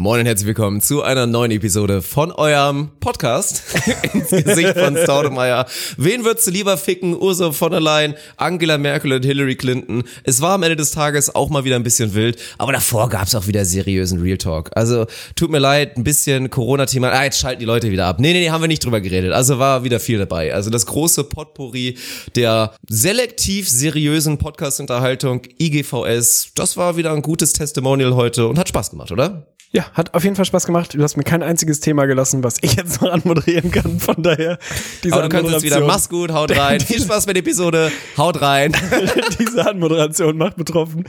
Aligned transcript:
Moin 0.00 0.20
und 0.20 0.24
herzlich 0.24 0.46
willkommen 0.46 0.80
zu 0.80 1.02
einer 1.02 1.26
neuen 1.26 1.50
Episode 1.50 2.00
von 2.00 2.32
eurem 2.32 2.88
Podcast 3.00 3.62
ins 4.14 4.30
Gesicht 4.30 4.78
von 4.78 4.96
Staudemeyer. 4.96 5.66
Wen 5.98 6.24
würdest 6.24 6.46
du 6.46 6.52
lieber 6.52 6.78
ficken? 6.78 7.14
Ursula 7.14 7.52
von 7.52 7.70
der 7.70 7.82
Leyen, 7.82 8.14
Angela 8.38 8.78
Merkel 8.78 9.12
und 9.12 9.26
Hillary 9.26 9.56
Clinton. 9.56 10.02
Es 10.24 10.40
war 10.40 10.54
am 10.54 10.62
Ende 10.62 10.76
des 10.76 10.92
Tages 10.92 11.34
auch 11.34 11.50
mal 11.50 11.64
wieder 11.64 11.76
ein 11.76 11.82
bisschen 11.82 12.14
wild, 12.14 12.38
aber 12.56 12.72
davor 12.72 13.10
gab's 13.10 13.34
auch 13.34 13.46
wieder 13.46 13.66
seriösen 13.66 14.22
Real 14.22 14.38
Talk. 14.38 14.70
Also 14.74 15.04
tut 15.36 15.50
mir 15.50 15.58
leid, 15.58 15.98
ein 15.98 16.02
bisschen 16.02 16.48
Corona-Thema. 16.48 17.10
Ah, 17.10 17.24
jetzt 17.24 17.38
schalten 17.38 17.60
die 17.60 17.66
Leute 17.66 17.90
wieder 17.90 18.06
ab. 18.06 18.20
Nee, 18.20 18.32
nee, 18.32 18.40
nee, 18.40 18.50
haben 18.50 18.62
wir 18.62 18.68
nicht 18.68 18.82
drüber 18.82 19.02
geredet. 19.02 19.32
Also 19.32 19.58
war 19.58 19.84
wieder 19.84 20.00
viel 20.00 20.16
dabei. 20.16 20.54
Also 20.54 20.70
das 20.70 20.86
große 20.86 21.24
Potpourri 21.24 21.98
der 22.36 22.72
selektiv 22.88 23.68
seriösen 23.68 24.38
Podcast-Unterhaltung 24.38 25.42
IGVS, 25.60 26.52
das 26.54 26.78
war 26.78 26.96
wieder 26.96 27.12
ein 27.12 27.20
gutes 27.20 27.52
Testimonial 27.52 28.14
heute 28.14 28.46
und 28.46 28.58
hat 28.58 28.70
Spaß 28.70 28.92
gemacht, 28.92 29.12
oder? 29.12 29.46
Ja, 29.72 29.84
hat 29.92 30.14
auf 30.14 30.24
jeden 30.24 30.34
Fall 30.34 30.44
Spaß 30.44 30.66
gemacht. 30.66 30.94
Du 30.94 31.02
hast 31.02 31.16
mir 31.16 31.22
kein 31.22 31.44
einziges 31.44 31.78
Thema 31.78 32.06
gelassen, 32.06 32.42
was 32.42 32.56
ich 32.60 32.74
jetzt 32.74 33.00
noch 33.00 33.12
anmoderieren 33.12 33.70
kann. 33.70 34.00
Von 34.00 34.20
daher, 34.20 34.58
diese 35.04 35.14
Aber 35.14 35.22
du 35.22 35.28
kannst 35.28 35.52
jetzt 35.52 35.62
wieder, 35.62 35.80
mach's 35.86 36.08
gut, 36.08 36.32
haut 36.32 36.56
rein. 36.56 36.80
Viel 36.86 37.00
Spaß 37.00 37.26
mit 37.26 37.36
der 37.36 37.42
Episode, 37.42 37.92
haut 38.16 38.40
rein. 38.42 38.76
diese 39.38 39.64
Anmoderation 39.68 40.36
macht 40.36 40.56
betroffen. 40.56 41.04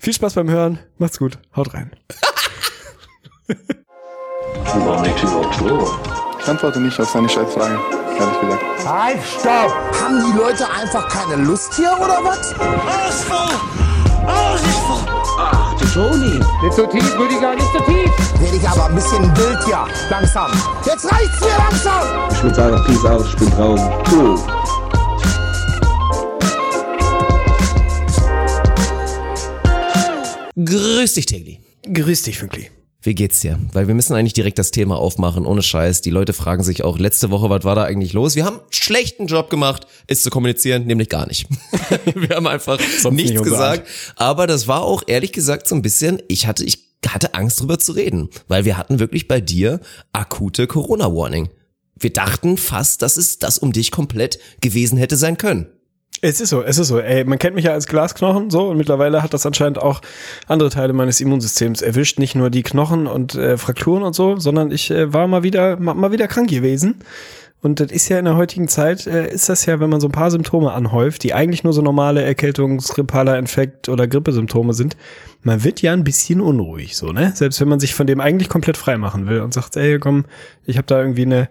Viel 0.00 0.14
Spaß 0.14 0.32
beim 0.34 0.48
Hören, 0.48 0.78
macht's 0.96 1.18
gut, 1.18 1.38
haut 1.54 1.74
rein. 1.74 1.90
Ich 6.40 6.48
antworte 6.48 6.80
nicht 6.80 6.98
auf 6.98 7.10
seine 7.10 7.28
Scheißfragen, 7.28 7.78
ehrlich 8.18 8.40
gesagt. 8.40 8.64
Halt, 8.86 9.18
stopp! 9.40 10.00
Haben 10.02 10.24
die 10.26 10.38
Leute 10.38 10.66
einfach 10.70 11.06
keine 11.08 11.42
Lust 11.42 11.74
hier, 11.74 11.94
oder 12.00 12.18
was? 12.24 12.54
Ausfall! 12.54 13.93
Ausfall! 14.26 15.06
Ach, 15.38 15.74
du 15.78 15.86
Toni. 15.86 16.40
Nicht 16.62 16.74
so 16.74 16.86
tief, 16.86 17.18
Rüdiger, 17.18 17.54
nicht 17.54 17.72
so 17.72 17.78
tief. 17.80 18.10
Werde 18.40 18.56
ich 18.56 18.68
aber 18.68 18.86
ein 18.86 18.94
bisschen 18.94 19.22
wild, 19.36 19.68
ja. 19.68 19.86
Langsam. 20.10 20.50
Jetzt 20.84 21.10
reicht's 21.10 21.40
mir 21.40 21.56
langsam. 21.58 22.02
Ich 22.30 22.42
würde 22.42 22.54
sagen, 22.54 22.84
peace 22.86 23.04
out, 23.04 23.26
ich 23.26 23.36
bin 23.36 23.50
draußen. 23.50 23.90
Cool. 24.12 24.38
Grüß 30.56 31.14
dich, 31.14 31.26
Tegli. 31.26 31.60
Grüß 31.92 32.22
dich, 32.22 32.38
Fünkli. 32.38 32.70
Wie 33.04 33.14
geht's 33.14 33.40
dir? 33.40 33.58
Weil 33.74 33.86
wir 33.86 33.94
müssen 33.94 34.14
eigentlich 34.14 34.32
direkt 34.32 34.58
das 34.58 34.70
Thema 34.70 34.96
aufmachen, 34.96 35.44
ohne 35.44 35.62
Scheiß. 35.62 36.00
Die 36.00 36.08
Leute 36.08 36.32
fragen 36.32 36.62
sich 36.62 36.82
auch, 36.84 36.98
letzte 36.98 37.30
Woche, 37.30 37.50
was 37.50 37.62
war 37.62 37.74
da 37.74 37.84
eigentlich 37.84 38.14
los? 38.14 38.34
Wir 38.34 38.46
haben 38.46 38.60
einen 38.60 38.72
schlechten 38.72 39.26
Job 39.26 39.50
gemacht, 39.50 39.86
es 40.06 40.22
zu 40.22 40.30
kommunizieren, 40.30 40.86
nämlich 40.86 41.10
gar 41.10 41.26
nicht. 41.26 41.46
wir 42.14 42.34
haben 42.34 42.46
einfach 42.46 42.78
nichts 42.78 43.04
nicht 43.04 43.42
gesagt. 43.42 43.86
Aber 44.16 44.46
das 44.46 44.68
war 44.68 44.82
auch 44.82 45.02
ehrlich 45.06 45.32
gesagt 45.32 45.68
so 45.68 45.74
ein 45.74 45.82
bisschen, 45.82 46.22
ich 46.28 46.46
hatte, 46.46 46.64
ich 46.64 46.78
hatte 47.06 47.34
Angst 47.34 47.60
drüber 47.60 47.78
zu 47.78 47.92
reden, 47.92 48.30
weil 48.48 48.64
wir 48.64 48.78
hatten 48.78 48.98
wirklich 48.98 49.28
bei 49.28 49.42
dir 49.42 49.80
akute 50.14 50.66
Corona-Warning. 50.66 51.50
Wir 51.96 52.10
dachten 52.10 52.56
fast, 52.56 53.02
dass 53.02 53.18
es 53.18 53.38
das 53.38 53.58
um 53.58 53.74
dich 53.74 53.90
komplett 53.90 54.38
gewesen 54.62 54.96
hätte 54.96 55.18
sein 55.18 55.36
können. 55.36 55.66
Es 56.20 56.40
ist 56.40 56.50
so, 56.50 56.62
es 56.62 56.78
ist 56.78 56.88
so. 56.88 56.98
Ey, 56.98 57.24
man 57.24 57.38
kennt 57.38 57.54
mich 57.54 57.66
ja 57.66 57.72
als 57.72 57.86
Glasknochen 57.86 58.50
so 58.50 58.68
und 58.68 58.78
mittlerweile 58.78 59.22
hat 59.22 59.34
das 59.34 59.44
anscheinend 59.44 59.78
auch 59.78 60.00
andere 60.46 60.70
Teile 60.70 60.92
meines 60.92 61.20
Immunsystems 61.20 61.82
erwischt. 61.82 62.18
Nicht 62.18 62.34
nur 62.34 62.50
die 62.50 62.62
Knochen 62.62 63.06
und 63.06 63.34
äh, 63.34 63.58
Frakturen 63.58 64.02
und 64.02 64.14
so, 64.14 64.36
sondern 64.38 64.70
ich 64.70 64.90
äh, 64.90 65.12
war 65.12 65.26
mal 65.26 65.42
wieder, 65.42 65.78
mal, 65.78 65.94
mal 65.94 66.12
wieder 66.12 66.28
krank 66.28 66.48
gewesen. 66.48 66.96
Und 67.64 67.80
das 67.80 67.90
ist 67.90 68.10
ja 68.10 68.18
in 68.18 68.26
der 68.26 68.36
heutigen 68.36 68.68
Zeit, 68.68 69.06
äh, 69.06 69.32
ist 69.32 69.48
das 69.48 69.64
ja, 69.64 69.80
wenn 69.80 69.88
man 69.88 69.98
so 69.98 70.08
ein 70.08 70.12
paar 70.12 70.30
Symptome 70.30 70.72
anhäuft, 70.72 71.22
die 71.22 71.32
eigentlich 71.32 71.64
nur 71.64 71.72
so 71.72 71.80
normale 71.80 72.22
Erkältungsgrippaler 72.22 73.38
Infekt 73.38 73.88
oder 73.88 74.06
Grippesymptome 74.06 74.74
sind, 74.74 74.98
man 75.42 75.64
wird 75.64 75.80
ja 75.80 75.94
ein 75.94 76.04
bisschen 76.04 76.42
unruhig, 76.42 76.94
so, 76.94 77.12
ne? 77.12 77.32
Selbst 77.34 77.62
wenn 77.62 77.68
man 77.68 77.80
sich 77.80 77.94
von 77.94 78.06
dem 78.06 78.20
eigentlich 78.20 78.50
komplett 78.50 78.76
frei 78.76 78.98
machen 78.98 79.28
will 79.28 79.40
und 79.40 79.54
sagt, 79.54 79.76
ey, 79.76 79.98
komm, 79.98 80.26
ich 80.66 80.76
habe 80.76 80.86
da 80.86 81.00
irgendwie 81.00 81.22
eine 81.22 81.48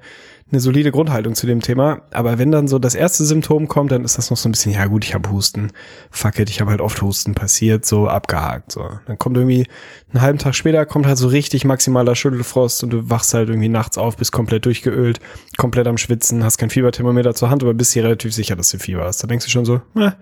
eine 0.54 0.60
solide 0.60 0.92
Grundhaltung 0.92 1.34
zu 1.34 1.48
dem 1.48 1.62
Thema. 1.62 2.04
Aber 2.12 2.38
wenn 2.38 2.52
dann 2.52 2.68
so 2.68 2.78
das 2.78 2.94
erste 2.96 3.26
Symptom 3.26 3.68
kommt, 3.68 3.92
dann 3.92 4.06
ist 4.06 4.18
das 4.18 4.30
noch 4.30 4.38
so 4.38 4.48
ein 4.48 4.52
bisschen, 4.52 4.72
ja 4.72 4.86
gut, 4.86 5.04
ich 5.04 5.16
habe 5.16 5.30
Husten. 5.32 5.72
Fuck 6.12 6.40
it, 6.40 6.50
ich 6.50 6.62
habe 6.62 6.70
halt 6.72 6.80
oft 6.80 7.02
Husten 7.02 7.34
passiert, 7.34 7.86
so 7.86 8.08
abgehakt. 8.08 8.72
So. 8.72 8.88
Dann 9.08 9.18
kommt 9.18 9.36
irgendwie 9.36 9.68
einen 10.14 10.22
halben 10.22 10.38
Tag 10.38 10.54
später, 10.54 10.86
kommt 10.86 11.08
halt 11.08 11.18
so 11.18 11.28
richtig 11.28 11.66
maximaler 11.66 12.16
Schüttelfrost 12.16 12.84
und 12.84 12.92
du 12.92 13.10
wachst 13.10 13.34
halt 13.34 13.50
irgendwie 13.50 13.70
nachts 13.70 13.98
auf, 13.98 14.16
bist 14.16 14.32
komplett 14.32 14.66
durchgeölt, 14.66 15.20
komplett 15.58 15.88
am 15.88 15.98
Schwitzen, 15.98 16.44
hast 16.44 16.60
kein 16.60 16.70
Fieberthermometer 16.70 17.34
zur 17.34 17.50
Hand, 17.50 17.64
aber 17.64 17.74
bist 17.74 17.96
dir 17.96 18.04
relativ 18.04 18.32
sicher, 18.34 18.56
dass 18.56 18.70
du 18.70 18.78
Fieber 18.78 19.04
hast. 19.04 19.24
Da 19.24 19.28
denkst 19.28 19.46
du 19.46 19.52
schon 19.52 19.66
so, 19.66 19.82
na, 19.96 20.16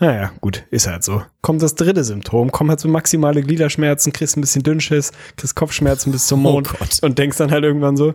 naja, 0.00 0.30
gut, 0.40 0.64
ist 0.70 0.86
halt 0.86 1.04
so. 1.04 1.22
Kommt 1.42 1.60
das 1.60 1.74
dritte 1.74 2.04
Symptom, 2.04 2.52
kommen 2.52 2.70
halt 2.70 2.80
so 2.80 2.88
maximale 2.88 3.42
Gliederschmerzen, 3.42 4.12
kriegst 4.14 4.36
ein 4.36 4.40
bisschen 4.40 4.62
Dünnschiss, 4.62 5.12
kriegst 5.36 5.56
Kopfschmerzen 5.56 6.10
bis 6.10 6.26
zum 6.26 6.40
Mond 6.40 6.70
Oh 6.80 7.06
und 7.06 7.18
denkst 7.18 7.36
dann 7.36 7.50
halt 7.50 7.64
irgendwann 7.64 7.96
so, 7.96 8.14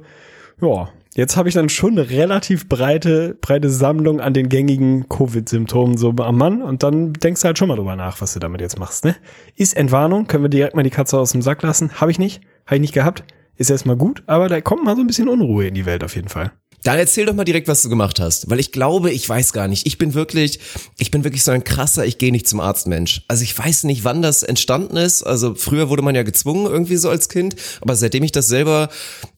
ja, 0.62 0.90
jetzt 1.16 1.38
habe 1.38 1.50
ich 1.50 1.56
dann 1.56 1.70
schon 1.70 1.98
eine 1.98 2.10
relativ 2.10 2.68
breite, 2.68 3.38
breite 3.40 3.70
Sammlung 3.70 4.20
an 4.20 4.34
den 4.34 4.50
gängigen 4.50 5.08
Covid-Symptomen 5.10 5.98
so 5.98 6.14
am 6.18 6.38
Mann 6.38 6.62
und 6.62 6.84
dann 6.84 7.14
denkst 7.14 7.42
du 7.42 7.46
halt 7.46 7.58
schon 7.58 7.68
mal 7.68 7.76
drüber 7.76 7.96
nach, 7.96 8.22
was 8.22 8.34
du 8.34 8.40
damit 8.40 8.62
jetzt 8.62 8.80
machst, 8.80 9.06
ne? 9.06 9.16
Ist 9.56 9.76
Entwarnung, 9.76 10.28
können 10.28 10.44
wir 10.44 10.50
direkt 10.50 10.76
mal 10.76 10.84
die 10.84 10.90
Katze 10.90 11.18
aus 11.20 11.32
dem 11.32 11.42
Sack 11.42 11.62
lassen? 11.64 11.92
Habe 12.00 12.12
ich 12.12 12.20
nicht, 12.20 12.42
habe 12.66 12.76
ich 12.76 12.82
nicht 12.82 12.94
gehabt. 12.94 13.24
Ist 13.56 13.70
erstmal 13.70 13.96
gut, 13.96 14.24
aber 14.26 14.50
da 14.50 14.62
kommt 14.62 14.84
mal 14.84 14.96
so 14.96 15.02
ein 15.02 15.08
bisschen 15.08 15.28
Unruhe 15.28 15.68
in 15.68 15.76
die 15.76 15.86
Welt 15.86 16.04
auf 16.04 16.16
jeden 16.16 16.30
Fall. 16.30 16.52
Dann 16.84 16.98
erzähl 16.98 17.26
doch 17.26 17.34
mal 17.34 17.46
direkt, 17.46 17.70
was 17.70 17.82
du 17.82 17.88
gemacht 17.88 18.20
hast, 18.20 18.50
weil 18.50 18.60
ich 18.60 18.74
glaube, 18.74 19.10
ich 19.10 19.28
weiß 19.28 19.54
gar 19.54 19.70
nicht. 19.70 19.88
Ich 19.88 19.98
bin 19.98 20.14
wirklich, 20.14 20.60
ich 20.98 21.12
bin 21.12 21.24
wirklich 21.24 21.44
so 21.44 21.52
ein 21.52 21.64
krasser, 21.64 22.06
ich 22.06 22.18
gehe 22.18 22.32
nicht 22.32 22.48
zum 22.48 22.60
Arzt 22.60 22.88
Mensch. 22.88 23.24
Also 23.30 23.44
ich 23.44 23.58
weiß 23.58 23.86
nicht, 23.86 24.04
wann 24.04 24.22
das 24.22 24.44
entstanden 24.44 24.98
ist. 24.98 25.24
Also 25.24 25.56
früher 25.56 25.88
wurde 25.88 26.02
man 26.02 26.14
ja 26.14 26.24
gezwungen 26.24 26.66
irgendwie 26.66 26.98
so 26.98 27.10
als 27.10 27.30
Kind, 27.30 27.56
aber 27.80 27.96
seitdem 27.96 28.24
ich 28.24 28.34
das 28.34 28.48
selber 28.48 28.90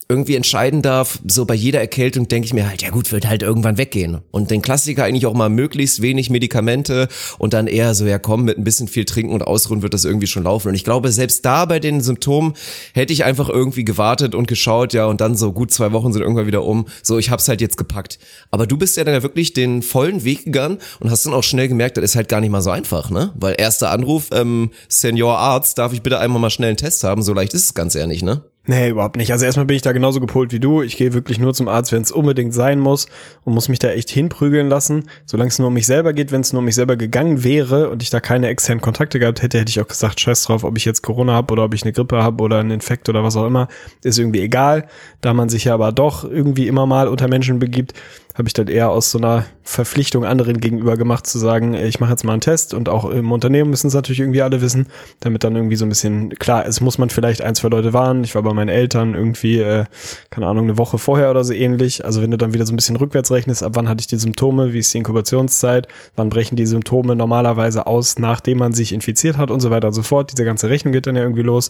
irgendwie 0.08 0.36
entscheiden 0.36 0.84
darf, 0.84 1.20
so 1.28 1.46
bei 1.46 1.56
jeder 1.56 1.80
Erkältung 1.80 2.28
denke 2.28 2.46
ich 2.46 2.54
mir 2.54 2.70
halt, 2.70 2.84
ja 2.84 2.92
gut, 2.92 3.12
wird 3.12 3.28
halt 3.28 3.42
irgendwann 3.42 3.80
weggehen. 3.80 4.20
Und 4.30 4.52
den 4.52 4.62
Klassiker 4.62 5.04
eigentlich 5.04 5.26
auch 5.26 5.34
mal 5.34 5.50
möglichst 5.50 6.02
wenig 6.02 6.30
Medikamente 6.30 7.08
und 7.40 7.54
dann 7.54 7.66
eher 7.66 7.96
so, 7.96 8.06
ja 8.06 8.20
komm, 8.20 8.44
mit 8.44 8.58
ein 8.58 8.64
bisschen 8.64 8.88
viel 8.88 9.06
trinken 9.06 9.34
und 9.34 9.42
ausruhen 9.42 9.82
wird 9.82 9.96
das 9.96 10.06
irgendwie 10.06 10.28
schon 10.28 10.44
laufen. 10.44 10.70
Und 10.70 10.76
ich 10.76 10.84
glaube, 10.84 11.12
selbst 11.12 11.44
da 11.44 11.66
bei 11.66 11.80
den 11.80 12.02
Symptomen 12.02 12.54
hätte 12.94 13.14
ich 13.14 13.24
einfach 13.24 13.50
irgendwie 13.50 13.84
gewartet 13.84 14.36
und 14.36 14.48
geschaut, 14.48 14.94
ja, 14.94 15.08
und 15.08 15.22
dann 15.22 15.36
so 15.36 15.52
gut 15.52 15.72
zwei 15.72 15.92
Wochen 15.92 16.14
sind 16.14 16.22
irgendwann 16.22 16.48
wieder 16.48 16.64
um. 16.64 16.86
So, 17.02 17.18
ich 17.18 17.32
hab's 17.32 17.48
halt 17.48 17.62
jetzt 17.62 17.78
gepackt. 17.78 18.20
Aber 18.52 18.68
du 18.68 18.78
bist 18.78 18.98
ja 18.98 19.04
dann 19.04 19.16
ja 19.16 19.24
wirklich 19.24 19.54
den 19.54 19.82
vollen 19.82 20.24
Weg 20.24 20.46
gegangen 20.46 20.78
und 21.00 21.10
hast 21.10 21.26
dann 21.26 21.34
auch 21.34 21.44
schnell 21.44 21.68
gemerkt, 21.68 21.98
das 21.98 22.04
ist 22.04 22.16
halt 22.16 22.30
gar 22.30 22.42
nicht 22.42 22.52
mal 22.52 22.62
so 22.62 22.70
einfach, 22.70 23.10
ne? 23.10 23.32
Weil 23.36 23.56
erster 23.58 23.90
Anruf, 23.90 24.30
ähm, 24.32 24.70
Senior 24.88 25.40
Arzt, 25.40 25.80
darf 25.80 25.94
ich 25.94 26.04
bitte 26.04 26.20
einmal 26.20 26.40
mal 26.40 26.52
schnell 26.52 26.70
einen 26.70 26.78
Test 26.78 27.04
haben? 27.04 27.24
So 27.24 27.34
leicht 27.34 27.56
ist 27.56 27.66
es 27.66 27.74
ganz 27.74 27.96
eher 27.96 28.08
nicht, 28.08 28.24
ne? 28.24 28.44
Nee, 28.68 28.90
überhaupt 28.90 29.16
nicht. 29.16 29.32
Also 29.32 29.46
erstmal 29.46 29.68
bin 29.68 29.76
ich 29.76 29.84
da 29.84 29.92
genauso 29.92 30.20
gepolt 30.20 30.52
wie 30.52 30.60
du. 30.60 30.82
Ich 30.82 30.98
gehe 30.98 31.14
wirklich 31.14 31.38
nur 31.38 31.54
zum 31.54 31.68
Arzt, 31.68 31.92
wenn 31.92 32.02
es 32.02 32.12
unbedingt 32.12 32.52
sein 32.52 32.80
muss 32.80 33.06
und 33.44 33.54
muss 33.54 33.70
mich 33.70 33.78
da 33.78 33.90
echt 33.90 34.10
hinprügeln 34.10 34.70
lassen. 34.70 35.08
Solange 35.26 35.50
es 35.50 35.60
nur 35.60 35.68
um 35.68 35.74
mich 35.76 35.86
selber 35.86 36.14
geht, 36.14 36.32
wenn 36.32 36.42
es 36.42 36.52
nur 36.52 36.60
um 36.60 36.66
mich 36.66 36.74
selber 36.74 36.96
gegangen 36.96 37.44
wäre 37.44 37.90
und 37.92 38.02
ich 38.02 38.10
da 38.10 38.20
keine 38.20 38.48
externen 38.48 38.82
Kontakte 38.82 39.20
gehabt 39.20 39.44
hätte, 39.44 39.60
hätte 39.60 39.70
ich 39.70 39.80
auch 39.80 39.88
gesagt, 39.88 40.20
scheiß 40.20 40.46
drauf, 40.46 40.64
ob 40.64 40.78
ich 40.78 40.86
jetzt 40.86 41.04
Corona 41.04 41.34
habe 41.34 41.54
oder 41.54 41.64
ob 41.64 41.76
ich 41.76 41.84
eine 41.84 41.94
Grippe 41.94 42.24
habe 42.24 42.44
oder 42.44 42.58
einen 42.60 42.72
Infekt 42.72 43.08
oder 43.08 43.24
was 43.24 43.36
auch 43.38 43.46
immer. 43.46 43.68
Ist 44.04 44.18
irgendwie 44.18 44.42
egal. 44.42 44.88
Da 45.22 45.36
man 45.36 45.50
sich 45.50 45.66
ja 45.66 45.76
aber 45.76 45.92
doch 45.92 46.24
irgendwie 46.24 46.68
immer 46.68 46.88
mal 46.88 47.08
unter 47.08 47.28
Menschen 47.28 47.60
begibt, 47.60 47.94
habe 48.36 48.50
ich 48.50 48.54
dann 48.54 48.68
eher 48.68 48.90
aus 48.90 49.12
so 49.12 49.18
einer 49.18 49.46
Verpflichtung 49.64 50.26
anderen 50.26 50.60
gegenüber 50.60 50.98
gemacht, 50.98 51.26
zu 51.26 51.40
sagen, 51.40 51.74
ich 51.74 52.02
mache 52.02 52.12
jetzt 52.12 52.26
mal 52.26 52.34
einen 52.34 52.42
Test 52.42 52.74
und 52.74 52.90
auch 52.90 53.10
im 53.10 53.32
Unternehmen 53.32 53.70
müssen 53.70 53.88
es 53.88 53.94
natürlich 53.94 54.20
irgendwie 54.20 54.42
alle 54.42 54.62
wissen, 54.62 54.88
damit 55.22 55.46
dann 55.46 55.56
irgendwie 55.56 55.78
so 55.78 55.86
ein 55.86 55.90
bisschen, 55.90 56.30
klar, 56.32 56.66
es 56.66 56.82
muss 56.82 56.98
man 56.98 57.10
vielleicht 57.10 57.42
ein, 57.42 57.56
zwei 57.56 57.70
Leute 57.70 57.94
warnen. 57.94 58.26
Ich 58.26 58.36
war 58.36 58.44
bei 58.44 58.54
meinen 58.54 58.68
Eltern 58.68 59.16
irgendwie, 59.16 59.60
äh, 59.60 59.86
keine 60.30 60.48
Ahnung, 60.48 60.66
eine 60.66 60.78
Woche 60.78 60.98
vorher 60.98 61.32
oder 61.32 61.46
so 61.46 61.54
ähnlich. 61.54 62.04
Also 62.04 62.22
wenn 62.22 62.30
du 62.30 62.38
dann 62.38 62.54
wieder 62.54 62.66
so 62.66 62.74
ein 62.74 62.76
bisschen 62.76 62.98
rückwärts 62.98 63.32
rechnest, 63.32 63.64
ab 63.64 63.72
wann 63.76 63.88
hatte 63.88 64.02
ich 64.02 64.08
die 64.08 64.18
Symptome, 64.18 64.74
wie 64.74 64.80
ist 64.80 64.94
die 64.94 64.98
Inkubationszeit, 64.98 65.88
wann 66.18 66.30
brechen 66.30 66.58
die 66.58 66.66
Symptome 66.66 67.16
normalerweise 67.16 67.88
aus, 67.88 68.20
nachdem 68.20 68.58
man 68.58 68.74
sich 68.74 68.92
infiziert 68.92 69.38
hat 69.38 69.50
und 69.50 69.62
so 69.62 69.72
weiter 69.72 69.88
und 69.88 69.94
so 69.94 70.04
fort. 70.04 70.34
Diese 70.34 70.44
ganze 70.44 70.70
Rechnung 70.70 70.92
geht 70.92 71.08
dann 71.08 71.16
ja 71.16 71.24
irgendwie 71.24 71.42
los 71.42 71.70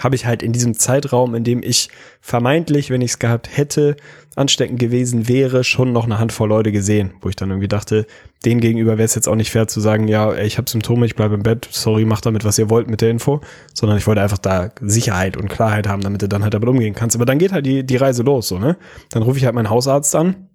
habe 0.00 0.16
ich 0.16 0.26
halt 0.26 0.42
in 0.42 0.52
diesem 0.52 0.76
Zeitraum, 0.78 1.34
in 1.34 1.44
dem 1.44 1.62
ich 1.62 1.88
vermeintlich, 2.20 2.90
wenn 2.90 3.00
ich 3.00 3.12
es 3.12 3.18
gehabt 3.18 3.56
hätte, 3.56 3.96
ansteckend 4.36 4.78
gewesen 4.78 5.28
wäre, 5.28 5.64
schon 5.64 5.92
noch 5.92 6.04
eine 6.04 6.18
Handvoll 6.18 6.48
Leute 6.48 6.72
gesehen, 6.72 7.14
wo 7.20 7.28
ich 7.28 7.36
dann 7.36 7.50
irgendwie 7.50 7.68
dachte, 7.68 8.06
denen 8.44 8.60
gegenüber 8.60 8.92
wäre 8.98 9.04
es 9.04 9.14
jetzt 9.14 9.28
auch 9.28 9.36
nicht 9.36 9.50
fair 9.50 9.68
zu 9.68 9.80
sagen, 9.80 10.08
ja, 10.08 10.34
ich 10.34 10.58
habe 10.58 10.68
Symptome, 10.68 11.06
ich 11.06 11.14
bleibe 11.14 11.34
im 11.34 11.42
Bett, 11.42 11.68
sorry, 11.70 12.04
macht 12.04 12.26
damit, 12.26 12.44
was 12.44 12.58
ihr 12.58 12.70
wollt 12.70 12.88
mit 12.88 13.00
der 13.00 13.10
Info, 13.10 13.40
sondern 13.72 13.98
ich 13.98 14.06
wollte 14.06 14.20
einfach 14.20 14.38
da 14.38 14.70
Sicherheit 14.80 15.36
und 15.36 15.48
Klarheit 15.48 15.88
haben, 15.88 16.02
damit 16.02 16.22
du 16.22 16.28
dann 16.28 16.42
halt 16.42 16.54
damit 16.54 16.68
umgehen 16.68 16.94
kannst. 16.94 17.16
Aber 17.16 17.26
dann 17.26 17.38
geht 17.38 17.52
halt 17.52 17.66
die, 17.66 17.84
die 17.84 17.96
Reise 17.96 18.22
los, 18.22 18.48
so, 18.48 18.58
ne? 18.58 18.76
Dann 19.10 19.22
rufe 19.22 19.38
ich 19.38 19.44
halt 19.44 19.54
meinen 19.54 19.70
Hausarzt 19.70 20.14
an, 20.16 20.48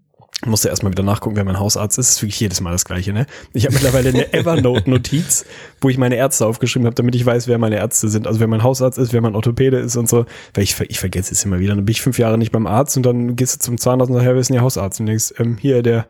Musste 0.45 0.69
erstmal 0.69 0.93
wieder 0.93 1.03
nachgucken, 1.03 1.35
wer 1.35 1.43
mein 1.43 1.59
Hausarzt 1.59 1.97
ist. 1.97 2.09
Das 2.09 2.15
ist 2.15 2.21
wirklich 2.21 2.39
jedes 2.39 2.61
Mal 2.61 2.71
das 2.71 2.85
Gleiche, 2.85 3.11
ne? 3.11 3.25
Ich 3.53 3.65
habe 3.65 3.73
mittlerweile 3.73 4.09
eine 4.09 4.31
Evernote-Notiz, 4.33 5.45
wo 5.81 5.89
ich 5.89 5.97
meine 5.97 6.15
Ärzte 6.15 6.45
aufgeschrieben 6.45 6.85
habe, 6.85 6.95
damit 6.95 7.13
ich 7.15 7.25
weiß, 7.25 7.49
wer 7.49 7.57
meine 7.57 7.75
Ärzte 7.75 8.07
sind. 8.07 8.25
Also 8.25 8.39
wer 8.39 8.47
mein 8.47 8.63
Hausarzt 8.63 8.97
ist, 8.97 9.11
wer 9.11 9.19
mein 9.19 9.35
Orthopäde 9.35 9.77
ist 9.77 9.97
und 9.97 10.07
so. 10.07 10.25
Weil 10.53 10.63
ich, 10.63 10.79
ich 10.79 10.99
vergesse 10.99 11.33
es 11.33 11.43
immer 11.43 11.59
wieder. 11.59 11.75
Dann 11.75 11.83
bin 11.83 11.91
ich 11.91 12.01
fünf 12.01 12.17
Jahre 12.19 12.37
nicht 12.37 12.53
beim 12.53 12.67
Arzt 12.67 12.95
und 12.95 13.05
dann 13.05 13.35
gehst 13.35 13.55
du 13.55 13.59
zum 13.59 13.77
Zahnarzt 13.77 14.09
und 14.09 14.15
sagst, 14.15 14.27
ja, 14.27 14.33
wer 14.33 14.39
ist 14.39 14.49
denn 14.49 14.55
Ihr 14.55 14.61
Hausarzt? 14.61 15.01
Und 15.01 15.07
denkst, 15.07 15.33
ähm, 15.39 15.57
hier, 15.59 15.83
der, 15.83 16.07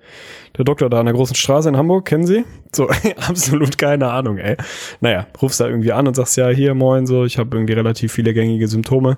der 0.57 0.65
Doktor 0.65 0.91
da 0.91 0.99
an 0.99 1.07
der 1.07 1.15
großen 1.15 1.35
Straße 1.35 1.67
in 1.67 1.77
Hamburg, 1.77 2.05
kennen 2.05 2.27
Sie? 2.27 2.45
So, 2.73 2.87
absolut 3.27 3.79
keine 3.79 4.11
Ahnung, 4.11 4.37
ey. 4.37 4.57
Naja, 5.01 5.25
rufst 5.41 5.59
da 5.59 5.67
irgendwie 5.67 5.91
an 5.91 6.07
und 6.07 6.15
sagst, 6.15 6.37
ja, 6.37 6.49
hier, 6.49 6.75
moin, 6.75 7.07
so, 7.07 7.25
ich 7.25 7.39
habe 7.39 7.57
irgendwie 7.57 7.73
relativ 7.73 8.13
viele 8.13 8.33
gängige 8.33 8.67
Symptome 8.67 9.17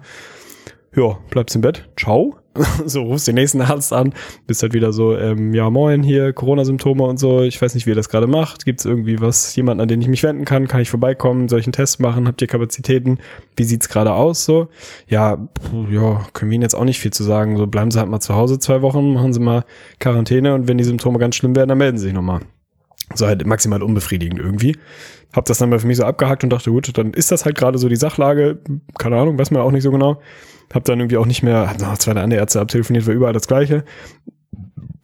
ja, 0.95 1.17
bleibst 1.29 1.55
im 1.55 1.61
Bett, 1.61 1.87
ciao. 1.95 2.40
So, 2.85 3.03
rufst 3.03 3.27
den 3.27 3.35
nächsten 3.35 3.61
Arzt 3.61 3.93
an, 3.93 4.13
bist 4.47 4.61
halt 4.61 4.73
wieder 4.73 4.91
so, 4.91 5.15
ähm, 5.15 5.53
ja, 5.53 5.69
moin, 5.69 6.03
hier, 6.03 6.33
Corona-Symptome 6.33 7.03
und 7.03 7.17
so, 7.17 7.41
ich 7.41 7.61
weiß 7.61 7.75
nicht, 7.75 7.85
wie 7.85 7.91
ihr 7.91 7.95
das 7.95 8.09
gerade 8.09 8.27
macht, 8.27 8.65
gibt's 8.65 8.85
irgendwie 8.85 9.21
was, 9.21 9.55
jemanden, 9.55 9.81
an 9.81 9.87
den 9.87 10.01
ich 10.01 10.07
mich 10.07 10.23
wenden 10.23 10.45
kann, 10.45 10.67
kann 10.67 10.81
ich 10.81 10.89
vorbeikommen, 10.89 11.47
einen 11.51 11.71
Test 11.71 11.99
machen, 11.99 12.27
habt 12.27 12.41
ihr 12.41 12.47
Kapazitäten, 12.47 13.19
wie 13.55 13.63
sieht's 13.63 13.89
gerade 13.89 14.13
aus, 14.13 14.45
so, 14.45 14.67
ja, 15.07 15.47
ja, 15.89 16.25
können 16.33 16.51
wir 16.51 16.55
Ihnen 16.55 16.63
jetzt 16.63 16.75
auch 16.75 16.85
nicht 16.85 16.99
viel 16.99 17.13
zu 17.13 17.23
sagen, 17.23 17.57
so, 17.57 17.67
bleiben 17.67 17.91
Sie 17.91 17.99
halt 17.99 18.09
mal 18.09 18.19
zu 18.19 18.35
Hause 18.35 18.59
zwei 18.59 18.81
Wochen, 18.81 19.13
machen 19.13 19.33
Sie 19.33 19.39
mal 19.39 19.63
Quarantäne 19.99 20.53
und 20.53 20.67
wenn 20.67 20.77
die 20.77 20.83
Symptome 20.83 21.19
ganz 21.19 21.35
schlimm 21.35 21.55
werden, 21.55 21.69
dann 21.69 21.77
melden 21.77 21.97
Sie 21.97 22.05
sich 22.05 22.13
nochmal. 22.13 22.41
So 23.15 23.27
halt 23.27 23.45
maximal 23.45 23.81
unbefriedigend 23.83 24.39
irgendwie. 24.39 24.77
Hab 25.33 25.45
das 25.45 25.59
dann 25.59 25.69
mal 25.69 25.79
für 25.79 25.87
mich 25.87 25.97
so 25.97 26.03
abgehakt 26.03 26.43
und 26.43 26.49
dachte, 26.51 26.71
gut, 26.71 26.97
dann 26.97 27.13
ist 27.13 27.31
das 27.31 27.45
halt 27.45 27.57
gerade 27.57 27.77
so 27.77 27.87
die 27.87 27.95
Sachlage. 27.95 28.59
Keine 28.97 29.17
Ahnung, 29.17 29.37
weiß 29.37 29.51
man 29.51 29.61
auch 29.61 29.71
nicht 29.71 29.83
so 29.83 29.91
genau. 29.91 30.21
Hab 30.73 30.85
dann 30.85 30.99
irgendwie 30.99 31.17
auch 31.17 31.25
nicht 31.25 31.43
mehr, 31.43 31.69
hab 31.69 31.79
noch 31.79 31.97
zwei 31.97 32.13
andere 32.13 32.39
Ärzte 32.39 32.61
abtelefoniert, 32.61 33.07
war 33.07 33.13
überall 33.13 33.33
das 33.33 33.47
Gleiche. 33.47 33.83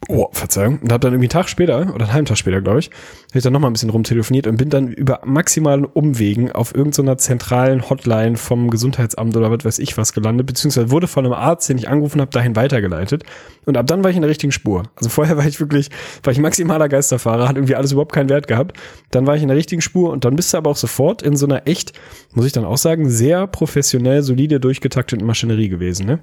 Oh, 0.06 0.28
Verzeihung. 0.32 0.78
Und 0.78 0.92
hab 0.92 1.00
dann 1.00 1.12
irgendwie 1.12 1.26
einen 1.26 1.42
Tag 1.42 1.48
später, 1.48 1.92
oder 1.92 2.04
einen 2.04 2.12
halben 2.12 2.26
Tag 2.26 2.38
später, 2.38 2.62
glaube 2.62 2.78
ich, 2.78 2.86
hab 2.86 3.36
ich 3.36 3.42
dann 3.42 3.52
nochmal 3.52 3.68
ein 3.68 3.72
bisschen 3.72 3.90
rumtelefoniert 3.90 4.46
und 4.46 4.56
bin 4.56 4.70
dann 4.70 4.88
über 4.88 5.20
maximalen 5.24 5.84
Umwegen 5.84 6.52
auf 6.52 6.74
irgendeiner 6.74 7.18
zentralen 7.18 7.90
Hotline 7.90 8.36
vom 8.36 8.70
Gesundheitsamt 8.70 9.36
oder 9.36 9.50
was 9.50 9.64
weiß 9.64 9.78
ich 9.80 9.98
was 9.98 10.12
gelandet, 10.12 10.46
beziehungsweise 10.46 10.90
wurde 10.90 11.08
von 11.08 11.26
einem 11.26 11.34
Arzt, 11.34 11.68
den 11.68 11.78
ich 11.78 11.88
angerufen 11.88 12.20
habe, 12.20 12.30
dahin 12.30 12.54
weitergeleitet. 12.54 13.24
Und 13.66 13.76
ab 13.76 13.86
dann 13.86 14.02
war 14.02 14.10
ich 14.10 14.16
in 14.16 14.22
der 14.22 14.30
richtigen 14.30 14.52
Spur. 14.52 14.84
Also 14.96 15.10
vorher 15.10 15.36
war 15.36 15.46
ich 15.46 15.58
wirklich, 15.58 15.90
war 16.22 16.32
ich 16.32 16.38
maximaler 16.38 16.88
Geisterfahrer, 16.88 17.48
hat 17.48 17.56
irgendwie 17.56 17.74
alles 17.74 17.92
überhaupt 17.92 18.12
keinen 18.12 18.30
Wert 18.30 18.46
gehabt. 18.46 18.78
Dann 19.10 19.26
war 19.26 19.36
ich 19.36 19.42
in 19.42 19.48
der 19.48 19.56
richtigen 19.56 19.82
Spur 19.82 20.10
und 20.10 20.24
dann 20.24 20.36
bist 20.36 20.54
du 20.54 20.58
aber 20.58 20.70
auch 20.70 20.76
sofort 20.76 21.22
in 21.22 21.36
so 21.36 21.44
einer 21.44 21.66
echt, 21.66 21.92
muss 22.32 22.46
ich 22.46 22.52
dann 22.52 22.64
auch 22.64 22.78
sagen, 22.78 23.10
sehr 23.10 23.46
professionell, 23.46 24.22
solide 24.22 24.60
durchgetakteten 24.60 25.26
Maschinerie 25.26 25.68
gewesen, 25.68 26.06
ne? 26.06 26.20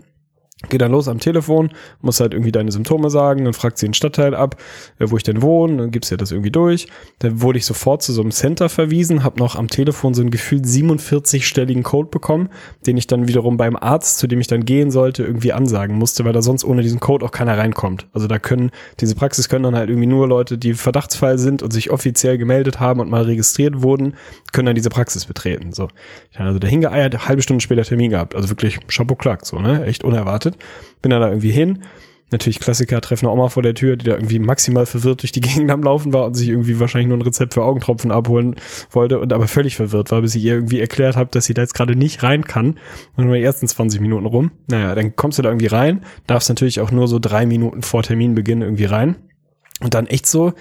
Geh 0.69 0.77
dann 0.77 0.91
los 0.91 1.07
am 1.07 1.19
Telefon, 1.19 1.69
muss 2.01 2.19
halt 2.19 2.33
irgendwie 2.33 2.51
deine 2.51 2.71
Symptome 2.71 3.09
sagen, 3.09 3.45
dann 3.45 3.53
fragt 3.53 3.77
sie 3.77 3.87
den 3.87 3.93
Stadtteil 3.93 4.33
ab, 4.33 4.55
äh, 4.99 5.05
wo 5.09 5.17
ich 5.17 5.23
denn 5.23 5.41
wohne, 5.41 5.77
dann 5.77 5.91
gibst 5.91 6.11
du 6.11 6.15
ja 6.15 6.17
das 6.17 6.31
irgendwie 6.31 6.51
durch. 6.51 6.87
Dann 7.19 7.41
wurde 7.41 7.57
ich 7.57 7.65
sofort 7.65 8.01
zu 8.01 8.13
so 8.13 8.21
einem 8.21 8.31
Center 8.31 8.69
verwiesen, 8.69 9.23
habe 9.23 9.39
noch 9.39 9.55
am 9.55 9.67
Telefon 9.67 10.13
so 10.13 10.21
einen 10.21 10.31
gefühlt 10.31 10.65
47-stelligen 10.65 11.83
Code 11.83 12.09
bekommen, 12.09 12.49
den 12.85 12.97
ich 12.97 13.07
dann 13.07 13.27
wiederum 13.27 13.57
beim 13.57 13.75
Arzt, 13.75 14.17
zu 14.17 14.27
dem 14.27 14.39
ich 14.39 14.47
dann 14.47 14.65
gehen 14.65 14.91
sollte, 14.91 15.23
irgendwie 15.23 15.53
ansagen 15.53 15.97
musste, 15.97 16.25
weil 16.25 16.33
da 16.33 16.41
sonst 16.41 16.63
ohne 16.63 16.81
diesen 16.81 16.99
Code 16.99 17.25
auch 17.25 17.31
keiner 17.31 17.57
reinkommt. 17.57 18.07
Also 18.13 18.27
da 18.27 18.39
können, 18.39 18.71
diese 18.99 19.15
Praxis 19.15 19.49
können 19.49 19.63
dann 19.63 19.75
halt 19.75 19.89
irgendwie 19.89 20.07
nur 20.07 20.27
Leute, 20.27 20.57
die 20.57 20.73
Verdachtsfall 20.73 21.37
sind 21.37 21.63
und 21.63 21.71
sich 21.71 21.91
offiziell 21.91 22.37
gemeldet 22.37 22.79
haben 22.79 22.99
und 22.99 23.09
mal 23.09 23.23
registriert 23.23 23.81
wurden, 23.81 24.15
können 24.51 24.67
dann 24.67 24.75
diese 24.75 24.89
Praxis 24.89 25.25
betreten. 25.25 25.73
So. 25.73 25.87
Ich 26.31 26.39
habe 26.39 26.47
also 26.47 26.59
da 26.59 26.67
hingeeiert, 26.67 27.27
halbe 27.27 27.41
Stunde 27.41 27.61
später 27.61 27.83
Termin 27.83 28.11
gehabt. 28.11 28.35
Also 28.35 28.49
wirklich 28.49 28.79
Chapeau 28.87 29.15
klack, 29.15 29.45
so, 29.45 29.59
ne? 29.59 29.85
Echt 29.85 30.03
unerwartet. 30.03 30.54
Bin 31.01 31.11
dann 31.11 31.21
da 31.21 31.29
irgendwie 31.29 31.51
hin. 31.51 31.83
Natürlich 32.31 32.59
Klassiker, 32.59 32.99
treffen 33.01 33.27
Oma 33.27 33.49
vor 33.49 33.61
der 33.61 33.75
Tür, 33.75 33.97
die 33.97 34.05
da 34.05 34.13
irgendwie 34.13 34.39
maximal 34.39 34.87
verwirrt 34.87 35.21
durch 35.21 35.31
die 35.31 35.41
Gegend 35.41 35.69
am 35.69 35.83
Laufen 35.83 36.11
war 36.11 36.25
und 36.25 36.33
sich 36.33 36.49
irgendwie 36.49 36.79
wahrscheinlich 36.79 37.07
nur 37.07 37.17
ein 37.17 37.21
Rezept 37.21 37.53
für 37.53 37.63
Augentropfen 37.63 38.11
abholen 38.11 38.55
wollte 38.89 39.19
und 39.19 39.31
aber 39.31 39.47
völlig 39.47 39.75
verwirrt 39.75 40.11
war, 40.11 40.21
bis 40.21 40.33
ich 40.35 40.43
ihr 40.43 40.55
irgendwie 40.55 40.79
erklärt 40.79 41.15
habe, 41.15 41.29
dass 41.31 41.45
sie 41.45 41.53
da 41.53 41.61
jetzt 41.61 41.75
gerade 41.75 41.95
nicht 41.95 42.23
rein 42.23 42.43
kann. 42.43 42.79
Und 43.15 43.25
nur 43.25 43.35
die 43.35 43.43
ersten 43.43 43.67
20 43.67 44.01
Minuten 44.01 44.25
rum. 44.25 44.51
Naja, 44.67 44.95
dann 44.95 45.15
kommst 45.15 45.37
du 45.37 45.43
da 45.43 45.49
irgendwie 45.49 45.67
rein, 45.67 46.03
darfst 46.25 46.49
natürlich 46.49 46.79
auch 46.79 46.91
nur 46.91 47.07
so 47.07 47.19
drei 47.19 47.45
Minuten 47.45 47.83
vor 47.83 48.01
Terminbeginn 48.01 48.61
irgendwie 48.61 48.85
rein. 48.85 49.15
Und 49.81 49.93
dann 49.93 50.07
echt 50.07 50.25
so, 50.25 50.53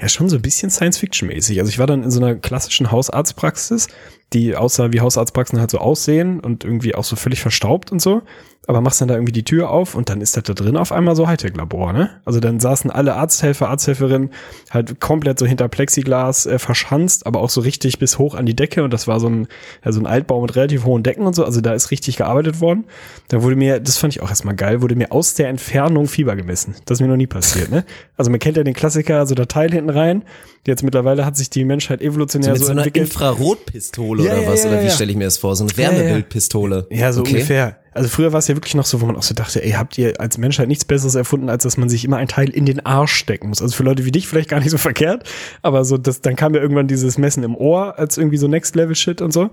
ja, 0.00 0.08
schon 0.08 0.28
so 0.28 0.36
ein 0.36 0.42
bisschen 0.42 0.70
Science-Fiction-mäßig. 0.70 1.58
Also 1.58 1.70
ich 1.70 1.78
war 1.78 1.86
dann 1.86 2.02
in 2.02 2.10
so 2.10 2.20
einer 2.20 2.34
klassischen 2.34 2.90
Hausarztpraxis, 2.90 3.88
die 4.32 4.54
aussah 4.54 4.92
wie 4.92 5.00
Hausarztpraxen 5.00 5.58
halt 5.58 5.70
so 5.70 5.78
aussehen 5.78 6.40
und 6.40 6.64
irgendwie 6.64 6.94
auch 6.94 7.04
so 7.04 7.16
völlig 7.16 7.40
verstaubt 7.40 7.90
und 7.90 8.00
so. 8.00 8.22
Aber 8.70 8.80
machst 8.82 9.00
dann 9.00 9.08
da 9.08 9.14
irgendwie 9.14 9.32
die 9.32 9.42
Tür 9.42 9.68
auf 9.70 9.96
und 9.96 10.10
dann 10.10 10.20
ist 10.20 10.36
das 10.36 10.44
da 10.44 10.54
drin 10.54 10.76
auf 10.76 10.92
einmal 10.92 11.16
so 11.16 11.26
Hightech-Labor, 11.26 11.92
ne? 11.92 12.10
Also 12.24 12.38
dann 12.38 12.60
saßen 12.60 12.88
alle 12.88 13.16
Arzthelfer, 13.16 13.68
Arzthelferinnen 13.68 14.30
halt 14.70 15.00
komplett 15.00 15.40
so 15.40 15.44
hinter 15.44 15.66
Plexiglas 15.66 16.46
äh, 16.46 16.60
verschanzt, 16.60 17.26
aber 17.26 17.40
auch 17.40 17.50
so 17.50 17.62
richtig 17.62 17.98
bis 17.98 18.16
hoch 18.18 18.36
an 18.36 18.46
die 18.46 18.54
Decke 18.54 18.84
und 18.84 18.92
das 18.92 19.08
war 19.08 19.18
so 19.18 19.26
ein, 19.28 19.48
ja, 19.84 19.90
so 19.90 19.98
ein 19.98 20.06
Altbau 20.06 20.40
mit 20.40 20.54
relativ 20.54 20.84
hohen 20.84 21.02
Decken 21.02 21.26
und 21.26 21.34
so. 21.34 21.44
Also 21.44 21.60
da 21.60 21.74
ist 21.74 21.90
richtig 21.90 22.16
gearbeitet 22.16 22.60
worden. 22.60 22.84
Da 23.26 23.42
wurde 23.42 23.56
mir, 23.56 23.80
das 23.80 23.96
fand 23.98 24.14
ich 24.14 24.22
auch 24.22 24.30
erstmal 24.30 24.54
geil, 24.54 24.82
wurde 24.82 24.94
mir 24.94 25.10
aus 25.10 25.34
der 25.34 25.48
Entfernung 25.48 26.06
Fieber 26.06 26.36
gemessen. 26.36 26.76
Das 26.84 26.98
ist 26.98 27.00
mir 27.02 27.08
noch 27.08 27.16
nie 27.16 27.26
passiert, 27.26 27.72
ne? 27.72 27.84
Also 28.16 28.30
man 28.30 28.38
kennt 28.38 28.56
ja 28.56 28.62
den 28.62 28.74
Klassiker, 28.74 29.26
so 29.26 29.34
der 29.34 29.48
Teil 29.48 29.72
hinten 29.72 29.90
rein. 29.90 30.22
Jetzt 30.64 30.84
mittlerweile 30.84 31.26
hat 31.26 31.36
sich 31.36 31.50
die 31.50 31.64
Menschheit 31.64 32.02
evolutionär 32.02 32.50
mit 32.52 32.60
so, 32.60 32.66
so 32.66 32.70
einer 32.70 32.82
entwickelt. 32.84 33.08
Infrarotpistole 33.10 34.22
Ja, 34.26 34.34
oder 34.34 34.46
was? 34.46 34.62
ja, 34.62 34.70
oder 34.70 34.82
wie 34.84 34.90
stelle 34.90 35.10
ich 35.10 35.16
mir 35.16 35.24
das 35.24 35.38
vor? 35.38 35.56
So 35.56 35.64
eine. 35.64 35.76
Wärmebildpistole. 35.76 36.86
Ja, 36.90 37.12
so 37.12 37.22
Okay. 37.22 37.32
ungefähr. 37.32 37.76
Also 37.92 38.08
früher 38.08 38.32
war 38.32 38.38
es 38.38 38.48
ja 38.48 38.56
wirklich 38.56 38.74
noch 38.74 38.84
so, 38.84 39.00
wo 39.00 39.06
man 39.06 39.16
auch 39.16 39.22
so 39.22 39.34
dachte, 39.34 39.64
ey, 39.64 39.72
habt 39.72 39.98
ihr 39.98 40.20
als 40.20 40.38
Menschheit 40.38 40.68
nichts 40.68 40.84
Besseres 40.84 41.14
erfunden, 41.14 41.48
als 41.48 41.64
dass 41.64 41.76
man 41.76 41.88
sich 41.88 42.04
immer 42.04 42.18
ein 42.18 42.28
Teil 42.28 42.50
in 42.50 42.66
den 42.66 42.84
Arsch 42.86 43.12
stecken 43.12 43.48
muss. 43.48 43.60
Also 43.62 43.74
für 43.74 43.82
Leute 43.82 44.04
wie 44.04 44.12
dich 44.12 44.28
vielleicht 44.28 44.48
gar 44.48 44.60
nicht 44.60 44.70
so 44.70 44.78
verkehrt, 44.90 45.28
aber 45.62 45.84
so, 45.84 45.98
das, 45.98 46.20
dann 46.20 46.36
kam 46.36 46.54
ja 46.54 46.60
irgendwann 46.60 46.86
dieses 46.86 47.18
Messen 47.18 47.42
im 47.42 47.56
Ohr 47.56 47.98
als 47.98 48.16
irgendwie 48.18 48.36
so 48.36 48.48
Next-Level-Shit 48.48 49.22
und 49.22 49.32
so. 49.32 49.50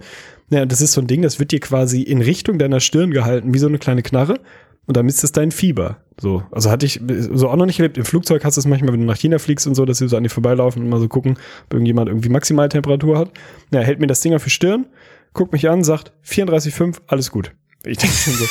Ja, 0.50 0.66
das 0.66 0.82
ist 0.82 0.94
so 0.94 1.02
ein 1.02 1.08
Ding, 1.08 1.22
das 1.22 1.40
wird 1.40 1.52
dir 1.52 1.60
quasi 1.60 2.02
in 2.02 2.22
Richtung 2.22 2.60
deiner 2.60 2.80
Stirn 2.80 3.12
gehalten, 3.12 3.54
wie 3.54 3.60
so 3.60 3.68
eine 3.68 3.80
kleine 3.80 4.04
Knarre. 4.04 4.40
Und 4.88 4.96
dann 4.96 5.06
misst 5.06 5.24
es 5.26 5.34
dein 5.34 5.52
Fieber. 5.52 5.98
So, 6.20 6.44
also 6.50 6.72
hatte 6.72 6.86
ich 6.86 7.02
so 7.32 7.50
auch 7.50 7.58
noch 7.58 7.66
nicht 7.66 7.78
erlebt. 7.78 7.98
Im 7.98 8.06
Flugzeug 8.06 8.46
hast 8.46 8.56
du 8.56 8.62
es 8.62 8.68
manchmal, 8.68 8.94
wenn 8.94 9.02
du 9.02 9.06
nach 9.06 9.18
China 9.18 9.38
fliegst 9.38 9.68
und 9.68 9.76
so, 9.76 9.84
dass 9.84 9.98
sie 9.98 10.08
so 10.08 10.16
an 10.16 10.24
dir 10.24 10.30
vorbeilaufen 10.30 10.82
und 10.82 10.90
mal 10.90 11.00
so 11.00 11.10
gucken, 11.10 11.38
ob 11.66 11.74
irgendjemand 11.74 12.08
irgendwie 12.08 12.30
Maximaltemperatur 12.30 13.20
hat. 13.20 13.32
Ja, 13.72 13.82
hält 13.82 14.00
mir 14.00 14.08
das 14.08 14.22
Ding 14.22 14.34
auf 14.34 14.46
die 14.46 14.50
Stirn, 14.50 14.86
guckt 15.34 15.52
mich 15.52 15.70
an, 15.70 15.84
sagt 15.84 16.14
34,5, 16.26 17.02
alles 17.08 17.32
gut. 17.32 17.52
Ich 17.86 17.98
denke 17.98 18.16
schon 18.16 18.34
so, 18.34 18.46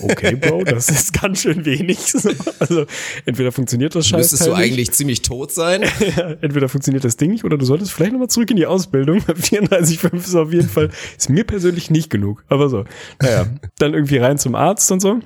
okay, 0.00 0.34
Bro, 0.34 0.64
das 0.64 0.88
ist 0.88 1.12
ganz 1.12 1.42
schön 1.42 1.64
wenig. 1.64 1.98
So, 2.00 2.30
Also 2.58 2.86
entweder 3.26 3.52
funktioniert 3.52 3.94
das 3.94 4.08
Scheiß 4.08 4.32
Müsstest 4.32 4.46
du 4.46 4.54
eigentlich 4.54 4.90
ziemlich 4.92 5.22
tot 5.22 5.52
sein? 5.52 5.82
entweder 6.40 6.68
funktioniert 6.68 7.04
das 7.04 7.16
Ding 7.16 7.30
nicht 7.30 7.44
oder 7.44 7.58
du 7.58 7.64
solltest 7.64 7.92
vielleicht 7.92 8.12
nochmal 8.12 8.28
zurück 8.28 8.50
in 8.50 8.56
die 8.56 8.66
Ausbildung. 8.66 9.18
34,5 9.20 10.14
ist 10.16 10.34
auf 10.34 10.52
jeden 10.52 10.68
Fall, 10.68 10.90
ist 11.16 11.28
mir 11.28 11.44
persönlich 11.44 11.90
nicht 11.90 12.10
genug. 12.10 12.42
Aber 12.48 12.68
so, 12.68 12.84
naja, 13.20 13.46
dann 13.78 13.94
irgendwie 13.94 14.16
rein 14.16 14.38
zum 14.38 14.54
Arzt 14.54 14.90
und 14.90 15.00
so. 15.00 15.20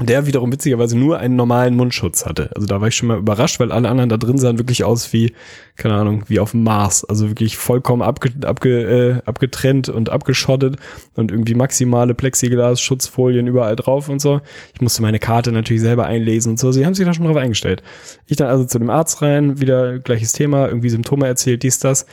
Der 0.00 0.26
wiederum 0.26 0.50
witzigerweise 0.50 0.98
nur 0.98 1.18
einen 1.18 1.36
normalen 1.36 1.76
Mundschutz 1.76 2.26
hatte. 2.26 2.50
Also 2.56 2.66
da 2.66 2.80
war 2.80 2.88
ich 2.88 2.96
schon 2.96 3.06
mal 3.06 3.18
überrascht, 3.18 3.60
weil 3.60 3.70
alle 3.70 3.88
anderen 3.88 4.10
da 4.10 4.16
drin 4.16 4.38
sahen 4.38 4.58
wirklich 4.58 4.82
aus 4.82 5.12
wie, 5.12 5.32
keine 5.76 5.94
Ahnung, 5.94 6.24
wie 6.26 6.40
auf 6.40 6.50
dem 6.50 6.64
Mars. 6.64 7.04
Also 7.04 7.28
wirklich 7.28 7.56
vollkommen 7.56 8.02
abge, 8.02 8.32
abge, 8.44 8.80
äh, 8.80 9.22
abgetrennt 9.24 9.88
und 9.88 10.10
abgeschottet 10.10 10.78
und 11.14 11.30
irgendwie 11.30 11.54
maximale 11.54 12.14
Plexiglas, 12.14 12.80
Schutzfolien 12.80 13.46
überall 13.46 13.76
drauf 13.76 14.08
und 14.08 14.20
so. 14.20 14.40
Ich 14.74 14.80
musste 14.80 15.00
meine 15.00 15.20
Karte 15.20 15.52
natürlich 15.52 15.82
selber 15.82 16.06
einlesen 16.06 16.52
und 16.52 16.58
so. 16.58 16.72
Sie 16.72 16.84
haben 16.84 16.94
sich 16.94 17.06
da 17.06 17.14
schon 17.14 17.26
drauf 17.26 17.36
eingestellt. 17.36 17.84
Ich 18.26 18.36
dann 18.36 18.48
also 18.48 18.64
zu 18.64 18.80
dem 18.80 18.90
Arzt 18.90 19.22
rein, 19.22 19.60
wieder 19.60 20.00
gleiches 20.00 20.32
Thema, 20.32 20.66
irgendwie 20.66 20.88
Symptome 20.88 21.28
erzählt, 21.28 21.62
dies, 21.62 21.78
das. 21.78 22.06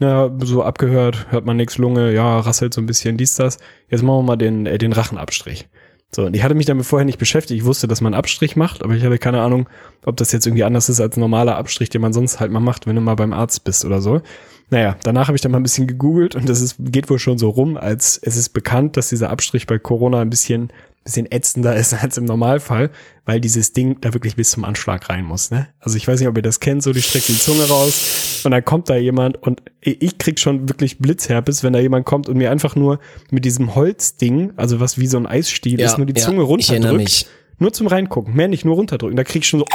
Ja, 0.00 0.30
so 0.42 0.62
abgehört, 0.64 1.28
hört 1.30 1.46
man 1.46 1.56
nix, 1.56 1.78
Lunge, 1.78 2.12
ja, 2.12 2.40
rasselt 2.40 2.74
so 2.74 2.82
ein 2.82 2.86
bisschen, 2.86 3.16
dies, 3.16 3.36
das. 3.36 3.56
Jetzt 3.88 4.02
machen 4.02 4.18
wir 4.18 4.22
mal 4.22 4.36
den, 4.36 4.66
äh, 4.66 4.76
den 4.76 4.92
Rachenabstrich. 4.92 5.68
So, 6.14 6.26
und 6.26 6.36
ich 6.36 6.42
hatte 6.42 6.54
mich 6.54 6.66
damit 6.66 6.84
vorher 6.84 7.06
nicht 7.06 7.18
beschäftigt. 7.18 7.60
Ich 7.60 7.66
wusste, 7.66 7.88
dass 7.88 8.02
man 8.02 8.12
Abstrich 8.12 8.54
macht, 8.54 8.82
aber 8.82 8.94
ich 8.94 9.02
hatte 9.02 9.18
keine 9.18 9.40
Ahnung, 9.40 9.68
ob 10.04 10.16
das 10.18 10.30
jetzt 10.32 10.46
irgendwie 10.46 10.64
anders 10.64 10.90
ist 10.90 11.00
als 11.00 11.16
normaler 11.16 11.56
Abstrich, 11.56 11.88
den 11.88 12.02
man 12.02 12.12
sonst 12.12 12.38
halt 12.38 12.52
mal 12.52 12.60
macht, 12.60 12.86
wenn 12.86 12.96
du 12.96 13.00
mal 13.00 13.14
beim 13.14 13.32
Arzt 13.32 13.64
bist 13.64 13.84
oder 13.84 14.02
so. 14.02 14.20
Naja, 14.68 14.96
danach 15.04 15.28
habe 15.28 15.36
ich 15.36 15.42
dann 15.42 15.52
mal 15.52 15.60
ein 15.60 15.62
bisschen 15.62 15.86
gegoogelt 15.86 16.34
und 16.34 16.48
das 16.48 16.60
ist, 16.60 16.76
geht 16.78 17.08
wohl 17.08 17.18
schon 17.18 17.38
so 17.38 17.48
rum, 17.50 17.76
als 17.76 18.18
es 18.22 18.36
ist 18.36 18.50
bekannt, 18.50 18.96
dass 18.96 19.08
dieser 19.08 19.30
Abstrich 19.30 19.66
bei 19.66 19.78
Corona 19.78 20.20
ein 20.20 20.30
bisschen, 20.30 20.70
bisschen 21.04 21.30
ätzender 21.30 21.74
ist 21.74 21.94
als 22.02 22.16
im 22.18 22.24
Normalfall, 22.24 22.90
weil 23.24 23.40
dieses 23.40 23.72
Ding 23.72 24.00
da 24.00 24.12
wirklich 24.14 24.36
bis 24.36 24.50
zum 24.50 24.64
Anschlag 24.64 25.08
rein 25.08 25.24
muss. 25.24 25.50
Ne? 25.50 25.68
Also 25.80 25.96
ich 25.96 26.06
weiß 26.06 26.20
nicht, 26.20 26.28
ob 26.28 26.36
ihr 26.36 26.42
das 26.42 26.60
kennt, 26.60 26.82
so 26.82 26.92
die 26.92 27.02
streckt 27.02 27.28
die 27.28 27.38
Zunge 27.38 27.64
raus 27.64 28.42
und 28.44 28.50
dann 28.50 28.64
kommt 28.64 28.88
da 28.88 28.96
jemand 28.96 29.42
und 29.42 29.62
ich 29.80 30.18
krieg 30.18 30.38
schon 30.38 30.68
wirklich 30.68 30.98
Blitzherpes, 30.98 31.62
wenn 31.62 31.72
da 31.72 31.78
jemand 31.78 32.06
kommt 32.06 32.28
und 32.28 32.36
mir 32.36 32.50
einfach 32.50 32.76
nur 32.76 32.98
mit 33.30 33.44
diesem 33.44 33.74
Holzding, 33.74 34.52
also 34.56 34.80
was 34.80 34.98
wie 34.98 35.06
so 35.06 35.16
ein 35.16 35.26
Eisstiel 35.26 35.80
ist, 35.80 35.98
nur 35.98 36.06
die 36.06 36.18
ja, 36.18 36.26
Zunge 36.26 36.42
runterdrückt. 36.42 37.26
Nur 37.58 37.72
zum 37.72 37.86
Reingucken, 37.86 38.34
mehr 38.34 38.48
nicht, 38.48 38.64
nur 38.64 38.74
runterdrücken. 38.74 39.16
Da 39.16 39.22
krieg 39.22 39.42
ich 39.42 39.48
schon 39.48 39.60
so, 39.60 39.66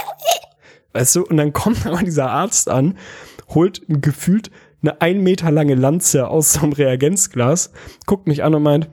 weißt 0.93 1.15
du, 1.15 1.25
und 1.25 1.38
dann 1.38 1.53
kommt 1.53 1.86
aber 1.86 2.03
dieser 2.03 2.29
Arzt 2.29 2.69
an, 2.69 2.98
holt 3.50 3.81
gefühlt 3.88 4.51
eine 4.81 5.01
ein 5.01 5.24
Meter 5.24 5.51
lange 5.51 5.75
Lanze 5.75 6.27
aus 6.27 6.53
so 6.53 6.62
einem 6.62 6.74
Reagenzglas, 6.74 7.72
guckt 8.05 8.27
mich 8.27 8.43
an 8.43 8.55
und 8.55 8.63
meint, 8.63 8.89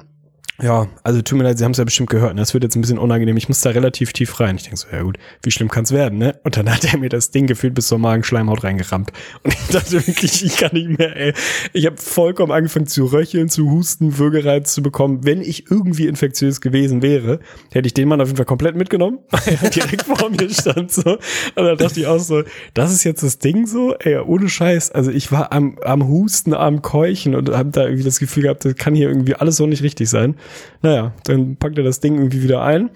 Ja, 0.63 0.87
also 1.03 1.21
tut 1.21 1.37
mir 1.37 1.43
leid, 1.43 1.59
Sie 1.59 1.65
haben 1.65 1.73
es 1.73 1.79
ja 1.79 1.85
bestimmt 1.85 2.11
gehört. 2.11 2.35
Ne? 2.35 2.41
Das 2.41 2.55
wird 2.55 2.63
jetzt 2.63 2.77
ein 2.77 2.81
bisschen 2.81 2.99
unangenehm. 2.99 3.37
Ich 3.37 3.49
muss 3.49 3.61
da 3.61 3.71
relativ 3.71 4.13
tief 4.13 4.39
rein. 4.39 4.55
Ich 4.55 4.63
denke 4.63 4.77
so, 4.77 4.87
ja 4.93 5.03
gut, 5.03 5.19
wie 5.43 5.51
schlimm 5.51 5.69
kann's 5.69 5.91
werden, 5.91 6.19
ne? 6.19 6.39
Und 6.45 6.57
dann 6.57 6.73
hat 6.73 6.85
er 6.85 6.97
mir 6.97 7.09
das 7.09 7.33
Ding 7.33 7.49
gefühlt 7.49 7.75
bis 7.75 7.89
zur 7.89 7.99
Magenschleimhaut 7.99 8.63
reingerammt. 8.63 9.11
Und 9.43 9.53
ich 9.53 9.67
dachte 9.73 10.07
wirklich, 10.07 10.45
ich 10.45 10.57
kann 10.57 10.71
nicht 10.73 10.97
mehr, 10.97 11.17
ey. 11.17 11.35
Ich 11.73 11.87
habe 11.87 11.97
vollkommen 11.97 12.53
angefangen 12.53 12.87
zu 12.87 13.07
röcheln, 13.07 13.49
zu 13.49 13.69
husten, 13.69 14.17
Würgereiz 14.19 14.73
zu 14.73 14.81
bekommen. 14.81 15.25
Wenn 15.25 15.41
ich 15.41 15.73
irgendwie 15.73 16.07
infektiös 16.07 16.61
gewesen 16.61 17.03
wäre, 17.03 17.41
hätte 17.73 17.89
ich 17.89 17.95
den 17.95 18.07
Mann 18.07 18.21
auf 18.21 18.29
jeden 18.29 18.37
Fall 18.37 18.47
komplett 18.47 18.77
mitgenommen, 18.77 19.19
weil 19.31 19.59
er 19.61 19.71
direkt 19.71 20.03
vor 20.03 20.31
mir 20.31 20.49
stand. 20.51 20.93
so. 20.93 21.03
Und 21.03 21.21
dann 21.57 21.77
dachte 21.79 21.99
ich 21.99 22.07
auch 22.07 22.21
so, 22.21 22.45
das 22.75 22.93
ist 22.93 23.03
jetzt 23.03 23.25
das 23.25 23.41
Ding 23.41 23.67
so? 23.67 23.97
Ey, 23.99 24.19
ohne 24.19 24.49
Scheiß. 24.49 24.93
Also 24.93 25.11
ich 25.11 25.33
war 25.33 25.53
am, 25.53 25.79
am 25.83 26.07
Husten, 26.07 26.55
am 26.55 26.81
Keuchen 26.81 27.35
und 27.35 27.51
habe 27.51 27.71
da 27.71 27.83
irgendwie 27.83 28.05
das 28.05 28.21
Gefühl 28.21 28.45
gehabt, 28.45 28.65
das 28.65 28.77
kann 28.77 28.95
hier 28.95 29.09
irgendwie 29.09 29.35
alles 29.35 29.57
so 29.57 29.67
nicht 29.67 29.83
richtig 29.83 30.09
sein. 30.09 30.37
Naja, 30.83 31.13
dann 31.25 31.57
packt 31.57 31.79
er 31.79 31.85
das 31.85 32.01
Ding 32.01 32.17
irgendwie 32.17 32.43
wieder 32.43 32.63
ein 32.63 32.91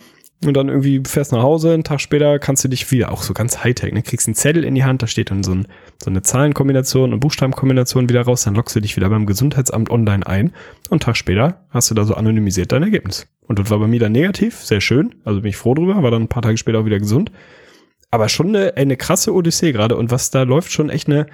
und 0.45 0.55
dann 0.57 0.69
irgendwie 0.69 1.03
fährst 1.05 1.33
nach 1.33 1.43
Hause, 1.43 1.75
einen 1.75 1.83
Tag 1.83 2.01
später 2.01 2.39
kannst 2.39 2.63
du 2.63 2.69
dich 2.69 2.91
wieder, 2.93 3.11
auch 3.11 3.23
so 3.23 3.35
ganz 3.35 3.65
Hightech, 3.65 3.93
ne, 3.93 4.03
kriegst 4.03 4.29
einen 4.29 4.37
Zettel 4.37 4.63
in 4.63 4.75
die 4.77 4.85
Hand, 4.85 5.03
da 5.03 5.09
steht 5.09 5.31
dann 5.31 5.43
so, 5.43 5.53
ein, 5.53 5.67
so 6.03 6.11
eine 6.11 6.23
Zahlenkombination 6.23 7.13
und 7.13 7.21
Buchstabenkombination 7.21 8.09
wieder 8.09 8.23
raus, 8.23 8.45
dann 8.45 8.55
loggst 8.55 8.77
du 8.77 8.81
dich 8.81 8.97
wieder 8.97 9.11
beim 9.11 9.27
Gesundheitsamt 9.27 9.91
online 9.91 10.25
ein 10.27 10.53
und 10.91 10.93
einen 10.93 11.01
Tag 11.01 11.17
später 11.17 11.67
hast 11.71 11.91
du 11.91 11.95
da 11.95 12.05
so 12.05 12.15
anonymisiert 12.15 12.71
dein 12.71 12.85
Ergebnis. 12.85 13.27
Und 13.47 13.59
das 13.59 13.71
war 13.71 13.79
bei 13.81 13.89
mir 13.89 13.99
dann 13.99 14.13
negativ, 14.13 14.57
sehr 14.57 14.81
schön, 14.81 15.17
also 15.25 15.41
bin 15.41 15.51
ich 15.51 15.57
froh 15.57 15.75
drüber, 15.75 16.03
war 16.03 16.11
dann 16.11 16.23
ein 16.23 16.29
paar 16.29 16.43
Tage 16.43 16.57
später 16.57 16.79
auch 16.79 16.87
wieder 16.87 17.01
gesund. 17.01 17.33
Aber 18.11 18.29
schon 18.29 18.55
eine, 18.55 18.77
eine 18.77 18.97
krasse 18.97 19.35
Odyssee 19.35 19.73
gerade 19.73 19.97
und 19.97 20.11
was 20.11 20.31
da 20.31 20.45
läuft, 20.45 20.73
schon 20.73 20.89
echt 20.89 21.09
eine 21.09 21.27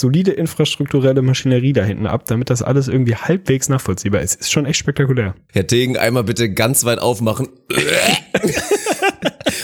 solide 0.00 0.32
infrastrukturelle 0.32 1.22
Maschinerie 1.22 1.72
da 1.72 1.84
hinten 1.84 2.06
ab, 2.06 2.24
damit 2.26 2.50
das 2.50 2.62
alles 2.62 2.88
irgendwie 2.88 3.14
halbwegs 3.14 3.68
nachvollziehbar 3.68 4.20
ist. 4.22 4.40
Ist 4.40 4.50
schon 4.50 4.66
echt 4.66 4.78
spektakulär. 4.78 5.34
Herr 5.52 5.66
Tegen, 5.66 5.96
einmal 5.96 6.24
bitte 6.24 6.52
ganz 6.52 6.84
weit 6.84 6.98
aufmachen. 6.98 7.48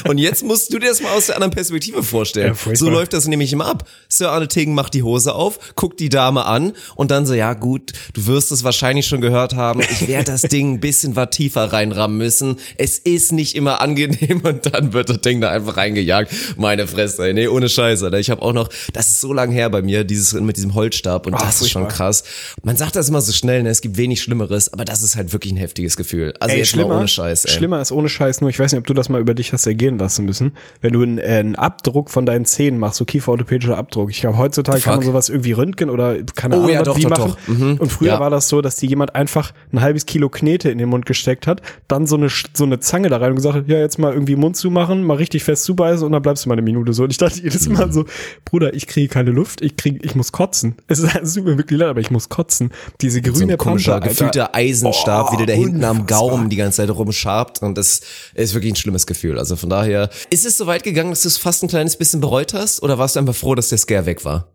Und 0.08 0.18
jetzt 0.18 0.44
musst 0.44 0.72
du 0.72 0.78
dir 0.78 0.88
das 0.88 1.00
mal 1.00 1.12
aus 1.12 1.26
der 1.26 1.36
anderen 1.36 1.52
Perspektive 1.52 2.02
vorstellen. 2.02 2.56
Ja, 2.66 2.74
so 2.74 2.88
läuft 2.88 3.12
das 3.12 3.26
nämlich 3.26 3.52
immer 3.52 3.66
ab. 3.66 3.88
Sir 4.08 4.30
Arne 4.30 4.48
Tegen 4.48 4.74
macht 4.74 4.94
die 4.94 5.02
Hose 5.02 5.34
auf, 5.34 5.74
guckt 5.74 6.00
die 6.00 6.08
Dame 6.08 6.44
an 6.46 6.72
und 6.94 7.10
dann 7.10 7.26
so, 7.26 7.34
ja 7.34 7.54
gut, 7.54 7.92
du 8.14 8.26
wirst 8.26 8.52
es 8.52 8.64
wahrscheinlich 8.64 9.06
schon 9.06 9.20
gehört 9.20 9.54
haben, 9.54 9.80
ich 9.80 10.08
werde 10.08 10.32
das 10.32 10.42
Ding 10.42 10.74
ein 10.74 10.80
bisschen 10.80 11.16
was 11.16 11.30
tiefer 11.30 11.72
reinrammen 11.72 12.18
müssen. 12.18 12.56
Es 12.76 12.98
ist 12.98 13.32
nicht 13.32 13.54
immer 13.56 13.80
angenehm 13.80 14.40
und 14.42 14.72
dann 14.72 14.92
wird 14.92 15.08
das 15.08 15.20
Ding 15.20 15.40
da 15.40 15.50
einfach 15.50 15.76
reingejagt. 15.76 16.32
Meine 16.56 16.86
Fresse, 16.86 17.26
ey. 17.26 17.34
nee, 17.34 17.48
ohne 17.48 17.68
Scheiße. 17.68 18.04
Alter. 18.06 18.18
Ich 18.18 18.30
habe 18.30 18.42
auch 18.42 18.52
noch, 18.52 18.68
das 18.92 19.08
ist 19.08 19.20
so 19.20 19.32
lang 19.32 19.50
her 19.50 19.70
bei 19.70 19.82
mir, 19.82 20.04
dieses 20.04 20.32
mit 20.34 20.56
diesem 20.56 20.74
Holzstab 20.74 21.26
und 21.26 21.34
Ah, 21.34 21.38
das 21.44 21.60
ist 21.60 21.70
schon 21.70 21.88
krass. 21.88 22.24
Man 22.62 22.76
sagt 22.76 22.96
das 22.96 23.08
immer 23.08 23.20
so 23.20 23.32
schnell, 23.32 23.62
ne? 23.62 23.70
es 23.70 23.80
gibt 23.80 23.96
wenig 23.96 24.22
Schlimmeres, 24.22 24.72
aber 24.72 24.84
das 24.84 25.02
ist 25.02 25.16
halt 25.16 25.32
wirklich 25.32 25.52
ein 25.52 25.56
heftiges 25.56 25.96
Gefühl. 25.96 26.34
Also 26.40 26.56
jetzt 26.56 26.76
mal 26.76 26.84
ohne 26.84 27.08
Scheiß, 27.08 27.44
ey. 27.44 27.52
Schlimmer 27.52 27.80
ist 27.80 27.92
ohne 27.92 28.08
Scheiß 28.08 28.40
nur, 28.40 28.50
ich 28.50 28.58
weiß 28.58 28.72
nicht, 28.72 28.78
ob 28.78 28.86
du 28.86 28.94
das 28.94 29.08
mal 29.08 29.20
über 29.20 29.34
dich 29.34 29.52
hast 29.52 29.66
ergehen 29.66 29.95
lassen 29.98 30.24
müssen, 30.24 30.52
wenn 30.80 30.92
du 30.92 31.02
einen, 31.02 31.18
äh, 31.18 31.22
einen 31.22 31.56
Abdruck 31.56 32.10
von 32.10 32.26
deinen 32.26 32.44
Zähnen 32.44 32.78
machst, 32.78 32.98
so 32.98 33.04
kieferorthopädischer 33.04 33.76
Abdruck. 33.76 34.10
Ich 34.10 34.20
glaube, 34.20 34.38
heutzutage 34.38 34.80
kann 34.80 34.94
Fuck. 34.94 35.02
man 35.04 35.06
sowas 35.12 35.28
irgendwie 35.28 35.52
röntgen 35.52 35.90
oder 35.90 36.16
keine 36.34 36.56
Oh 36.56 36.58
Ahnung, 36.60 36.70
ja, 36.72 36.82
doch, 36.82 36.96
wie 36.96 37.02
doch, 37.02 37.10
machen. 37.10 37.34
doch. 37.46 37.54
Mhm. 37.54 37.76
Und 37.78 37.90
früher 37.92 38.12
Ja. 38.14 38.20
war 38.20 38.30
das 38.30 38.48
so, 38.48 38.60
dass 38.62 38.76
dir 38.76 38.88
jemand 38.88 39.14
einfach 39.14 39.52
ein 39.72 39.80
halbes 39.80 40.06
Kilo 40.06 40.28
Knete 40.28 40.70
in 40.70 40.78
den 40.78 40.88
Mund 40.88 41.06
gesteckt 41.06 41.46
hat, 41.46 41.62
dann 41.88 42.06
so 42.06 42.16
eine, 42.16 42.28
so 42.54 42.64
eine 42.64 42.80
Zange 42.80 43.08
da 43.08 43.18
rein 43.18 43.30
und 43.30 43.36
gesagt 43.36 43.54
hat, 43.56 43.68
ja, 43.68 43.78
jetzt 43.78 43.98
mal 43.98 44.12
irgendwie 44.12 44.36
Mund 44.36 44.56
zumachen, 44.56 45.04
mal 45.04 45.16
richtig 45.16 45.44
fest 45.44 45.64
zubeißen 45.64 46.04
und 46.06 46.12
dann 46.12 46.22
bleibst 46.22 46.44
du 46.44 46.48
mal 46.48 46.54
eine 46.54 46.62
Minute 46.62 46.92
so. 46.92 47.04
Und 47.04 47.10
ich 47.10 47.18
dachte 47.18 47.40
jedes. 47.40 47.66
Mal 47.68 47.92
so, 47.92 48.04
Bruder, 48.44 48.74
ich 48.74 48.86
kriege 48.86 49.08
keine 49.08 49.30
Luft, 49.30 49.60
ich 49.60 49.76
krieg, 49.76 50.04
ich 50.04 50.14
muss 50.14 50.30
kotzen. 50.32 50.76
Es 50.86 51.00
ist, 51.00 51.14
es 51.20 51.34
tut 51.34 51.44
mir 51.44 51.58
wirklich 51.58 51.78
leid, 51.80 51.88
aber 51.88 52.00
ich 52.00 52.10
muss 52.12 52.28
kotzen. 52.28 52.70
Diese 53.00 53.20
so 53.24 53.32
grüne 53.32 53.52
ein 53.54 53.58
komischer, 53.58 53.98
gefühlter 54.00 54.54
Eisenstab, 54.54 55.28
Oh, 55.28 55.32
wie 55.32 55.36
der 55.38 55.46
da 55.46 55.52
hinten 55.52 55.82
am. 55.84 56.06
Gaumen 56.06 56.48
die 56.48 56.56
ganze 56.56 56.76
Zeit 56.76 56.90
rumschabt 56.90 57.62
und 57.62 57.76
das 57.76 58.00
ist 58.34 58.54
wirklich 58.54 58.72
ein 58.72 58.76
schlimmes 58.76 59.06
Gefühl. 59.06 59.38
Also 59.38 59.56
von 59.56 59.68
daher, 59.68 59.85
ist 60.30 60.46
es 60.46 60.56
so 60.56 60.66
weit 60.66 60.82
gegangen, 60.82 61.10
dass 61.10 61.22
du 61.22 61.28
es 61.28 61.38
fast 61.38 61.62
ein 61.62 61.68
kleines 61.68 61.96
bisschen 61.96 62.20
bereut 62.20 62.54
hast? 62.54 62.82
Oder 62.82 62.98
warst 62.98 63.16
du 63.16 63.20
einfach 63.20 63.34
froh, 63.34 63.54
dass 63.54 63.68
der 63.68 63.78
Scare 63.78 64.06
weg 64.06 64.24
war? 64.24 64.52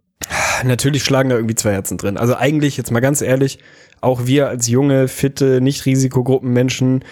Natürlich 0.63 1.03
schlagen 1.03 1.29
da 1.29 1.35
irgendwie 1.35 1.55
zwei 1.55 1.73
Herzen 1.73 1.97
drin. 1.97 2.17
Also 2.17 2.35
eigentlich, 2.35 2.77
jetzt 2.77 2.91
mal 2.91 2.99
ganz 2.99 3.21
ehrlich, 3.21 3.59
auch 4.01 4.25
wir 4.25 4.47
als 4.47 4.67
junge, 4.67 5.07
fitte, 5.07 5.61
nicht 5.61 5.85
Risikogruppenmenschen 5.85 7.03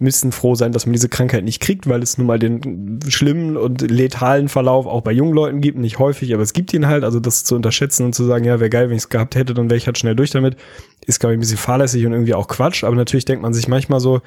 müssen 0.00 0.30
froh 0.30 0.54
sein, 0.54 0.72
dass 0.72 0.86
man 0.86 0.92
diese 0.92 1.08
Krankheit 1.08 1.44
nicht 1.44 1.60
kriegt, 1.60 1.88
weil 1.88 2.02
es 2.02 2.18
nun 2.18 2.28
mal 2.28 2.38
den 2.38 3.00
schlimmen 3.08 3.56
und 3.56 3.90
letalen 3.90 4.48
Verlauf 4.48 4.86
auch 4.86 5.00
bei 5.00 5.10
jungen 5.10 5.34
Leuten 5.34 5.60
gibt, 5.60 5.76
nicht 5.76 5.98
häufig, 5.98 6.32
aber 6.34 6.42
es 6.42 6.52
gibt 6.52 6.72
ihn 6.72 6.86
halt, 6.86 7.02
also 7.02 7.18
das 7.18 7.42
zu 7.42 7.56
unterschätzen 7.56 8.06
und 8.06 8.14
zu 8.14 8.24
sagen, 8.24 8.44
ja, 8.44 8.60
wäre 8.60 8.70
geil, 8.70 8.88
wenn 8.88 8.96
ich 8.96 9.04
es 9.04 9.08
gehabt 9.08 9.34
hätte, 9.34 9.54
dann 9.54 9.68
wäre 9.68 9.76
ich 9.76 9.86
halt 9.86 9.98
schnell 9.98 10.14
durch 10.14 10.30
damit, 10.30 10.56
ist, 11.04 11.18
glaube 11.18 11.34
ich, 11.34 11.38
ein 11.38 11.40
bisschen 11.40 11.56
fahrlässig 11.56 12.06
und 12.06 12.12
irgendwie 12.12 12.34
auch 12.34 12.46
Quatsch, 12.46 12.84
aber 12.84 12.94
natürlich 12.94 13.24
denkt 13.24 13.42
man 13.42 13.54
sich 13.54 13.66
manchmal 13.66 13.98
so, 13.98 14.20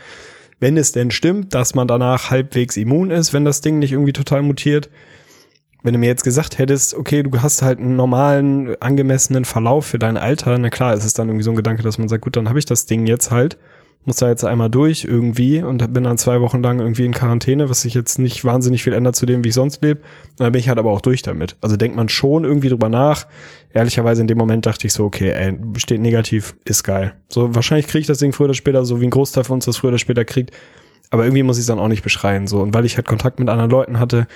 wenn 0.61 0.77
es 0.77 0.93
denn 0.93 1.11
stimmt, 1.11 1.53
dass 1.53 1.75
man 1.75 1.87
danach 1.87 2.29
halbwegs 2.29 2.77
immun 2.77 3.11
ist, 3.11 3.33
wenn 3.33 3.43
das 3.43 3.59
Ding 3.59 3.79
nicht 3.79 3.91
irgendwie 3.91 4.13
total 4.13 4.43
mutiert, 4.43 4.89
wenn 5.83 5.93
du 5.93 5.99
mir 5.99 6.05
jetzt 6.05 6.23
gesagt 6.23 6.59
hättest, 6.59 6.93
okay, 6.93 7.23
du 7.23 7.41
hast 7.41 7.63
halt 7.63 7.79
einen 7.79 7.95
normalen, 7.95 8.79
angemessenen 8.79 9.43
Verlauf 9.43 9.87
für 9.87 9.97
dein 9.97 10.17
Alter, 10.17 10.55
na 10.59 10.69
klar, 10.69 10.93
ist 10.93 11.03
es 11.03 11.13
dann 11.13 11.27
irgendwie 11.27 11.43
so 11.43 11.49
ein 11.49 11.55
Gedanke, 11.55 11.81
dass 11.81 11.97
man 11.97 12.07
sagt, 12.07 12.23
gut, 12.23 12.35
dann 12.35 12.47
habe 12.47 12.59
ich 12.59 12.65
das 12.65 12.85
Ding 12.85 13.07
jetzt 13.07 13.31
halt, 13.31 13.57
muss 14.05 14.17
da 14.17 14.29
jetzt 14.29 14.43
einmal 14.43 14.69
durch 14.69 15.05
irgendwie 15.05 15.61
und 15.61 15.93
bin 15.93 16.03
dann 16.03 16.17
zwei 16.17 16.41
Wochen 16.41 16.63
lang 16.63 16.79
irgendwie 16.79 17.05
in 17.05 17.13
Quarantäne, 17.13 17.69
was 17.69 17.81
sich 17.81 17.93
jetzt 17.93 18.17
nicht 18.17 18.43
wahnsinnig 18.43 18.83
viel 18.83 18.93
ändert 18.93 19.15
zu 19.15 19.25
dem, 19.25 19.43
wie 19.43 19.49
ich 19.49 19.53
sonst 19.53 19.83
lebe. 19.83 20.01
Dann 20.37 20.51
bin 20.51 20.59
ich 20.59 20.69
halt 20.69 20.79
aber 20.79 20.91
auch 20.91 21.01
durch 21.01 21.21
damit. 21.21 21.55
Also 21.61 21.77
denkt 21.77 21.95
man 21.95 22.09
schon 22.09 22.43
irgendwie 22.43 22.69
drüber 22.69 22.89
nach. 22.89 23.27
Ehrlicherweise 23.73 24.21
in 24.21 24.27
dem 24.27 24.37
Moment 24.37 24.65
dachte 24.65 24.87
ich 24.87 24.93
so, 24.93 25.05
okay, 25.05 25.29
ey, 25.31 25.57
steht 25.77 26.01
negativ, 26.01 26.55
ist 26.65 26.83
geil. 26.83 27.13
So, 27.29 27.53
wahrscheinlich 27.53 27.87
kriege 27.87 28.01
ich 28.01 28.07
das 28.07 28.17
Ding 28.17 28.33
früher 28.33 28.45
oder 28.45 28.53
später, 28.55 28.83
so 28.85 29.01
wie 29.01 29.05
ein 29.05 29.11
Großteil 29.11 29.43
von 29.43 29.55
uns 29.55 29.65
das 29.65 29.77
früher 29.77 29.89
oder 29.89 29.99
später 29.99 30.25
kriegt. 30.25 30.51
Aber 31.09 31.23
irgendwie 31.25 31.43
muss 31.43 31.57
ich 31.57 31.61
es 31.61 31.67
dann 31.67 31.79
auch 31.79 31.87
nicht 31.89 32.03
beschreien. 32.03 32.47
So. 32.47 32.61
Und 32.61 32.73
weil 32.73 32.85
ich 32.85 32.95
halt 32.95 33.07
Kontakt 33.07 33.39
mit 33.39 33.49
anderen 33.49 33.69
Leuten 33.71 33.99
hatte, 33.99 34.27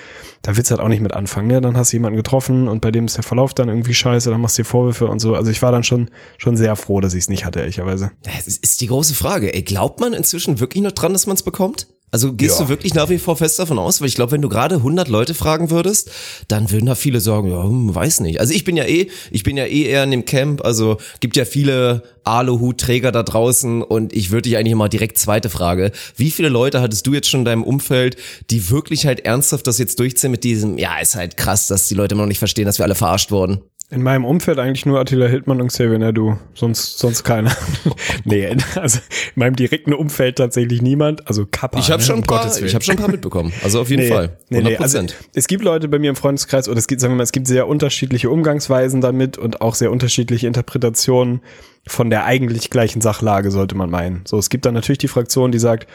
da 0.42 0.56
willst 0.56 0.70
du 0.70 0.74
halt 0.76 0.84
auch 0.84 0.88
nicht 0.88 1.00
mit 1.00 1.14
anfangen. 1.14 1.48
Ne? 1.48 1.60
Dann 1.60 1.76
hast 1.76 1.92
du 1.92 1.96
jemanden 1.96 2.16
getroffen 2.16 2.68
und 2.68 2.80
bei 2.80 2.90
dem 2.90 3.06
ist 3.06 3.16
der 3.16 3.22
Verlauf 3.24 3.54
dann 3.54 3.68
irgendwie 3.68 3.94
scheiße, 3.94 4.28
dann 4.30 4.40
machst 4.40 4.58
du 4.58 4.62
dir 4.62 4.68
Vorwürfe 4.68 5.06
und 5.06 5.18
so. 5.20 5.34
Also 5.34 5.50
ich 5.50 5.62
war 5.62 5.72
dann 5.72 5.84
schon, 5.84 6.10
schon 6.36 6.56
sehr 6.56 6.76
froh, 6.76 7.00
dass 7.00 7.14
ich 7.14 7.20
es 7.20 7.28
nicht 7.28 7.44
hatte, 7.46 7.60
ehrlicherweise. 7.60 8.10
Das 8.22 8.46
ist- 8.46 8.80
die 8.80 8.88
große 8.88 9.14
Frage. 9.14 9.54
Ey, 9.54 9.62
glaubt 9.62 10.00
man 10.00 10.12
inzwischen 10.12 10.60
wirklich 10.60 10.82
noch 10.82 10.92
dran, 10.92 11.12
dass 11.14 11.26
man 11.26 11.34
es 11.36 11.42
bekommt? 11.42 11.86
Also 12.16 12.32
gehst 12.32 12.58
Ja. 12.58 12.64
du 12.64 12.70
wirklich 12.70 12.94
nach 12.94 13.10
wie 13.10 13.18
vor 13.18 13.36
fest 13.36 13.58
davon 13.58 13.78
aus? 13.78 14.00
Weil 14.00 14.08
ich 14.08 14.14
glaube, 14.14 14.32
wenn 14.32 14.40
du 14.40 14.48
gerade 14.48 14.76
100 14.76 15.06
Leute 15.08 15.34
fragen 15.34 15.68
würdest, 15.70 16.10
dann 16.48 16.70
würden 16.70 16.86
da 16.86 16.94
viele 16.94 17.20
sagen, 17.20 17.50
ja, 17.50 17.62
hm, 17.62 17.94
weiß 17.94 18.20
nicht. 18.20 18.40
Also 18.40 18.54
ich 18.54 18.64
bin 18.64 18.74
ja 18.78 18.84
eh, 18.84 19.08
ich 19.30 19.42
bin 19.42 19.58
ja 19.58 19.66
eh 19.66 19.82
eher 19.82 20.02
in 20.02 20.12
dem 20.12 20.24
Camp, 20.24 20.64
also 20.64 20.96
gibt 21.20 21.36
ja 21.36 21.44
viele 21.44 22.04
Aluhutträger 22.24 23.12
da 23.12 23.22
draußen 23.22 23.82
und 23.82 24.14
ich 24.14 24.30
würde 24.30 24.48
dich 24.48 24.56
eigentlich 24.56 24.74
mal 24.74 24.88
direkt 24.88 25.18
zweite 25.18 25.50
Frage. 25.50 25.92
Wie 26.16 26.30
viele 26.30 26.48
Leute 26.48 26.80
hattest 26.80 27.06
du 27.06 27.12
jetzt 27.12 27.28
schon 27.28 27.40
in 27.40 27.44
deinem 27.44 27.64
Umfeld, 27.64 28.16
die 28.50 28.70
wirklich 28.70 29.04
halt 29.04 29.20
ernsthaft 29.26 29.66
das 29.66 29.76
jetzt 29.76 30.00
durchziehen 30.00 30.30
mit 30.30 30.42
diesem, 30.42 30.78
ja, 30.78 30.98
ist 30.98 31.16
halt 31.16 31.36
krass, 31.36 31.66
dass 31.66 31.86
die 31.86 31.94
Leute 31.94 32.14
immer 32.14 32.22
noch 32.22 32.28
nicht 32.28 32.38
verstehen, 32.38 32.64
dass 32.64 32.78
wir 32.78 32.86
alle 32.86 32.94
verarscht 32.94 33.30
wurden? 33.30 33.60
In 33.88 34.02
meinem 34.02 34.24
Umfeld 34.24 34.58
eigentlich 34.58 34.84
nur 34.84 34.98
Attila 34.98 35.26
Hildmann 35.26 35.60
und 35.60 35.68
Xavier 35.68 35.98
Nadu. 35.98 36.36
Sonst, 36.54 36.98
sonst 36.98 37.22
keiner. 37.22 37.56
nee, 38.24 38.44
also 38.74 38.98
in 39.34 39.40
meinem 39.40 39.54
direkten 39.54 39.92
Umfeld 39.92 40.38
tatsächlich 40.38 40.82
niemand. 40.82 41.28
Also 41.28 41.46
Kappa. 41.48 41.78
Ich 41.78 41.92
habe 41.92 42.02
ne, 42.02 42.06
schon 42.06 42.16
um 42.16 42.22
paar, 42.22 42.44
ich 42.46 42.74
habe 42.74 42.82
schon 42.82 42.96
ein 42.96 43.00
paar 43.00 43.10
mitbekommen. 43.10 43.52
Also 43.62 43.80
auf 43.80 43.88
jeden 43.88 44.02
Nee, 44.02 44.08
Fall. 44.08 44.36
Nee, 44.48 44.58
100 44.58 44.72
nee, 44.72 44.82
also 44.82 45.14
es 45.34 45.46
gibt 45.46 45.62
Leute 45.62 45.86
bei 45.86 46.00
mir 46.00 46.10
im 46.10 46.16
Freundeskreis, 46.16 46.68
oder 46.68 46.78
es 46.78 46.88
gibt, 46.88 47.00
sagen 47.00 47.12
wir 47.14 47.18
mal, 47.18 47.22
es 47.22 47.30
gibt 47.30 47.46
sehr 47.46 47.68
unterschiedliche 47.68 48.28
Umgangsweisen 48.28 49.00
damit 49.00 49.38
und 49.38 49.60
auch 49.60 49.76
sehr 49.76 49.92
unterschiedliche 49.92 50.48
Interpretationen 50.48 51.40
von 51.86 52.10
der 52.10 52.24
eigentlich 52.24 52.70
gleichen 52.70 53.00
Sachlage, 53.00 53.52
sollte 53.52 53.76
man 53.76 53.88
meinen. 53.88 54.22
So, 54.26 54.36
es 54.36 54.50
gibt 54.50 54.66
dann 54.66 54.74
natürlich 54.74 54.98
die 54.98 55.08
Fraktion, 55.08 55.52
die 55.52 55.60
sagt, 55.60 55.86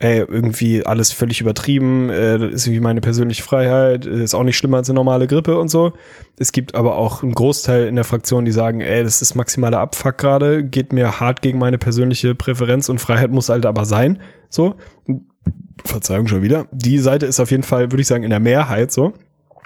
ey, 0.00 0.18
irgendwie 0.18 0.86
alles 0.86 1.12
völlig 1.12 1.40
übertrieben, 1.40 2.08
äh, 2.10 2.38
das 2.38 2.52
ist 2.52 2.66
irgendwie 2.66 2.82
meine 2.82 3.00
persönliche 3.00 3.42
Freiheit, 3.42 4.06
äh, 4.06 4.22
ist 4.22 4.34
auch 4.34 4.44
nicht 4.44 4.56
schlimmer 4.56 4.78
als 4.78 4.88
eine 4.88 4.96
normale 4.96 5.26
Grippe 5.26 5.58
und 5.58 5.68
so. 5.68 5.92
Es 6.38 6.52
gibt 6.52 6.74
aber 6.74 6.96
auch 6.96 7.22
einen 7.22 7.34
Großteil 7.34 7.86
in 7.86 7.96
der 7.96 8.04
Fraktion, 8.04 8.44
die 8.44 8.52
sagen, 8.52 8.80
ey, 8.80 9.02
das 9.02 9.22
ist 9.22 9.34
maximaler 9.34 9.80
Abfuck 9.80 10.18
gerade, 10.18 10.64
geht 10.64 10.92
mir 10.92 11.18
hart 11.18 11.42
gegen 11.42 11.58
meine 11.58 11.78
persönliche 11.78 12.34
Präferenz 12.34 12.88
und 12.88 13.00
Freiheit 13.00 13.30
muss 13.30 13.48
halt 13.48 13.66
aber 13.66 13.84
sein. 13.84 14.20
So. 14.48 14.76
Verzeihung 15.84 16.26
schon 16.26 16.42
wieder. 16.42 16.66
Die 16.72 16.98
Seite 16.98 17.26
ist 17.26 17.40
auf 17.40 17.50
jeden 17.50 17.62
Fall, 17.62 17.90
würde 17.90 18.00
ich 18.00 18.08
sagen, 18.08 18.24
in 18.24 18.30
der 18.30 18.40
Mehrheit 18.40 18.92
so. 18.92 19.14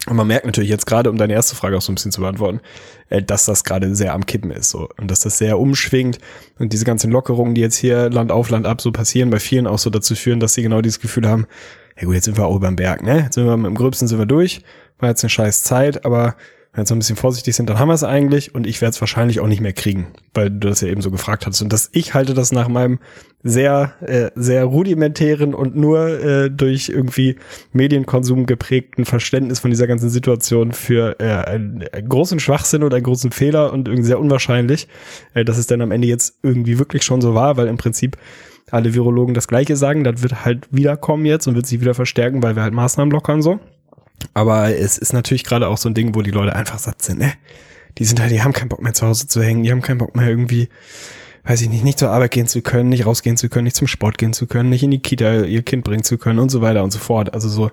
Und 0.06 0.16
man 0.16 0.26
merkt 0.26 0.46
natürlich 0.46 0.70
jetzt 0.70 0.86
gerade, 0.86 1.10
um 1.10 1.16
deine 1.16 1.32
erste 1.32 1.54
Frage 1.54 1.76
auch 1.76 1.82
so 1.82 1.92
ein 1.92 1.94
bisschen 1.94 2.12
zu 2.12 2.20
beantworten, 2.20 2.60
äh, 3.08 3.22
dass 3.22 3.44
das 3.44 3.64
gerade 3.64 3.94
sehr 3.94 4.14
am 4.14 4.26
Kippen 4.26 4.50
ist 4.50 4.70
so. 4.70 4.88
Und 4.98 5.10
dass 5.10 5.20
das 5.20 5.38
sehr 5.38 5.58
umschwingt. 5.58 6.18
Und 6.58 6.72
diese 6.72 6.84
ganzen 6.84 7.10
Lockerungen, 7.10 7.54
die 7.54 7.60
jetzt 7.60 7.76
hier 7.76 8.10
Land 8.10 8.32
auf 8.32 8.50
Land 8.50 8.66
ab 8.66 8.80
so 8.80 8.90
passieren, 8.92 9.30
bei 9.30 9.38
vielen 9.38 9.66
auch 9.66 9.78
so 9.78 9.90
dazu 9.90 10.14
führen, 10.14 10.40
dass 10.40 10.54
sie 10.54 10.62
genau 10.62 10.80
dieses 10.80 11.00
Gefühl 11.00 11.28
haben, 11.28 11.46
ja 11.98 12.06
gut, 12.06 12.14
jetzt 12.14 12.24
sind 12.24 12.36
wir 12.36 12.46
auch 12.46 12.56
über 12.56 12.68
den 12.68 12.76
Berg, 12.76 13.02
ne? 13.02 13.20
Jetzt 13.24 13.34
sind 13.34 13.46
wir 13.46 13.52
im 13.52 13.74
Gröbsten 13.74 14.08
sind 14.08 14.18
wir 14.18 14.26
durch, 14.26 14.62
war 14.98 15.10
jetzt 15.10 15.22
eine 15.22 15.30
scheiß 15.30 15.62
Zeit, 15.62 16.04
aber 16.04 16.36
wenn 16.72 16.78
wir 16.78 16.82
jetzt 16.84 16.92
ein 16.92 16.98
bisschen 16.98 17.16
vorsichtig 17.16 17.54
sind, 17.54 17.68
dann 17.68 17.78
haben 17.78 17.88
wir 17.88 17.94
es 17.94 18.02
eigentlich 18.02 18.54
und 18.54 18.66
ich 18.66 18.80
werde 18.80 18.94
es 18.94 19.00
wahrscheinlich 19.02 19.40
auch 19.40 19.46
nicht 19.46 19.60
mehr 19.60 19.74
kriegen, 19.74 20.06
weil 20.32 20.48
du 20.48 20.68
das 20.68 20.80
ja 20.80 20.88
eben 20.88 21.02
so 21.02 21.10
gefragt 21.10 21.46
hast. 21.46 21.60
Und 21.60 21.70
das, 21.70 21.90
ich 21.92 22.14
halte 22.14 22.32
das 22.32 22.50
nach 22.50 22.68
meinem 22.68 22.98
sehr, 23.42 23.92
äh, 24.00 24.30
sehr 24.36 24.64
rudimentären 24.64 25.52
und 25.52 25.76
nur 25.76 26.08
äh, 26.08 26.50
durch 26.50 26.88
irgendwie 26.88 27.36
Medienkonsum 27.74 28.46
geprägten 28.46 29.04
Verständnis 29.04 29.60
von 29.60 29.70
dieser 29.70 29.86
ganzen 29.86 30.08
Situation 30.08 30.72
für 30.72 31.20
äh, 31.20 31.44
einen, 31.44 31.84
einen 31.92 32.08
großen 32.08 32.40
Schwachsinn 32.40 32.84
oder 32.84 32.96
einen 32.96 33.04
großen 33.04 33.32
Fehler 33.32 33.70
und 33.70 33.88
irgendwie 33.88 34.06
sehr 34.06 34.20
unwahrscheinlich, 34.20 34.88
äh, 35.34 35.44
dass 35.44 35.58
es 35.58 35.66
dann 35.66 35.82
am 35.82 35.90
Ende 35.90 36.08
jetzt 36.08 36.38
irgendwie 36.42 36.78
wirklich 36.78 37.02
schon 37.02 37.20
so 37.20 37.34
war, 37.34 37.58
weil 37.58 37.66
im 37.66 37.76
Prinzip 37.76 38.16
alle 38.70 38.94
Virologen 38.94 39.34
das 39.34 39.46
Gleiche 39.46 39.76
sagen. 39.76 40.04
Das 40.04 40.22
wird 40.22 40.46
halt 40.46 40.68
wiederkommen 40.70 41.26
jetzt 41.26 41.46
und 41.46 41.54
wird 41.54 41.66
sich 41.66 41.82
wieder 41.82 41.92
verstärken, 41.92 42.42
weil 42.42 42.56
wir 42.56 42.62
halt 42.62 42.72
Maßnahmen 42.72 43.12
lockern 43.12 43.42
so. 43.42 43.60
Aber 44.34 44.74
es 44.74 44.98
ist 44.98 45.12
natürlich 45.12 45.44
gerade 45.44 45.68
auch 45.68 45.78
so 45.78 45.88
ein 45.88 45.94
Ding, 45.94 46.14
wo 46.14 46.22
die 46.22 46.30
Leute 46.30 46.54
einfach 46.54 46.78
satt 46.78 47.02
sind, 47.02 47.18
ne? 47.18 47.32
Die 47.98 48.04
sind 48.04 48.20
halt, 48.20 48.30
die 48.30 48.42
haben 48.42 48.54
keinen 48.54 48.70
Bock 48.70 48.80
mehr 48.80 48.94
zu 48.94 49.06
Hause 49.06 49.26
zu 49.26 49.42
hängen, 49.42 49.62
die 49.62 49.70
haben 49.70 49.82
keinen 49.82 49.98
Bock 49.98 50.16
mehr 50.16 50.26
irgendwie, 50.26 50.70
weiß 51.44 51.60
ich 51.60 51.68
nicht, 51.68 51.84
nicht 51.84 51.98
zur 51.98 52.10
Arbeit 52.10 52.30
gehen 52.30 52.46
zu 52.46 52.62
können, 52.62 52.88
nicht 52.88 53.04
rausgehen 53.04 53.36
zu 53.36 53.50
können, 53.50 53.64
nicht 53.64 53.76
zum 53.76 53.86
Sport 53.86 54.16
gehen 54.16 54.32
zu 54.32 54.46
können, 54.46 54.70
nicht 54.70 54.82
in 54.82 54.90
die 54.90 55.02
Kita 55.02 55.42
ihr 55.42 55.62
Kind 55.62 55.84
bringen 55.84 56.02
zu 56.02 56.16
können 56.16 56.38
und 56.38 56.50
so 56.50 56.62
weiter 56.62 56.84
und 56.84 56.90
so 56.90 56.98
fort. 56.98 57.34
Also 57.34 57.48
so 57.48 57.70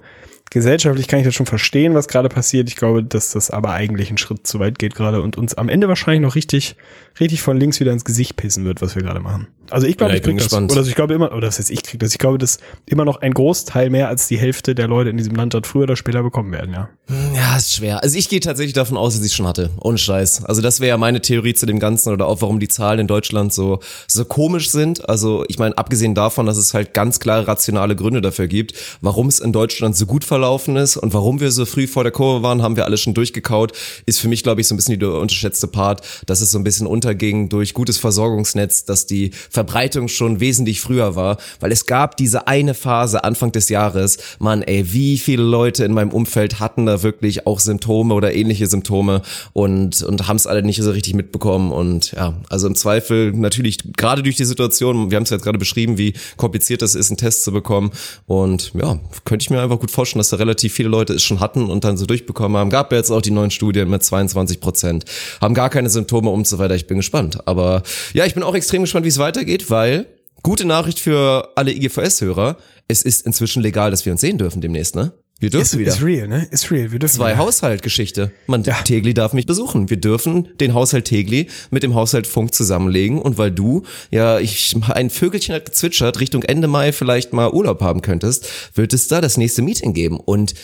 gesellschaftlich 0.49 1.07
kann 1.07 1.19
ich 1.19 1.25
das 1.25 1.35
schon 1.35 1.45
verstehen, 1.45 1.93
was 1.95 2.07
gerade 2.07 2.29
passiert. 2.29 2.69
Ich 2.69 2.75
glaube, 2.75 3.03
dass 3.03 3.31
das 3.31 3.49
aber 3.51 3.71
eigentlich 3.71 4.09
einen 4.09 4.17
Schritt 4.17 4.45
zu 4.47 4.59
weit 4.59 4.79
geht 4.79 4.95
gerade 4.95 5.21
und 5.21 5.37
uns 5.37 5.53
am 5.55 5.69
Ende 5.69 5.87
wahrscheinlich 5.87 6.21
noch 6.21 6.35
richtig, 6.35 6.75
richtig 7.19 7.41
von 7.41 7.57
links 7.57 7.79
wieder 7.79 7.91
ins 7.91 8.05
Gesicht 8.05 8.35
pissen 8.35 8.65
wird, 8.65 8.81
was 8.81 8.95
wir 8.95 9.03
gerade 9.03 9.19
machen. 9.19 9.47
Also 9.71 9.85
ich 9.85 9.97
glaube, 9.97 10.11
Ja, 10.13 10.15
ich 10.15 10.21
ich 10.21 10.25
bin 10.25 10.37
krieg 10.37 10.39
das. 10.43 10.49
gespannt. 10.49 10.71
Oder 10.71 10.79
also 10.79 10.89
ich 10.89 10.95
glaube 10.95 11.13
immer, 11.13 11.31
oder 11.31 11.41
das 11.47 11.59
heißt, 11.59 11.69
ich 11.69 11.83
krieg 11.83 11.99
das. 11.99 12.11
Ich 12.11 12.17
glaube, 12.17 12.37
dass 12.39 12.57
immer 12.87 13.05
noch 13.05 13.17
ein 13.21 13.33
Großteil 13.33 13.89
mehr 13.91 14.07
als 14.07 14.27
die 14.27 14.37
Hälfte 14.37 14.73
der 14.73 14.87
Leute 14.87 15.11
in 15.11 15.17
diesem 15.17 15.35
Land 15.35 15.53
das 15.53 15.61
früher 15.65 15.83
oder 15.83 15.95
später 15.95 16.23
bekommen 16.23 16.51
werden, 16.51 16.73
ja. 16.73 16.89
Ja, 17.35 17.57
ist 17.57 17.75
schwer. 17.75 18.01
Also 18.03 18.17
ich 18.17 18.29
gehe 18.29 18.39
tatsächlich 18.39 18.73
davon 18.73 18.97
aus, 18.97 19.13
dass 19.13 19.23
ich 19.23 19.31
es 19.31 19.35
schon 19.35 19.45
hatte. 19.47 19.69
Ohne 19.79 19.97
Scheiß. 19.97 20.45
Also 20.45 20.61
das 20.61 20.79
wäre 20.79 20.89
ja 20.89 20.97
meine 20.97 21.21
Theorie 21.21 21.53
zu 21.53 21.65
dem 21.67 21.79
Ganzen 21.79 22.11
oder 22.13 22.25
auch 22.27 22.41
warum 22.41 22.59
die 22.59 22.67
Zahlen 22.67 22.99
in 22.99 23.07
Deutschland 23.07 23.53
so, 23.53 23.79
so 24.07 24.25
komisch 24.25 24.69
sind. 24.69 25.07
Also 25.07 25.43
ich 25.47 25.59
meine, 25.59 25.77
abgesehen 25.77 26.15
davon, 26.15 26.45
dass 26.47 26.57
es 26.57 26.73
halt 26.73 26.93
ganz 26.95 27.19
klare 27.19 27.47
rationale 27.47 27.95
Gründe 27.95 28.21
dafür 28.21 28.47
gibt, 28.47 28.73
warum 29.01 29.27
es 29.27 29.39
in 29.39 29.53
Deutschland 29.53 29.95
so 29.95 30.05
gut 30.07 30.23
verlaufen 30.39 30.77
ist 30.77 30.95
und 30.95 31.13
warum 31.13 31.41
wir 31.41 31.51
so 31.51 31.65
früh 31.65 31.85
vor 31.85 32.03
der 32.03 32.13
Kurve 32.13 32.43
waren, 32.43 32.61
haben 32.61 32.77
wir 32.77 32.85
alle 32.85 32.97
schon 32.97 33.13
durchgekaut, 33.13 33.73
ist 34.05 34.21
für 34.21 34.29
mich, 34.29 34.41
glaube 34.41 34.61
ich, 34.61 34.67
so 34.67 34.73
ein 34.73 34.77
bisschen 34.77 34.97
die 34.97 35.05
unterschätzte 35.05 35.67
Part, 35.67 36.01
dass 36.27 36.39
es 36.39 36.51
so 36.51 36.57
ein 36.57 36.63
bisschen 36.63 36.87
unterging 36.87 37.49
durch 37.49 37.73
gutes 37.73 37.97
Versorgungsnetz, 37.97 38.85
dass 38.85 39.05
die 39.05 39.31
Verbreitung 39.49 40.07
schon 40.07 40.39
wesentlich 40.39 40.79
früher 40.79 41.17
war, 41.17 41.39
weil 41.59 41.73
es 41.73 41.85
gab 41.85 42.15
diese 42.15 42.47
eine 42.47 42.73
Phase 42.73 43.25
Anfang 43.25 43.51
des 43.51 43.67
Jahres, 43.67 44.17
Mann, 44.39 44.61
ey, 44.61 44.93
wie 44.93 45.17
viele 45.17 45.43
Leute 45.43 45.83
in 45.83 45.93
meinem 45.93 46.11
Umfeld 46.11 46.61
hatten 46.61 46.85
da 46.85 47.03
wirklich 47.03 47.45
auch 47.45 47.59
Symptome 47.59 48.13
oder 48.13 48.33
ähnliche 48.33 48.67
Symptome 48.67 49.21
und, 49.51 50.01
und 50.03 50.25
haben 50.29 50.37
es 50.37 50.47
alle 50.47 50.63
nicht 50.63 50.81
so 50.81 50.91
richtig 50.91 51.15
mitbekommen 51.15 51.73
und 51.73 52.13
ja, 52.13 52.33
also 52.49 52.65
im 52.67 52.75
Zweifel 52.75 53.33
natürlich 53.33 53.79
gerade 53.97 54.23
durch 54.23 54.37
die 54.37 54.45
Situation, 54.45 55.11
wir 55.11 55.17
haben 55.17 55.23
es 55.23 55.31
jetzt 55.31 55.43
gerade 55.43 55.59
beschrieben, 55.59 55.97
wie 55.97 56.13
kompliziert 56.37 56.81
das 56.81 56.95
ist, 56.95 57.09
einen 57.09 57.17
Test 57.17 57.43
zu 57.43 57.51
bekommen 57.51 57.91
und 58.25 58.71
ja, 58.73 58.99
könnte 59.25 59.43
ich 59.43 59.49
mir 59.49 59.61
einfach 59.61 59.79
gut 59.79 59.91
vorstellen, 59.91 60.21
dass 60.21 60.28
da 60.29 60.37
relativ 60.37 60.73
viele 60.73 60.89
Leute 60.89 61.13
es 61.13 61.23
schon 61.23 61.39
hatten 61.39 61.69
und 61.69 61.83
dann 61.83 61.97
so 61.97 62.05
durchbekommen 62.05 62.57
haben. 62.57 62.69
Gab 62.69 62.91
ja 62.91 62.97
jetzt 62.97 63.11
auch 63.11 63.21
die 63.21 63.31
neuen 63.31 63.51
Studien 63.51 63.89
mit 63.89 64.03
22 64.03 64.59
Prozent, 64.59 65.05
haben 65.41 65.53
gar 65.53 65.69
keine 65.69 65.89
Symptome 65.89 66.29
und 66.29 66.47
so 66.47 66.57
weiter. 66.57 66.75
Ich 66.75 66.87
bin 66.87 66.97
gespannt, 66.97 67.47
aber 67.47 67.83
ja, 68.13 68.25
ich 68.25 68.33
bin 68.33 68.43
auch 68.43 68.55
extrem 68.55 68.83
gespannt, 68.83 69.05
wie 69.05 69.09
es 69.09 69.17
weitergeht, 69.17 69.69
weil 69.69 70.07
Gute 70.41 70.65
Nachricht 70.65 70.99
für 70.99 71.49
alle 71.55 71.73
IGVS-Hörer. 71.73 72.57
Es 72.87 73.01
ist 73.01 73.25
inzwischen 73.25 73.61
legal, 73.61 73.91
dass 73.91 74.05
wir 74.05 74.13
uns 74.13 74.21
sehen 74.21 74.37
dürfen 74.37 74.61
demnächst, 74.61 74.95
ne? 74.95 75.11
Wir 75.39 75.49
dürfen 75.49 75.63
Ist, 75.63 75.77
wieder. 75.77 75.91
ist 75.91 76.03
real, 76.03 76.27
ne? 76.27 76.47
Ist 76.51 76.69
real. 76.69 76.91
Wir 76.91 76.99
dürfen 76.99 77.15
Zwei. 77.15 77.37
Haushaltgeschichte. 77.37 78.31
Man, 78.47 78.63
Tegli 78.63 79.13
darf 79.13 79.31
mich 79.31 79.45
besuchen. 79.45 79.89
Wir 79.89 79.97
dürfen 79.97 80.49
den 80.59 80.73
Haushalt 80.73 81.05
Tegli 81.05 81.47
mit 81.71 81.81
dem 81.83 81.95
Haushalt 81.95 82.27
Funk 82.27 82.53
zusammenlegen. 82.53 83.21
Und 83.21 83.37
weil 83.37 83.51
du, 83.51 83.83
ja, 84.11 84.39
ich, 84.39 84.75
ein 84.89 85.09
Vögelchen 85.09 85.55
hat 85.55 85.65
gezwitschert, 85.65 86.19
Richtung 86.19 86.43
Ende 86.43 86.67
Mai 86.67 86.91
vielleicht 86.91 87.31
mal 87.31 87.51
Urlaub 87.51 87.81
haben 87.81 88.01
könntest, 88.01 88.47
wird 88.75 88.93
es 88.93 89.07
da 89.07 89.21
das 89.21 89.37
nächste 89.37 89.61
Meeting 89.61 89.93
geben. 89.93 90.19
Und, 90.19 90.55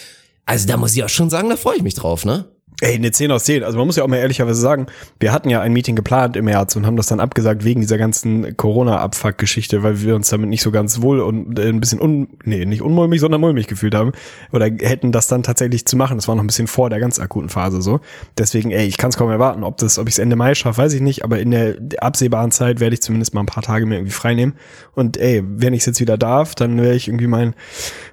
also 0.45 0.67
da 0.67 0.75
muss 0.75 0.93
ich 0.95 1.03
auch 1.03 1.09
schon 1.09 1.29
sagen, 1.29 1.49
da 1.49 1.55
freue 1.55 1.77
ich 1.77 1.83
mich 1.83 1.93
drauf, 1.93 2.25
ne? 2.25 2.45
Ey, 2.85 2.93
eine 2.93 3.11
10 3.11 3.31
aus 3.31 3.45
10. 3.45 3.63
Also 3.63 3.79
man 3.79 3.87
muss 3.87 3.95
ja 3.95 4.03
auch 4.03 4.07
mal 4.07 4.17
ehrlicherweise 4.17 4.61
sagen, 4.61 4.85
wir 5.19 5.31
hatten 5.31 5.49
ja 5.49 5.59
ein 5.59 5.73
Meeting 5.73 5.95
geplant 5.95 6.35
im 6.35 6.45
März 6.45 6.75
und 6.75 6.85
haben 6.85 6.97
das 6.97 7.07
dann 7.07 7.19
abgesagt 7.19 7.63
wegen 7.63 7.81
dieser 7.81 7.97
ganzen 7.97 8.55
Corona-Abfuck-Geschichte, 8.55 9.81
weil 9.81 10.03
wir 10.03 10.13
uns 10.13 10.29
damit 10.29 10.49
nicht 10.49 10.61
so 10.61 10.69
ganz 10.69 11.01
wohl 11.01 11.19
und 11.19 11.57
äh, 11.57 11.67
ein 11.67 11.79
bisschen 11.79 11.99
un, 11.99 12.27
nee, 12.43 12.63
nicht 12.63 12.83
unmulmig, 12.83 13.19
sondern 13.21 13.41
mulmig 13.41 13.65
gefühlt 13.65 13.95
haben. 13.95 14.11
Oder 14.51 14.65
hätten 14.65 15.11
das 15.11 15.25
dann 15.25 15.41
tatsächlich 15.41 15.87
zu 15.87 15.97
machen. 15.97 16.17
Das 16.17 16.27
war 16.27 16.35
noch 16.35 16.43
ein 16.43 16.47
bisschen 16.47 16.67
vor 16.67 16.91
der 16.91 16.99
ganz 16.99 17.19
akuten 17.19 17.49
Phase 17.49 17.81
so. 17.81 18.01
Deswegen, 18.37 18.69
ey, 18.69 18.85
ich 18.85 18.97
kann 18.97 19.09
es 19.09 19.17
kaum 19.17 19.31
erwarten. 19.31 19.63
Ob 19.63 19.77
das, 19.77 19.97
ob 19.97 20.07
ich 20.07 20.13
es 20.13 20.19
Ende 20.19 20.35
Mai 20.35 20.53
schaffe, 20.53 20.77
weiß 20.79 20.93
ich 20.93 21.01
nicht, 21.01 21.23
aber 21.23 21.39
in 21.39 21.49
der 21.49 21.77
absehbaren 21.97 22.51
Zeit 22.51 22.79
werde 22.79 22.93
ich 22.93 23.01
zumindest 23.01 23.33
mal 23.33 23.39
ein 23.39 23.47
paar 23.47 23.63
Tage 23.63 23.87
mir 23.87 23.95
irgendwie 23.95 24.11
freinehmen. 24.11 24.53
Und 24.93 25.17
ey, 25.17 25.41
wenn 25.43 25.73
ich 25.73 25.79
es 25.79 25.85
jetzt 25.87 26.01
wieder 26.01 26.19
darf, 26.19 26.53
dann 26.53 26.79
werde 26.79 26.97
ich 26.97 27.07
irgendwie 27.07 27.25
mein, 27.25 27.55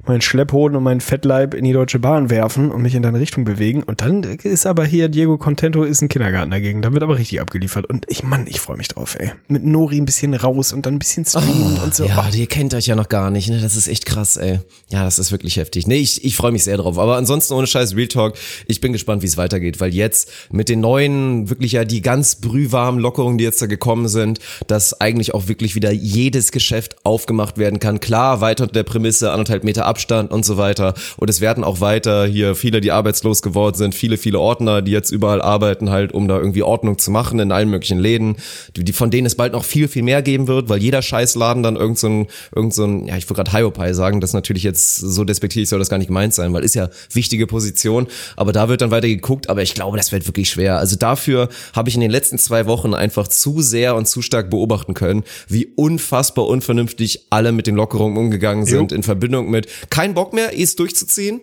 mein 0.06 0.22
Schlepphoden 0.22 0.78
und 0.78 0.82
meinen 0.82 1.02
Fettleib 1.02 1.52
in 1.52 1.64
die 1.64 1.74
Deutsche 1.74 1.98
Bahn 1.98 2.30
werfen 2.30 2.70
und 2.70 2.80
mich 2.80 2.94
in 2.94 3.02
deine 3.02 3.20
Richtung 3.20 3.44
bewegen. 3.44 3.82
Und 3.82 4.00
dann 4.00 4.22
ist 4.22 4.61
aber 4.66 4.84
hier 4.84 5.08
Diego 5.08 5.38
Contento 5.38 5.82
ist 5.84 6.02
ein 6.02 6.08
Kindergarten 6.08 6.50
dagegen. 6.50 6.82
Da 6.82 6.92
wird 6.92 7.02
aber 7.02 7.18
richtig 7.18 7.40
abgeliefert. 7.40 7.86
Und 7.86 8.04
ich, 8.08 8.22
Mann, 8.22 8.46
ich 8.46 8.60
freue 8.60 8.76
mich 8.76 8.88
drauf, 8.88 9.16
ey. 9.18 9.32
Mit 9.48 9.64
Nori 9.64 9.98
ein 9.98 10.04
bisschen 10.04 10.34
raus 10.34 10.72
und 10.72 10.86
dann 10.86 10.94
ein 10.94 10.98
bisschen 10.98 11.24
streamen 11.24 11.78
und 11.82 11.94
so. 11.94 12.04
Oh, 12.04 12.08
Ja, 12.08 12.28
Oh, 12.30 12.36
ihr 12.36 12.46
kennt 12.46 12.74
euch 12.74 12.86
ja 12.86 12.94
noch 12.94 13.08
gar 13.08 13.30
nicht, 13.30 13.48
ne? 13.48 13.60
Das 13.60 13.76
ist 13.76 13.88
echt 13.88 14.06
krass, 14.06 14.36
ey. 14.36 14.60
Ja, 14.90 15.04
das 15.04 15.18
ist 15.18 15.32
wirklich 15.32 15.56
heftig. 15.56 15.86
Nee, 15.86 15.96
ich, 15.98 16.24
ich 16.24 16.36
freue 16.36 16.52
mich 16.52 16.64
sehr 16.64 16.76
drauf. 16.76 16.98
Aber 16.98 17.16
ansonsten 17.16 17.54
ohne 17.54 17.66
Scheiß 17.66 17.96
Real 17.96 18.08
Talk, 18.08 18.34
ich 18.66 18.80
bin 18.80 18.92
gespannt, 18.92 19.22
wie 19.22 19.26
es 19.26 19.36
weitergeht, 19.36 19.80
weil 19.80 19.94
jetzt 19.94 20.30
mit 20.50 20.68
den 20.68 20.80
neuen, 20.80 21.50
wirklich 21.50 21.72
ja 21.72 21.84
die 21.84 22.02
ganz 22.02 22.36
brühwarmen 22.36 23.00
Lockerungen, 23.00 23.38
die 23.38 23.44
jetzt 23.44 23.60
da 23.62 23.66
gekommen 23.66 24.08
sind, 24.08 24.38
dass 24.66 25.00
eigentlich 25.00 25.34
auch 25.34 25.48
wirklich 25.48 25.74
wieder 25.74 25.90
jedes 25.92 26.52
Geschäft 26.52 26.96
aufgemacht 27.04 27.58
werden 27.58 27.78
kann. 27.78 28.00
Klar, 28.00 28.40
weiter 28.40 28.64
unter 28.64 28.74
der 28.74 28.82
Prämisse, 28.84 29.30
anderthalb 29.32 29.64
Meter 29.64 29.86
Abstand 29.86 30.30
und 30.30 30.44
so 30.44 30.56
weiter. 30.56 30.94
Und 31.16 31.28
es 31.30 31.40
werden 31.40 31.64
auch 31.64 31.80
weiter 31.80 32.26
hier 32.26 32.54
viele, 32.54 32.80
die 32.80 32.92
arbeitslos 32.92 33.42
geworden 33.42 33.76
sind, 33.76 33.94
viele, 33.94 34.16
viele 34.16 34.38
Ordner, 34.42 34.82
die 34.82 34.92
jetzt 34.92 35.10
überall 35.10 35.40
arbeiten, 35.40 35.90
halt, 35.90 36.12
um 36.12 36.28
da 36.28 36.38
irgendwie 36.38 36.62
Ordnung 36.62 36.98
zu 36.98 37.10
machen 37.10 37.38
in 37.38 37.52
allen 37.52 37.70
möglichen 37.70 37.98
Läden, 37.98 38.36
die, 38.76 38.84
die 38.84 38.92
von 38.92 39.10
denen 39.10 39.26
es 39.26 39.34
bald 39.34 39.52
noch 39.52 39.64
viel, 39.64 39.88
viel 39.88 40.02
mehr 40.02 40.22
geben 40.22 40.48
wird, 40.48 40.68
weil 40.68 40.82
jeder 40.82 41.02
Scheißladen 41.02 41.62
dann 41.62 41.76
irgend 41.76 41.98
so 41.98 42.08
ein, 42.08 42.26
irgend 42.54 42.74
so 42.74 42.84
ein 42.84 43.06
ja, 43.06 43.16
ich 43.16 43.28
wollte 43.28 43.42
gerade 43.42 43.56
Hiopai 43.56 43.92
sagen, 43.92 44.20
das 44.20 44.30
ist 44.30 44.34
natürlich 44.34 44.62
jetzt 44.62 44.96
so 44.96 45.24
despektierlich 45.24 45.68
soll 45.68 45.78
das 45.78 45.88
gar 45.88 45.98
nicht 45.98 46.08
gemeint 46.08 46.34
sein, 46.34 46.52
weil 46.52 46.64
ist 46.64 46.74
ja 46.74 46.88
wichtige 47.12 47.46
Position, 47.46 48.06
aber 48.36 48.52
da 48.52 48.68
wird 48.68 48.80
dann 48.80 48.90
weiter 48.90 49.08
geguckt, 49.08 49.48
aber 49.48 49.62
ich 49.62 49.74
glaube, 49.74 49.96
das 49.96 50.12
wird 50.12 50.26
wirklich 50.26 50.50
schwer. 50.50 50.78
Also 50.78 50.96
dafür 50.96 51.48
habe 51.74 51.88
ich 51.88 51.94
in 51.94 52.00
den 52.00 52.10
letzten 52.10 52.38
zwei 52.38 52.66
Wochen 52.66 52.94
einfach 52.94 53.28
zu 53.28 53.60
sehr 53.60 53.94
und 53.94 54.06
zu 54.08 54.22
stark 54.22 54.50
beobachten 54.50 54.94
können, 54.94 55.24
wie 55.48 55.66
unfassbar 55.76 56.46
unvernünftig 56.46 57.26
alle 57.30 57.52
mit 57.52 57.66
den 57.66 57.76
Lockerungen 57.76 58.16
umgegangen 58.16 58.66
sind, 58.66 58.92
in 58.92 59.02
Verbindung 59.02 59.50
mit 59.50 59.68
kein 59.90 60.14
Bock 60.14 60.32
mehr, 60.32 60.58
es 60.58 60.76
durchzuziehen. 60.76 61.40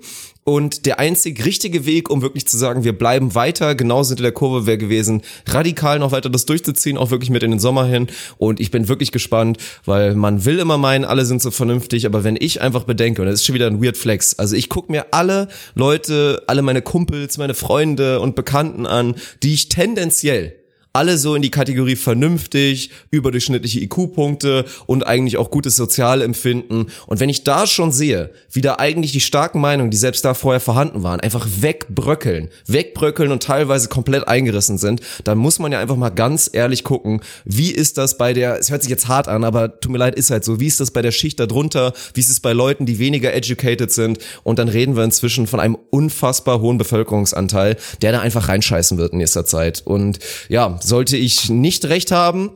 Und 0.49 0.87
der 0.87 0.97
einzig 0.97 1.45
richtige 1.45 1.85
Weg, 1.85 2.09
um 2.09 2.23
wirklich 2.23 2.47
zu 2.47 2.57
sagen, 2.57 2.83
wir 2.83 2.97
bleiben 2.97 3.35
weiter, 3.35 3.75
genauso 3.75 4.09
hinter 4.09 4.23
der 4.23 4.31
Kurve 4.31 4.65
wäre 4.65 4.79
gewesen, 4.79 5.21
radikal 5.45 5.99
noch 5.99 6.11
weiter 6.11 6.31
das 6.31 6.47
durchzuziehen, 6.47 6.97
auch 6.97 7.11
wirklich 7.11 7.29
mit 7.29 7.43
in 7.43 7.51
den 7.51 7.59
Sommer 7.59 7.85
hin. 7.85 8.07
Und 8.39 8.59
ich 8.59 8.71
bin 8.71 8.87
wirklich 8.87 9.11
gespannt, 9.11 9.59
weil 9.85 10.15
man 10.15 10.45
will 10.45 10.57
immer 10.57 10.79
meinen, 10.79 11.05
alle 11.05 11.25
sind 11.25 11.39
so 11.39 11.51
vernünftig, 11.51 12.07
aber 12.07 12.23
wenn 12.23 12.35
ich 12.35 12.61
einfach 12.61 12.85
bedenke, 12.85 13.21
und 13.21 13.27
das 13.27 13.35
ist 13.35 13.45
schon 13.45 13.53
wieder 13.53 13.67
ein 13.67 13.79
Weird 13.79 13.95
Flex, 13.95 14.39
also 14.39 14.55
ich 14.55 14.69
gucke 14.69 14.91
mir 14.91 15.13
alle 15.13 15.49
Leute, 15.75 16.41
alle 16.47 16.63
meine 16.63 16.81
Kumpels, 16.81 17.37
meine 17.37 17.53
Freunde 17.53 18.19
und 18.19 18.35
Bekannten 18.35 18.87
an, 18.87 19.17
die 19.43 19.53
ich 19.53 19.69
tendenziell 19.69 20.58
alle 20.93 21.17
so 21.17 21.35
in 21.35 21.41
die 21.41 21.51
Kategorie 21.51 21.95
vernünftig, 21.95 22.89
überdurchschnittliche 23.11 23.79
IQ-Punkte 23.81 24.65
und 24.87 25.05
eigentlich 25.05 25.37
auch 25.37 25.51
gutes 25.51 25.75
Sozialempfinden. 25.75 26.87
Und 27.05 27.19
wenn 27.19 27.29
ich 27.29 27.43
da 27.43 27.67
schon 27.67 27.91
sehe, 27.91 28.31
wie 28.51 28.61
da 28.61 28.75
eigentlich 28.79 29.11
die 29.11 29.21
starken 29.21 29.61
Meinungen, 29.61 29.91
die 29.91 29.97
selbst 29.97 30.25
da 30.25 30.33
vorher 30.33 30.59
vorhanden 30.59 31.03
waren, 31.03 31.19
einfach 31.19 31.47
wegbröckeln, 31.59 32.49
wegbröckeln 32.65 33.31
und 33.31 33.43
teilweise 33.43 33.87
komplett 33.87 34.27
eingerissen 34.27 34.77
sind, 34.77 35.01
dann 35.23 35.37
muss 35.37 35.59
man 35.59 35.71
ja 35.71 35.79
einfach 35.79 35.95
mal 35.95 36.09
ganz 36.09 36.49
ehrlich 36.51 36.83
gucken, 36.83 37.21
wie 37.45 37.71
ist 37.71 37.97
das 37.97 38.17
bei 38.17 38.33
der, 38.33 38.59
es 38.59 38.71
hört 38.71 38.81
sich 38.81 38.89
jetzt 38.89 39.07
hart 39.07 39.27
an, 39.27 39.43
aber 39.43 39.79
tut 39.79 39.91
mir 39.91 39.99
leid, 39.99 40.15
ist 40.15 40.31
halt 40.31 40.43
so, 40.43 40.59
wie 40.59 40.67
ist 40.67 40.79
das 40.79 40.91
bei 40.91 41.03
der 41.03 41.11
Schicht 41.11 41.39
darunter, 41.39 41.93
wie 42.15 42.19
ist 42.19 42.29
es 42.29 42.39
bei 42.39 42.53
Leuten, 42.53 42.87
die 42.87 42.97
weniger 42.97 43.33
educated 43.33 43.91
sind 43.91 44.17
und 44.43 44.57
dann 44.57 44.69
reden 44.69 44.95
wir 44.95 45.03
inzwischen 45.03 45.45
von 45.45 45.59
einem 45.59 45.77
unfassbar 45.91 46.61
hohen 46.61 46.79
Bevölkerungsanteil, 46.79 47.77
der 48.01 48.11
da 48.11 48.21
einfach 48.21 48.47
reinscheißen 48.47 48.97
wird 48.97 49.13
in 49.13 49.19
nächster 49.19 49.45
Zeit. 49.45 49.83
Und 49.85 50.19
ja, 50.47 50.78
sollte 50.83 51.17
ich 51.17 51.49
nicht 51.49 51.85
recht 51.85 52.11
haben, 52.11 52.51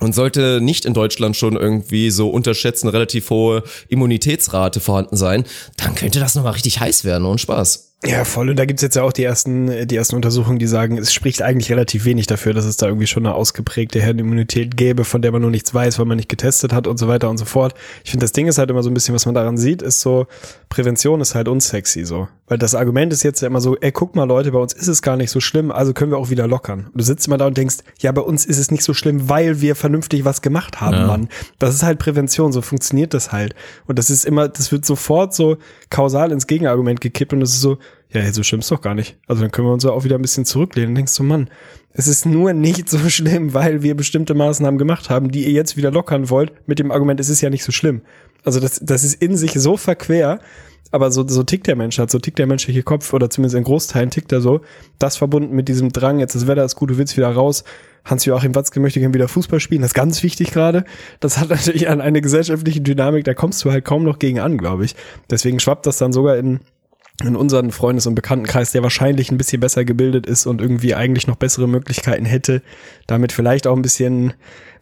und 0.00 0.14
sollte 0.14 0.60
nicht 0.60 0.84
in 0.84 0.94
Deutschland 0.94 1.36
schon 1.36 1.56
irgendwie 1.56 2.10
so 2.10 2.28
unterschätzen 2.28 2.88
relativ 2.88 3.30
hohe 3.30 3.62
Immunitätsrate 3.88 4.80
vorhanden 4.80 5.16
sein, 5.16 5.44
dann 5.76 5.94
könnte 5.94 6.20
das 6.20 6.34
nochmal 6.34 6.52
richtig 6.52 6.80
heiß 6.80 7.04
werden 7.04 7.24
und 7.24 7.40
Spaß. 7.40 7.93
Ja, 8.06 8.24
voll. 8.24 8.50
Und 8.50 8.58
da 8.58 8.64
gibt's 8.66 8.82
jetzt 8.82 8.96
ja 8.96 9.02
auch 9.02 9.12
die 9.12 9.24
ersten, 9.24 9.86
die 9.86 9.96
ersten 9.96 10.14
Untersuchungen, 10.16 10.58
die 10.58 10.66
sagen, 10.66 10.98
es 10.98 11.12
spricht 11.12 11.42
eigentlich 11.42 11.70
relativ 11.70 12.04
wenig 12.04 12.26
dafür, 12.26 12.52
dass 12.52 12.64
es 12.64 12.76
da 12.76 12.86
irgendwie 12.86 13.06
schon 13.06 13.24
eine 13.24 13.34
ausgeprägte 13.34 14.00
Herdenimmunität 14.00 14.76
gäbe, 14.76 15.04
von 15.04 15.22
der 15.22 15.32
man 15.32 15.40
nur 15.40 15.50
nichts 15.50 15.72
weiß, 15.72 15.98
weil 15.98 16.06
man 16.06 16.16
nicht 16.16 16.28
getestet 16.28 16.72
hat 16.72 16.86
und 16.86 16.98
so 16.98 17.08
weiter 17.08 17.30
und 17.30 17.38
so 17.38 17.44
fort. 17.44 17.74
Ich 18.04 18.10
finde, 18.10 18.24
das 18.24 18.32
Ding 18.32 18.46
ist 18.46 18.58
halt 18.58 18.70
immer 18.70 18.82
so 18.82 18.90
ein 18.90 18.94
bisschen, 18.94 19.14
was 19.14 19.24
man 19.26 19.34
daran 19.34 19.56
sieht, 19.56 19.80
ist 19.80 20.00
so, 20.00 20.26
Prävention 20.68 21.20
ist 21.20 21.34
halt 21.34 21.48
unsexy 21.48 22.04
so. 22.04 22.28
Weil 22.46 22.58
das 22.58 22.74
Argument 22.74 23.10
ist 23.12 23.22
jetzt 23.22 23.40
ja 23.40 23.48
immer 23.48 23.62
so, 23.62 23.76
ey, 23.78 23.90
guck 23.90 24.14
mal 24.16 24.24
Leute, 24.24 24.52
bei 24.52 24.58
uns 24.58 24.74
ist 24.74 24.88
es 24.88 25.00
gar 25.00 25.16
nicht 25.16 25.30
so 25.30 25.40
schlimm, 25.40 25.72
also 25.72 25.94
können 25.94 26.10
wir 26.10 26.18
auch 26.18 26.28
wieder 26.28 26.46
lockern. 26.46 26.86
Und 26.86 27.00
du 27.00 27.04
sitzt 27.04 27.26
immer 27.26 27.38
da 27.38 27.46
und 27.46 27.56
denkst, 27.56 27.76
ja, 28.00 28.12
bei 28.12 28.20
uns 28.20 28.44
ist 28.44 28.58
es 28.58 28.70
nicht 28.70 28.84
so 28.84 28.92
schlimm, 28.92 29.30
weil 29.30 29.62
wir 29.62 29.76
vernünftig 29.76 30.24
was 30.26 30.42
gemacht 30.42 30.80
haben, 30.80 30.96
Ja. 30.96 31.06
Mann. 31.06 31.28
Das 31.58 31.74
ist 31.74 31.82
halt 31.82 31.98
Prävention, 31.98 32.52
so 32.52 32.60
funktioniert 32.60 33.14
das 33.14 33.32
halt. 33.32 33.54
Und 33.86 33.98
das 33.98 34.10
ist 34.10 34.26
immer, 34.26 34.48
das 34.48 34.72
wird 34.72 34.84
sofort 34.84 35.32
so 35.34 35.56
kausal 35.88 36.32
ins 36.32 36.46
Gegenargument 36.46 37.00
gekippt 37.00 37.32
und 37.32 37.40
es 37.40 37.54
ist 37.54 37.60
so, 37.62 37.78
ja, 38.14 38.32
so 38.32 38.42
schlimm 38.42 38.60
ist 38.60 38.70
doch 38.70 38.80
gar 38.80 38.94
nicht. 38.94 39.18
Also 39.26 39.42
dann 39.42 39.50
können 39.50 39.66
wir 39.66 39.72
uns 39.72 39.82
ja 39.82 39.90
auch 39.90 40.04
wieder 40.04 40.16
ein 40.16 40.22
bisschen 40.22 40.44
zurücklehnen 40.44 40.90
und 40.90 40.94
denkst 40.94 41.16
du, 41.16 41.24
Mann, 41.24 41.50
es 41.92 42.06
ist 42.06 42.26
nur 42.26 42.52
nicht 42.52 42.88
so 42.90 42.98
schlimm, 43.08 43.54
weil 43.54 43.82
wir 43.82 43.96
bestimmte 43.96 44.34
Maßnahmen 44.34 44.78
gemacht 44.78 45.10
haben, 45.10 45.30
die 45.30 45.44
ihr 45.44 45.52
jetzt 45.52 45.76
wieder 45.76 45.90
lockern 45.90 46.30
wollt, 46.30 46.52
mit 46.68 46.78
dem 46.78 46.92
Argument, 46.92 47.18
es 47.20 47.28
ist 47.28 47.40
ja 47.40 47.50
nicht 47.50 47.64
so 47.64 47.72
schlimm. 47.72 48.02
Also 48.44 48.60
das, 48.60 48.80
das 48.82 49.04
ist 49.04 49.20
in 49.20 49.36
sich 49.36 49.52
so 49.54 49.76
verquer, 49.76 50.38
aber 50.90 51.10
so, 51.10 51.26
so 51.26 51.42
tickt 51.42 51.66
der 51.66 51.74
Mensch 51.74 51.98
halt, 51.98 52.10
so 52.10 52.20
tickt 52.20 52.38
der 52.38 52.46
menschliche 52.46 52.84
Kopf 52.84 53.12
oder 53.12 53.28
zumindest 53.30 53.56
in 53.56 53.64
Großteilen 53.64 54.10
tickt 54.10 54.30
er 54.30 54.40
so. 54.40 54.60
Das 55.00 55.16
verbunden 55.16 55.56
mit 55.56 55.66
diesem 55.66 55.90
Drang, 55.90 56.20
jetzt 56.20 56.36
das 56.36 56.46
Wetter 56.46 56.64
ist 56.64 56.76
gut, 56.76 56.90
du 56.90 56.98
willst 56.98 57.16
wieder 57.16 57.30
raus. 57.30 57.64
Hans-Joachim 58.04 58.54
Watzke 58.54 58.80
möchte 58.80 59.00
gerne 59.00 59.14
wieder 59.14 59.28
Fußball 59.28 59.58
spielen, 59.60 59.80
das 59.80 59.90
ist 59.90 59.94
ganz 59.94 60.22
wichtig 60.22 60.52
gerade. 60.52 60.84
Das 61.18 61.38
hat 61.38 61.48
natürlich 61.48 61.88
an 61.88 62.00
eine 62.00 62.20
gesellschaftliche 62.20 62.80
Dynamik, 62.80 63.24
da 63.24 63.34
kommst 63.34 63.64
du 63.64 63.72
halt 63.72 63.84
kaum 63.84 64.04
noch 64.04 64.20
gegen 64.20 64.38
an, 64.38 64.56
glaube 64.56 64.84
ich. 64.84 64.94
Deswegen 65.30 65.58
schwappt 65.58 65.86
das 65.86 65.98
dann 65.98 66.12
sogar 66.12 66.36
in, 66.36 66.60
in 67.22 67.36
unseren 67.36 67.70
Freundes- 67.70 68.06
und 68.06 68.14
Bekanntenkreis, 68.16 68.72
der 68.72 68.82
wahrscheinlich 68.82 69.30
ein 69.30 69.38
bisschen 69.38 69.60
besser 69.60 69.84
gebildet 69.84 70.26
ist 70.26 70.46
und 70.46 70.60
irgendwie 70.60 70.94
eigentlich 70.94 71.26
noch 71.26 71.36
bessere 71.36 71.68
Möglichkeiten 71.68 72.24
hätte, 72.24 72.62
damit 73.06 73.32
vielleicht 73.32 73.66
auch 73.66 73.76
ein 73.76 73.82
bisschen 73.82 74.32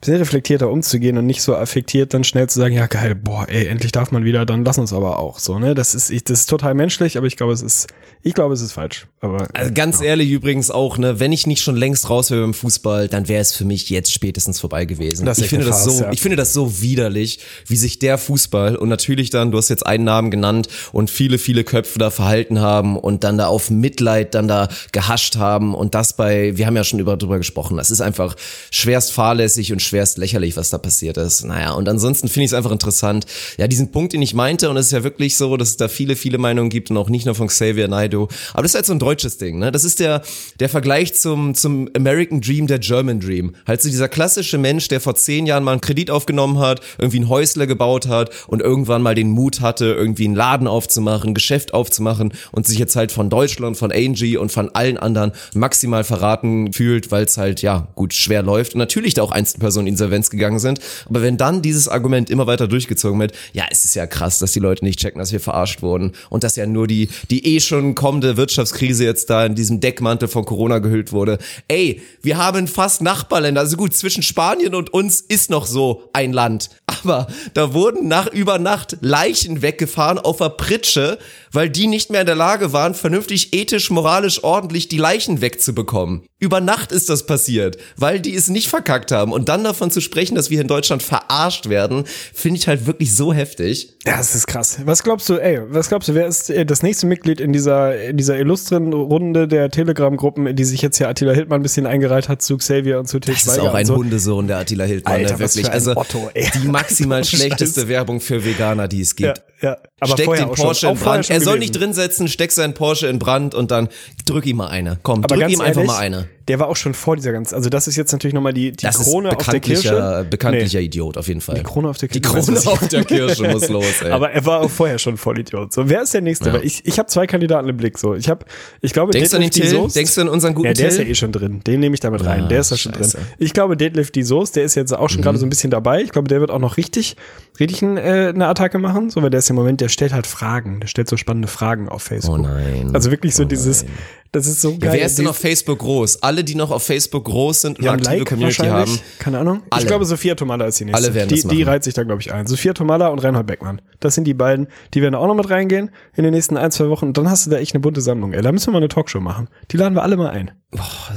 bisschen 0.03 0.19
reflektierter 0.19 0.69
umzugehen 0.69 1.17
und 1.17 1.27
nicht 1.27 1.43
so 1.43 1.55
affektiert 1.55 2.13
dann 2.13 2.25
schnell 2.25 2.49
zu 2.49 2.59
sagen, 2.59 2.75
ja 2.75 2.89
geil, 2.89 3.15
boah, 3.15 3.47
ey, 3.49 3.69
endlich 3.69 3.93
darf 3.93 4.11
man 4.11 4.25
wieder, 4.25 4.45
dann 4.45 4.65
lass 4.65 4.77
uns 4.77 4.93
aber 4.93 5.21
auch 5.21 5.39
so, 5.39 5.61
ne? 5.61 5.77
Das 5.77 5.95
ist, 5.95 6.11
ich, 6.11 6.25
das 6.25 6.41
ist 6.41 6.51
total 6.51 6.75
menschlich, 6.75 7.17
aber 7.17 7.29
ich 7.29 7.37
glaube, 7.37 7.53
es 7.53 7.63
ist, 7.63 7.87
ich 8.23 8.35
glaube, 8.35 8.53
es 8.53 8.61
ist 8.61 8.73
falsch. 8.73 9.07
Aber 9.21 9.47
also 9.55 9.73
ganz 9.73 10.01
ja. 10.01 10.07
ehrlich 10.07 10.31
übrigens 10.31 10.73
auch, 10.73 10.99
ne, 10.99 11.21
wenn 11.21 11.31
ich 11.31 11.47
nicht 11.47 11.63
schon 11.63 11.77
längst 11.77 12.11
raus 12.11 12.33
wäre 12.33 12.43
im 12.43 12.53
Fußball, 12.53 13.07
dann 13.07 13.29
wäre 13.29 13.41
es 13.41 13.53
für 13.53 13.65
mich 13.65 13.91
jetzt 13.91 14.13
spätestens 14.13 14.59
vorbei 14.59 14.87
gewesen. 14.87 15.25
Das 15.25 15.39
ich 15.39 15.47
finde 15.47 15.67
Farce, 15.67 15.85
das 15.85 15.97
so, 15.97 16.03
ja. 16.03 16.13
ich 16.13 16.21
finde 16.21 16.37
das 16.37 16.53
so 16.53 16.81
widerlich, 16.81 17.39
wie 17.69 17.77
sich 17.77 18.01
der 18.01 18.19
Fußball 18.19 18.75
und 18.75 18.89
natürlich 18.89 19.31
dann, 19.31 19.53
du 19.53 19.59
hast 19.59 19.69
jetzt 19.69 19.87
einen 19.87 20.03
Namen 20.03 20.33
genannt 20.33 20.67
und 20.91 21.11
viele, 21.11 21.39
viele 21.39 21.63
Köpfe 21.63 22.01
da 22.01 22.11
verhalten 22.11 22.61
haben 22.61 22.99
und 22.99 23.23
dann 23.23 23.39
da 23.39 23.47
auf 23.47 23.71
Mitleid 23.71 24.35
dann 24.35 24.49
da 24.49 24.69
gehascht 24.91 25.37
haben 25.37 25.77
und 25.77 25.95
das 25.95 26.17
bei, 26.17 26.57
wir 26.57 26.67
haben 26.67 26.75
ja 26.75 26.83
schon 26.83 26.99
über 26.99 27.17
drüber 27.17 27.39
gesprochen, 27.39 27.77
das 27.77 27.93
ist 27.93 28.01
einfach 28.01 28.35
schwerst 28.73 29.13
fahrlässig 29.13 29.73
und 29.73 29.81
schwerst 29.81 29.92
lächerlich, 29.93 30.57
was 30.57 30.71
da 30.71 30.79
passiert 30.79 31.17
ist. 31.17 31.45
Naja, 31.45 31.73
und 31.73 31.89
ansonsten 31.89 32.29
finde 32.29 32.45
ich 32.45 32.51
es 32.51 32.55
einfach 32.55 32.73
interessant. 32.73 33.27
Ja, 33.59 33.69
diesen 33.69 33.93
Punkt, 33.93 34.13
den 34.13 34.23
ich 34.23 34.35
meinte, 34.35 34.71
und 34.71 34.77
es 34.77 34.87
ist 34.87 34.93
ja 34.93 35.05
wirklich 35.05 35.37
so, 35.37 35.57
dass 35.57 35.71
es 35.71 35.77
da 35.77 35.89
viele, 35.89 36.17
viele 36.17 36.39
Meinungen 36.39 36.71
gibt 36.71 36.91
und 36.91 36.97
auch 36.97 37.09
nicht 37.09 37.27
nur 37.27 37.35
von 37.35 37.49
Xavier 37.49 37.89
Naidoo. 37.89 38.29
Aber 38.53 38.63
das 38.63 38.73
ist 38.73 38.77
halt 38.77 38.87
so 38.87 38.93
ein 38.93 38.99
deutsches 38.99 39.39
Ding, 39.39 39.59
ne? 39.59 39.73
Das 39.73 39.85
ist 39.85 40.01
der, 40.01 40.23
der 40.61 40.69
Vergleich 40.69 41.15
zum, 41.15 41.55
zum 41.55 41.89
American 41.97 42.41
Dream, 42.41 42.67
der 42.67 42.79
German 42.79 43.21
Dream. 43.21 43.55
Halt 43.67 43.83
so 43.83 43.89
dieser 43.89 44.09
klassische 44.09 44.59
Mensch, 44.59 44.89
der 44.89 45.01
vor 45.01 45.15
zehn 45.15 45.47
Jahren 45.47 45.65
mal 45.65 45.73
einen 45.73 45.81
Kredit 45.81 46.11
aufgenommen 46.11 46.59
hat, 46.59 46.81
irgendwie 46.99 47.21
ein 47.21 47.29
Häusle 47.29 47.67
gebaut 47.67 48.09
hat 48.09 48.31
und 48.49 48.61
irgendwann 48.61 49.03
mal 49.03 49.15
den 49.15 49.31
Mut 49.31 49.61
hatte, 49.61 49.87
irgendwie 49.87 50.25
einen 50.25 50.35
Laden 50.35 50.67
aufzumachen, 50.67 51.31
ein 51.31 51.35
Geschäft 51.35 51.75
aufzumachen 51.75 52.33
und 52.51 52.67
sich 52.67 52.79
jetzt 52.79 52.97
halt 52.97 53.13
von 53.13 53.31
Deutschland, 53.31 53.77
von 53.77 53.93
Angie 53.93 54.37
und 54.37 54.53
von 54.53 54.75
allen 54.75 54.97
anderen 54.97 55.33
maximal 55.55 56.05
verraten 56.05 56.73
fühlt, 56.73 57.11
weil 57.11 57.25
es 57.25 57.37
halt, 57.37 57.63
ja, 57.63 57.89
gut, 57.95 58.15
schwer 58.15 58.43
läuft. 58.43 58.75
Und 58.75 58.79
natürlich 58.79 59.15
da 59.15 59.23
auch 59.23 59.33
Einzelpersonen 59.33 59.82
Insolvenz 59.87 60.31
gegangen 60.31 60.59
sind. 60.59 60.81
Aber 61.09 61.23
wenn 61.23 61.37
dann 61.37 61.63
dieses 61.63 61.89
Argument 61.89 62.31
immer 62.31 62.47
weiter 62.47 62.69
durchgezogen 62.69 63.21
wird, 63.21 63.33
ja, 63.53 63.65
es 63.71 63.85
ist 63.85 63.95
ja 63.95 64.07
krass, 64.07 64.39
dass 64.39 64.53
die 64.53 64.61
Leute 64.61 64.85
nicht 64.85 64.99
checken, 64.99 65.19
dass 65.19 65.33
wir 65.33 65.41
verarscht 65.41 65.83
wurden 65.83 66.13
und 66.31 66.45
dass 66.45 66.57
ja 66.57 66.67
nur 66.67 66.87
die, 66.87 67.09
die 67.31 67.57
eh 67.57 67.61
schon 67.61 67.95
kommende 67.95 68.37
Wirtschaftskrise 68.37 69.05
jetzt 69.05 69.31
da 69.31 69.47
in 69.47 69.55
diesem 69.55 69.81
Deckmantel 69.81 70.29
von 70.29 70.45
Corona 70.45 70.79
gehüllt 70.79 71.13
wurde. 71.13 71.39
Ey, 71.69 72.03
wir 72.23 72.39
haben 72.39 72.69
fast 72.69 73.03
Nachbarländer. 73.03 73.61
Also 73.61 73.77
gut, 73.77 73.95
zwischen 73.95 74.23
Spanien 74.23 74.75
und 74.75 74.93
uns 74.93 75.21
ist 75.21 75.51
noch 75.51 75.67
so 75.67 76.09
ein 76.13 76.33
Land. 76.33 76.71
Aber 76.87 77.27
da 77.55 77.75
wurden 77.75 78.09
nach 78.09 78.27
über 78.27 78.59
Nacht 78.59 78.99
Leichen 79.01 79.63
weggefahren 79.63 80.19
auf 80.19 80.39
der 80.39 80.51
Pritsche, 80.51 81.19
weil 81.51 81.69
die 81.69 81.87
nicht 81.87 82.11
mehr 82.11 82.21
in 82.21 82.27
der 82.27 82.37
Lage 82.37 82.73
waren, 82.73 82.95
vernünftig 82.95 83.53
ethisch, 83.53 83.91
moralisch, 83.91 84.43
ordentlich 84.45 84.89
die 84.89 84.99
Leichen 84.99 85.41
wegzubekommen. 85.41 86.23
Über 86.39 86.61
Nacht 86.61 86.93
ist 86.93 87.09
das 87.09 87.27
passiert, 87.27 87.77
weil 87.97 88.21
die 88.21 88.35
es 88.35 88.49
nicht 88.49 88.69
verkackt 88.69 89.13
haben. 89.13 89.33
Und 89.33 89.49
dann 89.49 89.63
davon 89.73 89.91
zu 89.91 90.01
sprechen, 90.01 90.35
dass 90.35 90.51
wir 90.51 90.61
in 90.61 90.69
Deutschland 90.69 91.03
verarscht 91.03 91.69
werden, 91.69 92.05
finde 92.33 92.59
ich 92.59 92.69
halt 92.69 92.87
wirklich 92.87 93.15
so 93.15 93.33
heftig. 93.33 93.95
Ja, 94.07 94.17
das 94.17 94.35
ist 94.35 94.47
krass. 94.47 94.79
Was 94.85 95.03
glaubst 95.03 95.29
du, 95.29 95.35
ey, 95.37 95.61
was 95.69 95.89
glaubst 95.89 96.09
du, 96.09 96.15
wer 96.15 96.27
ist 96.27 96.51
äh, 96.51 96.65
das 96.67 96.83
nächste 96.83 97.07
Mitglied 97.07 97.41
in 97.41 97.53
dieser, 97.53 98.01
in 98.03 98.17
dieser 98.17 98.39
illustren 98.39 98.93
Runde 98.93 99.47
der 99.49 99.71
Telegram-Gruppen, 99.71 100.47
in 100.47 100.57
die 100.57 100.65
sich 100.65 100.83
jetzt 100.83 100.99
hier 100.99 101.09
Attila 101.09 101.33
Hildmann 101.33 101.61
ein 101.61 101.63
bisschen 101.63 101.87
eingereiht 101.87 102.29
hat 102.29 102.43
zu 102.43 102.57
Xavier 102.57 102.99
und 102.99 103.07
zu 103.09 103.19
Til 103.21 103.35
Das 103.35 103.47
ist 103.47 103.59
auch 103.59 103.75
ein 103.75 103.87
so. 103.87 103.97
Hundesohn, 103.97 104.47
der 104.49 104.59
Attila 104.59 104.85
Hildmann, 104.85 105.15
Alter, 105.15 105.29
der 105.37 105.41
was 105.41 105.57
wirklich. 105.57 105.73
Also 105.73 105.97
Otto, 105.97 106.31
die 106.63 106.69
maximal 106.69 107.25
schlechteste 107.33 107.89
Werbung 107.89 108.21
für 108.21 108.45
Veganer, 108.45 108.89
die 108.89 109.01
es 109.01 109.15
gibt. 109.17 109.43
Ja, 109.61 109.71
ja. 109.71 109.77
Aber 110.01 110.13
Steck 110.15 110.27
den 110.29 110.37
schon- 110.39 110.55
Porsche 110.55 110.89
auch 110.89 110.93
in 110.95 110.99
Brand. 110.99 111.27
schon 111.27 111.35
Er 111.37 111.41
soll 111.41 111.55
gewesen. 111.55 111.61
nicht 111.71 111.81
drin 111.81 111.93
setzen, 111.93 112.29
steck 112.29 112.51
seinen 112.53 112.75
Porsche 112.75 113.07
in 113.07 113.19
Brand 113.21 113.55
und 113.55 113.71
dann 113.71 113.89
drück 114.27 114.45
ihm 114.47 114.57
mal 114.57 114.69
eine. 114.69 114.99
Komm, 115.03 115.23
Aber 115.25 115.37
drück 115.37 115.49
ihm 115.49 115.61
einfach 115.61 115.77
ehrlich, 115.83 115.87
mal 115.87 115.99
eine. 115.99 116.29
Der 116.49 116.59
war 116.59 116.69
auch 116.69 116.77
schon 116.77 116.93
vor 116.95 117.17
dieser 117.17 117.33
ganzen, 117.33 117.55
also 117.55 117.71
das 117.71 117.87
ist 117.87 117.97
jetzt 117.97 118.11
natürlich 118.13 118.35
nochmal 118.35 118.53
die, 118.53 118.73
die 118.73 118.85
Das 118.85 118.99
Krone 118.99 119.29
auf 119.31 119.37
der 119.37 119.45
bekanntlicher, 119.53 119.91
Kirsche. 119.91 120.27
bekanntlicher 120.31 120.81
Idiot 120.81 121.17
auf 121.17 121.29
jeden 121.29 121.41
Fall. 121.41 121.55
Die 121.57 121.63
Krone 121.63 121.89
auf 121.89 121.99
der 121.99 122.09
Die 122.09 122.21
Kirsche. 122.21 122.41
Krone 122.43 122.57
was 122.57 122.67
auf 122.67 122.89
der 122.89 123.05
Kirsche 123.05 123.49
muss 123.49 123.69
los, 123.69 124.03
ey. 124.03 124.11
Aber 124.11 124.31
er 124.33 124.45
war 124.45 124.61
auch 124.61 124.71
vorher 124.71 124.99
schon 124.99 125.17
Vollidiot. 125.17 125.73
So, 125.73 125.89
wer 125.89 126.03
ist 126.03 126.15
der 126.15 126.21
nächste? 126.21 126.49
Ja. 126.51 126.61
Ich, 126.63 126.85
ich 126.85 126.99
habe 126.99 127.09
zwei 127.09 127.27
Kandidaten 127.27 127.69
im 127.69 127.77
Blick. 127.77 127.99
So, 127.99 128.15
ich 128.15 128.29
habe, 128.29 128.45
ich 128.81 128.93
glaube, 128.93 129.13
Denkst 129.13 129.31
du 129.31 129.37
an 129.37 129.43
den 129.43 129.51
Detlef 129.51 129.71
die 129.71 129.77
Till? 129.77 129.89
Denkst 129.95 130.15
du 130.17 130.21
an 130.23 130.29
unseren 130.29 130.55
guten 130.55 130.67
Ja, 130.69 130.73
der 130.75 130.89
ist 130.89 130.97
ja 130.99 131.03
Till? 131.05 131.13
eh 131.13 131.15
schon 131.15 131.33
drin. 131.33 131.61
Den 131.67 131.81
nehme 131.81 131.95
ich 131.95 132.01
damit 132.01 132.25
rein. 132.25 132.45
Ah, 132.45 132.49
der 132.49 132.61
ist 132.61 132.73
da 132.73 132.77
schon 132.77 132.93
drin. 132.93 133.11
Ich 133.39 133.53
glaube, 133.53 133.77
Detlef 133.77 134.11
die 134.11 134.23
Soest, 134.23 134.57
der 134.57 134.65
ist 134.65 134.75
jetzt 134.75 134.93
auch 134.93 135.09
schon 135.09 135.21
Mhm. 135.21 135.25
gerade 135.25 135.39
so 135.39 135.47
ein 135.47 135.51
bisschen 135.51 135.71
dabei. 135.71 136.03
Ich 136.03 136.11
glaube, 136.11 136.29
der 136.29 136.41
wird 136.41 136.51
auch 136.51 136.59
noch 136.59 136.77
richtig, 136.77 137.17
ein, 137.61 137.97
äh, 137.97 138.33
eine 138.35 138.47
Attacke 138.49 138.79
machen. 138.79 139.11
So, 139.11 139.23
weil 139.23 139.31
der 139.31 139.39
ist 139.39 139.51
im 139.51 139.57
Moment, 139.57 139.81
der 139.81 139.89
stellt 139.89 140.13
halt 140.13 140.27
Fragen. 140.27 140.81
Der 140.81 140.89
stellt 140.89 141.09
so 141.09 141.17
spannende 141.17 141.49
Fragen 141.49 141.89
auf 141.89 142.03
Facebook. 142.03 142.39
Oh 142.39 142.43
nein. 142.43 142.91
Also 142.95 143.11
wirklich 143.11 143.35
so 143.35 143.43
Oh 143.43 143.47
dieses, 143.47 143.85
nein. 143.85 143.93
das 144.33 144.47
ist 144.47 144.61
so 144.61 144.71
Ja, 144.73 144.77
geil. 144.79 144.93
wer 144.95 145.07
ist 145.07 145.19
denn 145.19 145.27
auf 145.27 145.37
Facebook 145.37 145.79
groß? 145.81 146.23
Alle, 146.23 146.45
die 146.45 146.55
noch 146.55 146.71
auf 146.71 146.83
Facebook 146.83 147.25
groß 147.25 147.61
sind 147.61 147.79
und 147.79 147.85
ja, 147.85 147.93
aktive 147.93 148.17
Like 148.17 148.27
Community 148.29 148.67
haben. 148.67 148.99
Keine 149.19 149.39
Ahnung. 149.39 149.63
Alle. 149.71 149.83
Ich 149.83 149.87
glaube, 149.87 150.05
Sophia 150.07 150.35
Tomala 150.35 150.65
ist 150.67 150.81
die 150.81 150.87
nächste. 150.87 151.05
Alle 151.05 151.15
werden 151.15 151.29
die, 151.29 151.35
das 151.37 151.43
die 151.51 151.57
machen. 151.59 151.69
reiht 151.69 151.85
sich 151.85 151.95
da, 151.95 152.03
glaube 152.05 152.21
ich, 152.23 152.33
ein. 152.33 152.47
Sophia 152.47 152.73
Tomala 152.73 153.09
und 153.09 153.19
Reinhard 153.19 153.47
Beckmann. 153.47 153.83
Das 154.01 154.15
sind 154.15 154.25
die 154.25 154.35
beiden, 154.35 154.67
die 154.95 155.03
werden 155.03 155.15
auch 155.15 155.27
noch 155.27 155.35
mit 155.35 155.51
reingehen 155.51 155.91
in 156.17 156.25
den 156.25 156.33
nächsten 156.33 156.57
ein, 156.57 156.71
zwei 156.71 156.89
Wochen. 156.89 157.07
Und 157.07 157.19
dann 157.19 157.29
hast 157.31 157.47
du 157.47 157.51
da 157.51 157.59
echt 157.59 157.75
eine 157.75 157.81
bunte 157.81 158.01
Sammlung. 158.01 158.33
Ey, 158.33 158.43
da 158.43 158.51
müssen 158.51 158.69
wir 158.69 158.73
mal 158.73 158.79
eine 158.79 158.89
Talkshow 158.89 159.21
machen. 159.21 159.49
Die 159.71 159.77
laden 159.77 159.95
wir 159.95 160.03
alle 160.03 160.17
mal 160.17 160.31
ein. 160.31 160.51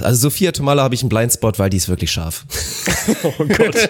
Also 0.01 0.23
Sophia 0.29 0.51
Tomala 0.51 0.83
habe 0.83 0.95
ich 0.95 1.01
einen 1.01 1.09
Blindspot, 1.09 1.57
weil 1.59 1.69
die 1.69 1.77
ist 1.77 1.87
wirklich 1.89 2.11
scharf. 2.11 2.45
Oh 3.23 3.45
Gott. 3.45 3.89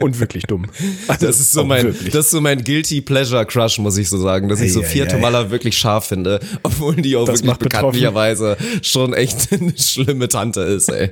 und 0.00 0.18
wirklich 0.18 0.44
dumm. 0.44 0.66
Also 1.06 1.26
Das 1.26 1.38
ist 1.38 1.52
so 1.52 1.64
mein, 1.64 1.84
wirklich. 1.84 2.12
das 2.12 2.26
ist 2.26 2.30
so 2.30 2.40
mein 2.40 2.64
guilty 2.64 3.02
pleasure 3.02 3.44
Crush, 3.44 3.78
muss 3.78 3.98
ich 3.98 4.08
so 4.08 4.16
sagen, 4.18 4.48
dass 4.48 4.60
ich 4.60 4.70
Ei, 4.70 4.72
Sophia 4.72 5.04
ei. 5.04 5.08
Tomala 5.08 5.50
wirklich 5.50 5.76
scharf 5.76 6.06
finde, 6.06 6.40
obwohl 6.62 6.96
die 6.96 7.14
auch 7.14 7.26
Das 7.26 7.42
wirklich 7.44 7.58
bekanntlicherweise 7.58 8.56
schon 8.82 9.12
echt 9.12 9.52
eine 9.60 9.76
schlimme 9.76 10.28
Tante 10.28 10.62
ist, 10.62 10.88
ey. 10.88 11.10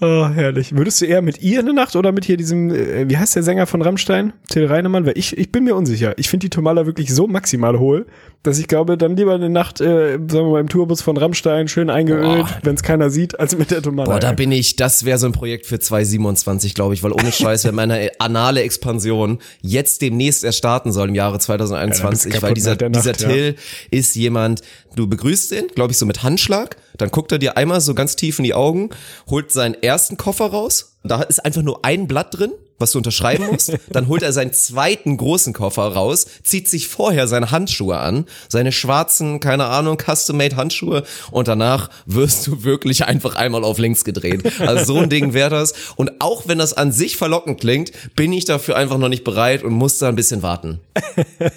Oh, 0.00 0.28
herrlich. 0.28 0.76
Würdest 0.76 1.00
du 1.00 1.06
eher 1.06 1.22
mit 1.22 1.42
ihr 1.42 1.58
eine 1.58 1.72
Nacht 1.72 1.96
oder 1.96 2.12
mit 2.12 2.24
hier 2.24 2.36
diesem, 2.36 2.70
äh, 2.70 3.08
wie 3.08 3.16
heißt 3.16 3.34
der 3.34 3.42
Sänger 3.42 3.66
von 3.66 3.82
Rammstein? 3.82 4.32
Till 4.48 4.66
Reinemann? 4.66 5.06
Weil 5.06 5.18
ich, 5.18 5.36
ich 5.36 5.50
bin 5.50 5.64
mir 5.64 5.74
unsicher. 5.74 6.14
Ich 6.18 6.28
finde 6.28 6.44
die 6.44 6.50
Tomala 6.50 6.86
wirklich 6.86 7.12
so 7.12 7.26
maximal 7.26 7.78
hohl, 7.80 8.06
dass 8.44 8.58
ich 8.58 8.68
glaube, 8.68 8.96
dann 8.96 9.16
lieber 9.16 9.34
eine 9.34 9.50
Nacht, 9.50 9.80
äh, 9.80 10.12
sagen 10.12 10.28
wir 10.28 10.44
mal, 10.44 10.60
im 10.60 10.68
Tourbus 10.68 11.02
von 11.02 11.16
Rammstein, 11.16 11.66
schön 11.66 11.90
eingeölt, 11.90 12.46
wenn 12.62 12.76
es 12.76 12.82
keiner 12.82 13.10
sieht, 13.10 13.38
als 13.38 13.58
mit 13.58 13.70
der 13.70 13.82
Tomala. 13.82 14.12
Boah, 14.12 14.20
da 14.20 14.32
bin 14.32 14.52
ich, 14.52 14.76
das 14.76 15.04
wäre 15.04 15.18
so 15.18 15.26
ein 15.26 15.32
Projekt 15.32 15.66
für 15.66 15.80
2027, 15.80 16.74
glaube 16.74 16.94
ich, 16.94 17.02
weil 17.02 17.12
ohne 17.12 17.32
Scheiß, 17.32 17.64
wenn 17.64 17.74
meine 17.74 18.10
anale 18.20 18.62
Expansion 18.62 19.38
jetzt 19.60 20.02
demnächst 20.02 20.44
erst 20.44 20.58
starten 20.58 20.92
soll 20.92 21.08
im 21.08 21.14
Jahre 21.16 21.38
2021, 21.38 22.32
kaputt 22.32 22.42
weil 22.48 22.54
dieser, 22.54 22.76
Nacht, 22.76 22.94
dieser 22.94 23.12
ja. 23.12 23.28
Till 23.28 23.54
ist 23.90 24.14
jemand, 24.14 24.62
du 24.94 25.08
begrüßt 25.08 25.52
ihn, 25.52 25.66
glaube 25.74 25.92
ich, 25.92 25.98
so 25.98 26.06
mit 26.06 26.22
Handschlag, 26.22 26.76
dann 26.96 27.10
guckt 27.10 27.32
er 27.32 27.38
dir 27.38 27.56
einmal 27.56 27.80
so 27.80 27.94
ganz 27.94 28.14
tief 28.14 28.38
in 28.38 28.44
die 28.44 28.54
Augen, 28.54 28.90
holt 29.28 29.50
seinen 29.50 29.74
ersten 29.74 30.16
Koffer 30.16 30.46
raus, 30.46 30.96
da 31.02 31.22
ist 31.22 31.44
einfach 31.44 31.62
nur 31.62 31.84
ein 31.84 32.06
Blatt 32.06 32.38
drin, 32.38 32.52
was 32.78 32.92
du 32.92 32.98
unterschreiben 32.98 33.46
musst. 33.50 33.76
Dann 33.90 34.08
holt 34.08 34.22
er 34.22 34.32
seinen 34.32 34.52
zweiten 34.52 35.16
großen 35.16 35.52
Koffer 35.52 35.82
raus, 35.82 36.26
zieht 36.42 36.68
sich 36.68 36.88
vorher 36.88 37.26
seine 37.28 37.50
Handschuhe 37.50 37.98
an, 37.98 38.26
seine 38.48 38.72
schwarzen, 38.72 39.40
keine 39.40 39.66
Ahnung, 39.66 39.98
custom-made 39.98 40.56
Handschuhe 40.56 41.04
und 41.30 41.48
danach 41.48 41.90
wirst 42.06 42.46
du 42.46 42.64
wirklich 42.64 43.04
einfach 43.04 43.36
einmal 43.36 43.64
auf 43.64 43.78
links 43.78 44.04
gedreht. 44.04 44.60
Also 44.60 44.94
so 44.94 45.00
ein 45.00 45.08
Ding 45.08 45.32
wäre 45.32 45.50
das. 45.50 45.74
Und 45.96 46.20
auch 46.20 46.46
wenn 46.46 46.58
das 46.58 46.74
an 46.74 46.92
sich 46.92 47.16
verlockend 47.16 47.60
klingt, 47.60 47.92
bin 48.14 48.32
ich 48.32 48.44
dafür 48.44 48.76
einfach 48.76 48.98
noch 48.98 49.08
nicht 49.08 49.24
bereit 49.24 49.62
und 49.62 49.72
muss 49.72 49.98
da 49.98 50.08
ein 50.08 50.16
bisschen 50.16 50.42
warten. 50.42 50.80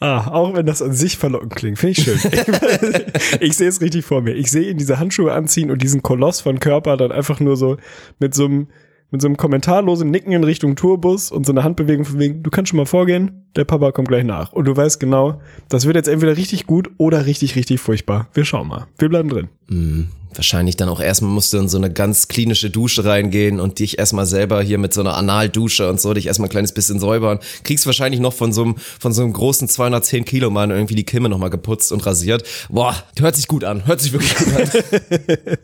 Ah, 0.00 0.32
auch 0.32 0.54
wenn 0.54 0.66
das 0.66 0.82
an 0.82 0.92
sich 0.92 1.16
verlockend 1.16 1.54
klingt. 1.54 1.78
Finde 1.78 1.92
ich 1.92 2.04
schön. 2.04 2.18
ich 3.40 3.56
sehe 3.56 3.68
es 3.68 3.80
richtig 3.80 4.04
vor 4.04 4.20
mir. 4.20 4.34
Ich 4.34 4.50
sehe 4.50 4.68
ihn 4.68 4.76
diese 4.76 4.98
Handschuhe 4.98 5.32
anziehen 5.32 5.70
und 5.70 5.80
diesen 5.80 6.02
Koloss 6.02 6.40
von 6.40 6.58
Körper 6.58 6.96
dann 6.96 7.12
einfach 7.12 7.38
nur 7.38 7.56
so 7.56 7.76
mit 8.18 8.34
so 8.34 8.46
einem 8.46 8.66
mit 9.12 9.20
so 9.20 9.28
einem 9.28 9.36
kommentarlosen 9.36 10.10
Nicken 10.10 10.32
in 10.32 10.42
Richtung 10.42 10.74
Tourbus 10.74 11.30
und 11.30 11.46
so 11.46 11.52
eine 11.52 11.62
Handbewegung 11.62 12.04
von 12.04 12.18
wegen, 12.18 12.42
du 12.42 12.50
kannst 12.50 12.70
schon 12.70 12.78
mal 12.78 12.86
vorgehen, 12.86 13.41
der 13.56 13.64
Papa 13.64 13.92
kommt 13.92 14.08
gleich 14.08 14.24
nach. 14.24 14.52
Und 14.52 14.64
du 14.64 14.76
weißt 14.76 14.98
genau, 15.00 15.40
das 15.68 15.84
wird 15.84 15.96
jetzt 15.96 16.08
entweder 16.08 16.36
richtig 16.36 16.66
gut 16.66 16.90
oder 16.98 17.26
richtig, 17.26 17.56
richtig 17.56 17.80
furchtbar. 17.80 18.28
Wir 18.34 18.44
schauen 18.44 18.68
mal. 18.68 18.86
Wir 18.98 19.08
bleiben 19.08 19.28
drin. 19.28 19.48
Wahrscheinlich 20.34 20.76
dann 20.76 20.88
auch 20.88 21.00
erstmal 21.00 21.30
musst 21.30 21.52
du 21.52 21.58
in 21.58 21.68
so 21.68 21.76
eine 21.76 21.92
ganz 21.92 22.28
klinische 22.28 22.70
Dusche 22.70 23.04
reingehen 23.04 23.60
und 23.60 23.78
dich 23.78 23.98
erstmal 23.98 24.24
selber 24.24 24.62
hier 24.62 24.78
mit 24.78 24.94
so 24.94 25.02
einer 25.02 25.16
Analdusche 25.16 25.88
und 25.88 26.00
so 26.00 26.14
dich 26.14 26.26
erstmal 26.26 26.48
ein 26.48 26.50
kleines 26.50 26.72
bisschen 26.72 26.98
säubern. 26.98 27.38
Kriegst 27.64 27.84
wahrscheinlich 27.84 28.20
noch 28.20 28.32
von 28.32 28.52
so 28.52 28.62
einem, 28.62 28.76
von 28.76 29.12
so 29.12 29.22
einem 29.22 29.32
großen 29.32 29.68
210 29.68 30.24
Kilo 30.24 30.50
Mann 30.50 30.70
irgendwie 30.70 30.94
die 30.94 31.04
Kimme 31.04 31.28
nochmal 31.28 31.50
geputzt 31.50 31.92
und 31.92 32.04
rasiert. 32.06 32.44
Boah, 32.70 32.96
hört 33.18 33.36
sich 33.36 33.46
gut 33.46 33.64
an. 33.64 33.86
Hört 33.86 34.00
sich 34.00 34.12
wirklich 34.12 34.34
gut 34.34 34.54
an. 34.54 34.70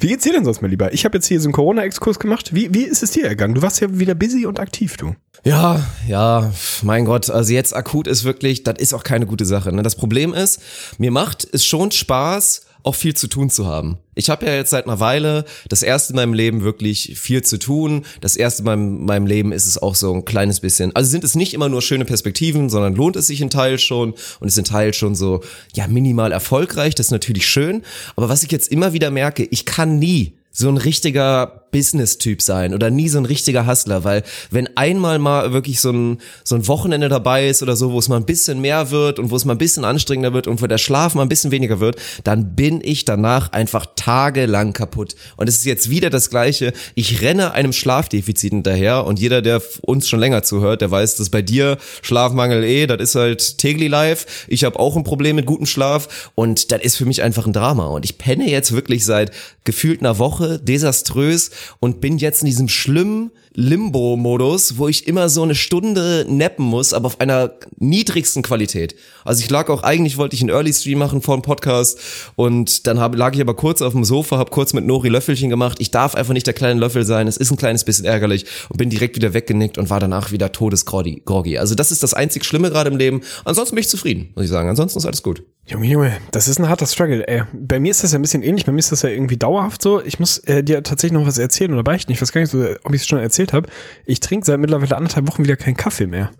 Wie 0.00 0.08
geht's 0.08 0.24
dir 0.24 0.32
denn 0.32 0.44
sonst, 0.44 0.62
mein 0.62 0.70
Lieber? 0.70 0.94
Ich 0.94 1.04
habe 1.04 1.18
jetzt 1.18 1.26
hier 1.26 1.40
so 1.40 1.48
einen 1.48 1.52
Corona-Exkurs 1.52 2.18
gemacht. 2.18 2.54
Wie, 2.54 2.72
wie 2.72 2.84
ist 2.84 3.02
es 3.02 3.10
dir 3.10 3.26
ergangen? 3.26 3.54
Du 3.54 3.62
warst 3.62 3.80
ja 3.80 3.98
wieder 3.98 4.14
busy 4.14 4.46
und 4.46 4.58
aktiv, 4.58 4.96
du. 4.96 5.14
Ja, 5.44 5.86
ja, 6.08 6.52
mein 6.82 7.04
Gott, 7.04 7.30
also 7.30 7.52
jetzt 7.52 7.74
akut 7.74 8.06
ist 8.06 8.24
wirklich, 8.24 8.64
das 8.64 8.78
ist 8.78 8.94
auch 8.94 9.04
keine 9.04 9.26
gute 9.26 9.44
Sache. 9.44 9.72
Ne? 9.72 9.82
Das 9.82 9.94
Problem 9.94 10.34
ist, 10.34 10.60
mir 10.98 11.10
macht 11.10 11.46
es 11.52 11.64
schon 11.64 11.92
Spaß, 11.92 12.62
auch 12.86 12.94
viel 12.94 13.14
zu 13.14 13.26
tun 13.26 13.50
zu 13.50 13.66
haben. 13.66 13.98
Ich 14.14 14.30
habe 14.30 14.46
ja 14.46 14.54
jetzt 14.54 14.70
seit 14.70 14.86
einer 14.86 15.00
Weile 15.00 15.44
das 15.68 15.82
erste 15.82 16.12
in 16.12 16.16
meinem 16.16 16.34
Leben 16.34 16.62
wirklich 16.62 17.18
viel 17.18 17.42
zu 17.42 17.58
tun. 17.58 18.04
Das 18.20 18.36
erste 18.36 18.62
in 18.62 18.66
meinem, 18.66 19.04
meinem 19.04 19.26
Leben 19.26 19.50
ist 19.50 19.66
es 19.66 19.76
auch 19.76 19.96
so 19.96 20.14
ein 20.14 20.24
kleines 20.24 20.60
bisschen. 20.60 20.94
Also 20.94 21.10
sind 21.10 21.24
es 21.24 21.34
nicht 21.34 21.52
immer 21.52 21.68
nur 21.68 21.82
schöne 21.82 22.04
Perspektiven, 22.04 22.70
sondern 22.70 22.94
lohnt 22.94 23.16
es 23.16 23.26
sich 23.26 23.40
in 23.40 23.50
Teil 23.50 23.80
schon 23.80 24.14
und 24.38 24.48
ist 24.48 24.56
in 24.56 24.64
Teil 24.64 24.94
schon 24.94 25.16
so 25.16 25.42
ja 25.74 25.88
minimal 25.88 26.30
erfolgreich. 26.30 26.94
Das 26.94 27.06
ist 27.06 27.12
natürlich 27.12 27.48
schön. 27.48 27.82
Aber 28.14 28.28
was 28.28 28.44
ich 28.44 28.52
jetzt 28.52 28.70
immer 28.70 28.92
wieder 28.92 29.10
merke, 29.10 29.42
ich 29.42 29.64
kann 29.64 29.98
nie 29.98 30.34
so 30.52 30.68
ein 30.68 30.76
richtiger 30.76 31.65
Business-Typ 31.70 32.42
sein 32.42 32.74
oder 32.74 32.90
nie 32.90 33.08
so 33.08 33.18
ein 33.18 33.24
richtiger 33.26 33.66
Hustler, 33.66 34.04
weil 34.04 34.22
wenn 34.50 34.68
einmal 34.76 35.18
mal 35.18 35.52
wirklich 35.52 35.80
so 35.80 35.90
ein, 35.90 36.18
so 36.44 36.54
ein 36.54 36.66
Wochenende 36.68 37.08
dabei 37.08 37.48
ist 37.48 37.62
oder 37.62 37.76
so, 37.76 37.92
wo 37.92 37.98
es 37.98 38.08
mal 38.08 38.16
ein 38.16 38.24
bisschen 38.24 38.60
mehr 38.60 38.90
wird 38.90 39.18
und 39.18 39.30
wo 39.30 39.36
es 39.36 39.44
mal 39.44 39.54
ein 39.54 39.58
bisschen 39.58 39.84
anstrengender 39.84 40.32
wird 40.32 40.46
und 40.46 40.62
wo 40.62 40.66
der 40.66 40.78
Schlaf 40.78 41.14
mal 41.14 41.22
ein 41.22 41.28
bisschen 41.28 41.50
weniger 41.50 41.80
wird, 41.80 41.96
dann 42.24 42.54
bin 42.54 42.80
ich 42.82 43.04
danach 43.04 43.52
einfach 43.52 43.86
tagelang 43.96 44.72
kaputt. 44.72 45.16
Und 45.36 45.48
es 45.48 45.58
ist 45.58 45.64
jetzt 45.64 45.90
wieder 45.90 46.10
das 46.10 46.30
Gleiche. 46.30 46.72
Ich 46.94 47.20
renne 47.20 47.52
einem 47.52 47.72
Schlafdefizit 47.72 48.52
hinterher 48.52 49.04
und 49.04 49.18
jeder, 49.18 49.42
der 49.42 49.62
uns 49.82 50.08
schon 50.08 50.20
länger 50.20 50.42
zuhört, 50.42 50.80
der 50.80 50.90
weiß, 50.90 51.16
dass 51.16 51.30
bei 51.30 51.42
dir 51.42 51.78
Schlafmangel 52.02 52.64
eh, 52.64 52.86
das 52.86 53.00
ist 53.00 53.14
halt 53.14 53.58
Tegli 53.58 53.88
Life. 53.88 54.26
Ich 54.48 54.64
habe 54.64 54.78
auch 54.78 54.96
ein 54.96 55.04
Problem 55.04 55.36
mit 55.36 55.46
gutem 55.46 55.66
Schlaf 55.66 56.30
und 56.34 56.72
das 56.72 56.82
ist 56.82 56.96
für 56.96 57.04
mich 57.04 57.22
einfach 57.22 57.46
ein 57.46 57.52
Drama. 57.52 57.86
Und 57.86 58.04
ich 58.04 58.18
penne 58.18 58.48
jetzt 58.48 58.72
wirklich 58.72 59.04
seit 59.04 59.30
gefühlt 59.64 60.00
einer 60.00 60.18
Woche 60.18 60.58
desaströs 60.58 61.50
und 61.80 62.00
bin 62.00 62.18
jetzt 62.18 62.42
in 62.42 62.46
diesem 62.46 62.68
schlimmen 62.68 63.30
Limbo-Modus, 63.56 64.76
wo 64.76 64.86
ich 64.86 65.08
immer 65.08 65.28
so 65.30 65.42
eine 65.42 65.54
Stunde 65.54 66.26
nappen 66.28 66.64
muss, 66.64 66.92
aber 66.92 67.06
auf 67.06 67.20
einer 67.20 67.52
niedrigsten 67.78 68.42
Qualität. 68.42 68.94
Also 69.24 69.42
ich 69.42 69.50
lag 69.50 69.70
auch, 69.70 69.82
eigentlich 69.82 70.18
wollte 70.18 70.36
ich 70.36 70.42
einen 70.42 70.50
Early-Stream 70.50 70.98
machen 70.98 71.22
vor 71.22 71.36
dem 71.36 71.42
Podcast 71.42 71.98
und 72.36 72.86
dann 72.86 73.00
hab, 73.00 73.16
lag 73.16 73.34
ich 73.34 73.40
aber 73.40 73.54
kurz 73.54 73.80
auf 73.80 73.94
dem 73.94 74.04
Sofa, 74.04 74.36
hab 74.36 74.50
kurz 74.50 74.74
mit 74.74 74.86
Nori 74.86 75.08
Löffelchen 75.08 75.48
gemacht. 75.48 75.78
Ich 75.80 75.90
darf 75.90 76.14
einfach 76.14 76.34
nicht 76.34 76.46
der 76.46 76.54
kleine 76.54 76.78
Löffel 76.78 77.04
sein, 77.04 77.26
es 77.26 77.38
ist 77.38 77.50
ein 77.50 77.56
kleines 77.56 77.84
bisschen 77.84 78.04
ärgerlich 78.04 78.44
und 78.68 78.76
bin 78.76 78.90
direkt 78.90 79.16
wieder 79.16 79.32
weggenickt 79.32 79.78
und 79.78 79.88
war 79.88 80.00
danach 80.00 80.32
wieder 80.32 80.52
todesgroggy. 80.52 81.58
Also 81.58 81.74
das 81.74 81.90
ist 81.90 82.02
das 82.02 82.12
einzig 82.12 82.44
Schlimme 82.44 82.70
gerade 82.70 82.90
im 82.90 82.98
Leben. 82.98 83.22
Ansonsten 83.46 83.74
bin 83.74 83.80
ich 83.80 83.88
zufrieden, 83.88 84.32
muss 84.34 84.44
ich 84.44 84.50
sagen. 84.50 84.68
Ansonsten 84.68 84.98
ist 84.98 85.06
alles 85.06 85.22
gut. 85.22 85.42
Junge, 85.68 85.88
Junge, 85.88 86.16
das 86.30 86.46
ist 86.46 86.60
ein 86.60 86.68
harter 86.68 86.86
Struggle, 86.86 87.26
ey. 87.26 87.42
Bei 87.52 87.80
mir 87.80 87.90
ist 87.90 88.04
das 88.04 88.12
ja 88.12 88.20
ein 88.20 88.22
bisschen 88.22 88.44
ähnlich, 88.44 88.64
bei 88.64 88.70
mir 88.70 88.78
ist 88.78 88.92
das 88.92 89.02
ja 89.02 89.08
irgendwie 89.08 89.36
dauerhaft 89.36 89.82
so. 89.82 90.00
Ich 90.00 90.20
muss 90.20 90.38
äh, 90.38 90.62
dir 90.62 90.80
tatsächlich 90.84 91.18
noch 91.18 91.26
was 91.26 91.38
erzählen 91.38 91.72
oder 91.72 91.82
beichten. 91.82 92.12
Ich 92.12 92.22
weiß 92.22 92.30
gar 92.30 92.40
nicht, 92.40 92.52
so, 92.52 92.64
ob 92.84 92.94
ich 92.94 93.00
es 93.00 93.08
schon 93.08 93.18
erzählt 93.18 93.52
habe. 93.52 93.68
Ich 94.04 94.20
trinke 94.20 94.46
seit 94.46 94.60
mittlerweile 94.60 94.96
anderthalb 94.96 95.26
Wochen 95.26 95.42
wieder 95.42 95.56
keinen 95.56 95.76
Kaffee 95.76 96.06
mehr. 96.06 96.30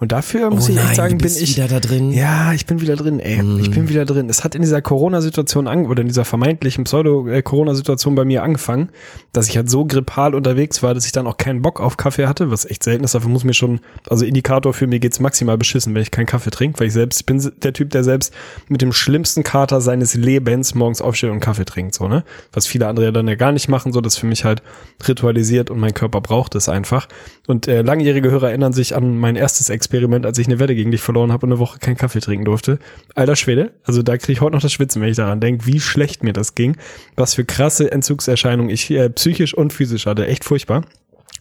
Und 0.00 0.12
dafür 0.12 0.48
muss 0.48 0.68
Oh 0.68 0.72
ich 0.72 0.78
echt 0.78 0.86
nein, 0.86 0.94
sagen, 0.96 1.18
du 1.18 1.24
bin 1.24 1.36
ich 1.36 1.56
wieder 1.56 1.68
da 1.68 1.78
drin? 1.78 2.10
Ja, 2.10 2.54
ich 2.54 2.64
bin 2.64 2.80
wieder 2.80 2.96
drin, 2.96 3.20
ey. 3.20 3.42
Ich 3.60 3.70
bin 3.70 3.90
wieder 3.90 4.06
drin. 4.06 4.30
Es 4.30 4.42
hat 4.44 4.54
in 4.54 4.62
dieser 4.62 4.80
Corona-Situation 4.80 5.68
an 5.68 5.84
oder 5.84 6.00
in 6.00 6.08
dieser 6.08 6.24
vermeintlichen 6.24 6.84
Pseudo-Corona-Situation 6.84 8.14
bei 8.14 8.24
mir 8.24 8.42
angefangen, 8.42 8.88
dass 9.34 9.48
ich 9.48 9.58
halt 9.58 9.68
so 9.68 9.84
grippal 9.84 10.34
unterwegs 10.34 10.82
war, 10.82 10.94
dass 10.94 11.04
ich 11.04 11.12
dann 11.12 11.26
auch 11.26 11.36
keinen 11.36 11.60
Bock 11.60 11.80
auf 11.80 11.98
Kaffee 11.98 12.26
hatte, 12.26 12.50
was 12.50 12.64
echt 12.64 12.82
selten 12.82 13.04
ist. 13.04 13.14
Dafür 13.14 13.28
muss 13.28 13.44
mir 13.44 13.52
schon, 13.52 13.80
also 14.08 14.24
Indikator 14.24 14.72
für 14.72 14.86
mir 14.86 15.00
geht's 15.00 15.20
maximal 15.20 15.58
beschissen, 15.58 15.94
wenn 15.94 16.00
ich 16.00 16.10
keinen 16.10 16.26
Kaffee 16.26 16.50
trinke, 16.50 16.80
weil 16.80 16.86
ich 16.86 16.94
selbst 16.94 17.20
ich 17.20 17.26
bin 17.26 17.52
der 17.62 17.74
Typ, 17.74 17.90
der 17.90 18.02
selbst 18.02 18.32
mit 18.68 18.80
dem 18.80 18.94
schlimmsten 18.94 19.42
Kater 19.42 19.82
seines 19.82 20.14
Lebens 20.14 20.74
morgens 20.74 21.02
aufsteht 21.02 21.30
und 21.30 21.40
Kaffee 21.40 21.66
trinkt, 21.66 21.94
so, 21.94 22.08
ne? 22.08 22.24
Was 22.54 22.66
viele 22.66 22.86
andere 22.86 23.06
ja 23.06 23.12
dann 23.12 23.28
ja 23.28 23.34
gar 23.34 23.52
nicht 23.52 23.68
machen, 23.68 23.92
so, 23.92 24.00
das 24.00 24.16
für 24.16 24.26
mich 24.26 24.44
halt 24.46 24.62
ritualisiert 25.06 25.68
und 25.68 25.78
mein 25.78 25.92
Körper 25.92 26.22
braucht 26.22 26.54
es 26.54 26.70
einfach. 26.70 27.06
Und 27.46 27.68
äh, 27.68 27.82
langjährige 27.82 28.30
Hörer 28.30 28.48
erinnern 28.48 28.72
sich 28.72 28.96
an 28.96 29.18
mein 29.18 29.36
erstes 29.36 29.68
Experiment, 29.68 29.89
als 30.24 30.38
ich 30.38 30.46
eine 30.46 30.58
Wette 30.58 30.74
gegen 30.74 30.90
dich 30.90 31.00
verloren 31.00 31.32
habe 31.32 31.46
und 31.46 31.52
eine 31.52 31.58
Woche 31.58 31.78
keinen 31.78 31.96
Kaffee 31.96 32.20
trinken 32.20 32.44
durfte. 32.44 32.78
Alter 33.14 33.36
Schwede, 33.36 33.72
also 33.84 34.02
da 34.02 34.16
kriege 34.16 34.32
ich 34.32 34.40
heute 34.40 34.54
noch 34.54 34.62
das 34.62 34.72
Schwitzen, 34.72 35.02
wenn 35.02 35.10
ich 35.10 35.16
daran 35.16 35.40
denke, 35.40 35.66
wie 35.66 35.80
schlecht 35.80 36.22
mir 36.22 36.32
das 36.32 36.54
ging, 36.54 36.76
was 37.16 37.34
für 37.34 37.44
krasse 37.44 37.90
Entzugserscheinungen 37.90 38.70
ich 38.70 38.90
äh, 38.90 39.10
psychisch 39.10 39.54
und 39.54 39.72
physisch 39.72 40.06
hatte. 40.06 40.26
Echt 40.26 40.44
furchtbar. 40.44 40.82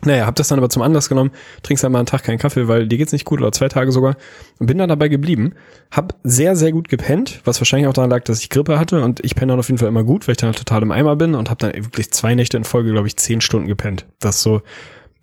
Naja, 0.06 0.26
hab 0.26 0.36
das 0.36 0.48
dann 0.48 0.60
aber 0.60 0.70
zum 0.70 0.82
Anlass 0.82 1.10
genommen, 1.10 1.32
trinkst 1.62 1.84
einmal 1.84 2.00
einen 2.00 2.06
Tag 2.06 2.24
keinen 2.24 2.38
Kaffee, 2.38 2.70
weil 2.70 2.88
dir 2.88 2.98
geht's 2.98 3.12
nicht 3.12 3.26
gut 3.26 3.42
oder 3.42 3.52
zwei 3.52 3.68
Tage 3.68 3.92
sogar 3.92 4.16
und 4.58 4.68
bin 4.68 4.78
dann 4.78 4.88
dabei 4.88 5.10
geblieben. 5.10 5.56
Hab 5.92 6.16
sehr, 6.24 6.56
sehr 6.56 6.72
gut 6.72 6.88
gepennt, 6.88 7.42
was 7.44 7.60
wahrscheinlich 7.60 7.88
auch 7.88 7.94
daran 7.94 8.10
lag, 8.10 8.24
dass 8.24 8.40
ich 8.40 8.50
Grippe 8.50 8.80
hatte 8.80 9.02
und 9.04 9.24
ich 9.26 9.36
penne 9.36 9.52
dann 9.52 9.60
auf 9.60 9.68
jeden 9.68 9.78
Fall 9.78 9.90
immer 9.90 10.06
gut, 10.06 10.28
weil 10.28 10.34
ich 10.34 10.38
dann 10.38 10.48
halt 10.48 10.58
total 10.58 10.84
im 10.84 10.92
Eimer 10.92 11.18
bin 11.18 11.36
und 11.36 11.50
hab 11.50 11.60
dann 11.60 11.74
wirklich 11.74 12.12
zwei 12.12 12.34
Nächte 12.34 12.56
in 12.56 12.64
Folge, 12.64 12.92
glaube 12.92 13.08
ich, 13.08 13.18
zehn 13.18 13.42
Stunden 13.42 13.68
gepennt. 13.68 14.06
Das 14.20 14.42
so, 14.42 14.62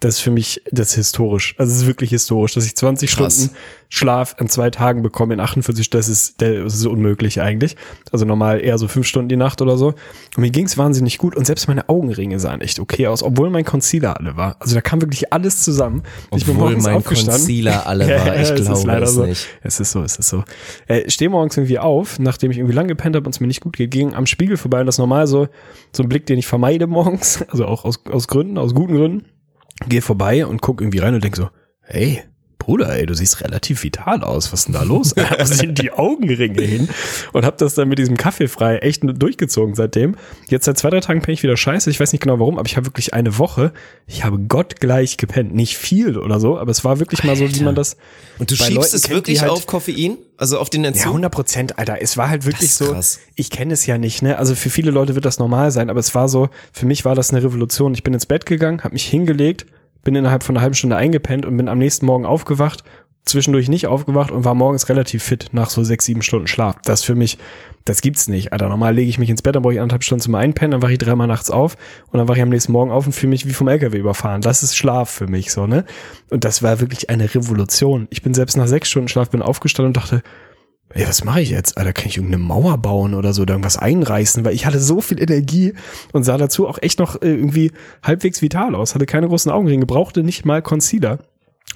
das 0.01 0.17
ist 0.17 0.21
für 0.21 0.31
mich, 0.31 0.63
das 0.71 0.91
ist 0.91 0.95
historisch. 0.97 1.55
Also 1.59 1.73
es 1.73 1.83
ist 1.83 1.87
wirklich 1.87 2.11
historisch, 2.11 2.53
dass 2.55 2.67
ich 2.67 2.77
20 2.77 3.11
Krass. 3.11 3.35
Stunden 3.35 3.57
Schlaf 3.89 4.35
an 4.39 4.49
zwei 4.49 4.71
Tagen 4.71 5.03
bekomme 5.03 5.35
in 5.35 5.41
48, 5.41 5.91
das 5.91 6.09
ist, 6.09 6.43
das 6.43 6.75
ist 6.75 6.87
unmöglich 6.87 7.41
eigentlich. 7.41 7.77
Also 8.11 8.25
normal 8.25 8.61
eher 8.61 8.79
so 8.79 8.89
fünf 8.89 9.07
Stunden 9.07 9.29
die 9.29 9.37
Nacht 9.37 9.63
oder 9.63 9.77
so. 9.77 9.89
Und 10.37 10.39
mir 10.39 10.51
ging's 10.51 10.77
wahnsinnig 10.77 11.19
gut 11.19 11.37
und 11.37 11.47
selbst 11.47 11.69
meine 11.69 11.89
Augenringe 11.89 12.41
sahen 12.41 12.61
echt 12.61 12.81
okay 12.81 13.07
aus, 13.07 13.23
obwohl 13.23 13.49
mein 13.49 13.65
Concealer 13.65 14.19
alle 14.19 14.37
war. 14.37 14.57
Also 14.61 14.75
da 14.75 14.81
kam 14.81 15.01
wirklich 15.01 15.33
alles 15.33 15.63
zusammen. 15.63 16.03
ich 16.35 16.45
bin 16.45 16.57
Obwohl 16.57 16.71
morgens 16.71 16.85
mein 16.85 16.97
aufgestanden. 16.97 17.37
Concealer 17.37 17.87
alle 17.87 18.09
war, 18.09 18.35
ich 18.35 18.43
es 18.43 18.51
ist 18.51 18.65
glaube 18.67 18.87
leider 18.87 19.05
es 19.05 19.15
so. 19.15 19.25
nicht. 19.25 19.47
Es 19.63 19.81
ist 19.81 19.93
so, 19.93 20.03
es 20.03 20.17
ist 20.17 20.29
so. 20.29 20.45
Äh, 20.89 21.09
stehe 21.09 21.31
morgens 21.31 21.57
irgendwie 21.57 21.79
auf, 21.79 22.19
nachdem 22.19 22.51
ich 22.51 22.59
irgendwie 22.59 22.75
lang 22.75 22.89
gepennt 22.89 23.15
habe 23.17 23.25
und 23.25 23.35
es 23.35 23.41
mir 23.41 23.47
nicht 23.47 23.61
gut 23.61 23.77
geht, 23.77 23.93
ging 23.93 24.15
am 24.15 24.27
Spiegel 24.27 24.57
vorbei 24.57 24.81
und 24.81 24.87
das 24.87 24.97
ist 24.97 25.01
normal 25.01 25.27
so, 25.27 25.49
so 25.95 26.03
ein 26.03 26.09
Blick, 26.09 26.27
den 26.27 26.39
ich 26.39 26.47
vermeide 26.47 26.87
morgens, 26.87 27.43
also 27.49 27.67
auch 27.67 27.85
aus, 27.85 28.05
aus 28.11 28.27
Gründen, 28.27 28.59
aus 28.59 28.75
guten 28.75 28.97
Gründen 28.97 29.27
gehe 29.89 30.03
vorbei 30.03 30.47
und 30.47 30.62
guck 30.62 30.81
irgendwie 30.81 30.99
rein 30.99 31.15
und 31.15 31.25
denk 31.25 31.37
so, 31.37 31.51
hey, 31.83 32.23
Bruder, 32.66 32.92
ey, 32.92 33.07
du 33.07 33.14
siehst 33.14 33.42
relativ 33.42 33.85
vital 33.85 34.24
aus. 34.24 34.52
Was 34.52 34.61
ist 34.61 34.64
denn 34.66 34.74
da 34.74 34.83
los? 34.83 35.14
Wo 35.38 35.44
sind 35.44 35.79
die 35.81 35.92
Augenringe 35.92 36.61
hin? 36.62 36.88
Und 37.33 37.44
hab 37.46 37.59
das 37.59 37.76
dann 37.76 37.88
mit 37.88 38.00
diesem 38.00 38.16
Kaffee 38.16 38.48
frei 38.48 38.79
echt 38.79 39.02
durchgezogen 39.05 39.76
seitdem. 39.76 40.16
Jetzt 40.48 40.64
seit 40.64 40.76
zwei, 40.76 40.90
drei 40.90 40.98
Tagen 40.98 41.22
penne 41.22 41.35
ich 41.35 41.44
wieder 41.44 41.57
scheiße. 41.57 41.88
Ich 41.90 42.00
weiß 42.00 42.11
nicht 42.11 42.22
genau 42.22 42.40
warum, 42.40 42.59
aber 42.59 42.66
ich 42.66 42.76
habe 42.76 42.85
wirklich 42.87 43.14
eine 43.14 43.38
Woche, 43.38 43.72
ich 44.09 44.24
habe 44.24 44.40
gottgleich 44.40 45.16
gepennt. 45.16 45.55
Nicht 45.55 45.76
viel 45.79 46.18
oder 46.18 46.40
so, 46.40 46.59
aber 46.59 46.72
es 46.72 46.85
war 46.85 46.98
wirklich 46.98 47.22
mal 47.22 47.37
so, 47.37 47.48
wie 47.55 47.62
man 47.62 47.76
das 47.76 47.96
Und 48.40 48.50
du 48.50 48.57
bei 48.57 48.64
schiebst 48.64 48.76
Leuten 48.76 48.96
es 48.96 49.02
kennt, 49.05 49.14
wirklich 49.14 49.40
halt- 49.42 49.52
auf 49.52 49.66
Koffein? 49.66 50.18
Also 50.37 50.59
auf 50.59 50.68
den 50.68 50.83
ja, 50.83 50.88
Entzug? 50.88 51.07
100 51.07 51.33
Prozent, 51.33 51.79
Alter. 51.79 51.98
Es 52.02 52.16
war 52.16 52.29
halt 52.29 52.44
wirklich 52.46 52.74
so. 52.74 52.92
krass. 52.92 53.20
Ich 53.37 53.48
kenne 53.48 53.72
es 53.74 53.87
ja 53.87 53.96
nicht, 53.96 54.22
ne? 54.22 54.37
Also 54.38 54.57
für 54.57 54.70
viele 54.70 54.90
Leute 54.90 55.14
wird 55.14 55.24
das 55.24 55.38
normal 55.38 55.70
sein, 55.70 55.88
aber 55.88 56.00
es 56.00 56.14
war 56.16 56.29
so, 56.29 56.50
für 56.72 56.85
mich 56.85 57.05
war 57.05 57.14
das 57.14 57.31
eine 57.31 57.42
Revolution. 57.44 57.94
Ich 57.94 58.02
bin 58.02 58.12
ins 58.12 58.26
Bett 58.26 58.44
gegangen, 58.44 58.83
habe 58.83 58.92
mich 58.92 59.07
hingelegt, 59.07 59.66
bin 60.07 60.14
innerhalb 60.14 60.45
von 60.45 60.57
einer 60.57 60.62
halben 60.62 60.77
Stunde 60.77 60.97
eingepennt 60.97 61.45
und 61.45 61.57
bin 61.57 61.69
am 61.69 61.79
nächsten 61.79 62.07
Morgen 62.07 62.27
aufgewacht, 62.27 62.85
zwischendurch 63.25 63.69
nicht 63.69 63.88
aufgewacht 63.88 64.31
und 64.31 64.45
war 64.45 64.55
morgens 64.55 64.88
relativ 64.88 65.25
fit 65.25 65.49
nach 65.51 65.69
so 65.69 65.83
sechs, 65.83 66.05
sieben 66.05 66.23
Stunden 66.23 66.47
Schlaf. 66.47 66.77
Das 66.85 67.03
für 67.03 67.16
mich, 67.16 67.38
das 67.85 68.03
gibt's 68.03 68.29
nicht. 68.29 68.53
Alter, 68.53 68.69
normal 68.69 68.95
lege 68.95 69.11
ich 69.11 69.19
mich 69.19 69.31
ins 69.31 69.42
Bett, 69.42 69.57
dann 69.57 69.64
brauche 69.64 69.75
ich 69.75 69.81
anderthalb 69.81 70.05
Stunden 70.05 70.23
zum 70.23 70.37
Einpennen, 70.37 70.71
dann 70.71 70.83
wache 70.83 70.92
ich 70.92 70.99
dreimal 70.99 71.27
nachts 71.27 71.51
auf 71.51 71.77
und 72.12 72.19
dann 72.19 72.29
wache 72.29 72.38
ich 72.38 72.42
am 72.45 72.51
nächsten 72.51 72.71
Morgen 72.71 72.92
auf 72.92 73.05
und 73.05 73.14
fühle 73.14 73.31
mich 73.31 73.47
wie 73.47 73.53
vom 73.53 73.66
LKW 73.66 73.99
überfahren. 73.99 74.42
Das 74.42 74.62
ist 74.62 74.77
Schlaf 74.77 75.11
für 75.11 75.27
mich 75.27 75.51
so, 75.51 75.66
ne? 75.66 75.85
Und 76.31 76.45
das 76.45 76.62
war 76.62 76.79
wirklich 76.79 77.11
eine 77.11 77.35
Revolution. 77.35 78.07
Ich 78.11 78.23
bin 78.23 78.33
selbst 78.33 78.57
nach 78.57 78.69
sechs 78.69 78.88
Stunden 78.88 79.09
Schlaf 79.09 79.31
bin 79.31 79.42
aufgestanden 79.42 79.88
und 79.88 79.97
dachte, 79.97 80.23
ey, 80.90 81.07
was 81.07 81.25
mache 81.25 81.40
ich 81.40 81.51
jetzt? 81.51 81.77
Alter, 81.79 81.92
kann 81.92 82.07
ich 82.07 82.16
irgendeine 82.16 82.42
Mauer 82.42 82.79
bauen 82.79 83.14
oder 83.14 83.33
so 83.33 83.42
oder 83.42 83.55
irgendwas 83.55 83.77
einreißen? 83.77 84.44
Weil 84.44 84.55
ich 84.55 84.66
hatte 84.66 84.81
so 84.81 85.01
viel 85.01 85.20
Energie 85.20 85.75
und 86.12 86.25
sah 86.25 86.38
dazu 86.38 86.66
auch 86.68 86.79
echt 86.81 86.99
noch 86.99 87.20
äh, 87.22 87.35
irgendwie 87.35 87.72
halbwegs 88.03 88.42
vital 88.42 88.75
aus. 88.75 88.94
Hatte 88.94 89.07
keine 89.07 89.29
großen 89.29 89.51
Augenringe, 89.51 89.87
brauchte 89.87 90.22
nicht 90.22 90.44
mal 90.44 90.62
Concealer. 90.62 91.18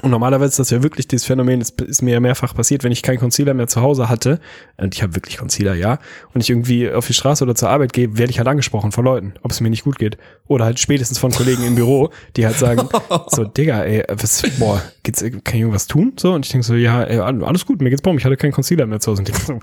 Und 0.03 0.11
normalerweise 0.13 0.51
ist 0.51 0.59
das 0.59 0.71
ja 0.71 0.83
wirklich 0.83 1.09
dieses 1.09 1.27
Phänomen, 1.27 1.61
das 1.61 1.71
ist 1.71 2.01
mir 2.01 2.13
ja 2.13 2.21
mehrfach 2.21 2.55
passiert, 2.55 2.85
wenn 2.85 2.93
ich 2.93 3.03
keinen 3.03 3.19
Concealer 3.19 3.53
mehr 3.55 3.67
zu 3.67 3.83
Hause 3.83 4.09
hatte, 4.09 4.41
und 4.79 4.95
ich 4.95 5.03
habe 5.03 5.15
wirklich 5.15 5.37
Concealer, 5.37 5.75
ja, 5.75 5.99
und 6.33 6.41
ich 6.41 6.49
irgendwie 6.49 6.91
auf 6.91 7.07
die 7.07 7.13
Straße 7.13 7.45
oder 7.45 7.55
zur 7.55 7.69
Arbeit 7.69 7.93
gehe, 7.93 8.17
werde 8.17 8.31
ich 8.31 8.39
halt 8.39 8.49
angesprochen 8.49 8.93
von 8.93 9.05
Leuten, 9.05 9.35
ob 9.43 9.51
es 9.51 9.61
mir 9.61 9.69
nicht 9.69 9.85
gut 9.85 9.99
geht. 9.99 10.17
Oder 10.47 10.65
halt 10.65 10.81
spätestens 10.81 11.19
von 11.19 11.33
Kollegen 11.33 11.65
im 11.65 11.75
Büro, 11.75 12.11
die 12.37 12.47
halt 12.47 12.57
sagen, 12.57 12.89
so, 13.27 13.45
Digga, 13.45 13.83
ey, 13.83 14.05
was, 14.09 14.43
boah, 14.59 14.81
geht's, 15.03 15.21
kann 15.21 15.43
ich 15.53 15.61
irgendwas 15.61 15.87
tun? 15.87 16.15
So, 16.19 16.33
und 16.33 16.47
ich 16.47 16.53
denke 16.53 16.67
so, 16.67 16.75
ja, 16.75 17.03
ey, 17.03 17.19
alles 17.19 17.67
gut, 17.67 17.83
mir 17.83 17.91
geht's 17.91 18.03
boom, 18.03 18.17
ich 18.17 18.25
hatte 18.25 18.37
keinen 18.37 18.53
Concealer 18.53 18.87
mehr 18.87 19.01
zu 19.01 19.11
Hause. 19.11 19.21
Und 19.21 19.29
ich 19.29 19.37
so, 19.45 19.59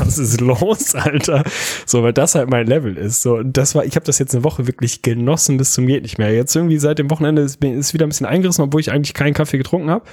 was 0.00 0.18
ist 0.18 0.40
los, 0.40 0.94
Alter? 0.96 1.44
So, 1.86 2.02
weil 2.02 2.12
das 2.12 2.34
halt 2.34 2.50
mein 2.50 2.66
Level 2.66 2.96
ist. 2.96 3.22
So, 3.22 3.36
und 3.36 3.56
das 3.56 3.74
war, 3.74 3.86
ich 3.86 3.96
habe 3.96 4.04
das 4.04 4.18
jetzt 4.18 4.34
eine 4.34 4.44
Woche 4.44 4.66
wirklich 4.66 5.00
genossen 5.02 5.56
bis 5.56 5.72
zum 5.72 5.86
geht 5.86 6.02
nicht 6.02 6.18
mehr. 6.18 6.34
Jetzt 6.34 6.54
irgendwie 6.54 6.78
seit 6.78 6.98
dem 6.98 7.10
Wochenende 7.10 7.40
ist, 7.40 7.64
ist 7.64 7.94
wieder 7.94 8.04
ein 8.06 8.10
bisschen 8.10 8.26
eingerissen, 8.26 8.62
obwohl 8.62 8.80
ich 8.80 8.92
eigentlich 8.92 9.14
keinen 9.14 9.32
Kaffee 9.32 9.56
getrunken 9.56 9.67
habe. 9.90 10.04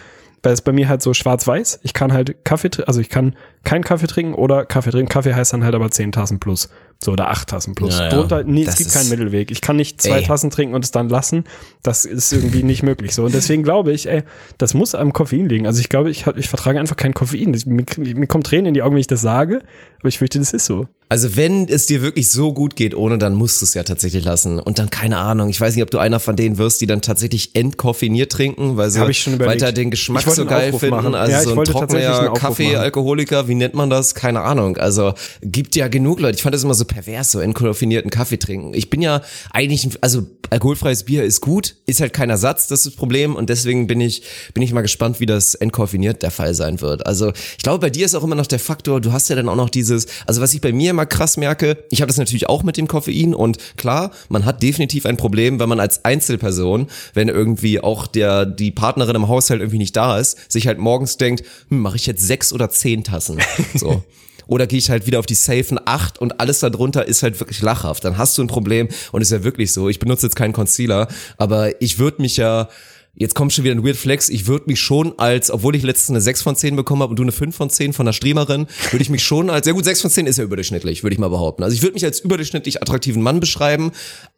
weil 0.44 0.54
es 0.54 0.62
bei 0.62 0.72
mir 0.72 0.88
halt 0.88 1.02
so 1.02 1.12
schwarz-weiß. 1.16 1.80
Ich 1.82 1.94
kann 1.94 2.14
halt 2.14 2.46
Kaffee, 2.46 2.70
also 2.86 3.02
ich 3.02 3.10
kann 3.10 3.36
keinen 3.64 3.84
Kaffee 3.84 4.06
trinken 4.06 4.36
oder 4.36 4.64
Kaffee 4.64 4.92
trinken. 4.92 5.10
Kaffee 5.10 5.34
heißt 5.34 5.54
dann 5.54 5.64
halt 5.64 5.74
aber 5.74 5.90
10 5.90 6.12
Tassen 6.12 6.40
plus. 6.40 6.70
So, 7.04 7.14
oder 7.14 7.32
8 7.32 7.50
Tassen 7.50 7.74
plus. 7.74 7.98
Ja, 7.98 8.04
ja. 8.04 8.10
Drunter, 8.12 8.44
nee, 8.44 8.64
es 8.64 8.78
gibt 8.78 8.94
keinen 8.94 9.10
Mittelweg. 9.10 9.50
Ich 9.50 9.60
kann 9.62 9.76
nicht 9.76 10.00
zwei 10.04 10.20
Ey. 10.20 10.24
Tassen 10.24 10.52
trinken 10.52 10.76
und 10.76 10.86
es 10.86 10.92
dann 10.92 11.10
lassen. 11.10 11.46
Das 11.82 12.06
ist 12.06 12.32
irgendwie 12.32 12.62
nicht 12.62 12.84
möglich 12.84 13.16
so. 13.16 13.26
Und 13.26 13.34
deswegen 13.34 13.64
glaube 13.64 13.92
ich, 13.92 14.08
ey, 14.08 14.22
das 14.60 14.76
muss 14.76 14.94
am 14.94 15.14
Koffein 15.14 15.50
liegen. 15.50 15.66
Also 15.66 15.80
ich 15.80 15.90
glaube, 15.90 16.12
ich, 16.12 16.28
ich 16.36 16.48
vertrage 16.48 16.80
einfach 16.80 16.96
kein 16.96 17.16
Koffein. 17.16 17.60
Mir, 17.66 17.86
mir 17.98 18.28
kommt 18.28 18.46
Tränen 18.46 18.68
in 18.68 18.74
die 18.76 18.84
Augen, 18.84 18.94
wenn 18.94 19.02
ich 19.02 19.08
das 19.08 19.22
sage. 19.22 19.64
Aber 20.00 20.10
ich 20.10 20.20
fürchte, 20.20 20.38
das 20.38 20.54
ist 20.54 20.66
so. 20.68 20.88
Also 21.08 21.36
wenn 21.36 21.68
es 21.68 21.86
dir 21.86 22.02
wirklich 22.02 22.30
so 22.32 22.52
gut 22.52 22.76
geht 22.76 22.96
ohne, 22.96 23.18
dann 23.20 23.36
musst 23.36 23.62
du 23.62 23.66
es 23.66 23.74
ja 23.76 23.84
tatsächlich 23.84 24.24
lassen. 24.26 24.60
Und 24.60 24.80
dann 24.80 24.90
keine 24.90 25.18
Ahnung, 25.18 25.50
ich 25.50 25.62
weiß 25.62 25.76
nicht, 25.76 25.84
ob 25.84 25.92
du 25.92 26.00
einer 26.00 26.20
von 26.20 26.36
denen 26.36 26.58
wirst, 26.58 26.82
die 26.82 26.88
dann 26.88 27.02
tatsächlich 27.02 27.56
entkoffiniert 27.56 28.32
trinken, 28.32 28.76
weil 28.76 28.90
sie 28.90 29.00
weiter 29.00 29.72
den 29.72 29.92
Geschmack 29.92 30.24
so 30.24 30.46
geil 30.46 30.70
Aufruf 30.70 30.80
finden. 30.82 30.96
machen. 30.96 31.14
Also 31.16 31.32
Ja, 31.32 31.42
so 31.44 31.52
ein 31.60 31.64
trockener. 31.66 32.34
Kaffee-Alkoholiker, 32.34 33.48
wie 33.48 33.56
nennt 33.56 33.76
man 33.76 33.90
das? 33.90 34.16
Keine 34.16 34.42
Ahnung. 34.42 34.78
Also 34.78 35.14
gibt 35.42 35.76
ja 35.76 35.88
genug 35.88 36.20
Leute. 36.20 36.38
Ich 36.38 36.44
fand 36.44 36.56
das 36.56 36.64
immer 36.64 36.74
so 36.74 36.86
pervers, 36.86 37.32
so 37.32 37.40
entkoffinierten 37.40 38.10
Kaffee 38.10 38.38
trinken. 38.38 38.74
Ich 38.74 38.90
bin 38.90 39.02
ja 39.02 39.22
eigentlich, 39.52 39.86
ein- 39.86 39.94
also 40.02 40.24
alkoholfreies 40.50 41.04
Bier 41.04 41.24
ist 41.24 41.42
gut, 41.42 41.76
ist 41.86 42.02
halt 42.02 42.14
kein 42.14 42.30
Ersatz, 42.30 42.68
das 42.68 42.80
ist 42.80 42.86
das 42.88 42.96
Problem. 42.96 43.36
Und 43.36 43.50
deswegen 43.50 43.88
bin 43.88 44.02
ich, 44.02 44.24
bin 44.54 44.64
ich 44.64 44.74
mal 44.74 44.82
gespannt, 44.82 45.20
wie 45.20 45.26
das 45.26 45.56
entkoffiniert 45.56 46.24
der 46.24 46.32
Fall 46.32 46.54
sein 46.54 46.82
wird. 46.82 47.06
Also 47.06 47.32
ich 47.58 47.64
glaube, 47.64 47.80
bei 47.80 47.90
dir 47.90 48.06
ist 48.06 48.16
auch 48.16 48.24
immer 48.24 48.36
noch 48.36 48.48
der 48.48 48.60
Faktor, 48.60 49.02
du 49.02 49.12
hast 49.12 49.30
ja 49.30 49.36
dann 49.36 49.50
auch 49.50 49.56
noch 49.56 49.70
dieses, 49.70 50.08
also 50.26 50.42
was 50.42 50.54
ich 50.54 50.62
bei 50.62 50.72
mir 50.72 50.94
immer 50.96 51.06
krass 51.06 51.36
merke, 51.36 51.78
ich 51.92 52.02
habe 52.02 52.08
das 52.08 52.18
natürlich 52.18 52.48
auch 52.48 52.64
mit 52.64 52.78
dem 52.78 52.88
Koffein 52.88 53.36
und 53.36 53.58
klar, 53.76 54.12
man 54.30 54.46
hat 54.46 54.64
definitiv 54.64 55.06
ein 55.06 55.18
Problem, 55.18 55.60
wenn 55.60 55.68
man 55.68 55.82
als 55.82 56.06
Einzelperson, 56.06 56.88
wenn 57.14 57.28
irgendwie 57.28 57.82
auch 57.82 58.08
der, 58.08 58.46
die 58.46 58.72
Partnerin 58.72 59.16
im 59.16 59.28
Haushalt 59.28 59.60
irgendwie 59.60 59.78
nicht 59.78 59.96
da 59.96 60.18
ist, 60.18 60.52
sich 60.52 60.68
halt 60.68 60.80
morgens 60.80 61.18
denkt, 61.18 61.44
hm, 61.70 61.80
mache 61.80 61.98
ich 61.98 62.06
jetzt 62.06 62.26
sechs 62.26 62.54
oder 62.54 62.70
zehn 62.70 63.04
Tassen? 63.04 63.40
So. 63.76 64.04
Oder 64.48 64.68
gehe 64.68 64.80
ich 64.80 64.90
halt 64.90 65.08
wieder 65.08 65.20
auf 65.20 65.26
die 65.26 65.34
safen 65.34 65.80
8 65.84 66.20
und 66.20 66.40
alles 66.40 66.60
darunter 66.60 67.08
ist 67.08 67.24
halt 67.24 67.40
wirklich 67.40 67.62
lachhaft. 67.62 68.06
Dann 68.06 68.18
hast 68.18 68.38
du 68.38 68.44
ein 68.44 68.48
Problem 68.48 68.88
und 69.12 69.22
ist 69.22 69.32
ja 69.32 69.44
wirklich 69.44 69.74
so. 69.74 69.90
Ich 69.90 70.00
benutze 70.00 70.28
jetzt 70.28 70.36
keinen 70.36 70.54
Concealer, 70.54 71.08
aber 71.38 71.82
ich 71.82 72.00
würde 72.00 72.22
mich 72.22 72.38
ja, 72.38 72.70
jetzt 73.16 73.36
kommt 73.36 73.54
schon 73.54 73.64
wieder 73.64 73.76
ein 73.76 73.84
Weird 73.84 73.96
Flex, 73.96 74.30
ich 74.30 74.48
würde 74.48 74.66
mich 74.68 74.80
schon 74.80 75.18
als, 75.18 75.50
obwohl 75.52 75.76
ich 75.76 75.84
letztens 75.84 76.10
eine 76.10 76.22
6 76.22 76.42
von 76.42 76.56
10 76.56 76.76
bekommen 76.76 77.02
habe 77.02 77.12
und 77.12 77.18
du 77.18 77.24
eine 77.24 77.32
5 77.32 77.56
von 77.56 77.70
10 77.70 77.94
von 77.94 78.06
einer 78.06 78.14
Streamerin, 78.14 78.68
würde 78.92 79.02
ich 79.02 79.10
mich 79.10 79.24
schon 79.24 79.50
als, 79.50 79.68
ja 79.68 79.74
gut, 79.74 79.86
6 79.86 80.02
von 80.02 80.12
10 80.12 80.28
ist 80.28 80.38
ja 80.38 80.44
überdurchschnittlich, 80.44 81.04
würde 81.04 81.14
ich 81.14 81.20
mal 81.20 81.30
behaupten. 81.30 81.64
Also 81.64 81.76
ich 81.76 81.82
würde 81.82 81.94
mich 81.94 82.06
als 82.06 82.20
überdurchschnittlich 82.20 82.82
attraktiven 82.82 83.22
Mann 83.22 83.40
beschreiben, 83.40 83.92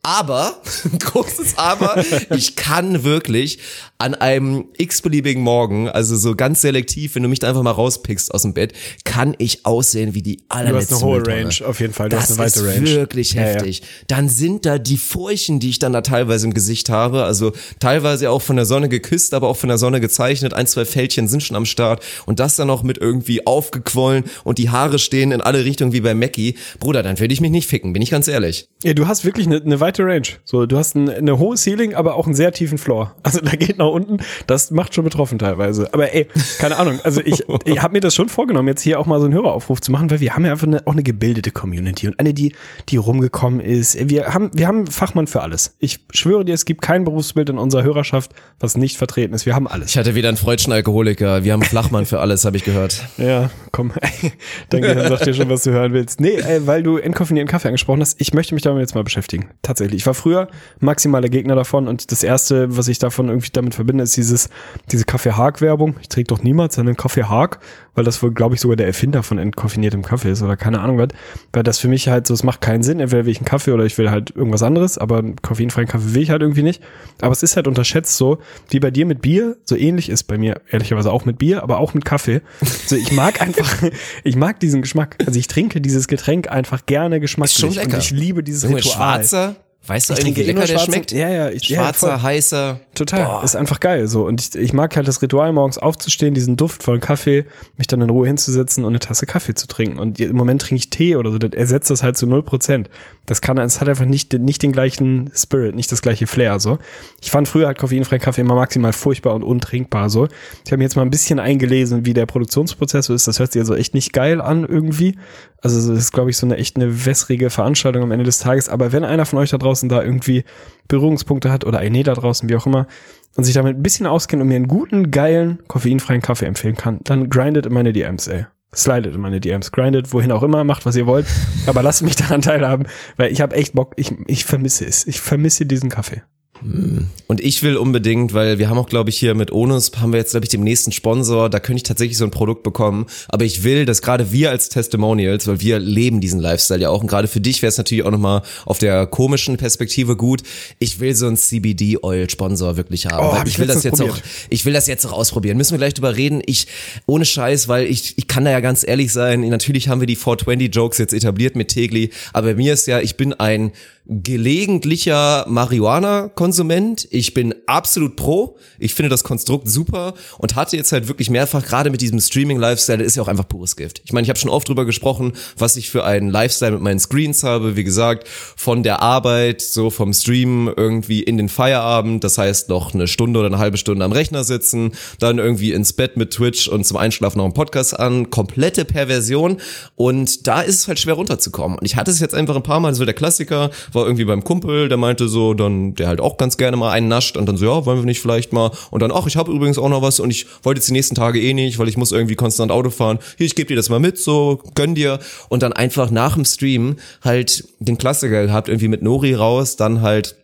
aber, 0.08 0.62
großes 1.00 1.58
Aber, 1.58 2.02
ich 2.34 2.56
kann 2.56 3.04
wirklich 3.04 3.60
an 3.98 4.16
einem 4.16 4.70
x-beliebigen 4.78 5.44
Morgen, 5.44 5.90
also 5.90 6.16
so 6.16 6.34
ganz 6.34 6.62
selektiv, 6.62 7.16
wenn 7.16 7.24
du 7.24 7.30
mich 7.30 7.40
da 7.40 7.50
einfach 7.50 7.62
mal 7.62 7.72
rauspickst 7.72 8.34
aus 8.34 8.44
dem 8.44 8.54
Bett, 8.54 8.72
kann 9.04 9.36
ich 9.38 9.66
aussehen 9.66 10.14
wie 10.14 10.22
die 10.22 10.44
allerletzte 10.48 10.94
Du 10.94 10.96
hast 10.96 11.04
eine 11.04 11.12
hohe. 11.12 11.28
Range, 11.28 11.56
auf 11.66 11.82
jeden 11.82 11.92
Fall. 11.92 12.08
Du 12.08 12.16
das 12.16 12.30
hast 12.30 12.32
eine 12.32 12.40
weite 12.40 12.60
ist 12.62 12.66
Range. 12.66 12.96
wirklich 12.96 13.34
Ja, 13.34 13.42
ja. 13.42 13.48
heftig. 13.48 13.82
Dann 14.08 14.30
sind 14.30 14.66
da 14.66 14.78
die 14.78 14.96
Furchen, 14.96 15.60
die 15.60 15.72
ich 15.72 15.80
dann 15.80 15.92
da 15.92 16.00
teilweise 16.00 16.48
im 16.48 16.54
Gesicht 16.54 16.90
habe, 16.90 17.26
also 17.26 17.52
teilweise 17.82 18.30
auch 18.30 18.42
von 18.42 18.56
der 18.56 18.66
Sonne 18.66 18.88
geküsst, 18.88 19.34
aber 19.34 19.50
auch 19.50 19.58
von 19.58 19.68
der 19.68 19.78
Sonne 19.78 20.00
gezeichnet. 20.00 20.54
Ein, 20.54 20.68
zwei 20.68 20.86
Fältchen 20.86 21.28
sind 21.28 21.44
schon 21.44 21.58
am 21.58 21.66
Start 21.66 22.02
und 22.26 22.40
das 22.40 22.56
dann 22.56 22.68
noch 22.68 22.84
mit 22.84 22.98
irgendwie 22.98 23.46
aufgequollen 23.46 24.24
und 24.46 24.58
die 24.58 24.70
Haare 24.70 25.00
stehen 25.00 25.34
in 25.34 25.42
alle 25.42 25.66
Richtungen 25.66 25.92
wie 25.92 26.02
bei 26.02 26.14
Mackie. 26.14 26.56
Bruder, 26.80 27.04
dann 27.04 27.20
würde 27.20 27.34
ich 27.34 27.42
mich 27.42 27.52
nicht 27.52 27.68
ficken, 27.68 27.92
bin 27.92 28.02
ich 28.02 28.12
ganz 28.12 28.30
ehrlich. 28.30 28.70
Ja, 28.86 28.94
du 28.94 29.08
hast 29.08 29.26
wirklich 29.26 29.48
eine, 29.48 29.58
eine 29.58 29.82
weite 29.82 29.97
Range. 30.06 30.28
So, 30.44 30.66
du 30.66 30.78
hast 30.78 30.96
ein, 30.96 31.10
eine 31.10 31.40
hohe 31.40 31.56
Ceiling, 31.58 31.94
aber 31.96 32.16
auch 32.16 32.26
einen 32.26 32.36
sehr 32.36 32.52
tiefen 32.52 32.78
Floor. 32.78 33.16
Also 33.28 33.42
da 33.42 33.52
geht 33.58 33.78
nach 33.78 33.88
unten. 33.88 34.20
Das 34.48 34.72
macht 34.72 34.96
schon 34.96 35.04
betroffen 35.04 35.38
teilweise. 35.38 35.94
Aber 35.94 36.14
ey, 36.14 36.28
keine 36.60 36.78
Ahnung. 36.78 37.02
Also 37.04 37.20
ich, 37.20 37.44
ich 37.66 37.82
habe 37.82 37.94
mir 37.94 38.00
das 38.00 38.16
schon 38.16 38.30
vorgenommen, 38.30 38.70
jetzt 38.70 38.82
hier 38.82 39.02
auch 39.02 39.06
mal 39.06 39.20
so 39.20 39.26
einen 39.26 39.34
Höreraufruf 39.34 39.82
zu 39.82 39.92
machen, 39.92 40.10
weil 40.10 40.22
wir 40.22 40.34
haben 40.34 40.46
ja 40.46 40.54
einfach 40.54 40.66
eine, 40.66 40.88
auch 40.88 40.94
eine 40.94 41.04
gebildete 41.04 41.52
Community 41.52 42.08
und 42.08 42.18
eine, 42.20 42.34
die, 42.34 42.54
die 42.88 42.96
rumgekommen 42.96 43.60
ist. 43.60 44.10
Wir 44.10 44.34
haben, 44.34 44.50
wir 44.54 44.66
haben 44.66 44.88
Fachmann 44.88 45.28
für 45.28 45.42
alles. 45.42 45.76
Ich 45.80 46.00
schwöre 46.14 46.46
dir, 46.46 46.54
es 46.54 46.64
gibt 46.64 46.82
kein 46.82 47.04
Berufsbild 47.04 47.50
in 47.50 47.58
unserer 47.58 47.84
Hörerschaft, 47.84 48.32
was 48.62 48.78
nicht 48.78 48.98
vertreten 48.98 49.34
ist. 49.34 49.46
Wir 49.46 49.56
haben 49.56 49.68
alles. 49.68 49.92
Ich 49.92 49.98
hatte 49.98 50.16
wieder 50.16 50.30
einen 50.30 50.38
freudschen 50.38 50.72
Alkoholiker. 50.72 51.44
Wir 51.44 51.52
haben 51.52 51.64
Flachmann 51.64 52.06
für 52.06 52.20
alles, 52.20 52.46
habe 52.46 52.56
ich 52.56 52.64
gehört. 52.64 53.06
Ja, 53.18 53.50
komm. 53.74 53.92
Dein 54.70 54.82
Gehirn 54.82 55.10
sagt 55.10 55.26
dir 55.26 55.34
schon, 55.34 55.50
was 55.50 55.64
du 55.64 55.72
hören 55.72 55.92
willst. 55.92 56.22
Nee, 56.22 56.36
äh, 56.36 56.66
weil 56.66 56.84
du 56.84 56.98
entkoffinierten 56.98 57.50
Kaffee 57.50 57.68
angesprochen 57.68 58.02
hast, 58.02 58.20
ich 58.22 58.34
möchte 58.34 58.54
mich 58.54 58.64
damit 58.64 58.82
jetzt 58.82 58.96
mal 58.96 59.04
beschäftigen. 59.04 59.50
Tatsächlich. 59.62 59.87
Ich 59.94 60.06
war 60.06 60.14
früher 60.14 60.48
maximaler 60.80 61.30
Gegner 61.30 61.56
davon 61.56 61.88
und 61.88 62.12
das 62.12 62.24
erste, 62.24 62.76
was 62.76 62.88
ich 62.88 63.00
davon 63.00 63.30
irgendwie 63.30 63.50
damit 63.52 63.76
verbinde, 63.76 64.04
ist 64.04 64.18
dieses, 64.18 64.50
diese 64.92 65.06
Kaffee-Hark-Werbung. 65.06 65.96
Ich 66.02 66.10
trinke 66.10 66.28
doch 66.28 66.44
niemals 66.44 66.78
einen 66.80 66.96
Kaffee-Hark, 66.96 67.60
weil 67.96 68.04
das 68.04 68.22
wohl, 68.22 68.32
glaube 68.32 68.56
ich, 68.56 68.62
sogar 68.62 68.76
der 68.76 68.88
Erfinder 68.88 69.24
von 69.24 69.38
entkoffiniertem 69.38 70.04
Kaffee 70.04 70.32
ist 70.32 70.42
oder 70.42 70.56
keine 70.56 70.82
Ahnung 70.82 70.98
was. 70.98 71.10
Weil 71.54 71.64
das 71.64 71.80
für 71.80 71.88
mich 71.88 72.08
halt 72.08 72.28
so, 72.28 72.34
es 72.34 72.44
macht 72.44 72.62
keinen 72.62 72.84
Sinn. 72.84 73.00
Entweder 73.00 73.26
will 73.26 73.32
ich 73.32 73.40
einen 73.40 73.46
Kaffee 73.46 73.72
oder 73.72 73.86
ich 73.86 73.98
will 73.98 74.12
halt 74.12 74.36
irgendwas 74.36 74.64
anderes, 74.64 74.98
aber 74.98 75.18
einen 75.20 75.36
koffeinfreien 75.38 75.88
Kaffee 75.88 76.14
will 76.14 76.22
ich 76.22 76.30
halt 76.30 76.42
irgendwie 76.42 76.64
nicht. 76.64 76.82
Aber 77.22 77.32
es 77.32 77.44
ist 77.44 77.56
halt 77.56 77.68
unterschätzt 77.68 78.18
so, 78.18 78.38
wie 78.70 78.80
bei 78.80 78.92
dir 78.92 79.06
mit 79.06 79.22
Bier, 79.22 79.58
so 79.64 79.76
ähnlich 79.76 80.10
ist 80.10 80.24
bei 80.24 80.38
mir 80.38 80.62
ehrlicherweise 80.70 81.12
auch 81.12 81.26
mit 81.26 81.38
Bier, 81.38 81.64
aber 81.64 81.80
auch 81.80 81.94
mit 81.94 82.06
Kaffee. 82.06 82.42
So, 82.86 82.96
ich 82.96 83.12
mag 83.12 83.42
einfach, 83.42 83.84
ich 84.24 84.36
mag 84.36 84.60
diesen 84.60 84.82
Geschmack. 84.82 85.18
Also 85.26 85.40
ich 85.40 85.48
trinke 85.48 85.82
dieses 85.82 86.08
Getränk 86.08 86.50
einfach 86.52 86.86
gerne 86.86 87.20
geschmacklich. 87.20 87.58
schon 87.58 87.74
lecker. 87.74 87.96
Und 87.96 88.04
ich 88.04 88.12
liebe 88.12 88.44
dieses 88.44 88.64
Junge, 88.64 88.78
Ritual. 88.78 88.96
schwarzer, 88.96 89.56
weißt 89.88 90.10
du 90.10 90.14
Ich 90.14 90.20
eigentlich, 90.20 90.36
wie 90.38 90.42
eh 90.42 90.46
lecker 90.54 90.66
der 90.66 90.80
schmeckt? 90.80 91.12
Ja, 91.12 91.30
ja, 91.30 91.50
ich- 91.50 91.68
ja, 91.70 91.82
Schwarzer, 91.84 92.12
voll. 92.14 92.22
heißer. 92.22 92.80
Total. 92.94 93.26
Boah. 93.26 93.44
Ist 93.44 93.56
einfach 93.56 93.80
geil 93.80 94.08
so. 94.08 94.26
Und 94.26 94.42
ich, 94.42 94.56
ich 94.56 94.74
mag 94.74 94.96
halt 94.96 95.08
das 95.08 95.22
Ritual, 95.22 95.54
morgens 95.54 95.78
aufzustehen, 95.78 96.34
diesen 96.34 96.58
Duft 96.58 96.84
von 96.84 97.00
Kaffee, 97.00 97.46
mich 97.78 97.88
dann 97.88 98.02
in 98.02 98.10
Ruhe 98.10 98.28
hinzusetzen 98.28 98.84
und 98.84 98.90
eine 98.92 99.00
Tasse 99.00 99.26
Kaffee 99.26 99.54
zu 99.54 99.68
trinken. 99.68 100.00
Und 100.00 100.20
im 100.20 100.36
Moment 100.36 100.62
trinke 100.62 100.76
ich 100.76 100.90
Tee 100.90 101.16
oder 101.16 101.32
so, 101.32 101.38
das 101.38 101.52
ersetzt 101.54 101.90
das 101.90 102.04
halt 102.04 102.18
zu 102.18 102.26
null 102.28 102.44
Prozent. 102.44 102.90
Das 103.26 103.42
kann, 103.42 103.58
es 103.58 103.82
hat 103.82 103.90
einfach 103.90 104.06
nicht, 104.06 104.34
nicht 104.34 104.64
den 104.64 104.72
gleichen 104.72 105.30
Spirit, 105.36 105.76
nicht 105.76 105.92
das 105.92 106.02
gleiche 106.02 106.28
Flair, 106.28 106.60
so. 106.60 106.80
Ich 107.22 107.30
fand 107.30 107.48
früher 107.48 107.68
halt 107.68 107.78
koffeinfreien 107.78 108.22
Kaffee 108.22 108.42
immer 108.42 108.56
maximal 108.56 108.94
furchtbar 108.94 109.36
und 109.36 109.44
untrinkbar, 109.44 110.10
so. 110.10 110.28
Ich 110.66 110.72
habe 110.72 110.78
mir 110.78 110.84
jetzt 110.86 110.96
mal 110.96 111.02
ein 111.04 111.10
bisschen 111.12 111.40
eingelesen, 111.40 112.06
wie 112.06 112.14
der 112.14 112.26
Produktionsprozess 112.26 113.06
so 113.08 113.14
ist. 113.14 113.28
Das 113.28 113.40
hört 113.40 113.52
sich 113.52 113.60
also 113.60 113.76
echt 113.76 113.94
nicht 113.94 114.14
geil 114.14 114.42
an, 114.42 114.66
irgendwie. 114.66 115.18
Also, 115.62 115.92
das 115.92 116.00
ist, 116.00 116.12
glaube 116.14 116.30
ich, 116.30 116.38
so 116.38 116.46
eine 116.46 116.56
echt 116.58 116.76
eine 116.78 117.06
wässrige 117.06 117.50
Veranstaltung 117.50 118.04
am 118.04 118.12
Ende 118.12 118.24
des 118.26 118.40
Tages. 118.40 118.70
Aber 118.70 118.92
wenn 118.92 119.04
einer 119.04 119.26
von 119.26 119.40
euch 119.40 119.50
da 119.50 119.58
draußen 119.58 119.77
da 119.84 120.02
irgendwie 120.02 120.44
Berührungspunkte 120.88 121.52
hat 121.52 121.66
oder 121.66 121.80
eine 121.80 122.04
da 122.04 122.14
draußen, 122.14 122.50
wie 122.50 122.56
auch 122.56 122.66
immer, 122.66 122.88
und 123.36 123.44
sich 123.44 123.54
damit 123.54 123.78
ein 123.78 123.84
bisschen 123.84 124.08
auskennt 124.08 124.42
und 124.42 124.48
mir 124.48 124.56
einen 124.56 124.68
guten, 124.68 125.12
geilen, 125.12 125.60
koffeinfreien 125.68 126.22
Kaffee 126.22 126.46
empfehlen 126.46 126.76
kann, 126.76 127.00
dann 127.04 127.30
grindet 127.30 127.66
in 127.66 127.74
meine 127.74 127.94
DMs, 127.94 128.28
ey. 128.28 128.46
Slidet 128.76 129.16
in 129.16 129.22
meine 129.22 129.40
DMs, 129.40 129.72
grindet, 129.72 130.12
wohin 130.12 130.32
auch 130.32 130.44
immer, 130.44 130.64
macht, 130.64 130.86
was 130.86 130.96
ihr 130.96 131.08
wollt. 131.08 131.26
Aber 131.68 131.84
lasst 131.84 132.02
mich 132.02 132.16
daran 132.18 132.42
teilhaben, 132.42 132.88
weil 133.16 133.32
ich 133.32 133.42
habe 133.42 133.56
echt 133.56 133.74
Bock, 133.74 133.94
ich, 133.96 134.14
ich 134.28 134.44
vermisse 134.46 134.86
es. 134.86 135.08
Ich 135.08 135.22
vermisse 135.22 135.66
diesen 135.66 135.90
Kaffee. 135.90 136.24
Und 136.62 137.42
ich 137.42 137.62
will 137.62 137.78
unbedingt, 137.78 138.34
weil 138.34 138.58
wir 138.58 138.70
haben 138.70 138.78
auch, 138.78 138.90
glaube 138.90 139.10
ich, 139.10 139.18
hier 139.18 139.36
mit 139.36 139.52
Onus, 139.52 139.92
haben 140.00 140.14
wir 140.14 140.20
jetzt, 140.20 140.32
glaube 140.32 140.46
ich, 140.46 140.50
den 140.50 140.64
nächsten 140.64 140.92
Sponsor, 140.92 141.50
da 141.50 141.60
könnte 141.60 141.78
ich 141.78 141.84
tatsächlich 141.84 142.18
so 142.18 142.24
ein 142.24 142.32
Produkt 142.32 142.64
bekommen. 142.64 143.06
Aber 143.28 143.46
ich 143.46 143.64
will, 143.64 143.86
dass 143.86 144.02
gerade 144.02 144.32
wir 144.32 144.50
als 144.50 144.70
Testimonials, 144.70 145.48
weil 145.48 145.60
wir 145.60 145.80
leben 145.80 146.22
diesen 146.22 146.40
Lifestyle 146.40 146.82
ja 146.82 146.90
auch, 146.90 147.02
und 147.02 147.08
gerade 147.08 147.28
für 147.28 147.42
dich 147.42 147.62
wäre 147.62 147.70
es 147.70 147.78
natürlich 147.78 148.04
auch 148.06 148.12
nochmal 148.12 148.44
auf 148.66 148.78
der 148.80 149.08
komischen 149.08 149.58
Perspektive 149.58 150.16
gut. 150.16 150.42
Ich 150.80 151.00
will 151.00 151.16
so 151.16 151.28
einen 151.28 151.38
CBD-Oil-Sponsor 151.38 152.78
wirklich 152.78 153.08
haben. 153.08 153.28
Oh, 153.28 153.32
weil 153.32 153.40
hab 153.40 153.48
ich 153.48 153.54
ich 153.54 153.60
will 153.60 153.68
das 153.68 153.84
jetzt 153.84 154.00
letztens 154.00 154.12
auch, 154.12 154.48
ich 154.50 154.66
will 154.66 154.74
das 154.74 154.88
jetzt 154.88 155.06
auch 155.06 155.14
ausprobieren. 155.14 155.58
Müssen 155.58 155.74
wir 155.74 155.80
gleich 155.80 155.94
drüber 155.94 156.16
reden. 156.16 156.42
Ich, 156.46 156.68
ohne 157.06 157.26
Scheiß, 157.26 157.68
weil 157.68 157.88
ich, 157.88 158.18
ich 158.18 158.28
kann 158.28 158.46
da 158.46 158.52
ja 158.52 158.60
ganz 158.60 158.86
ehrlich 158.88 159.12
sein. 159.12 159.42
Natürlich 159.42 159.90
haben 159.90 160.00
wir 160.00 160.08
die 160.08 160.18
420-Jokes 160.18 160.98
jetzt 160.98 161.14
etabliert 161.14 161.56
mit 161.56 161.70
Tegli, 161.70 162.12
aber 162.34 162.48
bei 162.48 162.56
mir 162.56 162.74
ist 162.74 162.88
ja, 162.88 163.00
ich 163.00 163.18
bin 163.18 163.34
ein 163.34 163.72
gelegentlicher 164.10 165.46
Marihuana-Konsument. 165.50 167.08
Ich 167.12 167.34
bin 167.34 167.54
absolut 167.66 168.16
pro. 168.16 168.58
Ich 168.80 168.94
finde 168.94 169.10
das 169.10 169.24
Konstrukt 169.24 169.70
super 169.70 170.14
und 170.38 170.56
hatte 170.56 170.78
jetzt 170.78 170.92
halt 170.92 171.08
wirklich 171.08 171.30
mehrfach, 171.30 171.66
gerade 171.66 171.90
mit 171.90 172.02
diesem 172.02 172.20
Streaming-Lifestyle, 172.20 173.04
ist 173.04 173.18
ja 173.18 173.24
auch 173.24 173.28
einfach 173.28 173.48
pures 173.48 173.76
Gift. 173.76 174.02
Ich 174.06 174.14
meine, 174.14 174.24
ich 174.24 174.30
habe 174.30 174.40
schon 174.40 174.50
oft 174.50 174.68
drüber 174.70 174.86
gesprochen, 174.86 175.34
was 175.58 175.76
ich 175.76 175.90
für 175.90 176.06
einen 176.06 176.30
Lifestyle 176.30 176.72
mit 176.72 176.82
meinen 176.82 177.00
Screens 177.00 177.44
habe. 177.44 177.76
Wie 177.76 177.84
gesagt, 177.84 178.28
von 178.28 178.84
der 178.84 179.02
Arbeit, 179.02 179.62
so 179.62 179.90
vom 179.90 180.14
Stream 180.14 180.72
irgendwie 180.76 181.22
in 181.22 181.38
den 181.38 181.50
Feierabend. 181.50 182.24
Das 182.24 182.38
heißt, 182.38 182.70
noch 182.70 182.94
eine 182.94 183.08
Stunde 183.08 183.40
oder 183.40 183.48
eine 183.48 183.58
halbe 183.58 183.78
Stunde 183.78 184.06
am 184.06 184.14
Rechner 184.14 184.44
sitzen, 184.44 184.92
dann 185.20 185.38
irgendwie 185.38 185.74
ins 185.74 185.94
Bett 185.94 186.16
mit 186.16 186.32
Twitch 186.32 186.68
und 186.70 186.86
zum 186.86 186.98
Einschlafen 186.98 187.40
noch 187.40 187.46
einen 187.46 187.54
Podcast 187.54 188.00
an. 188.00 188.30
Komplette 188.30 188.86
Perversion. 188.86 189.58
Und 189.96 190.48
da 190.48 190.62
ist 190.62 190.76
es 190.76 190.88
halt 190.88 191.00
schwer 191.00 191.16
runterzukommen. 191.16 191.78
Und 191.78 191.86
ich 191.86 191.98
hatte 191.98 192.12
es 192.12 192.20
jetzt 192.20 192.36
einfach 192.36 192.56
ein 192.56 192.64
paar 192.64 192.80
Mal, 192.80 192.96
so 192.96 193.04
der 193.04 193.14
Klassiker, 193.14 193.70
war 193.98 194.06
irgendwie 194.06 194.24
beim 194.24 194.44
Kumpel, 194.44 194.88
der 194.88 194.98
meinte 194.98 195.28
so, 195.28 195.54
dann, 195.54 195.96
der 195.96 196.08
halt 196.08 196.22
auch 196.22 196.38
ganz 196.38 196.56
gerne 196.56 196.78
mal 196.78 196.92
einen 196.92 197.10
nascht 197.10 197.36
und 197.36 197.46
dann 197.48 197.58
so, 197.58 197.66
ja, 197.66 197.86
wollen 197.86 197.98
wir 197.98 198.06
nicht 198.06 198.22
vielleicht 198.22 198.54
mal 198.54 198.72
und 198.92 199.02
dann, 199.02 199.12
ach, 199.12 199.28
ich 199.28 199.36
habe 199.36 199.52
übrigens 199.52 199.78
auch 199.78 199.90
noch 199.90 200.02
was 200.02 200.22
und 200.22 200.30
ich 200.30 200.46
wollte 200.64 200.80
jetzt 200.80 200.88
die 200.88 200.94
nächsten 200.94 201.16
Tage 201.16 201.42
eh 201.42 201.54
nicht, 201.54 201.80
weil 201.80 201.90
ich 201.90 201.98
muss 201.98 202.12
irgendwie 202.14 202.36
konstant 202.36 202.72
Auto 202.72 202.92
fahren. 202.92 203.20
Hier, 203.38 203.48
ich 203.48 203.56
gebe 203.56 203.68
dir 203.68 203.76
das 203.76 203.90
mal 203.90 204.00
mit, 204.00 204.18
so, 204.18 204.62
gönn 204.76 204.96
dir 204.96 205.20
und 205.50 205.64
dann 205.64 205.74
einfach 205.74 206.12
nach 206.12 206.36
dem 206.36 206.46
Stream 206.46 206.96
halt 207.24 207.68
den 207.80 207.98
Klassiker 207.98 208.46
gehabt, 208.46 208.70
irgendwie 208.70 208.88
mit 208.88 209.02
Nori 209.02 209.34
raus, 209.34 209.76
dann 209.76 210.02
halt 210.02 210.36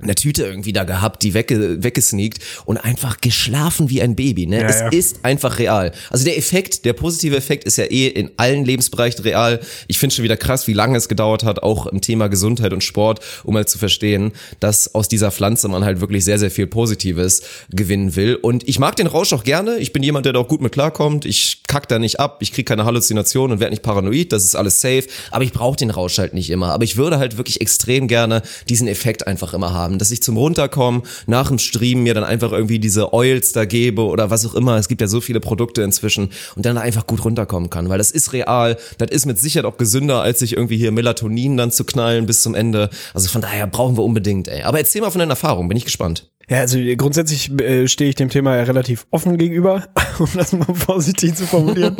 eine 0.00 0.14
Tüte 0.14 0.44
irgendwie 0.44 0.72
da 0.72 0.84
gehabt, 0.84 1.22
die 1.22 1.34
wegge 1.34 1.82
weggesneakt 1.82 2.42
und 2.64 2.76
einfach 2.76 3.20
geschlafen 3.20 3.90
wie 3.90 4.00
ein 4.00 4.14
Baby. 4.14 4.46
Ne? 4.46 4.60
Ja, 4.60 4.66
es 4.66 4.80
ja. 4.80 4.88
ist 4.88 5.24
einfach 5.24 5.58
real. 5.58 5.92
Also 6.10 6.24
der 6.24 6.38
Effekt, 6.38 6.84
der 6.84 6.92
positive 6.92 7.36
Effekt 7.36 7.64
ist 7.64 7.78
ja 7.78 7.84
eh 7.84 8.06
in 8.08 8.30
allen 8.36 8.64
Lebensbereichen 8.64 9.22
real. 9.22 9.60
Ich 9.88 9.98
finde 9.98 10.14
schon 10.14 10.22
wieder 10.22 10.36
krass, 10.36 10.66
wie 10.68 10.72
lange 10.72 10.96
es 10.96 11.08
gedauert 11.08 11.42
hat, 11.42 11.62
auch 11.62 11.86
im 11.86 12.00
Thema 12.00 12.28
Gesundheit 12.28 12.72
und 12.72 12.84
Sport, 12.84 13.20
um 13.44 13.54
mal 13.54 13.66
zu 13.66 13.78
verstehen, 13.78 14.32
dass 14.60 14.94
aus 14.94 15.08
dieser 15.08 15.30
Pflanze 15.30 15.68
man 15.68 15.84
halt 15.84 16.00
wirklich 16.00 16.24
sehr, 16.24 16.38
sehr 16.38 16.50
viel 16.50 16.66
Positives 16.66 17.42
gewinnen 17.70 18.14
will. 18.14 18.36
Und 18.36 18.68
ich 18.68 18.78
mag 18.78 18.96
den 18.96 19.06
Rausch 19.06 19.32
auch 19.32 19.44
gerne. 19.44 19.78
Ich 19.78 19.92
bin 19.92 20.02
jemand, 20.02 20.26
der 20.26 20.32
da 20.32 20.40
auch 20.40 20.48
gut 20.48 20.60
mit 20.60 20.72
klarkommt. 20.72 21.24
Ich 21.24 21.57
kack 21.68 21.86
da 21.86 22.00
nicht 22.00 22.18
ab. 22.18 22.38
Ich 22.40 22.52
kriege 22.52 22.64
keine 22.64 22.84
Halluzinationen 22.84 23.52
und 23.54 23.60
werde 23.60 23.70
nicht 23.70 23.82
paranoid. 23.82 24.32
Das 24.32 24.44
ist 24.44 24.56
alles 24.56 24.80
safe. 24.80 25.04
Aber 25.30 25.44
ich 25.44 25.52
brauche 25.52 25.76
den 25.76 25.90
Rausch 25.90 26.18
halt 26.18 26.34
nicht 26.34 26.50
immer. 26.50 26.72
Aber 26.72 26.82
ich 26.82 26.96
würde 26.96 27.18
halt 27.18 27.36
wirklich 27.36 27.60
extrem 27.60 28.08
gerne 28.08 28.42
diesen 28.68 28.88
Effekt 28.88 29.26
einfach 29.26 29.54
immer 29.54 29.72
haben, 29.72 29.98
dass 29.98 30.10
ich 30.10 30.22
zum 30.22 30.36
Runterkommen 30.36 31.02
nach 31.26 31.48
dem 31.48 31.58
Stream 31.58 32.02
mir 32.02 32.14
dann 32.14 32.24
einfach 32.24 32.50
irgendwie 32.50 32.80
diese 32.80 33.12
Oils 33.12 33.52
da 33.52 33.64
gebe 33.64 34.02
oder 34.02 34.30
was 34.30 34.44
auch 34.44 34.54
immer. 34.54 34.76
Es 34.76 34.88
gibt 34.88 35.00
ja 35.00 35.06
so 35.06 35.20
viele 35.20 35.40
Produkte 35.40 35.82
inzwischen 35.82 36.30
und 36.56 36.66
dann 36.66 36.78
einfach 36.78 37.06
gut 37.06 37.24
runterkommen 37.24 37.70
kann, 37.70 37.88
weil 37.88 37.98
das 37.98 38.10
ist 38.10 38.32
real. 38.32 38.76
Das 38.96 39.10
ist 39.10 39.26
mit 39.26 39.38
Sicherheit 39.38 39.66
auch 39.66 39.76
gesünder, 39.76 40.22
als 40.22 40.40
sich 40.40 40.54
irgendwie 40.54 40.78
hier 40.78 40.90
Melatonin 40.90 41.56
dann 41.56 41.70
zu 41.70 41.84
knallen 41.84 42.26
bis 42.26 42.42
zum 42.42 42.54
Ende. 42.54 42.90
Also 43.14 43.28
von 43.28 43.42
daher 43.42 43.66
brauchen 43.66 43.96
wir 43.96 44.04
unbedingt, 44.04 44.48
ey. 44.48 44.62
Aber 44.62 44.78
erzähl 44.78 45.02
mal 45.02 45.10
von 45.10 45.18
deinen 45.18 45.30
Erfahrungen, 45.30 45.68
bin 45.68 45.76
ich 45.76 45.84
gespannt. 45.84 46.28
Ja, 46.50 46.58
also 46.60 46.78
grundsätzlich 46.96 47.50
äh, 47.60 47.86
stehe 47.88 48.08
ich 48.08 48.16
dem 48.16 48.30
Thema 48.30 48.56
ja 48.56 48.62
relativ 48.62 49.06
offen 49.10 49.36
gegenüber, 49.36 49.84
um 50.18 50.28
das 50.34 50.52
mal 50.52 50.64
vorsichtig 50.74 51.34
zu 51.34 51.46
formulieren. 51.46 51.96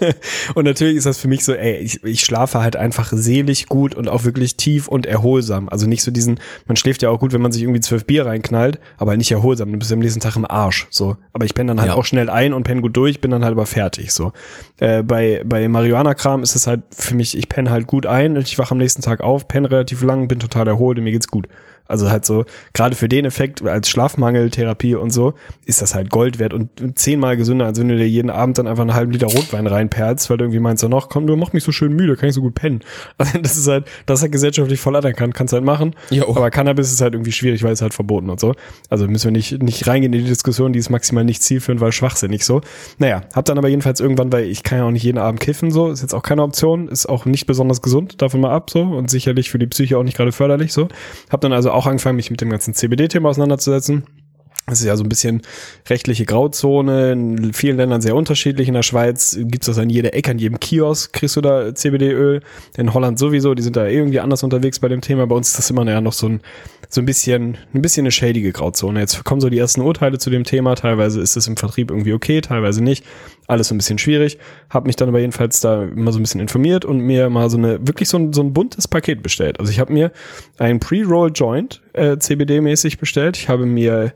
und 0.54 0.64
natürlich 0.64 0.96
ist 0.96 1.06
das 1.06 1.18
für 1.18 1.26
mich 1.26 1.44
so, 1.44 1.52
ey, 1.52 1.78
ich, 1.78 2.04
ich 2.04 2.20
schlafe 2.20 2.60
halt 2.60 2.76
einfach 2.76 3.12
selig 3.12 3.66
gut 3.66 3.94
und 3.96 4.08
auch 4.08 4.24
wirklich 4.24 4.56
tief 4.56 4.86
und 4.86 5.04
erholsam. 5.06 5.68
Also 5.68 5.88
nicht 5.88 6.02
so 6.04 6.12
diesen, 6.12 6.38
man 6.66 6.76
schläft 6.76 7.02
ja 7.02 7.10
auch 7.10 7.18
gut, 7.18 7.32
wenn 7.32 7.42
man 7.42 7.50
sich 7.50 7.62
irgendwie 7.62 7.80
zwölf 7.80 8.04
Bier 8.04 8.24
reinknallt, 8.24 8.78
aber 8.98 9.16
nicht 9.16 9.32
erholsam. 9.32 9.72
Du 9.72 9.78
bist 9.78 9.92
am 9.92 9.98
nächsten 9.98 10.20
Tag 10.20 10.36
im 10.36 10.48
Arsch. 10.48 10.86
So. 10.90 11.16
Aber 11.32 11.44
ich 11.44 11.54
penne 11.54 11.72
dann 11.72 11.80
halt 11.80 11.88
Ja. 11.90 11.96
auch 11.96 12.04
schnell 12.04 12.30
ein 12.30 12.52
und 12.52 12.62
penne 12.62 12.80
gut 12.82 12.96
durch, 12.96 13.20
bin 13.20 13.32
dann 13.32 13.42
halt 13.44 13.52
aber 13.52 13.66
fertig. 13.66 14.12
So. 14.12 14.32
Äh, 14.78 15.02
bei, 15.02 15.42
bei 15.44 15.66
Marihuana-Kram 15.68 16.44
ist 16.44 16.54
es 16.54 16.68
halt 16.68 16.82
für 16.90 17.16
mich, 17.16 17.36
ich 17.36 17.48
penne 17.48 17.70
halt 17.70 17.88
gut 17.88 18.06
ein, 18.06 18.36
ich 18.36 18.58
wache 18.58 18.72
am 18.72 18.78
nächsten 18.78 19.02
Tag 19.02 19.22
auf, 19.22 19.48
penne 19.48 19.70
relativ 19.70 20.02
lang, 20.02 20.28
bin 20.28 20.38
total 20.38 20.68
erholt 20.68 20.98
und 20.98 21.04
mir 21.04 21.10
geht's 21.12 21.26
gut. 21.28 21.48
Also 21.88 22.10
halt 22.10 22.24
so, 22.24 22.44
gerade 22.74 22.94
für 22.94 23.08
den 23.08 23.24
Effekt 23.24 23.66
als 23.66 23.88
Schlafmangeltherapie 23.88 24.94
und 24.94 25.10
so, 25.10 25.34
ist 25.64 25.82
das 25.82 25.94
halt 25.94 26.10
Gold 26.10 26.38
wert 26.38 26.52
und 26.52 26.98
zehnmal 26.98 27.36
gesünder, 27.36 27.66
als 27.66 27.80
wenn 27.80 27.88
du 27.88 27.96
dir 27.96 28.08
jeden 28.08 28.30
Abend 28.30 28.58
dann 28.58 28.66
einfach 28.66 28.82
einen 28.82 28.94
halben 28.94 29.12
Liter 29.12 29.26
Rotwein 29.26 29.66
reinperlst, 29.66 30.28
weil 30.28 30.36
du 30.36 30.44
irgendwie 30.44 30.60
meinst, 30.60 30.82
ja 30.82 30.88
noch, 30.88 31.08
komm, 31.08 31.26
du 31.26 31.34
mach 31.36 31.52
mich 31.52 31.64
so 31.64 31.72
schön 31.72 31.94
müde, 31.94 32.16
kann 32.16 32.28
ich 32.28 32.34
so 32.34 32.42
gut 32.42 32.54
pennen. 32.54 32.80
Also 33.18 33.38
das 33.38 33.56
ist 33.56 33.66
halt, 33.66 33.86
das 34.06 34.20
ist 34.20 34.22
halt 34.22 34.32
gesellschaftlich 34.32 34.80
voll 34.80 34.94
anerkannt, 34.94 35.34
kannst 35.34 35.52
halt 35.52 35.64
machen. 35.64 35.94
Jo. 36.10 36.28
Aber 36.28 36.50
Cannabis 36.50 36.92
ist 36.92 37.00
halt 37.00 37.14
irgendwie 37.14 37.32
schwierig, 37.32 37.62
weil 37.62 37.72
es 37.72 37.82
halt 37.82 37.94
verboten 37.94 38.30
und 38.30 38.38
so. 38.38 38.54
Also 38.90 39.08
müssen 39.08 39.24
wir 39.24 39.32
nicht, 39.32 39.60
nicht 39.62 39.86
reingehen 39.86 40.12
in 40.12 40.22
die 40.22 40.28
Diskussion, 40.28 40.72
die 40.72 40.78
ist 40.78 40.90
maximal 40.90 41.24
nicht 41.24 41.42
zielführend, 41.42 41.80
weil 41.80 41.90
schwachsinnig 41.90 42.44
so. 42.44 42.60
Naja, 42.98 43.22
hab 43.34 43.44
dann 43.46 43.58
aber 43.58 43.68
jedenfalls 43.68 44.00
irgendwann, 44.00 44.32
weil 44.32 44.44
ich 44.44 44.62
kann 44.62 44.78
ja 44.78 44.84
auch 44.84 44.90
nicht 44.90 45.02
jeden 45.02 45.18
Abend 45.18 45.40
kiffen, 45.40 45.70
so, 45.70 45.90
ist 45.90 46.02
jetzt 46.02 46.14
auch 46.14 46.22
keine 46.22 46.42
Option, 46.42 46.88
ist 46.88 47.06
auch 47.06 47.24
nicht 47.24 47.46
besonders 47.46 47.82
gesund, 47.82 48.22
davon 48.22 48.40
mal 48.40 48.52
ab, 48.52 48.70
so, 48.70 48.82
und 48.82 49.10
sicherlich 49.10 49.50
für 49.50 49.58
die 49.58 49.66
Psyche 49.66 49.98
auch 49.98 50.04
nicht 50.04 50.16
gerade 50.16 50.32
förderlich, 50.32 50.72
so. 50.72 50.88
Hab 51.30 51.40
dann 51.40 51.52
also 51.52 51.70
auch 51.78 51.86
angefangen, 51.86 52.16
mich 52.16 52.30
mit 52.30 52.40
dem 52.40 52.50
ganzen 52.50 52.74
CBD-Thema 52.74 53.30
auseinanderzusetzen. 53.30 54.04
Das 54.66 54.80
ist 54.80 54.86
ja 54.86 54.96
so 54.96 55.04
ein 55.04 55.08
bisschen 55.08 55.40
rechtliche 55.88 56.26
Grauzone, 56.26 57.12
in 57.12 57.52
vielen 57.54 57.78
Ländern 57.78 58.02
sehr 58.02 58.14
unterschiedlich. 58.14 58.68
In 58.68 58.74
der 58.74 58.82
Schweiz 58.82 59.38
gibt's 59.40 59.66
das 59.66 59.78
an 59.78 59.88
jeder 59.88 60.12
Ecke, 60.12 60.30
an 60.30 60.38
jedem 60.38 60.60
Kiosk 60.60 61.12
kriegst 61.14 61.36
du 61.36 61.40
da 61.40 61.74
CBD-Öl. 61.74 62.42
In 62.76 62.92
Holland 62.92 63.18
sowieso, 63.18 63.54
die 63.54 63.62
sind 63.62 63.76
da 63.76 63.86
irgendwie 63.86 64.20
anders 64.20 64.42
unterwegs 64.42 64.78
bei 64.78 64.88
dem 64.88 65.00
Thema. 65.00 65.26
Bei 65.26 65.36
uns 65.36 65.48
ist 65.48 65.58
das 65.58 65.70
immer 65.70 65.84
noch 66.02 66.12
so 66.12 66.28
ein, 66.28 66.40
so 66.90 67.02
ein 67.02 67.06
bisschen, 67.06 67.58
ein 67.74 67.82
bisschen 67.82 68.02
eine 68.02 68.10
schädige 68.10 68.50
Grauzone. 68.52 69.00
Jetzt 69.00 69.22
kommen 69.24 69.40
so 69.40 69.50
die 69.50 69.58
ersten 69.58 69.82
Urteile 69.82 70.18
zu 70.18 70.30
dem 70.30 70.44
Thema. 70.44 70.74
Teilweise 70.74 71.20
ist 71.20 71.36
es 71.36 71.46
im 71.46 71.56
Vertrieb 71.56 71.90
irgendwie 71.90 72.14
okay, 72.14 72.40
teilweise 72.40 72.82
nicht. 72.82 73.04
Alles 73.46 73.68
so 73.68 73.74
ein 73.74 73.78
bisschen 73.78 73.98
schwierig. 73.98 74.38
Hab 74.70 74.86
mich 74.86 74.96
dann 74.96 75.08
aber 75.08 75.18
jedenfalls 75.18 75.60
da 75.60 75.84
immer 75.84 76.12
so 76.12 76.18
ein 76.18 76.22
bisschen 76.22 76.40
informiert 76.40 76.86
und 76.86 77.00
mir 77.00 77.28
mal 77.28 77.50
so 77.50 77.58
eine, 77.58 77.86
wirklich 77.86 78.08
so 78.08 78.16
ein, 78.16 78.32
so 78.32 78.42
ein 78.42 78.54
buntes 78.54 78.88
Paket 78.88 79.22
bestellt. 79.22 79.60
Also 79.60 79.70
ich 79.70 79.80
habe 79.80 79.92
mir 79.92 80.12
ein 80.58 80.80
Pre-Roll 80.80 81.32
Joint 81.34 81.82
äh, 81.98 82.18
CBD-mäßig 82.18 82.98
bestellt. 82.98 83.36
Ich 83.36 83.48
habe 83.48 83.66
mir 83.66 84.12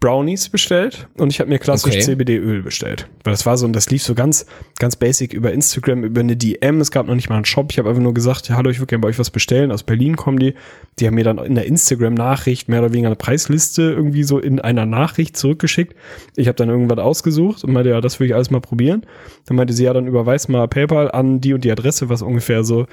Brownies 0.00 0.48
bestellt 0.48 1.08
und 1.16 1.30
ich 1.32 1.40
habe 1.40 1.48
mir 1.48 1.58
klassisch 1.58 1.92
Okay. 1.94 2.00
CBD-Öl 2.00 2.62
bestellt. 2.62 3.08
Weil 3.24 3.32
das 3.32 3.46
war 3.46 3.56
so, 3.56 3.66
und 3.66 3.72
das 3.72 3.90
lief 3.90 4.02
so 4.02 4.14
ganz, 4.14 4.46
ganz 4.78 4.96
basic 4.96 5.32
über 5.32 5.52
Instagram, 5.52 6.04
über 6.04 6.20
eine 6.20 6.36
DM. 6.36 6.80
Es 6.80 6.90
gab 6.90 7.06
noch 7.06 7.14
nicht 7.14 7.28
mal 7.28 7.36
einen 7.36 7.44
Shop. 7.44 7.70
Ich 7.70 7.78
habe 7.78 7.88
einfach 7.88 8.02
nur 8.02 8.14
gesagt, 8.14 8.48
ja, 8.48 8.56
hallo, 8.56 8.70
ich 8.70 8.78
würde 8.78 8.88
gerne 8.88 9.02
bei 9.02 9.08
euch 9.08 9.18
was 9.18 9.30
bestellen. 9.30 9.72
Aus 9.72 9.82
Berlin 9.82 10.16
kommen 10.16 10.38
die. 10.38 10.54
Die 10.98 11.06
haben 11.06 11.14
mir 11.14 11.24
dann 11.24 11.38
in 11.38 11.54
der 11.54 11.66
Instagram-Nachricht 11.66 12.68
mehr 12.68 12.80
oder 12.80 12.92
weniger 12.92 13.08
eine 13.08 13.16
Preisliste 13.16 13.82
irgendwie 13.82 14.24
so 14.24 14.38
in 14.38 14.60
einer 14.60 14.86
Nachricht 14.86 15.36
zurückgeschickt. 15.36 15.94
Ich 16.36 16.48
habe 16.48 16.56
dann 16.56 16.68
irgendwas 16.68 16.98
ausgesucht 16.98 17.64
und 17.64 17.72
meinte, 17.72 17.90
ja, 17.90 18.00
das 18.00 18.20
will 18.20 18.26
ich 18.26 18.34
alles 18.34 18.50
mal 18.50 18.60
probieren. 18.60 19.06
Dann 19.46 19.56
meinte 19.56 19.72
sie, 19.72 19.84
ja, 19.84 19.92
dann 19.92 20.06
überweis 20.06 20.48
mal 20.48 20.66
PayPal 20.68 21.10
an 21.10 21.40
die 21.40 21.54
und 21.54 21.64
die 21.64 21.70
Adresse, 21.70 22.08
was 22.08 22.22
ungefähr 22.22 22.64
so 22.64 22.86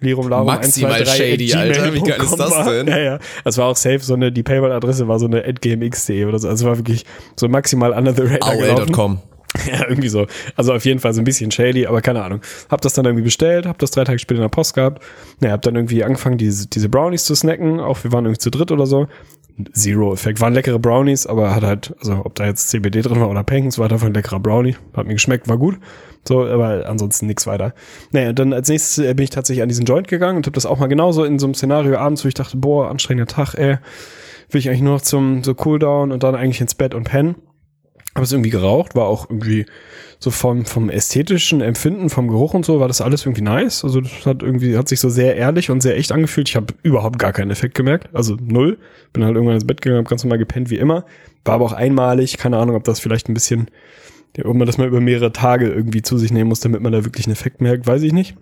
Lirum 0.00 0.28
Larum 0.28 0.46
Maximal 0.46 0.92
1, 0.92 1.04
2, 1.04 1.16
3 1.16 1.16
shady, 1.16 1.54
Alter. 1.54 1.94
Wie 1.94 2.00
geil 2.00 2.20
ist 2.22 2.36
das 2.36 2.50
war. 2.50 2.70
denn? 2.70 2.86
Ja, 2.86 2.98
ja. 2.98 3.18
Das 3.44 3.56
war 3.56 3.66
auch 3.66 3.76
safe, 3.76 4.00
so 4.00 4.14
eine, 4.14 4.30
die 4.30 4.42
PayPal-Adresse 4.42 5.08
war 5.08 5.18
so 5.18 5.26
eine 5.26 5.44
atgmx.de 5.44 6.26
oder 6.26 6.38
so. 6.38 6.48
Also 6.48 6.66
war 6.66 6.76
wirklich 6.76 7.04
so 7.34 7.48
maximal 7.48 7.92
under 7.92 8.12
the 8.12 8.22
radar 8.22 8.56
gelaufen. 8.56 9.20
Ja, 9.66 9.88
irgendwie 9.88 10.08
so. 10.08 10.26
Also 10.54 10.74
auf 10.74 10.84
jeden 10.84 11.00
Fall 11.00 11.14
so 11.14 11.22
ein 11.22 11.24
bisschen 11.24 11.50
shady, 11.50 11.86
aber 11.86 12.02
keine 12.02 12.22
Ahnung. 12.22 12.42
Hab 12.68 12.82
das 12.82 12.92
dann 12.92 13.06
irgendwie 13.06 13.24
bestellt, 13.24 13.64
hab 13.64 13.78
das 13.78 13.90
drei 13.90 14.04
Tage 14.04 14.18
später 14.18 14.38
in 14.38 14.42
der 14.42 14.50
Post 14.50 14.74
gehabt. 14.74 15.02
Naja, 15.40 15.54
hab 15.54 15.62
dann 15.62 15.76
irgendwie 15.76 16.04
angefangen, 16.04 16.36
diese, 16.36 16.68
diese 16.68 16.90
Brownies 16.90 17.24
zu 17.24 17.34
snacken. 17.34 17.80
Auch 17.80 18.04
wir 18.04 18.12
waren 18.12 18.26
irgendwie 18.26 18.40
zu 18.40 18.50
dritt 18.50 18.70
oder 18.70 18.84
so. 18.84 19.08
Zero 19.72 20.12
Effekt. 20.12 20.40
Waren 20.40 20.52
leckere 20.52 20.78
Brownies, 20.78 21.26
aber 21.26 21.54
hat 21.54 21.62
halt, 21.62 21.94
also 21.98 22.22
ob 22.24 22.34
da 22.34 22.44
jetzt 22.44 22.68
CBD 22.68 23.00
drin 23.00 23.20
war 23.20 23.30
oder 23.30 23.42
Pankens, 23.42 23.78
war 23.78 23.84
halt 23.84 23.92
einfach 23.92 24.06
ein 24.06 24.14
leckerer 24.14 24.40
Brownie. 24.40 24.76
Hat 24.94 25.06
mir 25.06 25.14
geschmeckt, 25.14 25.48
war 25.48 25.56
gut. 25.56 25.78
So, 26.26 26.44
aber 26.44 26.86
ansonsten 26.86 27.26
nichts 27.26 27.46
weiter. 27.46 27.72
Naja, 28.10 28.32
dann 28.32 28.52
als 28.52 28.68
nächstes 28.68 28.98
äh, 28.98 29.14
bin 29.14 29.24
ich 29.24 29.30
tatsächlich 29.30 29.62
an 29.62 29.68
diesen 29.68 29.86
Joint 29.86 30.08
gegangen 30.08 30.38
und 30.38 30.46
hab 30.46 30.54
das 30.54 30.66
auch 30.66 30.78
mal 30.78 30.88
genauso 30.88 31.24
in 31.24 31.38
so 31.38 31.46
einem 31.46 31.54
Szenario 31.54 31.96
abends, 31.96 32.24
wo 32.24 32.28
ich 32.28 32.34
dachte, 32.34 32.56
boah, 32.56 32.90
anstrengender 32.90 33.32
Tag, 33.32 33.54
ey. 33.54 33.78
Will 34.50 34.60
ich 34.60 34.68
eigentlich 34.68 34.82
nur 34.82 34.94
noch 34.94 35.00
zum 35.00 35.42
so 35.42 35.54
Cooldown 35.54 36.12
und 36.12 36.22
dann 36.22 36.36
eigentlich 36.36 36.60
ins 36.60 36.74
Bett 36.74 36.94
und 36.94 37.04
pennen. 37.04 37.36
Habe 38.16 38.24
es 38.24 38.32
irgendwie 38.32 38.50
geraucht, 38.50 38.94
war 38.94 39.06
auch 39.06 39.30
irgendwie 39.30 39.66
so 40.18 40.30
vom, 40.30 40.64
vom 40.64 40.88
ästhetischen 40.88 41.60
Empfinden, 41.60 42.08
vom 42.08 42.28
Geruch 42.28 42.54
und 42.54 42.64
so, 42.64 42.80
war 42.80 42.88
das 42.88 43.00
alles 43.00 43.26
irgendwie 43.26 43.42
nice. 43.42 43.84
Also 43.84 44.00
das 44.00 44.24
hat 44.24 44.42
irgendwie, 44.42 44.76
hat 44.76 44.88
sich 44.88 45.00
so 45.00 45.10
sehr 45.10 45.36
ehrlich 45.36 45.70
und 45.70 45.82
sehr 45.82 45.96
echt 45.96 46.12
angefühlt. 46.12 46.48
Ich 46.48 46.56
habe 46.56 46.74
überhaupt 46.82 47.18
gar 47.18 47.32
keinen 47.32 47.50
Effekt 47.50 47.74
gemerkt, 47.74 48.08
also 48.14 48.36
null. 48.40 48.78
Bin 49.12 49.24
halt 49.24 49.34
irgendwann 49.34 49.56
ins 49.56 49.66
Bett 49.66 49.82
gegangen, 49.82 50.02
hab 50.02 50.08
ganz 50.08 50.24
normal 50.24 50.38
gepennt 50.38 50.70
wie 50.70 50.78
immer. 50.78 51.04
War 51.44 51.54
aber 51.56 51.66
auch 51.66 51.72
einmalig, 51.72 52.38
keine 52.38 52.56
Ahnung, 52.56 52.76
ob 52.76 52.84
das 52.84 52.98
vielleicht 52.98 53.28
ein 53.28 53.34
bisschen, 53.34 53.68
ob 54.42 54.56
man 54.56 54.66
das 54.66 54.78
mal 54.78 54.88
über 54.88 55.00
mehrere 55.00 55.32
Tage 55.32 55.68
irgendwie 55.68 56.02
zu 56.02 56.16
sich 56.18 56.32
nehmen 56.32 56.48
muss, 56.48 56.60
damit 56.60 56.80
man 56.80 56.92
da 56.92 57.04
wirklich 57.04 57.26
einen 57.26 57.34
Effekt 57.34 57.60
merkt, 57.60 57.86
weiß 57.86 58.02
ich 58.02 58.12
nicht. 58.12 58.34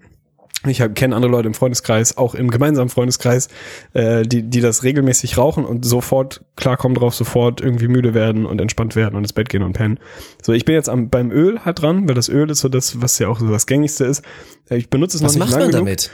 Ich 0.66 0.82
kenne 0.94 1.14
andere 1.14 1.30
Leute 1.30 1.48
im 1.48 1.54
Freundeskreis, 1.54 2.16
auch 2.16 2.34
im 2.34 2.50
gemeinsamen 2.50 2.88
Freundeskreis, 2.88 3.48
äh, 3.92 4.22
die, 4.22 4.42
die 4.42 4.60
das 4.60 4.82
regelmäßig 4.82 5.36
rauchen 5.36 5.64
und 5.64 5.84
sofort 5.84 6.42
klarkommen 6.56 6.96
drauf, 6.96 7.14
sofort 7.14 7.60
irgendwie 7.60 7.88
müde 7.88 8.14
werden 8.14 8.46
und 8.46 8.60
entspannt 8.60 8.96
werden 8.96 9.14
und 9.16 9.24
ins 9.24 9.32
Bett 9.32 9.48
gehen 9.48 9.62
und 9.62 9.74
pennen. 9.74 9.98
So, 10.42 10.52
ich 10.52 10.64
bin 10.64 10.74
jetzt 10.74 10.88
am, 10.88 11.10
beim 11.10 11.30
Öl 11.30 11.60
halt 11.64 11.82
dran, 11.82 12.08
weil 12.08 12.14
das 12.14 12.28
Öl 12.28 12.50
ist 12.50 12.60
so 12.60 12.68
das, 12.68 13.02
was 13.02 13.18
ja 13.18 13.28
auch 13.28 13.40
so 13.40 13.48
das 13.48 13.66
gängigste 13.66 14.04
ist. 14.04 14.22
Äh, 14.70 14.76
Ich 14.76 14.88
benutze 14.90 15.16
es 15.18 15.22
Was 15.22 15.36
noch 15.36 15.44
nicht 15.46 15.50
macht 15.52 15.60
lang 15.60 15.60
man 15.60 15.70
genug. 15.70 15.86
damit? 15.86 16.10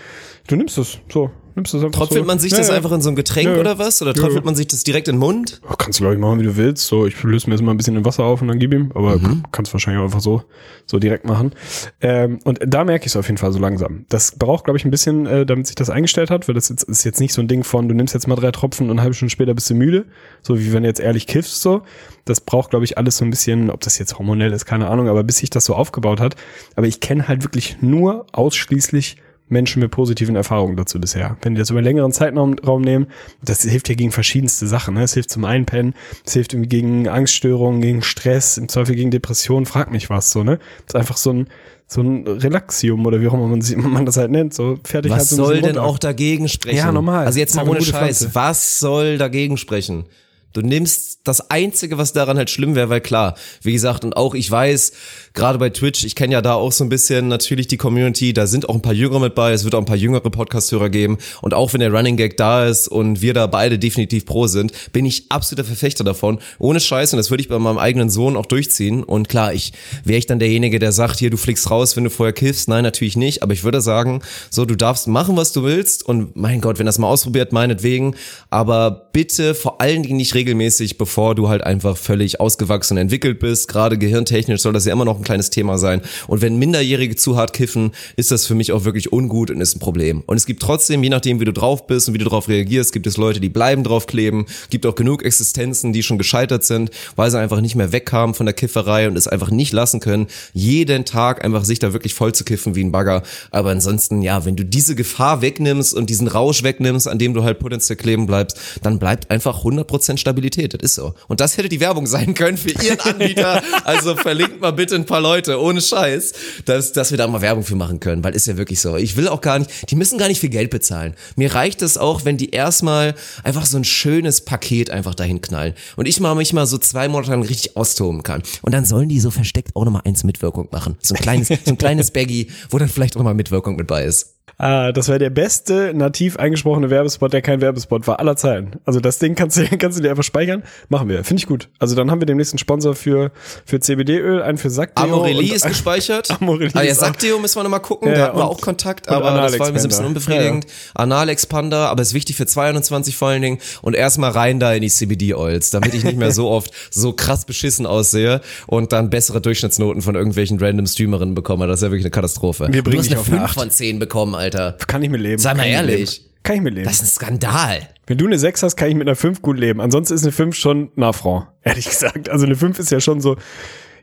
Du 0.49 0.57
nimmst 0.57 0.79
es, 0.79 0.99
so. 1.13 1.31
Nimmst 1.61 1.75
es 1.75 1.85
einfach 1.85 2.01
Tröpfelt 2.01 2.21
so. 2.21 2.27
man 2.27 2.39
sich 2.39 2.53
Ja, 2.53 2.59
das 2.59 2.69
ja. 2.69 2.75
einfach 2.75 2.93
in 2.93 3.03
so 3.03 3.11
ein 3.11 3.17
Getränk 3.17 3.49
Ja, 3.49 3.59
oder 3.61 3.79
was? 3.79 4.01
Oder 4.01 4.15
tröpfelt 4.15 4.45
man 4.47 4.55
sich 4.55 4.67
das 4.69 4.83
direkt 4.83 5.09
in 5.09 5.17
den 5.17 5.21
Mund? 5.21 5.61
Kannst 5.79 5.99
du, 5.99 6.05
glaube 6.05 6.15
ich, 6.15 6.21
machen, 6.21 6.41
wie 6.41 6.45
du 6.45 6.57
willst. 6.57 6.87
So, 6.87 7.07
ich 7.07 7.23
löse 7.23 7.49
mir 7.49 7.55
jetzt 7.57 7.63
mal 7.63 7.71
ein 7.73 7.77
bisschen 7.77 7.97
in 7.97 8.05
Wasser 8.05 8.25
auf 8.25 8.41
und 8.41 8.49
dann 8.49 8.59
gib 8.59 8.73
ihm. 8.73 8.91
Aber 8.95 9.19
Mhm. 9.19 9.43
kannst 9.53 9.73
wahrscheinlich 9.75 10.01
auch 10.01 10.05
einfach 10.05 10.21
so, 10.21 10.43
so 10.87 10.99
direkt 10.99 11.27
machen. 11.27 11.53
Ähm, 12.01 12.39
und 12.45 12.61
da 12.67 12.85
merke 12.85 13.05
ich 13.05 13.13
es 13.13 13.17
auf 13.17 13.27
jeden 13.27 13.37
Fall 13.39 13.53
so 13.53 13.59
langsam. 13.59 14.07
Das 14.09 14.33
braucht, 14.33 14.65
glaube 14.65 14.79
ich, 14.79 14.85
ein 14.87 14.91
bisschen, 14.91 15.27
äh, 15.27 15.45
damit 15.45 15.67
sich 15.67 15.77
das 15.77 15.91
eingestellt 15.91 16.31
hat, 16.31 16.49
weil 16.49 16.55
das 16.55 16.71
jetzt, 16.71 16.85
ist 16.85 17.05
jetzt 17.05 17.21
nicht 17.21 17.35
so 17.35 17.43
ein 17.43 17.49
Ding 17.49 17.63
von, 17.63 17.89
du 17.89 17.95
nimmst 17.95 18.15
jetzt 18.15 18.27
mal 18.27 18.37
drei 18.37 18.51
Tropfen 18.53 18.87
und 18.87 18.93
eine 18.93 19.03
halbe 19.03 19.15
Stunde 19.15 19.31
später 19.31 19.53
bist 19.53 19.69
du 19.69 19.75
müde. 19.75 20.07
So 20.43 20.59
wie 20.59 20.73
wenn 20.73 20.83
du 20.83 20.89
jetzt 20.89 21.01
ehrlich 21.01 21.27
kiffst, 21.27 21.61
so. 21.61 21.83
Das 22.25 22.41
braucht, 22.41 22.71
glaube 22.71 22.85
ich, 22.85 22.97
alles 22.97 23.17
so 23.19 23.25
ein 23.25 23.31
bisschen, 23.31 23.71
ob 23.71 23.81
das 23.81 23.99
jetzt 23.99 24.19
hormonell 24.19 24.53
ist, 24.53 24.65
keine 24.65 24.89
Ahnung, 24.89 25.09
aber 25.09 25.23
bis 25.25 25.39
sich 25.39 25.51
das 25.51 25.65
so 25.67 25.75
aufgebaut 25.75 26.21
hat. 26.21 26.37
Aber 26.77 26.87
ich 26.87 27.01
kenne 27.01 27.29
halt 27.29 27.43
wirklich 27.45 27.79
nur 27.83 28.27
ausschließlich 28.33 29.17
Menschen 29.51 29.81
mit 29.81 29.91
positiven 29.91 30.37
Erfahrungen 30.37 30.77
dazu 30.77 31.01
bisher. 31.01 31.37
Wenn 31.43 31.55
die 31.55 31.59
das 31.59 31.71
über 31.71 31.79
einen 31.79 31.87
längeren 31.87 32.13
Zeitraum 32.13 32.55
Raum 32.59 32.83
nehmen, 32.83 33.07
das 33.43 33.63
hilft 33.63 33.89
ja 33.89 33.95
gegen 33.95 34.13
verschiedenste 34.13 34.67
Sachen. 34.67 34.95
Ne? 34.95 35.03
Es 35.03 35.15
hilft 35.15 35.31
zum 35.31 35.45
Einpennen, 35.45 35.95
es 36.25 36.33
hilft 36.33 36.53
irgendwie 36.55 36.69
gegen 36.69 37.09
Angststörungen, 37.09 37.81
gegen 37.83 38.03
Stress, 38.03 38.57
im 38.59 38.69
Zweifel 38.69 38.95
gegen 38.95 39.11
Depressionen, 39.11 39.67
frag 39.67 39.91
mich 39.91 40.09
was 40.11 40.31
so, 40.31 40.43
ne? 40.45 40.59
Das 40.87 40.95
ist 40.95 40.97
einfach 40.97 41.17
so 41.17 41.33
ein, 41.33 41.49
so 41.87 42.01
ein 42.03 42.27
Relaxium 42.27 43.05
oder 43.05 43.21
wie 43.21 43.27
auch 43.29 43.35
immer 43.35 43.49
man, 43.49 43.61
sie- 43.61 43.77
man 43.77 44.07
das 44.07 44.17
halt 44.17 44.31
nennt, 44.31 44.55
so 44.55 44.79
fertig 44.85 45.11
halt 45.11 45.21
Was 45.23 45.31
so 45.31 45.37
ein 45.43 45.47
soll 45.47 45.55
denn 45.57 45.65
runter. 45.77 45.83
auch 45.85 45.99
dagegen 45.99 46.49
sprechen? 46.49 46.77
Ja, 46.79 46.93
normal. 46.93 47.27
Also 47.27 47.39
jetzt 47.41 47.57
mal 47.57 47.69
ohne 47.69 47.83
Scheiß. 47.83 48.19
Pflanze. 48.19 48.35
Was 48.35 48.79
soll 48.81 49.19
dagegen 49.19 49.57
sprechen? 49.57 50.05
Du 50.53 50.63
nimmst 50.63 51.21
das 51.25 51.51
Einzige, 51.51 51.99
was 51.99 52.13
daran 52.13 52.37
halt 52.37 52.51
schlimm 52.51 52.75
wäre, 52.75 52.89
weil 52.89 53.01
klar, 53.01 53.37
wie 53.63 53.73
gesagt, 53.73 54.05
und 54.05 54.17
auch 54.17 54.35
ich 54.35 54.51
weiß, 54.51 54.93
gerade 55.35 55.59
bei 55.59 55.71
Twitch, 55.71 56.05
ich 56.05 56.15
kenne 56.15 56.33
ja 56.33 56.43
da 56.43 56.55
auch 56.55 56.73
so 56.73 56.83
ein 56.85 56.89
bisschen 56.89 57.29
natürlich 57.29 57.69
die 57.69 57.77
Community, 57.77 58.33
da 58.33 58.47
sind 58.47 58.69
auch 58.69 58.75
ein 58.75 58.83
paar 58.83 58.93
Jüngere 58.93 59.21
mit 59.21 59.35
bei, 59.35 59.53
es 59.53 59.65
wird 59.65 59.75
auch 59.75 59.81
ein 59.81 59.85
paar 59.85 59.97
jüngere 59.97 60.29
Podcast-Hörer 60.31 60.91
geben. 60.91 61.19
Und 61.41 61.55
auch 61.55 61.73
wenn 61.73 61.81
der 61.81 61.93
Running 61.93 62.17
Gag 62.17 62.37
da 62.37 62.67
ist 62.67 62.89
und 62.89 63.23
wir 63.23 63.35
da 63.35 63.47
beide 63.47 63.79
definitiv 63.79 64.27
pro 64.27 64.47
sind, 64.47 64.73
bin 64.93 65.07
ich 65.07 65.31
absoluter 65.31 65.67
Verfechter 65.67 66.05
davon, 66.05 66.41
ohne 66.59 66.81
Scheiß 66.81 67.13
und 67.13 67.19
das 67.19 67.31
würde 67.31 67.43
ich 67.43 67.49
bei 67.49 67.59
meinem 67.59 67.79
eigenen 67.79 68.11
Sohn 68.11 68.37
auch 68.37 68.47
durchziehen. 68.47 69.05
Und 69.05 69.29
klar, 69.29 69.53
ich 69.55 69.73
wäre 70.05 70.19
ich 70.19 70.27
dann 70.27 70.39
derjenige, 70.39 70.79
der 70.79 70.93
sagt, 70.93 71.19
hier, 71.19 71.31
du 71.31 71.37
fliegst 71.37 71.71
raus, 71.71 71.97
wenn 71.97 72.05
du 72.05 72.11
vorher 72.11 72.33
kiffst, 72.33 72.69
nein, 72.69 72.83
natürlich 72.83 73.17
nicht, 73.17 73.43
aber 73.43 73.53
ich 73.53 73.63
würde 73.63 73.81
sagen, 73.81 74.23
so, 74.51 74.65
du 74.65 74.77
darfst 74.77 75.07
machen, 75.07 75.37
was 75.37 75.53
du 75.53 75.63
willst. 75.63 76.05
Und 76.05 76.37
mein 76.37 76.61
Gott, 76.61 76.79
wenn 76.79 76.87
das 76.87 76.99
mal 76.99 77.09
ausprobiert, 77.09 77.53
meinetwegen, 77.53 78.15
aber 78.51 79.09
bitte 79.13 79.55
vor 79.55 79.81
allen 79.81 80.03
Dingen 80.03 80.17
nicht 80.17 80.35
regelmäßig, 80.41 80.97
bevor 80.97 81.35
du 81.35 81.49
halt 81.49 81.63
einfach 81.63 81.99
völlig 81.99 82.41
ausgewachsen 82.41 82.95
und 82.95 83.03
entwickelt 83.03 83.39
bist. 83.39 83.69
Gerade 83.69 83.99
gehirntechnisch 83.99 84.63
soll 84.63 84.73
das 84.73 84.87
ja 84.87 84.93
immer 84.93 85.05
noch 85.05 85.19
ein 85.19 85.23
kleines 85.23 85.51
Thema 85.51 85.77
sein. 85.77 86.01
Und 86.29 86.41
wenn 86.41 86.59
Minderjährige 86.59 87.15
zu 87.15 87.37
hart 87.37 87.53
kiffen, 87.53 87.93
ist 88.17 88.31
das 88.31 88.47
für 88.47 88.55
mich 88.55 88.73
auch 88.73 88.85
wirklich 88.85 89.13
ungut 89.13 89.51
und 89.51 89.61
ist 89.61 89.77
ein 89.77 89.81
Problem. 89.81 90.23
Und 90.27 90.39
es 90.39 90.47
gibt 90.47 90.63
trotzdem, 90.63 91.03
je 91.03 91.11
nachdem, 91.11 91.41
wie 91.41 91.45
du 91.45 91.53
drauf 91.53 91.87
bist 91.87 92.09
und 92.09 92.15
wie 92.15 92.19
du 92.19 92.25
drauf 92.25 92.49
reagierst, 92.49 92.93
gibt 92.93 93.07
es 93.07 93.19
Leute, 93.19 93.41
die 93.41 93.51
bleiben 93.51 93.85
drauf 93.85 94.07
kleben. 94.07 94.47
Gibt 94.71 94.87
auch 94.87 94.95
genug 94.95 95.23
Existenzen, 95.23 95.93
die 95.93 96.03
schon 96.03 96.17
gescheitert 96.17 96.65
sind, 96.65 96.91
weil 97.17 97.31
sie 97.31 97.39
einfach 97.39 97.61
nicht 97.61 97.75
mehr 97.75 97.93
wegkamen 97.93 98.35
von 98.35 98.47
der 98.47 98.55
Kifferei 98.55 99.09
und 99.09 99.17
es 99.17 99.29
einfach 99.29 99.51
nicht 99.51 99.73
lassen 99.73 100.01
können, 100.01 100.27
jeden 100.55 101.05
Tag 101.05 101.45
einfach 101.45 101.65
sich 101.65 101.79
da 101.79 101.93
wirklich 101.93 102.15
voll 102.15 102.33
zu 102.35 102.45
kiffen 102.45 102.75
wie 102.75 102.85
ein 102.85 102.93
Bagger. 102.93 103.23
Aber 103.51 103.71
ansonsten, 103.71 104.23
ja, 104.23 104.47
wenn 104.47 104.57
du 104.57 104.65
diese 104.65 104.95
Gefahr 104.95 105.43
wegnimmst 105.43 105.93
und 105.93 106.09
diesen 106.09 106.29
Rausch 106.29 106.63
wegnimmst, 106.63 107.09
an 107.09 107.19
dem 107.19 107.35
du 107.35 107.43
halt 107.43 107.59
potenziell 107.59 107.97
kleben 107.97 108.27
bleibst, 108.27 108.59
dann 108.83 108.99
bleibt 108.99 109.31
einfach 109.31 109.65
100% 109.65 110.17
Stabilität. 110.31 110.75
Das 110.75 110.83
ist 110.83 110.95
so. 110.95 111.15
Und 111.27 111.41
das 111.41 111.57
hätte 111.57 111.69
die 111.69 111.81
Werbung 111.81 112.07
sein 112.07 112.35
können 112.35 112.57
für 112.57 112.71
ihren 112.71 113.01
Anbieter. 113.01 113.63
Also 113.85 114.15
verlinkt 114.15 114.61
mal 114.61 114.71
bitte 114.71 114.95
ein 114.95 115.05
paar 115.05 115.21
Leute, 115.21 115.61
ohne 115.61 115.81
Scheiß, 115.81 116.33
dass, 116.65 116.93
dass 116.93 117.11
wir 117.11 117.19
da 117.19 117.27
mal 117.27 117.41
Werbung 117.41 117.65
für 117.65 117.75
machen 117.75 117.99
können, 117.99 118.23
weil 118.23 118.35
ist 118.35 118.47
ja 118.47 118.57
wirklich 118.57 118.81
so. 118.81 118.97
Ich 118.97 119.17
will 119.17 119.27
auch 119.27 119.41
gar 119.41 119.59
nicht, 119.59 119.91
die 119.91 119.97
müssen 119.97 120.19
gar 120.19 120.29
nicht 120.29 120.41
viel 120.41 120.51
Geld 120.51 120.71
bezahlen. 120.71 121.15
Mir 121.35 121.53
reicht 121.55 121.83
es 121.83 121.99
auch, 121.99 122.25
wenn 122.25 122.37
die 122.37 122.51
erstmal 122.51 123.15
einfach 123.43 123.67
so 123.67 123.77
ein 123.77 123.85
schönes 123.85 124.43
Paket 124.45 124.91
einfach 124.91 125.15
dahin 125.15 125.41
knallen. 125.41 125.75
Und 125.97 126.07
ich 126.07 126.21
mal 126.21 126.35
mich 126.35 126.53
mal 126.53 126.67
so 126.67 126.79
zwei 126.79 127.09
Monate 127.09 127.31
lang 127.33 127.43
richtig 127.43 127.77
austoben 127.77 128.23
kann. 128.23 128.43
Und 128.63 128.73
dann 128.73 128.85
sollen 128.85 129.09
die 129.09 129.19
so 129.19 129.31
versteckt 129.31 129.75
auch 129.75 129.85
nochmal 129.85 130.03
eins 130.05 130.23
Mitwirkung 130.23 130.69
machen. 130.71 130.97
So 131.01 131.15
ein 131.15 131.21
kleines, 131.21 131.49
so 131.49 131.57
ein 131.67 131.79
kleines 131.79 132.13
Baggy, 132.13 132.49
wo 132.71 132.79
dann 132.79 132.89
vielleicht 132.89 133.17
auch 133.17 133.23
mal 133.23 133.35
Mitwirkung 133.35 133.77
mit 133.77 133.89
bei 133.89 134.05
ist. 134.05 134.37
Ah, 134.59 134.93
das 134.93 135.09
wäre 135.09 135.19
der 135.19 135.31
beste 135.31 135.93
nativ 135.95 136.37
eingesprochene 136.37 136.91
Werbespot, 136.91 137.33
der 137.33 137.43
kein 137.43 137.61
Werbespot 137.61 138.07
war 138.07 138.21
aller 138.21 138.37
Zeiten. 138.37 138.73
Also 138.85 139.01
das 139.01 139.19
Ding 139.19 139.35
kannst 139.35 139.57
du, 139.57 139.65
kannst 139.79 139.99
du 139.99 140.03
dir 140.03 140.11
einfach 140.11 140.23
speichern. 140.23 140.63
Machen 140.89 141.09
wir. 141.09 141.25
Finde 141.25 141.41
ich 141.41 141.47
gut. 141.47 141.69
Also 141.79 141.95
dann 141.95 142.11
haben 142.11 142.21
wir 142.21 142.27
demnächst 142.27 142.53
einen 142.53 142.59
Sponsor 142.59 142.95
für, 142.95 143.33
für 143.65 143.81
CBD-Öl, 143.81 144.43
einen 144.43 144.59
für 144.59 144.71
Sackdeo. 144.71 145.05
Amorelie 145.05 145.55
ist 145.55 145.67
gespeichert. 145.67 146.31
Amorelie 146.41 146.73
ah, 146.75 146.83
ja, 146.83 146.95
Sackdeo 146.95 147.39
müssen 147.39 147.57
wir 147.57 147.63
nochmal 147.63 147.81
gucken. 147.81 148.09
Ja, 148.09 148.15
da 148.15 148.25
hatten 148.27 148.39
wir 148.39 148.47
auch 148.47 148.61
Kontakt, 148.61 149.09
aber 149.09 149.31
das 149.43 149.59
war 149.59 149.69
ein 149.69 149.75
bisschen 149.75 150.05
unbefriedigend. 150.05 150.67
Analexpander, 150.95 151.89
aber 151.89 152.03
ist 152.03 152.15
wichtig 152.15 152.37
für 152.37 152.47
221 152.47 153.17
vor 153.17 153.29
allen 153.29 153.43
Dingen. 153.43 153.59
Und 153.83 153.95
erstmal 153.95 154.31
rein 154.31 154.61
da 154.61 154.73
in 154.75 154.83
die 154.83 154.91
CBD-Oils, 154.91 155.71
damit 155.71 155.95
ich 155.95 156.05
nicht 156.05 156.19
mehr 156.19 156.33
so 156.33 156.49
oft 156.51 156.73
so 156.91 157.13
krass 157.13 157.45
beschissen 157.45 157.87
aussehe 157.87 158.41
und 158.67 158.93
dann 158.93 159.11
bessere 159.11 159.41
Durchschnittsnoten 159.41 160.03
von 160.03 160.15
irgendwelchen 160.15 160.59
random 160.59 160.87
Streamerinnen 160.87 161.35
bekomme. 161.35 161.67
Das 161.67 161.81
ist 161.81 161.83
ja 161.83 161.91
wirklich 161.91 162.05
eine 162.05 162.11
Katastrophe. 162.11 162.69
Wir 162.71 162.83
bringen 162.83 162.97
du 162.97 162.99
hast 162.99 163.07
dich 163.07 163.13
eine 163.13 163.21
auf 163.21 163.29
eine 163.29 163.39
5 163.39 163.51
Acht. 163.51 163.55
von 163.55 163.71
10 163.71 163.99
bekommen, 163.99 164.35
Alter. 164.41 164.77
Kann 164.87 165.03
ich 165.03 165.11
mit 165.11 165.21
leben. 165.21 165.39
Sei 165.39 165.51
mal 165.55 165.59
Kann 165.59 165.69
ich 165.69 165.75
ehrlich. 165.75 166.19
leben. 166.19 166.31
Kann 166.43 166.57
ich 166.57 166.63
mit 166.63 166.75
leben. 166.75 166.87
Das 166.87 166.95
ist 166.97 167.03
ein 167.03 167.07
Skandal. 167.07 167.89
Wenn 168.07 168.19
du 168.19 168.27
eine 168.27 168.39
6 168.39 168.63
hast, 168.63 168.77
kann 168.77 168.89
ich 168.89 168.95
mit 168.97 169.07
einer 169.07 169.15
5 169.15 169.43
gut 169.43 169.59
leben. 169.59 169.81
Ansonsten 169.81 170.15
ist 170.15 170.23
eine 170.25 170.33
5 170.33 170.57
schon 170.57 170.91
ein 170.97 171.03
Affront, 171.03 171.47
ehrlich 171.63 171.89
gesagt. 171.89 172.29
Also 172.29 172.47
eine 172.47 172.57
5 172.57 172.79
ist 172.79 172.91
ja 172.91 173.01
schon 173.01 173.21
so, 173.21 173.37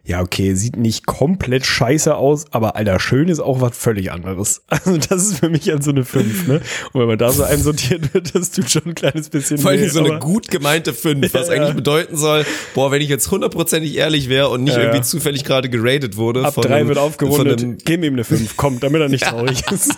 ja, 0.09 0.21
okay, 0.21 0.53
sieht 0.55 0.77
nicht 0.77 1.05
komplett 1.05 1.65
scheiße 1.65 2.15
aus, 2.15 2.45
aber 2.51 2.77
Alter, 2.77 2.97
schön 2.97 3.27
ist 3.27 3.41
auch 3.41 3.59
was 3.59 3.77
völlig 3.77 4.09
anderes. 4.11 4.61
Also 4.69 4.97
das 4.97 5.23
ist 5.27 5.39
für 5.39 5.49
mich 5.49 5.67
halt 5.69 5.83
so 5.83 5.91
eine 5.91 6.05
5, 6.05 6.47
ne? 6.47 6.61
Und 6.93 7.01
wenn 7.01 7.07
man 7.07 7.17
da 7.17 7.29
so 7.31 7.43
einsortiert 7.43 8.13
wird, 8.13 8.33
das 8.33 8.51
tut 8.51 8.69
schon 8.71 8.83
ein 8.85 8.95
kleines 8.95 9.29
bisschen 9.29 9.57
Vor 9.57 9.71
allem 9.71 9.81
weh, 9.81 9.87
so 9.89 9.99
eine 10.03 10.17
gut 10.19 10.47
gemeinte 10.49 10.93
5, 10.93 11.33
was 11.33 11.47
Ja, 11.49 11.53
ja. 11.55 11.61
eigentlich 11.61 11.75
bedeuten 11.75 12.15
soll, 12.15 12.45
boah, 12.73 12.89
wenn 12.91 13.01
ich 13.01 13.09
jetzt 13.09 13.29
hundertprozentig 13.29 13.97
ehrlich 13.97 14.29
wäre 14.29 14.47
und 14.49 14.63
nicht 14.63 14.73
Ja, 14.75 14.79
ja. 14.79 14.85
irgendwie 14.87 15.03
zufällig 15.03 15.43
gerade 15.43 15.69
geradet 15.69 16.15
wurde. 16.15 16.45
Ab 16.45 16.53
von 16.53 16.63
drei 16.63 16.75
einem- 16.75 16.87
wird 16.87 16.97
von 16.99 17.07
aufgerundet, 17.07 17.61
einem- 17.61 17.77
geben 17.77 18.03
ihm 18.03 18.13
eine 18.13 18.23
5, 18.23 18.55
komm, 18.55 18.79
damit 18.79 19.01
er 19.01 19.09
nicht 19.09 19.23
traurig 19.27 19.61
ist. 19.71 19.93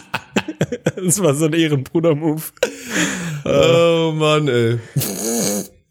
das 0.96 1.22
war 1.22 1.36
so 1.36 1.46
ein 1.46 1.54
Ehrenbruder-Move. 1.54 2.42
Oh 3.46 4.12
Mann, 4.16 4.48
ey. 4.48 4.80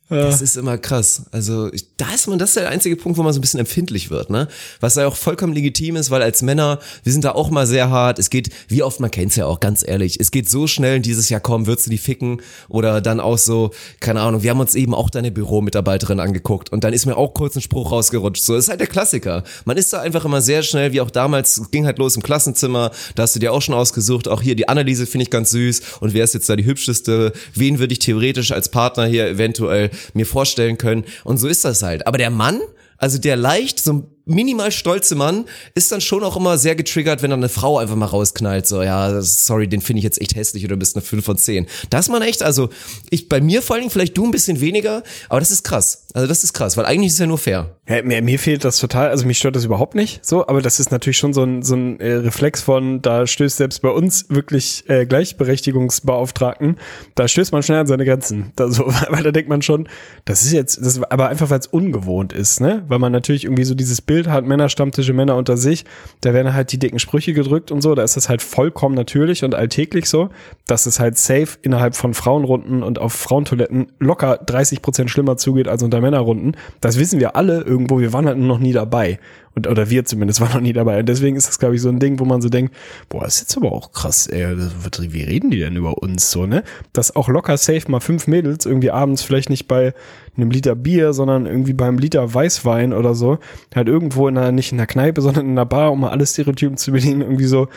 Das 0.09 0.41
ist 0.41 0.57
immer 0.57 0.79
krass. 0.79 1.23
Also 1.33 1.71
da 1.99 2.15
ist 2.15 2.29
man, 2.29 2.39
das 2.39 2.51
ist 2.51 2.57
der 2.57 2.69
einzige 2.71 2.97
Punkt, 2.97 3.19
wo 3.19 3.23
man 3.23 3.33
so 3.33 3.39
ein 3.39 3.43
bisschen 3.43 3.61
empfindlich 3.61 4.11
wird, 4.11 4.31
ne? 4.31 4.49
Was 4.81 4.95
ja 4.95 5.07
auch 5.07 5.17
vollkommen 5.17 5.53
legitim 5.53 5.97
ist, 5.97 6.11
weil 6.11 6.23
als 6.23 6.41
Männer, 6.41 6.79
wir 7.05 7.13
sind 7.13 7.25
da 7.25 7.33
auch 7.33 7.51
mal 7.51 7.67
sehr 7.67 7.91
hart. 7.91 8.19
Es 8.19 8.31
geht, 8.31 8.51
wie 8.69 8.83
oft, 8.83 9.01
man 9.01 9.11
kennt's 9.11 9.37
ja 9.37 9.45
auch, 9.45 9.61
ganz 9.61 9.87
ehrlich, 9.87 10.19
es 10.19 10.31
geht 10.31 10.49
so 10.49 10.67
schnell 10.67 11.01
dieses 11.01 11.29
Jahr, 11.29 11.41
komm, 11.41 11.67
würdest 11.67 11.87
du 11.87 11.91
die 11.91 11.99
ficken? 11.99 12.41
Oder 12.69 13.03
dann 13.03 13.21
auch 13.21 13.37
so, 13.37 13.71
keine 14.01 14.23
Ahnung, 14.23 14.43
wir 14.43 14.51
haben 14.51 14.61
uns 14.61 14.75
eben 14.75 14.95
auch 14.95 15.11
deine 15.11 15.31
Büromitarbeiterin 15.31 16.21
angeguckt 16.21 16.73
und 16.73 16.85
dann 16.85 16.95
ist 16.95 17.05
mir 17.05 17.17
auch 17.17 17.35
kurz 17.35 17.57
ein 17.57 17.61
Spruch 17.61 17.93
rausgerutscht. 17.93 18.43
So, 18.43 18.55
das 18.55 18.65
ist 18.65 18.71
halt 18.71 18.81
der 18.81 18.87
Klassiker. 18.87 19.45
Man 19.67 19.77
ist 19.77 19.93
da 19.93 20.01
einfach 20.01 20.25
immer 20.25 20.41
sehr 20.41 20.63
schnell, 20.63 20.93
wie 20.93 21.03
auch 21.03 21.11
damals, 21.11 21.71
ging 21.71 21.85
halt 21.85 21.99
los 21.99 22.17
im 22.17 22.23
Klassenzimmer, 22.23 22.93
da 23.15 23.25
hast 23.25 23.35
du 23.35 23.41
dir 23.41 23.53
auch 23.53 23.61
schon 23.61 23.75
ausgesucht, 23.75 24.27
auch 24.27 24.41
hier 24.41 24.57
die 24.57 24.69
Anneliese 24.69 25.07
finde 25.07 25.25
ich 25.25 25.31
ganz 25.31 25.51
süß 25.51 25.83
und 26.01 26.15
wer 26.15 26.25
ist 26.25 26.33
jetzt 26.33 26.49
da 26.49 26.57
die 26.57 26.65
hübscheste? 26.65 27.33
Wen 27.55 27.79
würde 27.79 27.93
ich 27.93 27.99
theoretisch 27.99 28.53
als 28.53 28.71
Partner 28.71 29.05
hier 29.05 29.29
eventuell 29.29 29.91
mir 30.14 30.26
vorstellen 30.26 30.78
können? 30.78 31.05
Und 31.24 31.38
so 31.38 31.49
ist 31.49 31.64
das 31.64 31.82
halt. 31.82 32.07
Aber 32.07 32.18
der 32.18 32.30
Mann, 32.30 32.61
also 32.96 33.18
der 33.18 33.36
leicht, 33.36 33.80
so 33.80 33.92
ein 33.92 34.07
minimal 34.29 34.70
stolze 34.70 35.14
Mann, 35.14 35.47
ist 35.74 35.91
dann 35.91 36.01
schon 36.01 36.22
auch 36.22 36.37
immer 36.37 36.59
sehr 36.59 36.76
getriggert, 36.76 37.22
wenn 37.22 37.31
dann 37.31 37.41
eine 37.41 37.49
Frau 37.49 37.79
einfach 37.79 37.97
mal 37.97 38.07
rausknallt, 38.07 38.66
so, 38.66 38.83
ja, 38.83 39.20
sorry, 39.22 39.68
den 39.68 39.81
finde 39.81 39.99
ich 39.99 40.05
jetzt 40.05 40.20
echt 40.20 40.37
hässlich 40.37 40.64
oder 40.64 40.76
bist 40.76 40.97
eine 40.97 41.05
5 41.05 41.24
von 41.24 41.37
10. 41.37 41.66
Da 41.91 41.99
ist 41.99 42.09
man 42.09 42.22
echt, 42.22 42.43
also, 42.43 42.68
ich, 43.11 43.29
bei 43.29 43.41
mir 43.41 43.62
vor 43.62 43.74
allen 43.74 43.83
Dingen 43.83 43.91
vielleicht 43.91 44.16
du 44.16 44.24
ein 44.24 44.31
bisschen 44.31 44.61
weniger, 44.61 45.03
aber 45.29 45.41
das 45.41 45.51
ist 45.51 45.64
krass. 45.64 46.07
Also 46.14 46.26
das 46.26 46.45
ist 46.45 46.53
krass, 46.53 46.76
weil 46.76 46.87
eigentlich 46.87 47.09
ist 47.09 47.14
es 47.14 47.18
ja 47.20 47.26
nur 47.26 47.39
fair. 47.39 47.76
Ja, 47.89 48.03
mir, 48.03 48.22
mir 48.22 48.39
fehlt 48.39 48.64
das 48.64 48.79
total, 48.79 49.09
also 49.09 49.26
mich 49.26 49.39
stört 49.39 49.57
das 49.57 49.64
überhaupt 49.64 49.95
nicht 49.95 50.24
so, 50.24 50.47
aber 50.47 50.62
das 50.62 50.81
ist 50.81 50.91
natürlich 50.91 51.16
schon 51.16 51.33
so 51.33 51.43
ein, 51.43 51.62
so 51.62 51.74
ein 51.74 52.01
äh, 52.01 52.14
Reflex 52.14 52.61
von, 52.61 53.03
da 53.03 53.26
stößt 53.26 53.57
selbst 53.57 53.83
bei 53.83 53.91
uns 53.91 54.26
wirklich 54.29 54.85
äh, 54.89 55.07
Gleichberechtigungsbeauftragten, 55.07 56.76
da 57.14 57.29
stößt 57.29 57.53
man 57.53 57.62
schnell 57.62 57.79
an 57.79 57.87
seine 57.87 58.05
Grenzen. 58.05 58.53
Da 58.57 58.70
so, 58.70 58.87
weil 59.09 59.22
da 59.22 59.31
denkt 59.31 59.49
man 59.49 59.62
schon, 59.62 59.89
das 60.24 60.43
ist 60.43 60.53
jetzt, 60.53 60.79
das, 60.85 61.03
aber 61.03 61.29
einfach 61.29 61.51
weil 61.51 61.61
es 61.61 61.66
ungewohnt 61.66 62.33
ist, 62.33 62.61
ne? 62.61 62.85
Weil 62.89 62.99
man 62.99 63.12
natürlich 63.12 63.45
irgendwie 63.45 63.64
so 63.64 63.74
dieses 63.74 64.03
Bild 64.03 64.18
hat, 64.27 64.45
Männerstammtische, 64.45 65.12
Männer 65.12 65.37
unter 65.37 65.57
sich, 65.57 65.85
da 66.21 66.35
werden 66.35 66.53
halt 66.53 66.73
die 66.73 66.79
dicken 66.79 66.99
Sprüche 66.99 67.33
gedrückt 67.33 67.71
und 67.71 67.81
so, 67.81 67.95
da 67.95 68.03
ist 68.03 68.16
das 68.16 68.29
halt 68.29 68.43
vollkommen 68.43 68.95
natürlich 68.95 69.45
und 69.45 69.55
alltäglich 69.55 70.09
so, 70.09 70.31
dass 70.66 70.87
es 70.87 70.99
halt 70.99 71.16
safe 71.16 71.59
innerhalb 71.62 71.95
von 71.95 72.14
Frauenrunden 72.14 72.83
und 72.83 72.99
auf 72.99 73.12
Frauentoiletten 73.12 73.93
locker 74.01 74.39
30 74.39 74.83
Prozent 74.83 75.11
schlimmer 75.11 75.37
zugeht 75.37 75.69
als 75.69 75.83
unter 75.83 76.01
Männerrunden. 76.01 76.57
Das 76.81 76.99
wissen 76.99 77.21
wir 77.21 77.37
alle 77.37 77.62
irgendwo, 77.62 78.01
wir 78.01 78.12
waren 78.12 78.27
halt 78.27 78.39
noch 78.39 78.59
nie 78.59 78.73
dabei. 78.73 79.19
Und, 79.55 79.66
oder 79.66 79.90
wir 79.90 80.05
zumindest 80.05 80.40
waren 80.40 80.53
noch 80.53 80.61
nie 80.61 80.72
dabei. 80.72 81.01
Und 81.01 81.09
deswegen 81.09 81.36
ist 81.36 81.49
das, 81.49 81.59
glaube 81.59 81.74
ich, 81.74 81.82
so 81.82 81.88
ein 81.88 81.99
Ding, 81.99 82.18
wo 82.20 82.24
man 82.24 82.40
so 82.40 82.49
denkt, 82.49 82.74
boah, 83.09 83.26
ist 83.26 83.40
jetzt 83.40 83.57
aber 83.57 83.72
auch 83.72 83.92
krass, 83.92 84.26
ey, 84.26 84.46
wird- 84.57 85.12
wie 85.12 85.22
reden 85.22 85.51
die 85.51 85.59
denn 85.59 85.76
über 85.76 85.99
uns 86.03 86.30
so, 86.30 86.46
ne? 86.46 86.62
Dass 86.92 87.14
auch 87.16 87.28
locker 87.28 87.57
safe 87.57 87.90
mal 87.90 88.01
fünf 88.01 88.26
Mädels 88.26 88.66
irgendwie 88.66 88.90
abends 88.90 89.22
vielleicht 89.22 89.51
nicht 89.51 89.68
bei 89.68 89.94
einem 90.36 90.51
Liter 90.51 90.74
Bier, 90.76 91.12
sondern 91.12 91.46
irgendwie 91.46 91.72
beim 91.72 91.99
Liter 91.99 92.32
Weißwein 92.32 92.92
oder 92.92 93.14
so, 93.14 93.38
halt 93.74 93.88
irgendwo 93.88 94.28
in 94.28 94.38
einer, 94.38 94.53
nicht 94.53 94.72
in 94.72 94.78
einer 94.78 94.86
Kneipe, 94.86 95.20
sondern 95.22 95.46
in 95.46 95.53
einer 95.53 95.66
Bar, 95.66 95.92
um 95.92 96.01
mal 96.01 96.11
alle 96.11 96.26
Stereotypen 96.26 96.76
zu 96.76 96.92
bedienen, 96.92 97.22
irgendwie 97.22 97.46
so, 97.46 97.68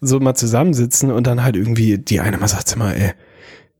so 0.00 0.20
mal 0.20 0.34
zusammensitzen 0.34 1.10
und 1.10 1.26
dann 1.26 1.42
halt 1.42 1.56
irgendwie 1.56 1.98
die 1.98 2.20
eine 2.20 2.38
mal 2.38 2.48
sagt, 2.48 2.68
sag 2.68 2.78
mal, 2.78 2.92
ey, 2.92 3.12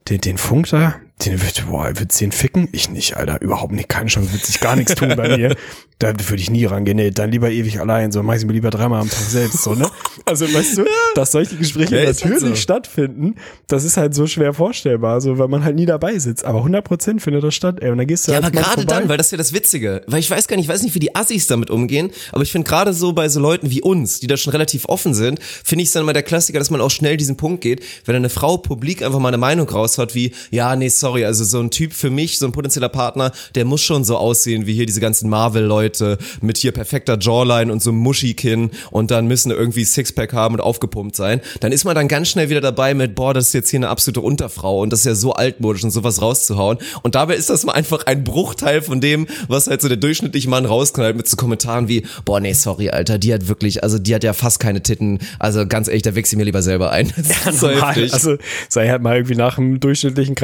den, 0.09 0.21
den 0.21 0.39
Funk 0.39 0.69
da, 0.71 0.95
den 1.25 1.41
wird, 1.43 1.65
boah, 1.69 1.91
wird's 1.99 2.19
den 2.19 2.33
ficken? 2.33 2.69
Ich 2.73 2.91
nicht, 2.91 3.17
Alter, 3.17 3.41
überhaupt 3.41 3.73
nicht, 3.73 3.89
keine 3.89 4.09
Chance, 4.09 4.33
wird 4.33 4.45
sich 4.45 4.61
gar 4.61 4.77
nichts 4.77 4.95
tun 4.95 5.15
bei 5.17 5.37
mir. 5.37 5.57
Da 6.01 6.15
würde 6.19 6.41
ich 6.41 6.49
nie 6.51 6.65
rangehen, 6.65 6.97
nee, 6.97 7.11
dann 7.11 7.31
lieber 7.31 7.51
ewig 7.51 7.79
allein, 7.79 8.11
so 8.11 8.23
mach 8.23 8.35
ich 8.35 8.47
mir 8.47 8.55
lieber 8.55 8.71
dreimal 8.71 9.03
am 9.03 9.11
Tag 9.11 9.19
selbst, 9.21 9.63
so, 9.63 9.75
ne? 9.75 9.87
Also, 10.25 10.47
weißt 10.51 10.79
du, 10.79 10.87
dass 11.15 11.31
solche 11.33 11.57
Gespräche 11.57 11.95
Ja, 12.01 12.07
halt 12.07 12.25
natürlich 12.25 12.41
so. 12.41 12.55
stattfinden, 12.57 13.35
das 13.67 13.85
ist 13.85 13.99
halt 13.99 14.15
so 14.15 14.27
schwer 14.27 14.55
vorstellbar, 14.55 15.21
so, 15.21 15.37
weil 15.37 15.49
man 15.49 15.63
halt 15.63 15.77
nie 15.77 15.85
dabei 15.85 16.19
sitzt, 16.19 16.47
aber 16.47 16.61
100% 16.65 17.21
findet 17.21 17.45
das 17.45 17.55
statt, 17.55 17.81
ey, 17.83 17.91
und 17.91 17.99
dann 17.99 18.07
gehst 18.07 18.27
du 18.27 18.33
Ja, 18.33 18.39
als 18.39 18.47
aber 18.47 18.57
gerade 18.57 18.75
vorbei. 18.81 18.95
dann, 18.95 19.09
weil 19.11 19.19
das 19.19 19.27
ist 19.27 19.33
ja 19.33 19.37
das 19.37 19.53
Witzige. 19.53 20.01
Weil 20.07 20.21
ich 20.21 20.31
weiß 20.31 20.49
gar 20.49 20.57
nicht, 20.57 20.65
ich 20.65 20.73
weiß 20.73 20.83
nicht, 20.85 20.95
wie 20.95 21.01
die 21.01 21.15
Assis 21.15 21.47
damit 21.49 21.69
umgehen, 21.69 22.11
aber 22.33 22.45
ich 22.45 22.51
finde 22.53 22.67
gerade 22.67 22.95
so 22.95 23.13
bei 23.13 23.29
so 23.29 23.39
Leuten 23.39 23.69
wie 23.69 23.83
uns, 23.83 24.21
die 24.21 24.27
da 24.27 24.39
schon 24.39 24.53
relativ 24.53 24.87
offen 24.87 25.13
sind, 25.13 25.39
finde 25.43 25.83
ich 25.83 25.89
es 25.89 25.93
dann 25.93 26.07
mal 26.07 26.15
der 26.15 26.23
Klassiker, 26.23 26.59
dass 26.59 26.71
man 26.71 26.81
auch 26.81 26.91
schnell 26.91 27.19
diesen 27.19 27.37
Punkt 27.37 27.61
geht, 27.61 27.85
wenn 28.07 28.17
eine 28.17 28.31
Frau 28.31 28.57
publik 28.57 29.03
einfach 29.03 29.19
mal 29.19 29.29
eine 29.29 29.37
Meinung 29.37 29.69
raus 29.69 29.99
hat, 29.99 30.15
wie, 30.15 30.33
ja, 30.51 30.75
nee, 30.77 30.89
sorry, 30.89 31.10
sorry, 31.11 31.25
also 31.25 31.43
so 31.43 31.59
ein 31.59 31.71
Typ 31.71 31.93
für 31.93 32.09
mich, 32.09 32.39
so 32.39 32.47
ein 32.47 32.53
potenzieller 32.53 32.89
Partner, 32.89 33.33
der 33.57 33.65
muss 33.65 33.83
schon 33.83 34.05
so 34.05 34.17
aussehen 34.17 34.67
wie 34.67 34.75
hier 34.75 34.87
diese 34.87 35.01
ganzen 35.01 35.29
Marvel-Leute 35.29 36.19
mit 36.41 36.57
hier 36.57 36.71
perfekter 36.71 37.19
Jawline 37.19 37.73
und 37.73 37.83
so 37.83 37.91
einem 37.91 37.99
Muschi-Kinn 37.99 38.71
und 38.93 39.11
dann 39.11 39.27
müssen 39.27 39.51
irgendwie 39.51 39.85
Sixpack 39.85 40.33
haben 40.33 40.55
und 40.55 40.61
aufgepumpt 40.61 41.17
sein. 41.17 41.41
Dann 41.59 41.73
ist 41.73 41.85
man 41.85 41.97
dann 41.97 42.07
ganz 42.07 42.29
schnell 42.29 42.49
wieder 42.49 42.61
dabei 42.61 42.95
mit, 42.95 43.17
boah, 43.17 43.35
das 43.35 43.49
ist 43.49 43.55
jetzt 43.55 43.71
hier 43.71 43.81
eine 43.81 43.89
absolute 43.89 44.21
Unterfrau 44.21 44.83
und 44.83 44.93
das 44.93 45.01
ist 45.01 45.07
ja 45.07 45.15
so 45.17 45.33
altmodisch 45.33 45.83
und 45.83 45.91
sowas 45.91 46.23
rauszuhauen. 46.23 46.79
Und 47.03 47.17
dabei 47.17 47.35
ist 47.35 47.51
das 47.51 47.65
mal 47.65 47.73
einfach 47.73 48.07
ein 48.07 48.23
Bruchteil 48.23 48.81
von 48.81 49.01
dem, 49.01 49.27
was 49.49 49.67
halt 49.67 49.83
so 49.83 49.89
der 49.89 49.97
durchschnittliche 49.97 50.49
Mann 50.49 50.65
rausknallt 50.65 51.17
mit 51.17 51.27
so 51.27 51.37
Kommentaren 51.37 51.89
wie, 51.89 52.07
boah, 52.25 52.39
nee, 52.39 52.53
sorry, 52.53 52.91
Alter, 52.91 53.19
die 53.19 53.35
hat 53.35 53.49
wirklich, 53.49 53.83
also 53.83 53.99
die 53.99 54.15
hat 54.15 54.23
ja 54.23 54.33
fast 54.33 54.61
keine 54.61 54.81
Titten. 54.81 55.19
Also 55.41 55.67
ganz 55.67 55.89
ehrlich, 55.89 56.03
da 56.03 56.15
wächst 56.15 56.31
sie 56.31 56.37
mir 56.37 56.45
lieber 56.45 56.63
selber 56.63 56.93
ein. 56.93 57.13
Das 57.31 57.55
ist 57.55 57.61
so 57.61 57.69
Normal. 57.69 58.09
Also 58.13 58.37
sei 58.69 58.89
halt 58.89 59.03
mal 59.03 59.17
irgendwie 59.17 59.35
nach 59.35 59.59
einem 59.59 59.81
durchschnittlichen 59.81 60.35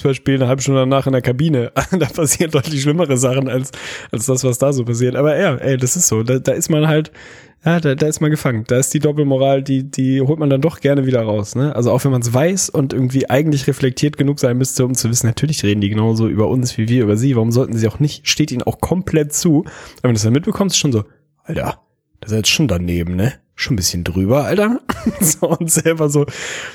Kreisliga-Fußballspiel 0.00 0.34
eine 0.36 0.48
halbe 0.48 0.62
Stunde 0.62 0.80
danach 0.80 1.06
in 1.06 1.12
der 1.12 1.22
Kabine. 1.22 1.72
da 1.90 2.06
passieren 2.06 2.50
deutlich 2.50 2.82
schlimmere 2.82 3.16
Sachen 3.16 3.48
als, 3.48 3.70
als 4.10 4.26
das, 4.26 4.44
was 4.44 4.58
da 4.58 4.72
so 4.72 4.84
passiert. 4.84 5.16
Aber 5.16 5.38
ja, 5.38 5.54
ey, 5.56 5.76
das 5.76 5.96
ist 5.96 6.08
so. 6.08 6.22
Da, 6.22 6.38
da 6.38 6.52
ist 6.52 6.70
man 6.70 6.88
halt, 6.88 7.12
ja, 7.64 7.80
da, 7.80 7.94
da 7.94 8.06
ist 8.06 8.20
man 8.20 8.30
gefangen. 8.30 8.64
Da 8.66 8.78
ist 8.78 8.92
die 8.94 8.98
Doppelmoral, 8.98 9.62
die, 9.62 9.90
die 9.90 10.20
holt 10.20 10.38
man 10.38 10.50
dann 10.50 10.60
doch 10.60 10.80
gerne 10.80 11.06
wieder 11.06 11.22
raus. 11.22 11.54
Ne? 11.54 11.74
Also 11.74 11.90
auch 11.90 12.04
wenn 12.04 12.12
man 12.12 12.22
es 12.22 12.32
weiß 12.32 12.70
und 12.70 12.92
irgendwie 12.92 13.28
eigentlich 13.28 13.66
reflektiert 13.66 14.16
genug 14.16 14.40
sein 14.40 14.56
müsste, 14.56 14.84
um 14.84 14.94
zu 14.94 15.10
wissen, 15.10 15.26
natürlich 15.26 15.62
reden 15.62 15.80
die 15.80 15.90
genauso 15.90 16.28
über 16.28 16.48
uns 16.48 16.78
wie 16.78 16.88
wir 16.88 17.02
über 17.02 17.16
sie. 17.16 17.36
Warum 17.36 17.52
sollten 17.52 17.76
sie 17.76 17.88
auch 17.88 18.00
nicht? 18.00 18.28
Steht 18.28 18.52
ihnen 18.52 18.62
auch 18.62 18.80
komplett 18.80 19.32
zu. 19.32 19.64
Aber 19.98 20.04
wenn 20.04 20.14
du 20.14 20.16
es 20.16 20.22
dann 20.22 20.32
mitbekommst, 20.32 20.74
ist 20.74 20.80
schon 20.80 20.92
so, 20.92 21.04
Alter, 21.44 21.80
das 22.20 22.32
ist 22.32 22.36
jetzt 22.36 22.50
schon 22.50 22.68
daneben, 22.68 23.16
ne? 23.16 23.34
Schon 23.60 23.74
ein 23.74 23.76
bisschen 23.76 24.04
drüber, 24.04 24.46
Alter. 24.46 24.80
so, 25.20 25.50
und 25.50 25.70
selber 25.70 26.08
so 26.08 26.24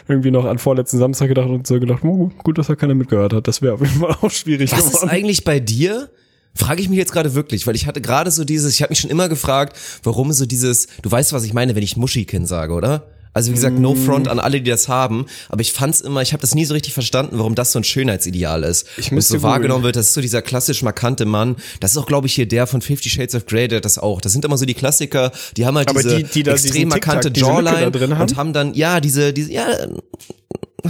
irgendwie 0.08 0.30
noch 0.30 0.46
an 0.46 0.60
vorletzten 0.60 1.00
Samstag 1.00 1.30
gedacht 1.30 1.50
und 1.50 1.66
so 1.66 1.80
gedacht, 1.80 2.04
oh, 2.04 2.30
gut, 2.44 2.60
dass 2.60 2.68
da 2.68 2.76
keiner 2.76 2.94
mitgehört 2.94 3.34
hat. 3.34 3.48
Das 3.48 3.64
wäre 3.64 3.74
auf 3.74 3.80
jeden 3.80 4.00
Fall 4.00 4.16
auch 4.22 4.30
schwierig 4.30 4.72
Was 4.72 4.86
ist 4.86 4.92
geworden. 4.92 5.10
eigentlich 5.10 5.44
bei 5.44 5.60
dir? 5.60 6.12
Frage 6.54 6.82
ich 6.84 6.88
mich 6.90 7.00
jetzt 7.00 7.12
gerade 7.12 7.34
wirklich, 7.34 7.66
weil 7.66 7.76
ich 7.76 7.88
hatte 7.88 8.02
gerade 8.02 8.30
so 8.30 8.46
dieses, 8.46 8.76
ich 8.76 8.84
habe 8.84 8.92
mich 8.92 9.00
schon 9.00 9.10
immer 9.10 9.30
gefragt, 9.30 9.76
warum 10.04 10.32
so 10.32 10.46
dieses, 10.46 10.86
du 11.02 11.10
weißt, 11.10 11.34
was 11.34 11.44
ich 11.44 11.54
meine, 11.54 11.74
wenn 11.74 11.82
ich 11.82 11.98
Muschikin 11.98 12.46
sage, 12.46 12.74
oder? 12.74 13.08
Also 13.36 13.52
wie 13.52 13.56
gesagt, 13.56 13.78
no 13.78 13.94
Mm. 13.94 13.98
front 13.98 14.28
an 14.30 14.40
alle, 14.40 14.62
die 14.62 14.70
das 14.72 14.88
haben, 14.88 15.26
aber 15.50 15.60
ich 15.62 15.74
fand's 15.74 16.00
immer, 16.02 16.22
ich 16.22 16.32
habe 16.34 16.40
das 16.42 16.56
nie 16.56 16.64
so 16.66 16.74
richtig 16.74 16.94
verstanden, 16.94 17.38
warum 17.38 17.54
das 17.54 17.74
so 17.74 17.80
ein 17.80 17.84
Schönheitsideal 17.84 18.64
ist. 18.64 18.88
Ich 18.98 19.12
Und 19.12 19.22
so 19.22 19.44
wahrgenommen 19.44 19.84
wird, 19.84 19.98
das 19.98 20.08
ist 20.08 20.14
so 20.14 20.22
dieser 20.22 20.42
klassisch 20.42 20.82
markante 20.82 21.26
Mann. 21.26 21.58
Das 21.82 21.92
ist 21.92 21.98
auch, 21.98 22.06
glaube 22.08 22.28
ich, 22.28 22.34
hier 22.34 22.48
der 22.48 22.66
von 22.66 22.82
Fifty 22.82 23.10
Shades 23.10 23.36
of 23.36 23.46
Grey, 23.46 23.68
der 23.68 23.82
das 23.82 23.98
auch. 24.00 24.22
Das 24.22 24.32
sind 24.32 24.46
immer 24.46 24.58
so 24.58 24.66
die 24.66 24.74
Klassiker, 24.74 25.32
die 25.58 25.66
haben 25.66 25.76
halt 25.78 25.90
Aber 25.90 26.02
diese 26.02 26.24
die- 26.24 26.44
die 26.44 26.50
extrem 26.50 26.88
markante 26.88 27.30
Jawline 27.36 27.92
und 28.22 28.36
haben 28.38 28.54
dann, 28.54 28.74
ja, 28.74 29.02
diese, 29.02 29.34
diese, 29.34 29.52
ja, 29.52 29.68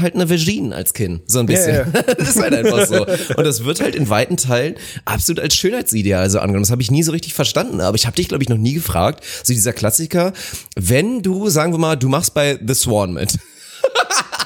halt 0.02 0.16
eine 0.16 0.30
Vagine 0.30 0.76
als 0.76 0.94
Kinn, 0.94 1.22
so 1.26 1.40
ein 1.40 1.46
bisschen. 1.46 1.92
Ja, 1.94 2.02
das 2.18 2.30
ist 2.30 2.42
halt 2.42 2.54
einfach 2.54 2.86
so. 2.86 3.06
Und 3.06 3.44
das 3.46 3.64
wird 3.64 3.82
halt 3.82 3.96
in 3.96 4.10
weiten 4.10 4.38
Teilen 4.38 4.76
absolut 5.06 5.40
als 5.40 5.56
Schönheitsideal 5.56 6.30
so 6.30 6.40
angenommen. 6.40 6.64
Das 6.64 6.72
habe 6.72 6.82
ich 6.82 6.92
nie 6.92 7.04
so 7.04 7.12
richtig 7.12 7.34
verstanden. 7.34 7.82
Aber 7.82 7.96
ich 7.96 8.06
habe 8.06 8.16
dich, 8.16 8.28
glaube 8.28 8.44
ich, 8.44 8.50
noch 8.50 8.58
nie 8.58 8.74
gefragt, 8.74 9.24
so 9.44 9.54
dieser 9.54 9.74
Klassiker, 9.74 10.34
wenn 10.76 11.22
du, 11.22 11.50
sagen 11.50 11.74
wir 11.74 11.78
mal, 11.78 11.96
du 11.96 12.10
machst 12.10 12.34
bei 12.34 12.60
The 12.66 12.74
Swan 12.74 13.14
mit. 13.14 13.38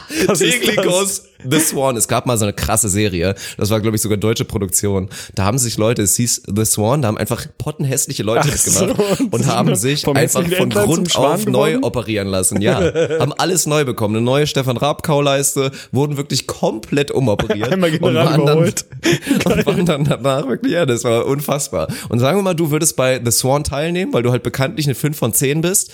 Täglich 0.38 0.76
goes 0.78 1.24
The 1.44 1.60
Swan. 1.60 1.96
Es 1.96 2.08
gab 2.08 2.26
mal 2.26 2.38
so 2.38 2.46
eine 2.46 2.54
krasse 2.54 2.90
Serie. 2.90 3.36
Das 3.58 3.70
war, 3.70 3.80
glaube 3.80 3.96
ich, 3.96 4.02
sogar 4.02 4.18
deutsche 4.18 4.44
Produktion. 4.44 5.10
Da 5.36 5.46
haben 5.46 5.58
sich 5.58 5.78
Leute, 5.78 6.02
es 6.02 6.16
hieß 6.18 6.44
The 6.54 6.66
Swan, 6.66 7.02
da 7.02 7.08
haben 7.08 7.18
einfach 7.18 7.46
pottenhässliche 7.58 8.24
Leute 8.24 8.50
Ach 8.52 8.58
so, 8.58 8.86
mitgemacht 8.86 9.20
und 9.20 9.34
und 9.34 9.48
haben 9.48 9.76
sich 9.76 10.08
einfach 10.08 10.46
von 10.46 10.70
Grund 10.70 11.16
auf 11.16 11.46
neu 11.46 11.80
operieren 11.82 12.28
lassen. 12.28 12.62
Ja, 12.62 12.82
haben 13.20 13.34
alles 13.34 13.66
neu 13.66 13.86
bekommen. 13.86 14.18
Eine 14.18 14.26
neue 14.26 14.48
Stefan 14.48 14.78
Raab-Kauleiste, 14.78 15.72
wurden 15.92 16.18
wirklich 16.18 16.48
komplett 16.48 17.12
umoperiert. 17.12 17.70
Einmal 17.72 17.92
und 17.92 18.00
General 18.00 18.26
waren 18.26 18.46
dann, 18.46 18.58
und 19.46 19.66
waren 19.66 19.86
dann 19.86 20.04
danach 20.04 20.48
wirklich, 20.48 20.74
ja, 20.74 20.86
das 20.86 21.04
war 21.04 21.26
unfassbar. 21.26 21.88
Und 22.10 22.20
sagen 22.20 22.38
wir 22.38 22.44
mal, 22.44 22.56
du 22.56 22.72
würdest 22.72 22.96
bei 22.96 23.22
The 23.24 23.32
Swan 23.32 23.64
teilnehmen, 23.64 24.14
weil 24.14 24.24
du 24.24 24.32
halt 24.32 24.44
bekanntlich 24.44 24.88
eine 24.88 24.96
5 24.96 25.18
von 25.18 25.34
10 25.34 25.62
bist. 25.62 25.92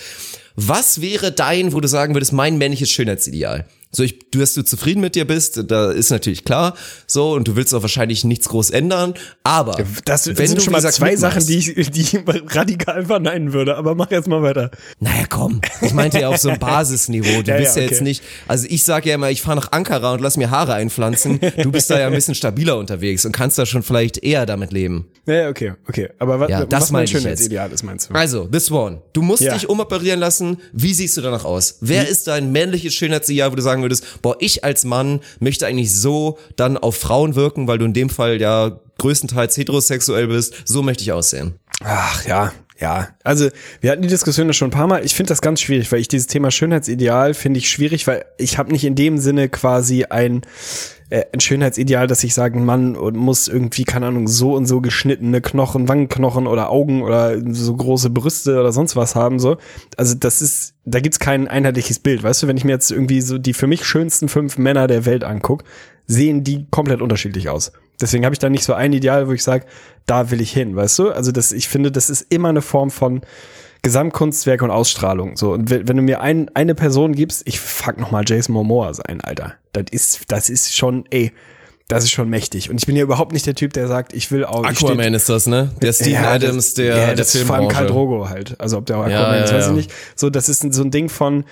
Was 0.56 1.02
wäre 1.02 1.32
dein, 1.32 1.74
wo 1.74 1.82
du 1.82 1.88
sagen 1.88 2.16
würdest, 2.16 2.34
mein 2.34 2.58
männliches 2.58 2.90
Schönheitsideal? 2.90 3.66
So, 3.96 4.04
ich, 4.04 4.30
du, 4.32 4.40
dass 4.40 4.54
du 4.54 4.64
zufrieden 4.64 5.00
mit 5.02 5.16
dir 5.16 5.26
bist, 5.26 5.64
da 5.68 5.92
ist 5.92 6.10
natürlich 6.10 6.44
klar. 6.44 6.76
So, 7.08 7.32
und 7.34 7.48
du 7.48 7.56
willst 7.56 7.74
auch 7.74 7.82
wahrscheinlich 7.82 8.24
nichts 8.26 8.50
groß 8.50 8.72
ändern. 8.72 9.14
Aber, 9.44 9.72
Das, 10.06 10.24
das 10.24 10.28
wenn 10.38 10.48
sind 10.48 10.58
du, 10.60 10.64
schon 10.64 10.74
mal 10.74 10.82
zwei 10.82 11.12
mitmachst- 11.14 11.20
Sachen, 11.20 11.48
die 11.48 11.58
ich, 11.58 11.92
die 11.92 12.02
ich 12.02 12.18
radikal 12.54 13.06
verneinen 13.06 13.54
würde. 13.54 13.78
Aber 13.78 13.96
mach 13.96 14.12
jetzt 14.12 14.28
mal 14.28 14.42
weiter. 14.42 14.72
Naja, 15.00 15.26
komm. 15.30 15.62
Ich 15.82 15.94
meinte 15.94 16.20
ja 16.20 16.30
auf 16.30 16.38
so 16.38 16.50
einem 16.50 16.60
Basisniveau. 16.86 17.42
Du 17.42 17.52
Ja, 17.52 17.58
bist 17.58 17.76
ja, 17.76 17.82
ja, 17.84 17.88
jetzt 17.90 17.98
okay. 17.98 18.04
nicht, 18.04 18.24
also 18.48 18.68
ich 18.70 18.84
sage 18.84 19.10
ja 19.10 19.16
immer, 19.16 19.30
ich 19.32 19.42
fahre 19.42 19.58
nach 19.58 19.72
Ankara 19.72 20.14
und 20.14 20.22
lass 20.22 20.38
mir 20.38 20.50
Haare 20.52 20.74
einpflanzen. 20.74 21.40
Du 21.64 21.72
bist 21.72 21.90
da 21.90 22.00
ja 22.00 22.08
ein 22.08 22.14
bisschen 22.16 22.36
stabiler 22.36 22.78
unterwegs 22.78 23.26
und 23.26 23.32
kannst 23.32 23.58
da 23.58 23.66
schon 23.66 23.84
vielleicht 23.84 24.18
eher 24.24 24.46
damit 24.46 24.74
leben. 24.74 25.08
Ja, 25.26 25.50
okay, 25.50 25.74
okay. 25.88 26.10
Aber 26.20 26.40
was, 26.40 26.50
Ja, 26.50 26.66
das 26.66 26.84
was 26.84 26.92
mein. 26.92 27.08
Schönheitsideal 27.08 27.72
ist, 27.72 27.84
meinst 27.84 28.10
du? 28.10 28.14
Also, 28.14 28.46
this 28.48 28.70
one. 28.72 29.02
Du 29.14 29.22
musst 29.22 29.42
Ja. 29.42 29.54
dich 29.54 29.70
umoperieren 29.70 30.20
lassen. 30.20 30.58
Wie 30.74 30.94
siehst 30.94 31.16
du 31.18 31.22
danach 31.22 31.46
aus? 31.46 31.78
Wer 31.82 32.08
ist 32.08 32.28
dein 32.28 32.52
männliches 32.52 32.94
Schönheitsideal, 32.94 33.52
wo 33.52 33.56
du 33.56 33.62
sagen 33.62 33.82
würdest, 33.86 34.22
boah, 34.22 34.36
ich 34.40 34.64
als 34.64 34.84
Mann 34.84 35.22
möchte 35.40 35.68
eigentlich 35.68 35.96
so 35.96 36.38
dann 36.56 36.78
auf 36.78 36.98
Frauen 36.98 37.36
wirken, 37.36 37.68
weil 37.68 37.78
du 37.78 37.86
in 37.86 37.94
dem 37.94 38.10
Fall 38.10 38.42
ja 38.42 38.80
größtenteils 38.98 39.58
heterosexuell 39.58 40.28
bist. 40.28 40.54
So 40.66 40.82
möchte 40.82 41.04
ich 41.04 41.12
aussehen. 41.12 41.60
Ach 41.84 42.26
ja, 42.26 42.54
ja. 42.80 43.10
Also 43.24 43.50
wir 43.82 43.92
hatten 43.92 44.02
die 44.02 44.08
Diskussion 44.08 44.52
schon 44.54 44.68
ein 44.70 44.72
paar 44.72 44.88
Mal. 44.88 45.06
Ich 45.06 45.16
finde 45.16 45.30
das 45.30 45.42
ganz 45.42 45.62
schwierig, 45.62 45.92
weil 45.92 46.00
ich 46.00 46.08
dieses 46.08 46.28
Thema 46.28 46.52
Schönheitsideal 46.52 47.34
finde 47.34 47.60
ich 47.60 47.70
schwierig, 47.70 48.08
weil 48.08 48.26
ich 48.38 48.58
habe 48.58 48.72
nicht 48.72 48.84
in 48.84 48.96
dem 48.96 49.18
Sinne 49.18 49.50
quasi 49.50 50.06
ein 50.06 50.42
äh, 51.10 51.26
ein 51.32 51.40
Schönheitsideal, 51.40 52.08
dass 52.08 52.24
ich 52.24 52.34
sage, 52.34 52.60
Mann 52.60 52.94
muss 52.94 53.48
irgendwie, 53.48 53.84
keine 53.84 54.08
Ahnung, 54.08 54.28
so 54.28 54.56
und 54.56 54.66
so 54.66 54.82
geschnittene 54.82 55.40
Knochen, 55.40 55.88
Wangenknochen 55.88 56.48
oder 56.48 56.70
Augen 56.70 57.04
oder 57.04 57.40
so 57.54 57.76
große 57.76 58.10
Brüste 58.10 58.60
oder 58.60 58.72
sonst 58.72 58.96
was 58.96 59.16
haben, 59.16 59.40
so. 59.40 59.58
Also 59.98 60.16
das 60.16 60.42
ist, 60.42 60.74
da 60.84 61.00
gibt's 61.00 61.20
kein 61.20 61.48
einheitliches 61.48 62.00
Bild, 62.00 62.24
weißt 62.24 62.44
du, 62.44 62.48
wenn 62.48 62.58
ich 62.58 62.66
mir 62.66 62.72
jetzt 62.72 62.92
irgendwie 62.92 63.22
so 63.22 63.38
die 63.38 63.54
für 63.54 63.68
mich 63.68 63.86
schönsten 63.86 64.30
fünf 64.30 64.58
Männer 64.58 64.88
der 64.88 65.06
Welt 65.06 65.24
anguck, 65.24 65.64
sehen 66.08 66.44
die 66.44 66.66
komplett 66.72 67.02
unterschiedlich 67.02 67.50
aus. 67.50 67.72
Deswegen 68.02 68.26
habe 68.26 68.34
ich 68.34 68.40
da 68.40 68.50
nicht 68.50 68.64
so 68.64 68.74
ein 68.74 68.94
Ideal, 68.94 69.28
wo 69.28 69.32
ich 69.32 69.44
sage, 69.44 69.66
da 70.06 70.32
will 70.32 70.42
ich 70.42 70.52
hin, 70.52 70.76
weißt 70.76 71.00
du? 71.00 71.12
Also 71.12 71.32
das, 71.32 71.52
ich 71.52 71.68
finde, 71.68 71.92
das 71.92 72.10
ist 72.10 72.28
immer 72.30 72.50
eine 72.50 72.62
Form 72.62 72.92
von 72.92 73.22
Gesamtkunstwerk 73.82 74.62
und 74.62 74.72
Ausstrahlung. 74.72 75.38
So 75.38 75.54
und 75.54 75.70
wenn, 75.70 75.88
wenn 75.88 75.98
du 75.98 76.04
mir 76.04 76.22
ein, 76.22 76.50
eine 76.54 76.76
Person 76.76 77.14
gibst, 77.14 77.44
ich 77.46 77.60
fuck 77.60 77.98
noch 78.00 78.12
mal 78.12 78.24
Jason 78.26 78.54
Momoa 78.54 78.94
sein, 78.94 79.22
Alter. 79.22 79.54
Das 79.74 79.86
ist, 79.92 80.24
das 80.28 80.50
ist 80.50 80.76
schon, 80.76 81.06
ey, 81.12 81.32
das 81.88 82.04
ist 82.04 82.12
schon 82.12 82.30
mächtig. 82.30 82.72
Und 82.72 82.78
ich 82.78 82.88
bin 82.88 82.96
ja 82.96 83.04
überhaupt 83.04 83.32
nicht 83.32 83.46
der 83.46 83.54
Typ, 83.54 83.74
der 83.74 83.88
sagt, 83.88 84.14
ich 84.14 84.32
will 84.32 84.44
auch. 84.44 84.64
Aquaman 84.64 85.14
ist 85.14 85.30
das, 85.30 85.46
ne? 85.46 85.72
Der 85.84 85.94
Steven 85.94 86.14
ja, 86.14 86.32
Adams, 86.32 86.74
der, 86.74 86.86
ja, 86.86 86.96
der 87.08 87.16
das 87.16 87.36
ist 87.36 87.44
vor 87.44 87.58
allem 87.58 87.68
Karl. 87.68 87.86
Drogo 87.86 88.28
halt. 88.28 88.60
Also 88.60 88.78
ob 88.80 88.88
der 88.88 88.98
auch 88.98 89.08
Ja, 89.08 89.22
Aquaman 89.22 89.44
ist, 89.44 89.52
ja, 89.52 89.58
weiß 89.58 89.64
ich 89.66 89.70
ja. 89.70 89.76
nicht. 89.76 89.94
So, 90.16 90.32
das 90.32 90.50
ist 90.50 90.74
so 90.74 90.82
ein 90.82 90.90
Ding 90.90 91.10
von, 91.10 91.46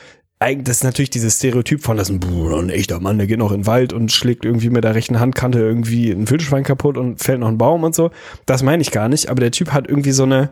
eig- 0.43 0.63
das 0.63 0.77
ist 0.77 0.83
natürlich 0.83 1.09
dieses 1.09 1.37
Stereotyp 1.37 1.81
von, 1.83 1.97
das 1.97 2.09
ist 2.09 2.23
ein 2.23 2.69
echter 2.69 2.99
Mann, 2.99 3.17
der 3.17 3.27
geht 3.27 3.39
noch 3.39 3.51
in 3.51 3.61
den 3.61 3.67
Wald 3.67 3.93
und 3.93 4.11
schlägt 4.11 4.45
irgendwie 4.45 4.69
mit 4.69 4.83
der 4.83 4.95
rechten 4.95 5.19
Handkante 5.19 5.59
irgendwie 5.59 6.11
ein 6.11 6.29
Wildschwein 6.29 6.63
kaputt 6.63 6.97
und 6.97 7.21
fällt 7.21 7.39
noch 7.39 7.47
ein 7.47 7.57
Baum 7.57 7.83
und 7.83 7.95
so. 7.95 8.11
Das 8.45 8.63
meine 8.63 8.81
ich 8.81 8.91
gar 8.91 9.09
nicht, 9.09 9.29
aber 9.29 9.39
der 9.39 9.51
Typ 9.51 9.71
hat 9.71 9.87
irgendwie 9.87 10.11
so 10.11 10.23
eine, 10.23 10.49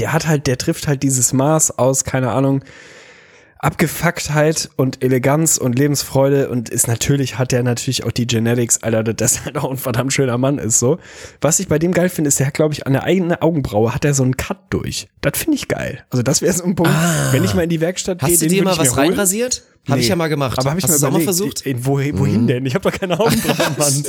der 0.00 0.12
hat 0.12 0.26
halt, 0.26 0.46
der 0.46 0.58
trifft 0.58 0.88
halt 0.88 1.02
dieses 1.02 1.32
Maß 1.32 1.78
aus, 1.78 2.04
keine 2.04 2.30
Ahnung, 2.32 2.62
Abgefucktheit 3.58 4.68
und 4.76 5.02
Eleganz 5.02 5.56
und 5.58 5.78
Lebensfreude 5.78 6.48
und 6.48 6.68
ist 6.68 6.88
natürlich, 6.88 7.38
hat 7.38 7.52
der 7.52 7.62
natürlich 7.62 8.04
auch 8.04 8.12
die 8.12 8.26
Genetics, 8.26 8.82
Alter, 8.82 9.02
dass 9.14 9.36
er 9.38 9.44
halt 9.46 9.58
auch 9.58 9.70
ein 9.70 9.76
verdammt 9.76 10.12
schöner 10.12 10.38
Mann 10.38 10.58
ist, 10.58 10.78
so. 10.78 10.98
Was 11.40 11.58
ich 11.60 11.68
bei 11.68 11.78
dem 11.78 11.92
geil 11.92 12.08
finde, 12.08 12.28
ist, 12.28 12.38
der 12.40 12.48
hat, 12.48 12.54
glaube 12.54 12.74
ich, 12.74 12.86
an 12.86 12.92
der 12.92 13.04
eigenen 13.04 13.34
Augenbraue 13.40 13.94
hat 13.94 14.04
er 14.04 14.14
so 14.14 14.22
einen 14.22 14.36
Cut 14.36 14.58
durch. 14.70 15.08
Das 15.20 15.38
finde 15.38 15.56
ich 15.56 15.68
geil. 15.68 16.04
Also 16.10 16.22
das 16.22 16.42
wäre 16.42 16.52
so 16.52 16.64
ein 16.64 16.74
Punkt, 16.74 16.92
wenn 17.32 17.44
ich 17.44 17.54
mal 17.54 17.62
in 17.62 17.68
die 17.70 17.80
Werkstatt 17.80 18.18
gehe, 18.20 18.28
Ah. 18.28 18.32
Hast 18.32 18.42
du 18.42 18.46
dir 18.48 18.62
mal 18.62 18.76
was 18.78 18.96
reinrasiert? 18.96 19.62
Habe 19.88 20.00
ich 20.00 20.06
Nee. 20.06 20.10
ja 20.10 20.16
mal 20.16 20.26
gemacht. 20.28 20.58
Aber 20.58 20.70
habe 20.70 20.80
ich 20.80 20.84
Hast 20.84 21.00
mal 21.00 21.10
mal 21.12 21.20
versucht? 21.20 21.60
in- 21.64 21.86
Wohin, 21.86 22.18
wohin 22.18 22.46
denn? 22.48 22.66
Ich 22.66 22.74
habe 22.74 22.90
doch 22.90 22.98
keine 22.98 23.14
Augenbrauen, 23.20 23.56
Mann. 23.78 24.04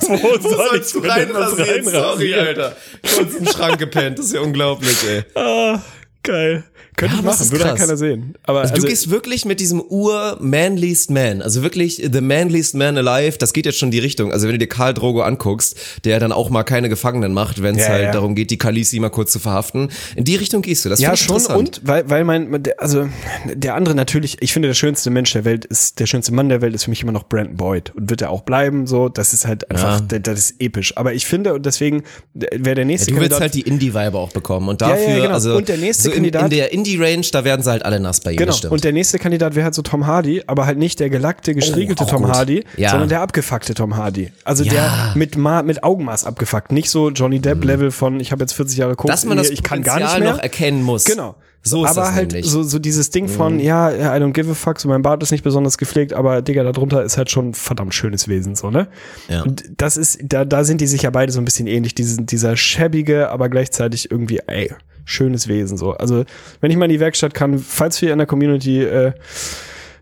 Wo 0.00 0.48
soll 0.48 0.76
ich 0.76 0.94
was 0.94 1.08
reinrasieren? 1.08 2.46
Alter. 2.46 2.76
Kurz 3.16 3.34
im 3.34 3.46
Schrank 3.46 3.78
gepennt. 3.78 4.18
Das 4.18 4.26
ist 4.26 4.34
ja 4.34 4.40
unglaublich, 4.42 4.96
ey. 5.08 5.24
Ah, 5.34 5.80
geil. 6.22 6.64
Könnte 6.96 7.14
Ja, 7.16 7.20
ich 7.20 7.26
machen, 7.26 7.50
würde 7.50 7.64
ja 7.64 7.70
krass. 7.70 7.80
keiner 7.80 7.96
sehen. 7.96 8.34
Aber 8.44 8.60
Also, 8.60 8.74
also, 8.74 8.82
du 8.82 8.88
gehst 8.88 9.10
wirklich 9.10 9.44
mit 9.44 9.60
diesem 9.60 9.80
ur-manliest 9.80 11.10
man, 11.10 11.42
also 11.42 11.62
wirklich 11.62 11.96
the 12.12 12.20
manliest 12.20 12.74
man 12.74 12.96
alive, 12.96 13.38
das 13.38 13.52
geht 13.52 13.66
jetzt 13.66 13.78
schon 13.78 13.88
in 13.88 13.92
die 13.92 13.98
Richtung. 13.98 14.32
Also 14.32 14.46
wenn 14.46 14.54
du 14.54 14.58
dir 14.58 14.66
Karl 14.68 14.94
Drogo 14.94 15.22
anguckst, 15.22 15.76
der 16.04 16.20
dann 16.20 16.32
auch 16.32 16.50
mal 16.50 16.62
keine 16.64 16.88
Gefangenen 16.88 17.32
macht, 17.32 17.62
wenn 17.62 17.74
es 17.76 17.82
Ja, 17.82 17.88
halt 17.88 18.04
ja. 18.04 18.12
darum 18.12 18.34
geht, 18.34 18.50
die 18.50 18.58
Kalisi 18.58 19.00
mal 19.00 19.10
kurz 19.10 19.32
zu 19.32 19.38
verhaften. 19.38 19.88
In 20.16 20.24
die 20.24 20.36
Richtung 20.36 20.62
gehst 20.62 20.84
du, 20.84 20.88
das 20.88 21.00
ja, 21.00 21.16
schon 21.16 21.36
interessant. 21.36 21.58
und 21.58 21.80
weil, 21.84 22.08
weil 22.08 22.24
mein, 22.24 22.62
also 22.78 23.08
der 23.44 23.74
andere 23.74 23.94
natürlich, 23.94 24.36
ich 24.40 24.52
finde 24.52 24.68
der 24.68 24.74
schönste 24.74 25.10
Mensch 25.10 25.32
der 25.32 25.44
Welt 25.44 25.64
ist, 25.64 25.98
der 26.00 26.06
schönste 26.06 26.32
Mann 26.32 26.48
der 26.48 26.60
Welt 26.62 26.74
ist 26.74 26.84
für 26.84 26.90
mich 26.90 27.02
immer 27.02 27.12
noch 27.12 27.28
Brandon 27.28 27.56
Boyd 27.56 27.92
und 27.96 28.10
wird 28.10 28.22
er 28.22 28.30
auch 28.30 28.42
bleiben, 28.42 28.86
so, 28.86 29.08
das 29.08 29.32
ist 29.32 29.46
halt 29.46 29.70
einfach, 29.70 30.00
das, 30.00 30.20
das 30.22 30.38
ist 30.38 30.54
episch. 30.60 30.96
Aber 30.96 31.12
ich 31.14 31.26
finde 31.26 31.54
und 31.54 31.66
deswegen 31.66 32.04
wäre 32.34 32.74
der 32.76 32.84
nächste 32.84 33.10
Du 33.12 33.20
willst 33.20 33.40
halt 33.40 33.54
die 33.54 33.62
Indie-Vibe 33.62 34.16
auch 34.18 34.30
bekommen 34.32 34.68
und 34.68 34.80
dafür, 34.80 35.20
genau. 35.20 35.34
also 35.34 35.56
Und 35.56 35.68
der 35.68 35.76
nächste 35.78 36.04
so 36.04 36.10
in, 36.10 36.16
Kandidat- 36.16 36.44
in 36.44 36.50
der 36.50 36.72
Indie-Range, 36.84 37.26
da 37.32 37.44
werden 37.44 37.62
sie 37.62 37.70
halt 37.70 37.84
alle 37.84 38.00
nass 38.00 38.20
bei 38.20 38.32
ihm, 38.32 38.36
Genau. 38.38 38.54
Und 38.70 38.84
der 38.84 38.92
nächste 38.92 39.18
Kandidat 39.18 39.54
wäre 39.54 39.64
halt 39.64 39.74
so 39.74 39.82
Tom 39.82 40.06
Hardy, 40.06 40.42
aber 40.46 40.66
halt 40.66 40.78
nicht 40.78 41.00
der 41.00 41.10
gelackte, 41.10 41.54
gestriegelte 41.54 42.04
auch 42.04 42.10
Tom 42.10 42.22
gut. 42.22 42.32
Hardy, 42.32 42.64
Ja. 42.76 42.90
sondern 42.90 43.08
der 43.08 43.20
abgefuckte 43.20 43.74
Tom 43.74 43.96
Hardy. 43.96 44.32
Also 44.44 44.64
Ja. 44.64 44.70
Mhm. 44.70 44.74
der 44.74 45.12
mit, 45.16 45.36
Ma 45.36 45.62
mit 45.62 45.82
Augenmaß 45.82 46.24
abgefuckt. 46.24 46.72
Nicht 46.72 46.90
so 46.90 47.10
Johnny 47.10 47.40
Depp-Level 47.40 47.90
von, 47.90 48.20
ich 48.20 48.32
habe 48.32 48.42
jetzt 48.42 48.52
40 48.52 48.78
Jahre 48.78 48.96
Koks 48.96 49.10
Dass 49.10 49.24
man 49.24 49.36
das 49.38 49.50
ich 49.50 49.62
kann 49.62 49.82
gar 49.82 49.98
nicht 49.98 50.18
mehr. 50.18 50.32
noch 50.32 50.38
erkennen 50.38 50.82
muss. 50.82 51.04
Genau. 51.04 51.36
So 51.66 51.82
ist 51.82 51.92
aber 51.92 52.02
das 52.02 52.12
halt 52.12 52.32
nämlich. 52.32 52.44
Mhm. 52.46 52.50
so, 52.50 52.62
so 52.62 52.78
dieses 52.78 53.08
Ding 53.08 53.26
von, 53.26 53.58
ja, 53.58 53.90
I 53.90 54.20
don't 54.20 54.32
give 54.34 54.50
a 54.50 54.54
fuck, 54.54 54.78
so 54.78 54.86
mein 54.86 55.00
Bart 55.00 55.22
ist 55.22 55.30
nicht 55.30 55.44
besonders 55.44 55.78
gepflegt, 55.78 56.12
aber 56.12 56.42
Digga, 56.42 56.62
darunter 56.62 57.02
ist 57.02 57.16
halt 57.16 57.30
schon 57.30 57.48
ein 57.50 57.54
verdammt 57.54 57.94
schönes 57.94 58.28
Wesen, 58.28 58.54
so, 58.54 58.70
ne? 58.70 58.86
Ja. 59.30 59.42
Und 59.44 59.64
das 59.78 59.96
ist, 59.96 60.18
da, 60.22 60.44
da 60.44 60.62
sind 60.64 60.82
die 60.82 60.86
sich 60.86 61.00
ja 61.02 61.10
beide 61.10 61.32
so 61.32 61.40
ein 61.40 61.46
bisschen 61.46 61.66
ähnlich, 61.66 61.94
diesen, 61.94 62.26
dieser 62.26 62.58
schäbige, 62.58 63.30
aber 63.30 63.48
gleichzeitig 63.48 64.10
irgendwie, 64.10 64.40
ey, 64.46 64.72
schönes 65.04 65.48
Wesen, 65.48 65.76
so. 65.76 65.92
Also, 65.92 66.24
wenn 66.60 66.70
ich 66.70 66.76
mal 66.76 66.86
in 66.86 66.92
die 66.92 67.00
Werkstatt 67.00 67.34
kann, 67.34 67.58
falls 67.58 68.00
wir 68.02 68.12
in 68.12 68.18
der 68.18 68.26
Community, 68.26 68.82
äh, 68.82 69.12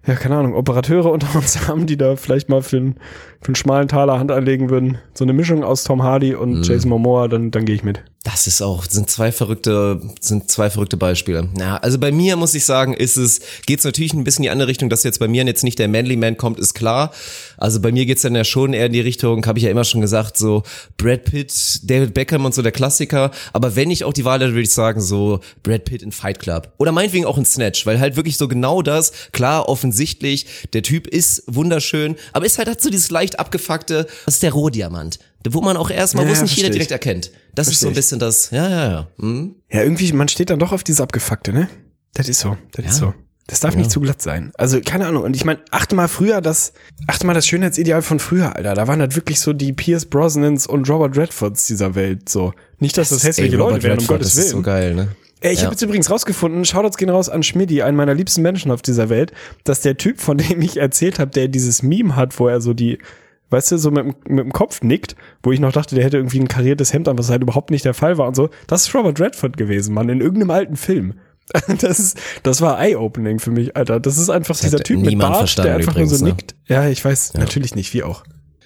ja, 0.07 0.15
keine 0.15 0.37
Ahnung, 0.37 0.55
Operateure 0.55 1.07
unter 1.13 1.37
uns 1.37 1.69
haben, 1.69 1.87
die 1.87 1.97
da 1.97 2.17
vielleicht 2.17 2.49
mal 2.49 2.63
für 2.63 2.79
einen, 2.79 2.97
für 3.43 3.49
einen 3.49 3.57
schmalen 3.57 3.89
Taler 3.89 4.19
Hand 4.19 4.31
anlegen 4.31 4.71
würden, 4.71 4.99
so 5.15 5.25
eine 5.25 5.33
Mischung 5.33 5.65
aus 5.65 5.85
Tom 5.85 6.03
Hardy 6.03 6.35
und 6.35 6.59
Mhm. 6.59 6.63
Jason 6.63 6.89
Momoa, 6.91 7.29
dann, 7.29 7.51
dann 7.51 7.65
gehe 7.65 7.75
ich 7.75 7.83
mit. 7.83 8.03
Das 8.25 8.47
ist 8.47 8.63
auch, 8.63 8.85
sind 8.85 9.11
zwei 9.11 9.33
verrückte, 9.33 10.01
sind 10.21 10.49
zwei 10.49 10.71
verrückte 10.71 10.97
Beispiele. 10.97 11.49
Ja, 11.59 11.79
also 11.79 11.99
bei 11.99 12.13
mir 12.13 12.37
muss 12.37 12.55
ich 12.55 12.65
sagen, 12.65 12.95
ist 12.95 13.17
es, 13.17 13.41
geht's 13.67 13.83
natürlich 13.83 14.15
ein 14.15 14.23
bisschen 14.23 14.45
in 14.45 14.47
die 14.47 14.51
andere 14.51 14.69
Richtung, 14.69 14.89
dass 14.89 15.03
jetzt 15.03 15.19
bei 15.19 15.27
mir 15.27 15.45
jetzt 15.45 15.65
nicht 15.65 15.77
der 15.81 15.89
Manly 15.89 16.15
Man 16.17 16.37
kommt, 16.37 16.61
ist 16.61 16.75
klar. 16.75 17.11
Also 17.57 17.81
bei 17.81 17.91
mir 17.91 18.07
geht's 18.07 18.23
dann 18.23 18.37
ja 18.37 18.45
schon 18.45 18.75
eher 18.75 18.87
in 18.87 18.93
die 18.93 19.01
Richtung, 19.01 19.45
habe 19.45 19.59
ich 19.59 19.65
ja 19.65 19.73
immer 19.73 19.83
schon 19.83 20.01
gesagt, 20.01 20.37
so 20.37 20.63
Brad 20.99 21.25
Pitt, 21.25 21.81
David 21.83 22.15
Beckham 22.15 22.45
und 22.45 22.55
so 22.55 22.63
der 22.63 22.71
Klassiker. 22.71 23.33
Aber 23.53 23.75
wenn 23.75 23.91
ich 23.91 24.05
auch 24.05 24.13
die 24.13 24.25
Wahl 24.25 24.39
hätte, 24.39 24.53
würde 24.53 24.63
ich 24.63 24.73
sagen, 24.73 25.01
so 25.01 25.41
Brad 25.65 25.85
Pitt 25.85 26.03
in 26.03 26.13
Fight 26.13 26.39
Club. 26.39 26.73
Oder 26.79 26.93
meinetwegen 26.93 27.25
auch 27.25 27.39
in 27.39 27.45
Snatch, 27.45 27.87
weil 27.87 27.99
halt 27.99 28.15
wirklich 28.15 28.37
so 28.37 28.47
genau 28.47 28.83
das, 28.83 29.11
klar, 29.33 29.69
offensichtlich, 29.69 30.47
der 30.75 30.85
Typ 30.85 31.09
ist 31.09 31.43
wunderschön, 31.49 32.15
aber 32.33 32.47
ist 32.47 32.59
halt 32.59 32.69
hat 32.69 32.81
so 32.81 32.89
dieses 32.89 33.11
leicht 33.11 33.32
abgefuckte, 33.39 34.07
das 34.25 34.35
ist 34.35 34.43
der 34.43 34.53
Rohdiamant. 34.53 35.19
Wo 35.49 35.61
man 35.61 35.77
auch 35.77 35.91
erstmal, 35.91 36.25
wo 36.25 36.29
Ja, 36.29 36.35
es 36.35 36.43
nicht 36.43 36.57
jeder 36.57 36.69
ich. 36.69 36.75
direkt 36.75 36.91
erkennt. 36.93 37.31
Das 37.55 37.69
ist 37.69 37.81
so 37.81 37.89
ein 37.89 37.95
bisschen 37.95 38.19
das, 38.19 38.51
ja, 38.51 38.69
ja, 38.69 38.91
ja. 38.91 39.09
Mhm. 39.19 39.57
Ja, 39.71 39.83
irgendwie, 39.83 40.13
man 40.13 40.29
steht 40.29 40.51
dann 40.51 40.59
doch 40.59 40.73
auf 40.73 40.85
dieses 40.85 41.01
Abgefuckte, 41.01 41.53
ne? 41.53 41.69
Das 42.15 42.29
ist 42.29 42.41
so, 42.41 42.57
das 42.73 42.85
ist 42.87 42.97
so. 42.97 43.15
Das 43.49 43.59
darf 43.61 43.75
nicht 43.75 43.91
zu 43.91 44.01
glatt 44.01 44.23
sein. 44.23 44.53
Also, 44.57 44.81
keine 44.81 45.07
Ahnung. 45.07 45.25
Und 45.25 45.35
ich 45.35 45.45
meine, 45.45 45.59
achte 45.73 45.95
mal 45.97 46.07
früher 46.09 46.41
das, 46.41 46.73
achte 47.09 47.27
mal 47.27 47.35
das 47.35 47.47
Schönheitsideal 47.47 48.01
von 48.01 48.19
früher, 48.21 48.55
Alter. 48.55 48.75
Da 48.75 48.87
waren 48.87 49.01
halt 49.01 49.17
wirklich 49.17 49.41
so 49.41 49.53
die 49.53 49.73
Pierce 49.73 50.07
Brosnans 50.07 50.67
und 50.67 50.89
Robert 50.89 51.17
Redfords 51.17 51.67
dieser 51.67 51.95
Welt, 51.97 52.29
so. 52.29 52.55
Nicht, 52.79 52.97
dass 52.97 53.09
das, 53.09 53.25
hässliche 53.25 53.51
Ey, 53.51 53.57
Leute 53.59 53.71
Robert 53.71 53.83
wären, 53.83 53.99
um 53.99 54.07
Gottes 54.07 54.29
das 54.29 54.37
Willen. 54.37 54.47
ist 54.47 54.53
so 54.53 54.63
geil, 54.63 54.95
ne? 54.95 55.09
Ey, 55.41 55.53
ich 55.53 55.59
Ja. 55.59 55.65
habe 55.65 55.75
jetzt 55.75 55.83
übrigens 55.83 56.09
rausgefunden, 56.09 56.65
Shoutouts 56.65 56.97
gehen 56.97 57.11
raus 57.11 57.29
an 57.29 57.43
Schmidti, 57.43 57.83
einen 57.83 57.97
meiner 57.97 58.15
liebsten 58.15 58.43
Menschen 58.43 58.71
auf 58.71 58.81
dieser 58.81 59.09
Welt, 59.09 59.33
dass 59.65 59.81
der 59.81 59.97
Typ, 59.97 60.21
von 60.21 60.39
dem 60.39 60.63
ich 60.63 60.77
erzählt 60.77 61.19
habe, 61.19 61.33
der 61.33 61.49
dieses 61.49 61.83
Meme 61.83 62.15
hat, 62.15 62.39
wo 62.39 62.47
er 62.47 62.61
so 62.61 62.75
die, 62.75 62.99
weißt 63.53 63.73
du, 63.73 63.79
so 63.79 63.91
mit, 63.91 64.05
dem- 64.05 64.15
mit 64.27 64.45
dem 64.45 64.53
Kopf 64.53 64.83
nickt, 64.83 65.15
wo 65.43 65.53
ich 65.53 65.61
noch 65.61 65.73
dachte, 65.73 65.95
der 65.95 66.05
hätte 66.05 66.17
irgendwie 66.17 66.41
ein 66.41 66.49
kariertes 66.49 66.93
Hemd 66.93 67.09
an, 67.09 67.19
was 67.19 67.31
halt 67.31 67.43
überhaupt 67.43 67.71
nicht 67.71 67.85
der 67.85 67.95
Fall 67.95 68.19
war 68.19 68.27
und 68.29 68.35
so. 68.37 68.49
Das 68.67 68.87
ist 68.87 68.95
Robert 68.95 69.21
Redford 69.21 69.57
gewesen, 69.57 69.95
Mann, 69.95 70.09
in 70.09 70.21
irgendeinem 70.21 70.51
alten 70.51 70.77
Film. 70.77 71.15
Das 71.81 71.99
ist, 71.99 72.19
das 72.45 72.61
war 72.63 72.81
Eye-Opening 72.81 73.39
für 73.41 73.51
mich, 73.51 73.77
Alter. 73.77 74.01
Das 74.01 74.17
ist 74.17 74.31
einfach 74.31 74.57
dieser 74.59 74.79
hat 74.79 74.85
Typ 74.85 75.01
mit 75.01 75.19
Bart, 75.19 75.59
der 75.59 75.75
einfach 75.75 75.97
nur 75.97 76.07
so 76.07 76.25
ne? 76.25 76.31
nickt. 76.31 76.55
Ja, 76.67 76.89
ich 76.89 77.05
weiß, 77.05 77.35
natürlich 77.35 77.75
nicht, 77.75 77.93
wie 77.93 78.05
auch. 78.05 78.23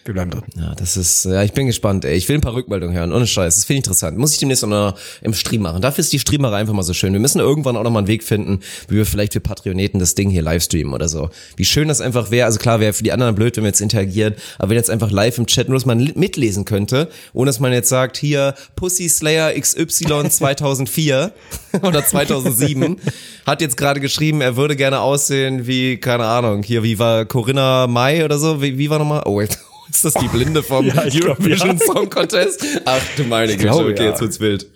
Wir 0.07 0.15
bleiben 0.15 0.31
drin. 0.31 0.45
Ja, 0.57 0.73
das 0.77 0.97
ist, 0.97 1.25
ja, 1.25 1.43
ich 1.43 1.53
bin 1.53 1.67
gespannt, 1.67 2.05
ey. 2.05 2.15
Ich 2.15 2.29
will 2.29 2.37
ein 2.37 2.41
paar 2.41 2.55
Rückmeldungen 2.55 2.97
hören. 2.97 3.13
Ohne 3.13 3.27
Scheiß. 3.27 3.57
Das 3.57 3.65
finde 3.65 3.79
ich 3.79 3.85
interessant. 3.87 4.17
Muss 4.17 4.33
ich 4.33 4.39
demnächst 4.39 4.65
noch 4.65 4.95
im 5.21 5.35
Stream 5.35 5.63
machen. 5.63 5.83
Dafür 5.83 6.03
ist 6.03 6.13
die 6.13 6.21
Streamerei 6.21 6.59
einfach 6.59 6.75
mal 6.75 6.85
so 6.85 6.93
schön. 6.93 7.13
Wir 7.13 7.19
müssen 7.19 7.41
irgendwann 7.41 7.77
auch 7.77 7.83
noch 7.83 7.91
mal 7.91 7.99
einen 7.99 8.07
Weg 8.07 8.23
finden, 8.23 8.61
wie 8.89 8.97
wir 8.97 9.05
vielleicht 9.05 9.33
für 9.33 9.41
Patreoneten 9.41 9.99
das 9.99 10.15
Ding 10.15 10.31
hier 10.31 10.43
live 10.43 10.63
streamen 10.63 10.95
oder 10.95 11.09
so. 11.09 11.31
Wie 11.57 11.65
schön 11.65 11.89
das 11.89 12.01
einfach 12.01 12.31
wäre. 12.31 12.47
Also 12.47 12.61
klar, 12.61 12.79
wäre 12.79 12.93
für 12.93 13.03
die 13.03 13.11
anderen 13.11 13.35
blöd, 13.35 13.57
wenn 13.57 13.65
wir 13.65 13.69
jetzt 13.69 13.81
interagieren, 13.81 14.35
aber 14.59 14.71
wenn 14.71 14.77
jetzt 14.77 14.91
einfach 14.91 15.11
live 15.11 15.39
im 15.39 15.47
Chat 15.47 15.69
nur, 15.69 15.77
dass 15.77 15.87
man 15.87 16.13
mitlesen 16.15 16.65
könnte, 16.65 17.09
ohne 17.33 17.49
dass 17.49 17.59
man 17.59 17.73
jetzt 17.73 17.89
sagt, 17.89 18.17
hier, 18.17 18.55
Pussy 18.77 19.09
Slayer 19.09 19.59
XY 19.61 20.29
2004 20.31 21.33
oder 21.83 22.05
2007 22.05 22.99
hat 23.45 23.61
jetzt 23.61 23.77
gerade 23.77 23.99
geschrieben, 23.99 24.41
er 24.41 24.57
würde 24.57 24.77
gerne 24.77 25.01
aussehen 25.01 25.67
wie, 25.67 25.97
keine 25.97 26.27
Ahnung, 26.27 26.63
hier, 26.63 26.85
wie 26.85 27.01
war 27.01 27.25
Corinna 27.25 27.89
May 27.89 28.23
oder 28.23 28.39
so? 28.39 28.63
Wie, 28.63 28.79
wie 28.79 28.89
war 28.89 29.01
nochmal? 29.01 29.23
Oh, 29.25 29.39
wait. 29.39 29.59
Ist 29.91 30.05
das 30.05 30.15
die 30.15 30.29
Blinde 30.29 30.63
vom 30.63 30.87
Ja, 30.87 31.03
Eurovision 31.03 31.79
ja. 31.79 31.87
Song 31.87 32.11
Contest? 32.11 32.65
Ach 32.85 33.01
du 33.17 33.25
meine 33.25 33.57
Güte, 33.57 33.75
okay, 33.75 33.95
ja. 34.05 34.11
jetzt 34.11 34.21
wird's 34.21 34.41
wild. 34.41 34.67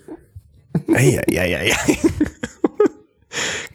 Ja, 0.89 1.01
ja, 1.29 1.45
ja, 1.45 1.63
ja. 1.63 1.77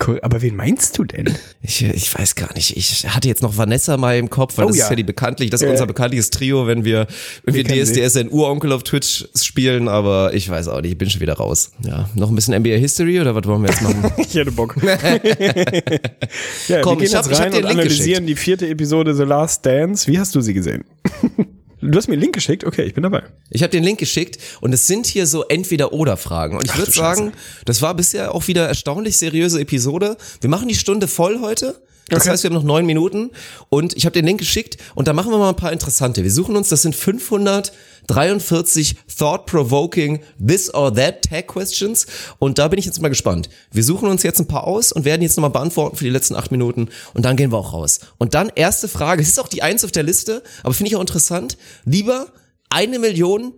Cool, 0.05 0.19
aber 0.21 0.41
wen 0.41 0.55
meinst 0.55 0.97
du 0.97 1.03
denn? 1.03 1.33
Ich, 1.61 1.81
ich 1.83 2.13
weiß 2.17 2.35
gar 2.35 2.53
nicht. 2.53 2.75
Ich 2.77 3.07
hatte 3.07 3.27
jetzt 3.27 3.41
noch 3.41 3.57
Vanessa 3.57 3.97
mal 3.97 4.17
im 4.17 4.29
Kopf, 4.29 4.57
weil 4.57 4.65
Oh 4.65 4.67
das 4.69 4.77
ja. 4.77 4.83
ist 4.85 4.89
ja 4.89 4.95
die 4.95 5.03
bekanntlich, 5.03 5.49
das 5.49 5.61
ist 5.61 5.65
Ja. 5.65 5.71
unser 5.71 5.87
bekanntliches 5.87 6.29
Trio, 6.29 6.67
wenn 6.67 6.83
wir, 6.85 7.07
wenn 7.43 7.53
wir, 7.55 7.63
kennen 7.63 7.85
sie. 7.85 7.93
DSDS 7.93 8.17
ein 8.17 8.29
Uronkel 8.29 8.71
auf 8.71 8.83
Twitch 8.83 9.25
spielen, 9.35 9.87
aber 9.87 10.33
ich 10.33 10.49
weiß 10.49 10.67
auch 10.67 10.81
nicht, 10.81 10.91
ich 10.91 10.97
bin 10.97 11.09
schon 11.09 11.21
wieder 11.21 11.33
raus. 11.35 11.71
Ja, 11.83 12.09
noch 12.15 12.29
ein 12.29 12.35
bisschen 12.35 12.53
NBA 12.59 12.75
History 12.77 13.19
oder 13.19 13.33
was 13.35 13.45
wollen 13.45 13.61
wir 13.63 13.69
jetzt 13.69 13.81
machen? 13.81 14.11
Ich 14.17 14.33
hätte 14.35 14.51
Bock. 14.51 14.75
ja, 16.67 16.81
Komm, 16.81 16.99
wir 16.99 17.05
ich 17.05 17.11
gehen 17.11 17.17
hab- 17.17 17.25
jetzt 17.25 17.31
ich 17.31 17.39
hab 17.39 17.39
rein 17.39 17.53
und 17.53 17.65
analysieren 17.65 18.25
die 18.27 18.35
vierte 18.35 18.67
Episode 18.67 19.13
The 19.15 19.23
Last 19.23 19.65
Dance. 19.65 20.07
Wie 20.11 20.19
hast 20.19 20.35
du 20.35 20.41
sie 20.41 20.53
gesehen? 20.53 20.83
du 21.91 21.97
hast 21.97 22.07
mir 22.07 22.13
einen 22.13 22.21
Link 22.21 22.33
geschickt? 22.33 22.63
Okay, 22.63 22.83
ich 22.83 22.93
bin 22.93 23.03
dabei. 23.03 23.23
Ich 23.49 23.63
habe 23.63 23.71
den 23.71 23.83
Link 23.83 23.99
geschickt 23.99 24.37
und 24.61 24.73
es 24.73 24.87
sind 24.87 25.05
hier 25.07 25.27
so 25.27 25.43
Entweder-Oder-Fragen. 25.45 26.57
Und 26.57 26.65
ich 26.65 26.77
würde 26.77 26.91
sagen, 26.91 27.31
das 27.65 27.81
war 27.81 27.93
bisher 27.93 28.33
auch 28.33 28.47
wieder 28.47 28.67
erstaunlich 28.67 29.17
seriöse 29.17 29.61
Episode. 29.61 30.17
Wir 30.41 30.49
machen 30.49 30.67
die 30.67 30.75
Stunde 30.75 31.07
voll 31.07 31.39
heute. 31.41 31.75
Das 32.09 32.21
Okay. 32.21 32.29
heißt, 32.31 32.43
wir 32.43 32.49
haben 32.49 32.55
noch 32.55 32.63
neun 32.63 32.85
Minuten 32.85 33.31
und 33.69 33.95
ich 33.97 34.05
habe 34.05 34.13
den 34.13 34.25
Link 34.25 34.39
geschickt 34.39 34.77
und 34.93 35.07
da 35.07 35.13
machen 35.13 35.31
wir 35.31 35.37
mal 35.39 35.49
ein 35.49 35.55
paar 35.55 35.73
interessante. 35.73 36.23
Wir 36.23 36.31
suchen 36.31 36.55
uns, 36.55 36.69
das 36.69 36.83
sind 36.83 36.95
543 36.95 38.95
thought-provoking 39.17 40.21
this 40.45 40.71
or 40.73 40.93
that 40.93 41.23
tag 41.23 41.47
questions 41.47 42.05
und 42.37 42.59
da 42.59 42.67
bin 42.67 42.77
ich 42.79 42.85
jetzt 42.85 43.01
mal 43.01 43.09
gespannt. 43.09 43.49
Wir 43.71 43.83
suchen 43.83 44.07
uns 44.07 44.21
jetzt 44.23 44.39
ein 44.39 44.47
paar 44.47 44.65
aus 44.65 44.91
und 44.91 45.03
werden 45.05 45.21
jetzt 45.23 45.35
nochmal 45.37 45.49
beantworten 45.49 45.95
für 45.97 46.03
die 46.03 46.09
letzten 46.11 46.35
acht 46.35 46.51
Minuten 46.51 46.89
und 47.13 47.25
dann 47.25 47.35
gehen 47.37 47.51
wir 47.51 47.57
auch 47.57 47.73
raus. 47.73 47.99
Und 48.17 48.33
dann 48.35 48.51
erste 48.53 48.87
Frage, 48.87 49.21
es 49.23 49.29
ist 49.29 49.39
auch 49.39 49.47
die 49.47 49.63
eins 49.63 49.83
auf 49.83 49.91
der 49.91 50.03
Liste, 50.03 50.43
aber 50.63 50.73
finde 50.73 50.89
ich 50.89 50.95
auch 50.95 51.01
interessant. 51.01 51.57
Lieber 51.85 52.27
eine 52.69 52.99
Million 52.99 53.53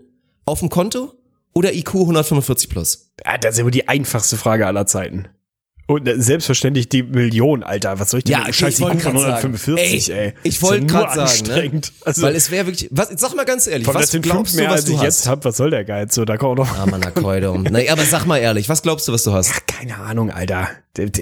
auf 0.45 0.59
dem 0.59 0.69
Konto 0.69 1.13
oder 1.53 1.73
IQ 1.73 1.95
145 1.95 2.69
plus? 2.69 3.11
Ja, 3.25 3.37
das 3.37 3.55
ist 3.55 3.61
aber 3.61 3.71
die 3.71 3.87
einfachste 3.89 4.37
Frage 4.37 4.67
aller 4.67 4.85
Zeiten. 4.85 5.27
Und 5.87 6.05
äh, 6.07 6.19
selbstverständlich 6.21 6.89
die 6.89 7.01
Million, 7.03 7.63
Alter. 7.63 7.97
Was 7.99 8.09
soll 8.11 8.17
ich 8.19 8.23
denn 8.25 8.33
Ja, 8.33 8.41
okay, 8.41 8.53
Scheiß 8.53 8.73
ich 8.75 8.81
wollte 8.81 8.99
sagen. 8.99 9.17
145, 9.17 10.11
ey? 10.13 10.33
Ich 10.43 10.55
Ist 10.55 10.61
ja 10.61 10.67
wollte 10.67 10.85
gerade 10.85 11.15
sagen, 11.15 11.21
anstrengend. 11.21 11.85
ne? 11.85 12.05
Also, 12.05 12.21
weil 12.23 12.35
es 12.35 12.51
wäre 12.51 12.65
wirklich, 12.67 12.89
was, 12.91 13.09
sag 13.15 13.35
mal 13.35 13.45
ganz 13.45 13.67
ehrlich, 13.67 13.85
von 13.85 13.95
was 13.95 14.11
glaubst 14.11 14.27
fünf 14.31 14.51
du, 14.51 14.57
mehr, 14.57 14.67
was 14.69 14.75
als 14.75 14.85
du 14.85 14.91
ich 14.91 14.97
hast? 14.97 15.05
jetzt 15.05 15.27
hab. 15.27 15.45
Was 15.45 15.55
soll 15.57 15.69
der 15.69 15.85
Geiz? 15.85 16.13
So, 16.13 16.25
da 16.25 16.35
kommt 16.35 16.59
auch 16.59 16.65
noch. 16.67 16.77
Ah, 16.77 16.85
Mann, 16.85 17.03
Akkoidum. 17.03 17.65
Na, 17.71 17.79
aber 17.89 18.03
sag 18.03 18.25
mal 18.25 18.37
ehrlich, 18.37 18.67
was 18.67 18.81
glaubst 18.81 19.07
du, 19.07 19.13
was 19.13 19.23
du 19.23 19.31
hast? 19.31 19.65
Keine 19.67 19.97
Ahnung, 19.97 20.29
Alter. 20.29 20.67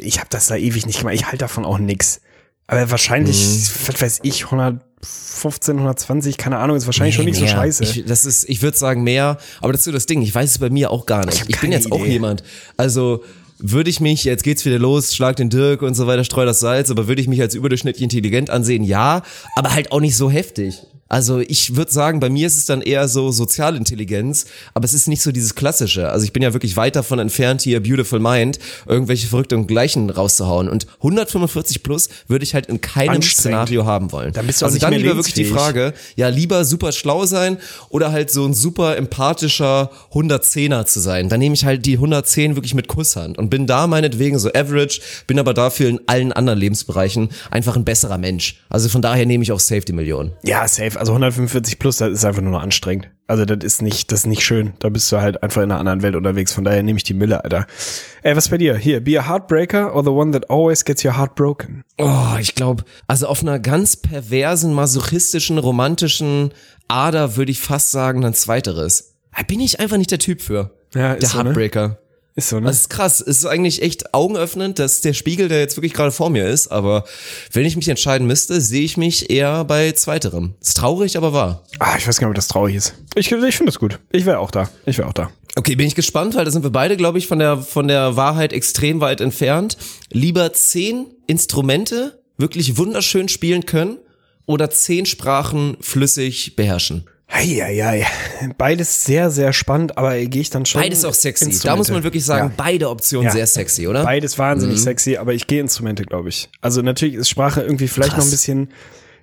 Ich 0.01 0.17
habe 0.17 0.29
das 0.31 0.47
da 0.47 0.55
ewig 0.55 0.85
nicht 0.87 0.97
gemacht. 0.99 1.13
Ich 1.15 1.25
halte 1.25 1.37
davon 1.37 1.63
auch 1.63 1.77
nix. 1.77 2.21
Aber 2.67 2.89
wahrscheinlich, 2.89 3.37
Mhm. 3.45 3.67
was 3.93 4.01
weiß 4.01 4.19
ich, 4.23 4.45
115, 4.45 5.75
120, 5.77 6.37
keine 6.37 6.57
Ahnung, 6.57 6.75
ist 6.77 6.87
wahrscheinlich 6.87 7.13
schon 7.15 7.25
nicht 7.25 7.35
so 7.37 7.43
mehr. 7.45 7.53
scheiße. 7.53 7.83
Ich, 7.83 8.05
das 8.05 8.25
ist, 8.25 8.49
ich 8.49 8.63
würde 8.63 8.75
sagen 8.77 9.03
mehr, 9.03 9.37
aber 9.61 9.71
das 9.73 9.81
ist 9.81 9.85
so 9.85 9.91
das 9.91 10.07
Ding. 10.07 10.23
Ich 10.23 10.33
weiß 10.33 10.49
es 10.49 10.57
bei 10.57 10.69
mir 10.71 10.89
auch 10.89 11.05
gar 11.05 11.25
nicht. 11.25 11.43
Ich 11.43 11.49
Ich, 11.49 11.55
hab 11.55 11.61
bin 11.61 11.71
jetzt 11.71 11.91
auch 11.91 11.99
Idee. 11.99 12.13
jemand. 12.13 12.43
Also 12.77 13.23
würde 13.57 13.89
ich 13.89 13.99
mich, 13.99 14.23
jetzt 14.23 14.43
geht's 14.43 14.65
wieder 14.65 14.79
los, 14.79 15.15
schlag 15.15 15.35
den 15.35 15.49
Dirk 15.49 15.81
und 15.81 15.93
so 15.93 16.07
weiter, 16.07 16.23
streu 16.23 16.45
das 16.45 16.59
Salz, 16.59 16.91
aber 16.91 17.07
würde 17.07 17.21
ich 17.21 17.27
mich 17.27 17.41
als 17.41 17.55
überdurchschnittlich 17.55 18.03
intelligent 18.03 18.49
ansehen? 18.49 18.83
Ja, 18.83 19.23
aber 19.55 19.73
halt 19.73 19.91
auch 19.91 20.01
nicht 20.01 20.17
so 20.17 20.29
heftig. 20.29 20.81
Also 21.07 21.39
ich 21.39 21.75
würde 21.75 21.91
sagen, 21.91 22.19
bei 22.19 22.29
mir 22.29 22.47
ist 22.47 22.57
es 22.57 22.65
dann 22.65 22.81
eher 22.81 23.07
so 23.07 23.31
Sozialintelligenz, 23.31 24.45
aber 24.73 24.85
es 24.85 24.93
ist 24.93 25.07
nicht 25.07 25.21
so 25.21 25.31
dieses 25.31 25.53
klassische. 25.53 26.09
Also 26.09 26.25
ich 26.25 26.33
bin 26.33 26.41
ja 26.41 26.53
wirklich 26.53 26.77
weit 26.77 26.95
davon 26.95 27.19
entfernt, 27.19 27.61
hier 27.61 27.81
Beautiful 27.81 28.19
Mind, 28.19 28.57
irgendwelche 28.87 29.27
Verrückte 29.27 29.55
und 29.55 29.67
Gleichen 29.67 30.09
rauszuhauen. 30.09 30.67
Und 30.67 30.87
145 30.97 31.83
plus 31.83 32.09
würde 32.27 32.43
ich 32.43 32.55
halt 32.55 32.65
in 32.67 32.81
keinem. 32.81 33.21
Szenario 33.21 33.85
haben 33.85 34.11
wollen. 34.11 34.33
Dann 34.33 34.47
bist 34.47 34.61
du 34.61 34.65
auch 34.65 34.69
also 34.69 34.79
dann 34.79 34.93
lieber 34.93 35.15
wirklich 35.15 35.33
die. 35.33 35.45
Frage, 35.45 35.93
ja, 36.15 36.29
lieber 36.29 36.65
super 36.65 36.91
schlau 36.91 37.25
sein 37.25 37.57
oder 37.89 38.11
halt 38.11 38.31
so 38.31 38.45
ein 38.45 38.53
super 38.53 38.97
empathischer 38.97 39.91
110er 40.11 40.85
zu 40.85 40.99
sein. 40.99 41.29
Dann 41.29 41.39
nehme 41.39 41.53
ich 41.53 41.65
halt 41.65 41.85
die 41.85 41.93
110 41.93 42.55
wirklich 42.55 42.73
mit 42.73 42.87
Kusshand 42.87 43.37
und 43.37 43.49
bin 43.49 43.67
da 43.67 43.85
meinetwegen 43.85 44.39
so 44.39 44.49
average, 44.49 45.01
bin 45.27 45.37
aber 45.37 45.53
dafür 45.53 45.89
in 45.89 45.99
allen 46.07 46.31
anderen 46.31 46.57
Lebensbereichen 46.57 47.29
einfach 47.51 47.75
ein 47.75 47.85
besserer 47.85 48.17
Mensch. 48.17 48.59
Also 48.69 48.89
von 48.89 49.01
daher 49.01 49.25
nehme 49.25 49.43
ich 49.43 49.51
auch 49.51 49.59
Safety 49.59 49.93
Million. 49.93 50.31
Ja, 50.43 50.67
safe. 50.67 50.94
Also 50.97 51.11
145 51.13 51.79
plus, 51.79 51.97
das 51.97 52.11
ist 52.11 52.25
einfach 52.25 52.41
nur 52.41 52.51
noch 52.51 52.61
anstrengend. 52.61 53.09
Also 53.27 53.45
das 53.45 53.63
ist 53.63 53.81
nicht, 53.81 54.11
das 54.11 54.19
ist 54.19 54.25
nicht 54.27 54.43
schön. 54.43 54.73
Da 54.79 54.89
bist 54.89 55.11
du 55.11 55.17
halt 55.17 55.41
einfach 55.41 55.61
in 55.61 55.71
einer 55.71 55.79
anderen 55.79 56.01
Welt 56.01 56.15
unterwegs. 56.15 56.53
Von 56.53 56.63
daher 56.63 56.83
nehme 56.83 56.97
ich 56.97 57.03
die 57.03 57.13
Mille, 57.13 57.43
Alter. 57.43 57.65
Ey, 58.21 58.35
was 58.35 58.49
bei 58.49 58.57
dir? 58.57 58.75
Hier, 58.77 59.03
be 59.03 59.19
a 59.19 59.27
heartbreaker 59.27 59.95
or 59.95 60.03
the 60.03 60.09
one 60.09 60.31
that 60.31 60.49
always 60.49 60.85
gets 60.85 61.03
your 61.03 61.17
heart 61.17 61.35
broken? 61.35 61.83
Oh, 61.97 62.35
ich 62.39 62.55
glaube, 62.55 62.83
also 63.07 63.27
auf 63.27 63.41
einer 63.41 63.59
ganz 63.59 63.95
perversen, 63.95 64.73
masochistischen, 64.73 65.57
romantischen 65.57 66.51
Ader 66.87 67.35
würde 67.35 67.51
ich 67.51 67.59
fast 67.59 67.91
sagen, 67.91 68.21
dann 68.21 68.33
zweiteres. 68.33 69.15
Da 69.35 69.43
bin 69.43 69.59
ich 69.59 69.79
einfach 69.79 69.97
nicht 69.97 70.11
der 70.11 70.19
Typ 70.19 70.41
für. 70.41 70.71
Ja, 70.93 71.13
ist 71.13 71.33
der 71.33 71.43
so, 71.43 71.43
ne? 71.43 71.97
Ist 72.37 72.49
so, 72.49 72.59
ne? 72.59 72.67
Das 72.67 72.81
ist 72.81 72.89
krass. 72.89 73.21
Es 73.21 73.37
ist 73.37 73.45
eigentlich 73.45 73.81
echt 73.81 74.13
augenöffnend, 74.13 74.77
dass 74.77 74.99
der 74.99 75.13
Spiegel, 75.13 75.47
der 75.47 75.59
jetzt 75.59 75.77
wirklich 75.77 75.93
gerade 75.93 76.11
vor 76.11 76.29
mir 76.29 76.45
ist, 76.45 76.67
aber 76.67 77.05
wenn 77.53 77.65
ich 77.65 77.77
mich 77.77 77.87
entscheiden 77.87 78.27
müsste, 78.27 78.59
sehe 78.59 78.83
ich 78.83 78.97
mich 78.97 79.29
eher 79.29 79.63
bei 79.63 79.93
zweiterem. 79.93 80.53
Ist 80.59 80.75
traurig, 80.75 81.15
aber 81.15 81.31
wahr. 81.31 81.63
Ah, 81.79 81.95
ich 81.97 82.05
weiß 82.05 82.19
gar 82.19 82.27
nicht, 82.27 82.33
ob 82.33 82.35
das 82.35 82.49
traurig 82.49 82.75
ist. 82.75 82.93
Ich, 83.15 83.31
ich 83.31 83.55
finde 83.55 83.71
das 83.71 83.79
gut. 83.79 83.99
Ich 84.11 84.25
wäre 84.25 84.39
auch 84.39 84.51
da. 84.51 84.69
Ich 84.85 84.97
wäre 84.97 85.07
auch 85.07 85.13
da. 85.13 85.31
Okay, 85.55 85.75
bin 85.75 85.87
ich 85.87 85.95
gespannt, 85.95 86.35
weil 86.35 86.43
da 86.43 86.51
sind 86.51 86.63
wir 86.63 86.71
beide, 86.71 86.97
glaube 86.97 87.17
ich, 87.17 87.27
von 87.27 87.39
der, 87.39 87.57
von 87.57 87.87
der 87.87 88.17
Wahrheit 88.17 88.51
extrem 88.51 88.99
weit 88.99 89.21
entfernt. 89.21 89.77
Lieber 90.11 90.51
zehn 90.51 91.05
Instrumente 91.27 92.21
wirklich 92.37 92.77
wunderschön 92.77 93.29
spielen 93.29 93.65
können 93.65 93.97
oder 94.45 94.69
zehn 94.69 95.05
Sprachen 95.05 95.77
flüssig 95.79 96.57
beherrschen. 96.57 97.05
Heieiei. 97.31 98.05
Beides 98.57 99.03
sehr, 99.03 99.31
sehr 99.31 99.51
spannend, 99.51 99.97
aber 99.97 100.15
gehe 100.17 100.41
ich 100.41 100.49
dann 100.51 100.65
schon. 100.65 100.81
Beides 100.81 101.03
auch 101.05 101.13
sexy. 101.13 101.59
Da 101.63 101.75
muss 101.75 101.89
man 101.89 102.03
wirklich 102.03 102.23
sagen, 102.23 102.49
Ja. 102.49 102.53
beide 102.55 102.89
Optionen 102.89 103.25
Ja. 103.27 103.31
sehr 103.31 103.47
sexy, 103.47 103.87
oder? 103.87 104.03
Beides 104.03 104.37
wahnsinnig 104.37 104.77
Mhm. 104.77 104.81
sexy, 104.83 105.17
aber 105.17 105.33
ich 105.33 105.47
gehe 105.47 105.59
Instrumente, 105.59 106.03
glaube 106.03 106.29
ich. 106.29 106.49
Also 106.61 106.81
natürlich 106.81 107.15
ist 107.15 107.29
Sprache 107.29 107.61
irgendwie 107.61 107.87
vielleicht 107.87 108.11
Krass. 108.13 108.25
noch 108.25 108.27
ein 108.27 108.31
bisschen, 108.31 108.69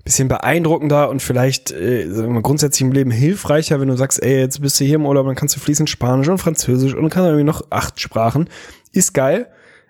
bisschen 0.05 0.27
beeindruckender 0.27 1.09
und 1.11 1.23
vielleicht 1.23 1.71
äh, 1.71 2.07
grundsätzlich 2.43 2.83
im 2.83 2.93
Leben 2.93 3.13
hilfreicher, 3.13 3.81
wenn 3.81 3.89
du 3.89 3.97
sagst, 3.97 4.21
ey, 4.21 4.41
jetzt 4.41 4.61
bist 4.61 4.81
du 4.81 4.85
hier 4.85 4.97
im 4.97 5.07
Urlaub, 5.07 5.27
dann 5.27 5.37
kannst 5.37 5.55
du 5.55 5.61
fließend 5.61 5.89
Spanisch 5.89 6.29
und 6.29 6.39
Französisch 6.39 6.95
und 6.95 7.09
kannst 7.09 7.27
irgendwie 7.29 7.45
noch 7.45 7.63
acht 7.71 8.01
Sprachen. 8.01 8.49
Ist 8.91 9.15
geil, 9.15 9.47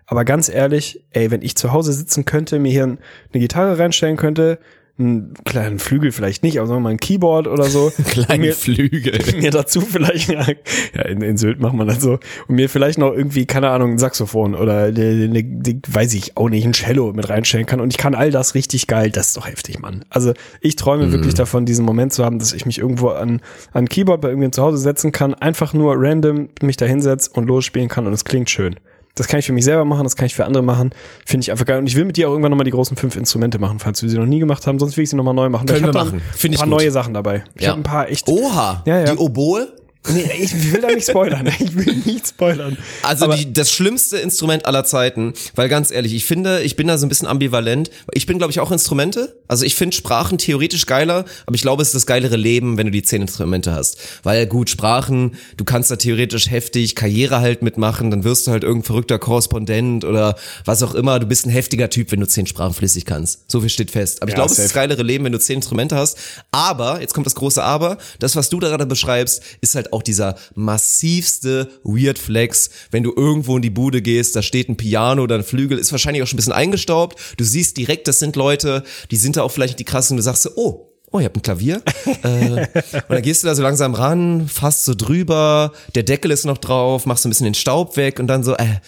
aber 0.07 0.27
ganz 0.27 0.51
ehrlich, 0.51 1.03
ey, 1.13 1.31
wenn 1.31 1.41
ich 1.41 1.57
zu 1.57 1.73
Hause 1.73 1.95
sitzen 1.95 2.27
könnte, 2.27 2.59
mir 2.59 2.71
hier 2.71 2.85
eine 2.85 2.99
Gitarre 3.33 3.79
reinstellen 3.79 4.19
könnte, 4.19 4.59
einen 4.99 5.35
kleinen 5.45 5.79
Flügel 5.79 6.13
vielleicht 6.13 6.43
nicht, 6.43 6.59
aber 6.59 6.67
sagen 6.67 6.81
wir 6.81 6.85
mal 6.85 6.91
ein 6.91 7.01
Keyboard 7.01 7.49
oder 7.49 7.65
so. 7.65 7.93
und 8.29 8.39
mir, 8.39 8.55
Flügel. 8.55 9.19
mir 9.41 9.51
dazu 9.51 9.81
vielleicht, 9.81 10.29
ja, 10.29 11.03
in, 11.03 11.23
in 11.23 11.37
Sylt 11.37 11.61
macht 11.61 11.75
man 11.75 11.89
das 11.89 12.01
so, 12.01 12.19
und 12.49 12.55
mir 12.55 12.69
vielleicht 12.69 12.99
noch 12.99 13.13
irgendwie, 13.13 13.47
keine 13.47 13.71
Ahnung, 13.71 13.93
ein 13.93 13.99
Saxophon 13.99 14.55
oder 14.55 14.85
eine, 14.85 15.25
eine, 15.25 15.43
die, 15.43 15.81
weiß 15.89 16.15
ich 16.15 16.37
auch 16.37 16.49
nicht, 16.49 16.65
ein 16.65 16.73
Cello 16.73 17.13
mit 17.13 17.29
reinstellen 17.29 17.67
kann 17.67 17.81
und 17.81 17.91
ich 17.91 17.99
kann 17.99 18.15
all 18.15 18.31
das 18.31 18.55
richtig 18.55 18.87
geil, 18.87 19.11
das 19.11 19.29
ist 19.29 19.37
doch 19.37 19.47
heftig, 19.47 19.81
Mann. 19.81 20.05
Also 20.11 20.35
ich 20.61 20.77
träume 20.77 21.11
wirklich 21.13 21.35
davon, 21.35 21.65
diesen 21.65 21.85
Moment 21.85 22.13
zu 22.13 22.25
haben, 22.25 22.39
dass 22.39 22.53
ich 22.53 22.67
mich 22.67 22.79
irgendwo 22.79 23.09
an, 23.09 23.41
an 23.73 23.85
ein 23.85 23.89
Keyboard 23.89 24.21
bei 24.21 24.29
irgendjemandem 24.29 24.57
zu 24.57 24.63
Hause 24.63 24.79
setzen 24.79 25.13
kann, 25.13 25.35
einfach 25.35 25.73
nur 25.73 25.95
random 25.97 26.51
mich 26.61 26.77
da 26.77 26.87
hinsetze 26.87 27.31
und 27.33 27.47
losspielen 27.47 27.89
kann 27.89 28.07
und 28.07 28.13
es 28.13 28.25
klingt 28.25 28.51
schön. 28.51 28.77
Das 29.15 29.29
kann 29.29 29.41
ich 29.41 29.47
für 29.47 29.53
mich 29.53 29.65
selber 29.65 29.85
machen, 29.85 30.05
das 30.05 30.17
kann 30.17 30.25
ich 30.27 30.35
für 30.35 30.47
andere 30.47 30.63
machen. 30.63 30.91
Finde 31.27 31.45
ich 31.45 31.51
einfach 31.51 31.67
geil. 31.67 31.79
Und 31.79 31.87
ich 31.87 31.97
will 31.97 32.07
mit 32.07 32.17
dir 32.17 32.29
auch 32.29 32.33
irgendwann 32.33 32.51
nochmal 32.51 32.65
die 32.65 32.71
großen 32.71 32.97
fünf 32.97 33.15
Instrumente 33.17 33.59
machen, 33.59 33.79
falls 33.79 34.03
wir 34.03 34.09
sie 34.09 34.17
noch 34.17 34.25
nie 34.27 34.39
gemacht 34.39 34.67
haben. 34.67 34.79
Sonst 34.79 34.97
will 34.97 35.05
ich 35.05 35.11
sie 35.11 35.17
nochmal 35.17 35.35
neu 35.35 35.51
machen. 35.51 35.67
Können 35.67 35.81
ich 35.81 35.87
wir 35.87 35.93
machen. 35.93 36.15
Ein 36.21 36.35
Finde 36.35 36.55
ich 36.55 36.61
paar 36.61 36.69
gut. 36.69 36.79
neue 36.79 36.91
Sachen 36.91 37.13
dabei. 37.13 37.45
Ich 37.55 37.63
Ja. 37.63 37.71
habe 37.73 37.81
ein 37.81 37.85
paar 37.85 38.09
echt 38.09 38.27
Oha, 38.29 38.83
Ja, 38.87 39.01
ja. 39.01 39.13
die 39.13 39.19
Oboe? 39.19 39.69
Nee, 40.09 40.29
ich 40.41 40.73
will 40.73 40.81
da 40.81 40.89
nicht 40.89 41.09
spoilern. 41.09 41.49
Ich 41.61 41.75
will 41.77 41.95
nicht 42.05 42.27
spoilern. 42.29 42.77
Also 43.05 43.33
die, 43.33 43.53
das 43.53 43.71
schlimmste 43.71 44.19
Instrument 44.19 44.67
aller 44.67 44.85
Zeiten, 44.85 45.33
weil 45.55 45.69
ganz 45.69 45.91
ehrlich, 45.93 46.13
ich 46.15 46.25
finde, 46.25 46.63
ich 46.63 46.75
bin 46.75 46.89
da 46.89 46.99
so 46.99 47.07
ein 47.07 47.09
bisschen 47.09 47.29
ambivalent. 47.29 47.91
Ich 48.13 48.27
bin, 48.27 48.39
glaube 48.39 48.51
ich, 48.51 48.59
auch 48.59 48.73
Instrumente. 48.73 49.37
Also 49.47 49.65
ich 49.65 49.77
finde 49.77 49.95
Sprachen 49.97 50.39
theoretisch 50.39 50.87
geiler, 50.87 51.25
aber 51.47 51.55
ich 51.55 51.63
glaube, 51.63 51.83
es 51.83 51.89
ist 51.89 51.95
das 51.95 52.07
geilere 52.07 52.37
Leben, 52.37 52.79
wenn 52.79 52.87
du 52.87 52.91
die 52.91 53.03
zehn 53.03 53.23
Instrumente 53.23 53.73
hast. 53.73 53.99
Weil 54.25 54.47
gut, 54.47 54.71
Sprachen, 54.71 55.37
du 55.57 55.65
kannst 55.65 55.91
da 55.91 55.97
theoretisch 55.97 56.51
heftig 56.51 56.97
Karriere 56.97 57.41
halt 57.41 57.63
mitmachen, 57.63 58.11
dann 58.11 58.25
wirst 58.25 58.47
du 58.47 58.51
halt 58.51 58.65
irgendein 58.65 58.87
verrückter 58.87 59.19
Korrespondent 59.21 60.05
oder 60.05 60.35
was 60.65 60.83
auch 60.83 60.95
immer. 60.95 61.21
Du 61.21 61.27
bist 61.27 61.47
ein 61.47 61.51
heftiger 61.51 61.91
Typ, 61.91 62.11
wenn 62.11 62.21
du 62.21 62.27
zehn 62.27 62.47
Sprachen 62.47 62.75
flüssig 62.75 63.05
kannst. 63.05 63.51
So 63.51 63.61
viel 63.61 63.71
steht 63.71 63.93
fest. 63.93 64.21
Aber 64.21 64.31
ich 64.31 64.33
Ja, 64.33 64.37
glaube, 64.37 64.53
es 64.53 64.59
ist 64.59 64.65
das 64.67 64.75
geilere 64.75 65.03
Leben, 65.03 65.25
wenn 65.25 65.33
du 65.33 65.39
zehn 65.39 65.57
Instrumente 65.57 65.95
hast. 65.95 66.19
Aber, 66.51 67.01
jetzt 67.01 67.15
kommt 67.15 67.27
das 67.27 67.37
große 67.37 67.63
Aber, 67.63 67.99
das, 68.19 68.35
was 68.35 68.49
du 68.49 68.59
da 68.59 68.69
gerade 68.69 68.87
beschreibst, 68.87 69.43
ist 69.61 69.75
halt 69.77 69.92
auch 69.93 70.03
dieser 70.03 70.37
massivste 70.55 71.71
Weird 71.85 72.19
Flex, 72.19 72.71
wenn 72.91 73.03
du 73.03 73.13
irgendwo 73.15 73.57
in 73.57 73.63
die 73.63 73.71
Bude 73.71 74.03
gehst, 74.03 74.37
da 74.37 74.43
steht 74.43 74.69
ein 74.69 74.77
Piano 74.77 75.23
oder 75.23 75.37
ein 75.37 75.45
Flügel, 75.45 75.79
ist 75.79 75.93
wahrscheinlich 75.93 76.23
auch 76.23 76.27
schon 76.27 76.37
ein 76.37 76.39
bisschen 76.39 76.53
eingestaubt. 76.53 77.19
Du 77.37 77.45
siehst 77.45 77.77
direkt, 77.77 78.09
das 78.09 78.19
sind 78.19 78.37
Leute, 78.37 78.83
die 79.11 79.17
sind 79.17 79.37
da 79.37 79.43
auch 79.43 79.51
vielleicht 79.51 79.79
die 79.79 79.85
krassen 79.85 80.15
und 80.15 80.19
du 80.19 80.23
sagst 80.23 80.43
so, 80.43 80.51
oh, 80.57 80.89
Oh, 81.15 81.19
ihr 81.19 81.27
habt 81.27 81.37
ein 81.37 81.43
Klavier. 81.43 81.83
äh, 82.23 82.29
und 82.29 83.11
dann 83.11 83.21
gehst 83.21 83.43
du 83.43 83.47
da 83.47 83.55
so 83.55 83.63
langsam 83.63 83.93
ran, 83.93 84.49
fasst 84.49 84.87
so 84.87 84.95
drüber, 84.95 85.73
der 85.95 86.05
Deckel 86.05 86.31
ist 86.31 86.47
noch 86.47 86.57
drauf, 86.57 87.05
machst 87.05 87.25
so 87.25 87.29
ein 87.29 87.31
bisschen 87.31 87.45
den 87.45 87.55
Staub 87.55 87.99
weg 87.99 88.19
und 88.19 88.29
dann 88.29 88.43
so, 88.43 88.55
äh, 88.57 88.81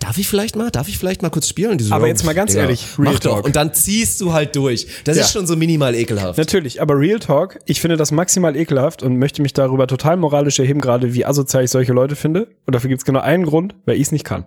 darf 0.00 0.18
ich 0.18 0.28
vielleicht 0.28 0.56
mal, 0.56 0.70
darf 0.70 0.88
ich 0.88 0.98
vielleicht 0.98 1.22
mal 1.22 1.30
kurz 1.30 1.48
spielen? 1.48 1.78
So, 1.78 1.94
Aber 1.94 2.06
ja, 2.06 2.12
jetzt 2.12 2.24
mal 2.24 2.34
ganz 2.34 2.52
Digga, 2.52 2.62
ehrlich, 2.64 2.86
Real 2.98 3.12
mach 3.12 3.20
doch. 3.20 3.34
Talk. 3.36 3.44
Und 3.46 3.56
dann 3.56 3.72
ziehst 3.74 4.20
du 4.20 4.32
halt 4.32 4.56
durch. 4.56 4.86
Das 5.04 5.16
Ja. 5.16 5.24
ist 5.24 5.32
schon 5.32 5.46
so 5.46 5.56
minimal 5.56 5.94
ekelhaft. 5.94 6.38
Natürlich, 6.38 6.80
aber 6.80 6.98
Real 6.98 7.18
Talk, 7.18 7.58
ich 7.66 7.80
finde 7.80 7.96
das 7.96 8.10
maximal 8.10 8.56
ekelhaft 8.56 9.02
und 9.02 9.18
möchte 9.18 9.42
mich 9.42 9.52
darüber 9.52 9.86
total 9.86 10.16
moralisch 10.16 10.58
erheben, 10.58 10.80
gerade 10.80 11.14
wie 11.14 11.24
asozial 11.24 11.64
ich 11.64 11.70
solche 11.70 11.92
Leute 11.92 12.16
finde. 12.16 12.48
Und 12.66 12.74
dafür 12.74 12.88
gibt's 12.88 13.04
genau 13.04 13.20
einen 13.20 13.44
Grund, 13.44 13.74
weil 13.86 13.96
ich 13.96 14.02
es 14.02 14.12
nicht 14.12 14.24
kann. 14.24 14.44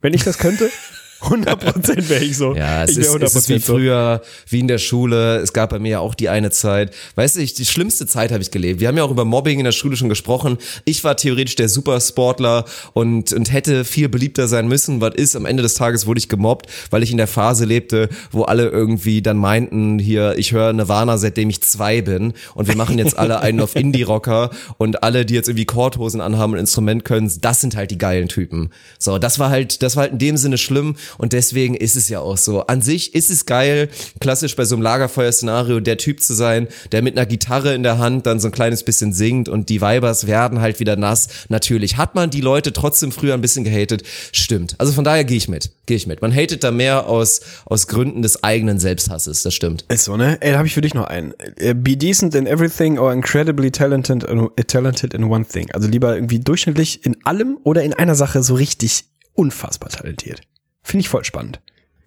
Wenn 0.00 0.14
ich 0.14 0.24
das 0.24 0.38
könnte, 0.38 0.70
100% 1.22 2.08
wäre 2.08 2.24
ich 2.24 2.36
so. 2.36 2.54
Ja, 2.54 2.84
es 2.84 2.96
ist, 2.96 3.14
es 3.14 3.34
ist 3.34 3.48
wie 3.48 3.54
100% 3.54 3.60
so. 3.60 3.72
früher, 3.74 4.22
wie 4.48 4.60
in 4.60 4.68
der 4.68 4.78
Schule. 4.78 5.36
Es 5.38 5.52
gab 5.52 5.70
bei 5.70 5.78
mir 5.78 5.90
ja 5.90 6.00
auch 6.00 6.14
die 6.14 6.28
eine 6.28 6.50
Zeit. 6.50 6.94
Weißt 7.14 7.36
du, 7.36 7.40
ich, 7.40 7.54
die 7.54 7.66
schlimmste 7.66 8.06
Zeit 8.06 8.32
habe 8.32 8.42
ich 8.42 8.50
gelebt. 8.50 8.80
Wir 8.80 8.88
haben 8.88 8.96
ja 8.96 9.04
auch 9.04 9.10
über 9.10 9.24
Mobbing 9.24 9.58
in 9.58 9.64
der 9.64 9.72
Schule 9.72 9.96
schon 9.96 10.08
gesprochen. 10.08 10.58
Ich 10.84 11.04
war 11.04 11.16
theoretisch 11.16 11.56
der 11.56 11.68
Supersportler 11.68 12.64
und, 12.92 13.32
und 13.32 13.52
hätte 13.52 13.84
viel 13.84 14.08
beliebter 14.08 14.48
sein 14.48 14.68
müssen. 14.68 15.00
Was 15.00 15.14
ist, 15.14 15.36
am 15.36 15.46
Ende 15.46 15.62
des 15.62 15.74
Tages 15.74 16.06
wurde 16.06 16.18
ich 16.18 16.28
gemobbt, 16.28 16.66
weil 16.90 17.02
ich 17.02 17.10
in 17.10 17.18
der 17.18 17.26
Phase 17.26 17.64
lebte, 17.64 18.08
wo 18.30 18.42
alle 18.42 18.68
irgendwie 18.68 19.22
dann 19.22 19.36
meinten, 19.36 19.98
hier, 19.98 20.38
ich 20.38 20.52
höre 20.52 20.72
Nirvana, 20.72 21.18
seitdem 21.18 21.50
ich 21.50 21.60
zwei 21.62 22.00
bin 22.00 22.32
und 22.54 22.68
wir 22.68 22.76
machen 22.76 22.98
jetzt 22.98 23.18
alle 23.18 23.40
einen 23.40 23.60
auf 23.60 23.76
Indie-Rocker 23.76 24.50
und 24.78 25.02
alle, 25.02 25.26
die 25.26 25.34
jetzt 25.34 25.48
irgendwie 25.48 25.66
Korthosen 25.66 26.20
anhaben 26.20 26.52
und 26.52 26.58
ein 26.58 26.60
Instrument 26.60 27.04
können, 27.04 27.30
das 27.40 27.60
sind 27.60 27.76
halt 27.76 27.90
die 27.90 27.98
geilen 27.98 28.28
Typen. 28.28 28.70
So, 28.98 29.18
das 29.18 29.38
war 29.38 29.50
halt, 29.50 29.82
das 29.82 29.96
war 29.96 30.02
halt 30.02 30.12
in 30.12 30.18
dem 30.18 30.36
Sinne 30.36 30.58
schlimm 30.58 30.96
und 31.18 31.32
deswegen 31.32 31.74
ist 31.74 31.96
es 31.96 32.08
ja 32.08 32.20
auch 32.20 32.36
so. 32.36 32.66
An 32.66 32.82
sich 32.82 33.14
ist 33.14 33.30
es 33.30 33.46
geil, 33.46 33.88
klassisch 34.20 34.56
bei 34.56 34.64
so 34.64 34.74
einem 34.76 34.82
Lagerfeuer-Szenario 34.82 35.80
der 35.80 35.98
Typ 35.98 36.20
zu 36.22 36.34
sein, 36.34 36.68
der 36.92 37.02
mit 37.02 37.16
einer 37.16 37.26
Gitarre 37.26 37.74
in 37.74 37.82
der 37.82 37.98
Hand 37.98 38.26
dann 38.26 38.40
so 38.40 38.48
ein 38.48 38.52
kleines 38.52 38.82
bisschen 38.84 39.12
singt 39.12 39.48
und 39.48 39.68
die 39.68 39.80
Weibers 39.80 40.26
werden 40.26 40.60
halt 40.60 40.80
wieder 40.80 40.96
nass. 40.96 41.28
Natürlich 41.48 41.96
hat 41.96 42.14
man 42.14 42.30
die 42.30 42.40
Leute 42.40 42.72
trotzdem 42.72 43.12
früher 43.12 43.34
ein 43.34 43.40
bisschen 43.40 43.64
gehatet. 43.64 44.02
Stimmt. 44.32 44.74
Also 44.78 44.92
von 44.92 45.04
daher 45.04 45.24
gehe 45.24 45.36
ich 45.36 45.48
mit. 45.48 45.70
Gehe 45.86 45.96
ich 45.96 46.06
mit. 46.06 46.22
Man 46.22 46.32
hatet 46.34 46.64
da 46.64 46.70
mehr 46.70 47.06
aus, 47.06 47.40
aus 47.66 47.86
Gründen 47.86 48.22
des 48.22 48.42
eigenen 48.44 48.78
Selbsthasses. 48.78 49.42
Das 49.42 49.54
stimmt. 49.54 49.84
Ist 49.88 50.04
so, 50.04 50.16
ne? 50.16 50.38
Ey, 50.40 50.52
da 50.52 50.58
habe 50.58 50.68
ich 50.68 50.74
für 50.74 50.80
dich 50.80 50.94
noch 50.94 51.04
einen. 51.04 51.34
Äh, 51.56 51.74
Be 51.74 51.96
decent 51.96 52.34
in 52.34 52.46
everything 52.46 52.98
or 52.98 53.12
incredibly 53.12 53.70
talented, 53.70 54.24
in- 54.24 54.48
talented 54.66 55.14
in 55.14 55.24
one 55.24 55.44
thing. 55.44 55.70
Also 55.72 55.88
lieber 55.88 56.14
irgendwie 56.14 56.38
durchschnittlich 56.40 57.04
in 57.04 57.16
allem 57.24 57.58
oder 57.64 57.82
in 57.82 57.92
einer 57.94 58.14
Sache 58.14 58.42
so 58.42 58.54
richtig 58.54 59.04
unfassbar 59.34 59.90
talentiert. 59.90 60.42
Finde 60.82 61.02
ich 61.02 61.08
voll 61.08 61.24
spannend. 61.24 61.60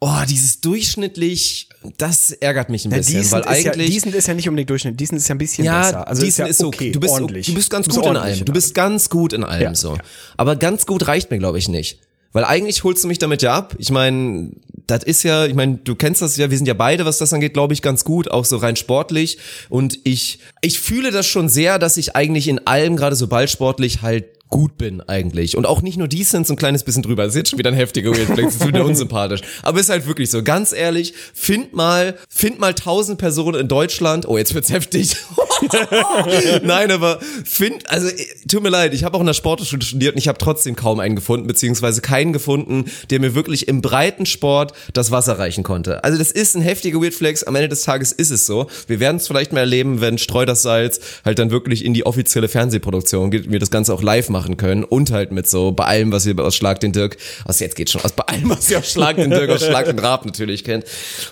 Oh, 0.06 0.12
dieses 0.28 0.60
durchschnittlich, 0.60 1.70
das 1.98 2.32
ärgert 2.32 2.70
mich 2.70 2.84
ein 2.84 2.92
bisschen, 2.92 3.22
decent 3.22 3.46
weil 3.46 3.56
ist 3.58 3.64
ja, 3.64 3.72
eigentlich 3.72 3.90
decent 3.92 4.16
ist 4.16 4.28
ja 4.28 4.34
nicht 4.34 4.50
unbedingt 4.50 4.70
Durchschnitt, 4.70 5.00
decent 5.00 5.22
ist 5.22 5.30
ja 5.30 5.36
ein 5.36 5.38
bisschen 5.38 5.64
ja, 5.64 5.82
besser. 5.82 6.08
Also 6.08 6.22
decent 6.22 6.50
ist 6.50 6.60
ja 6.60 6.68
okay, 6.68 6.92
Du 6.92 7.00
bist, 7.00 7.14
ordentlich. 7.14 7.46
du 7.46 7.54
bist 7.54 7.70
ganz 7.70 7.88
Du 7.88 7.96
gut 7.96 8.06
in 8.08 8.18
allem. 8.18 8.44
Du 8.44 8.52
bist 8.52 8.76
ganz 8.76 9.10
gut 9.10 9.32
in 9.32 9.46
allem 9.46 9.62
Ja, 9.62 9.76
so. 9.76 9.96
ja. 9.96 10.02
Aber 10.36 10.58
ganz 10.58 10.86
gut 10.86 11.08
reicht 11.08 11.32
mir, 11.32 11.38
glaube 11.38 11.58
ich, 11.58 11.70
nicht. 11.70 12.00
Weil 12.34 12.44
eigentlich 12.44 12.84
holst 12.84 13.04
du 13.04 13.08
mich 13.08 13.20
damit 13.20 13.44
ja 13.44 13.54
ab. 13.54 13.76
Ich 13.78 13.92
meine, 13.92 14.52
das 14.88 15.04
ist 15.04 15.24
ja, 15.24 15.46
ich 15.46 15.54
meine, 15.54 15.78
du 15.78 15.96
kennst 15.96 16.22
das 16.22 16.36
ja, 16.36 16.50
wir 16.50 16.58
sind 16.58 16.68
ja 16.68 16.74
beide, 16.74 17.06
was 17.06 17.20
das 17.20 17.32
angeht, 17.32 17.54
glaube 17.54 17.74
ich, 17.74 17.82
ganz 17.82 18.04
gut, 18.04 18.30
auch 18.30 18.44
so 18.44 18.58
rein 18.58 18.76
sportlich. 18.76 19.38
Und 19.70 20.00
ich, 20.04 20.40
ich 20.62 20.80
fühle 20.82 21.12
das 21.12 21.28
schon 21.28 21.48
sehr, 21.48 21.80
dass 21.80 21.96
ich 21.96 22.16
eigentlich 22.16 22.48
in 22.50 22.68
allem, 22.68 22.98
gerade 22.98 23.16
so 23.16 23.28
ballsportlich, 23.28 24.02
halt 24.02 24.26
gut 24.54 24.78
bin 24.78 25.02
eigentlich. 25.02 25.58
Und 25.58 25.66
auch 25.66 25.82
nicht 25.82 25.98
nur 25.98 26.08
decent, 26.08 26.46
so 26.46 26.54
ein 26.54 26.58
kleines 26.58 26.84
bisschen 26.84 27.02
drüber. 27.02 27.24
Das 27.24 27.32
ist 27.32 27.38
jetzt 27.38 27.50
schon 27.50 27.58
wieder 27.58 27.72
ein 27.72 27.76
heftiger 27.76 28.12
Weird 28.12 28.28
Flex, 28.28 28.54
das 28.54 28.62
ist 28.62 28.68
wieder 28.68 28.86
unsympathisch. 28.86 29.42
Aber 29.64 29.80
ist 29.80 29.90
halt 29.90 30.06
wirklich 30.06 30.30
so. 30.30 30.44
Ganz 30.44 30.74
ehrlich, 30.74 31.16
find 31.34 31.74
mal, 31.74 32.16
find 32.30 32.60
mal 32.60 32.76
tausend 32.76 33.18
Personen 33.18 33.60
in 33.60 33.68
Deutschland. 33.68 34.28
Oh, 34.28 34.38
jetzt 34.38 34.54
wird's 34.54 34.72
heftig. 34.72 35.16
Nein, 36.64 36.92
aber 36.92 37.20
find, 37.44 37.90
also 37.90 38.10
äh, 38.10 38.28
tut 38.48 38.62
mir 38.62 38.70
leid, 38.70 38.94
ich 38.94 39.04
habe 39.04 39.18
auch 39.18 39.22
in 39.22 39.26
der 39.26 39.34
Sportschule 39.34 39.82
studiert 39.82 40.14
und 40.14 40.20
ich 40.20 40.28
habe 40.28 40.38
trotzdem 40.38 40.76
kaum 40.76 41.00
einen 41.00 41.16
gefunden, 41.16 41.48
beziehungsweise 41.48 42.02
keinen 42.02 42.32
gefunden, 42.32 42.86
der 43.10 43.20
mir 43.20 43.34
wirklich 43.34 43.68
im 43.68 43.82
breiten 43.82 44.28
Sport 44.28 44.74
das 44.94 45.10
Wasser 45.10 45.40
reichen 45.40 45.64
konnte. 45.64 46.04
Also 46.04 46.20
das 46.20 46.32
ist 46.32 46.56
ein 46.56 46.62
heftiger 46.62 47.02
Weird 47.02 47.16
Flex, 47.16 47.42
am 47.42 47.56
Ende 47.56 47.70
des 47.70 47.82
Tages 47.82 48.12
ist 48.12 48.30
es 48.30 48.46
so. 48.46 48.68
Wir 48.86 49.00
werden 49.00 49.18
es 49.18 49.26
vielleicht 49.26 49.52
mal 49.52 49.62
erleben, 49.62 50.00
wenn 50.00 50.20
Streu 50.20 50.46
das 50.46 50.62
Salz 50.62 51.00
halt 51.26 51.40
dann 51.40 51.50
wirklich 51.50 51.84
in 51.84 51.96
die 51.96 52.06
offizielle 52.06 52.48
Fernsehproduktion 52.48 53.32
geht 53.32 53.48
und 53.48 53.52
wir 53.52 53.60
das 53.60 53.72
Ganze 53.72 53.96
auch 53.96 54.04
live 54.04 54.30
machen 54.30 54.43
können 54.58 54.84
und 54.84 55.12
halt 55.12 55.32
mit 55.32 55.50
so 55.50 55.72
bei 55.72 55.86
allem, 55.86 56.12
was 56.12 56.26
ihr 56.26 56.38
aus 56.40 56.56
Schlag 56.56 56.80
den 56.80 56.92
Dirk, 56.92 57.18
aus 57.46 57.60
jetzt 57.60 57.76
geht 57.76 57.90
schon 57.90 58.02
aus 58.02 58.12
bei 58.12 58.24
allem, 58.24 58.50
was 58.50 58.70
ihr 58.70 58.80
aus 58.80 58.92
Schlag 58.92 59.16
den 59.16 59.30
Dirk, 59.30 59.50
aus 59.50 59.64
Schlag 59.66 59.86
den 59.86 60.00
Raab 60.00 60.26
natürlich 60.26 60.64
kennt. 60.64 60.86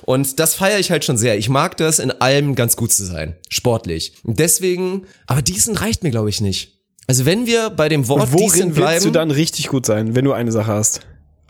Und 0.04 0.40
das 0.40 0.56
feiere 0.56 0.80
ich 0.80 0.92
halt 0.92 1.06
schon 1.06 1.18
sehr. 1.18 1.38
Ich 1.38 1.50
mag 1.50 1.78
das, 1.78 2.00
in 2.00 2.12
allem 2.12 2.56
ganz 2.56 2.76
gut 2.76 2.92
zu 2.92 3.06
sein. 3.06 3.36
Sportlich. 3.50 4.14
Und 4.24 4.40
deswegen, 4.40 5.06
aber 5.28 5.42
diesen 5.42 5.76
reicht 5.76 6.04
mir, 6.04 6.12
glaube 6.12 6.30
ich, 6.30 6.42
nicht. 6.42 6.80
Also 7.08 7.26
wenn 7.26 7.46
wir 7.46 7.70
bei 7.70 7.90
dem 7.90 8.08
Wort 8.08 8.32
worin 8.32 8.68
willst 8.68 8.76
bleiben, 8.76 9.04
du 9.04 9.12
dann 9.12 9.32
richtig 9.32 9.68
gut 9.68 9.86
sein, 9.86 10.16
wenn 10.16 10.26
du 10.26 10.34
eine 10.34 10.52
Sache 10.52 10.72
hast? 10.72 11.02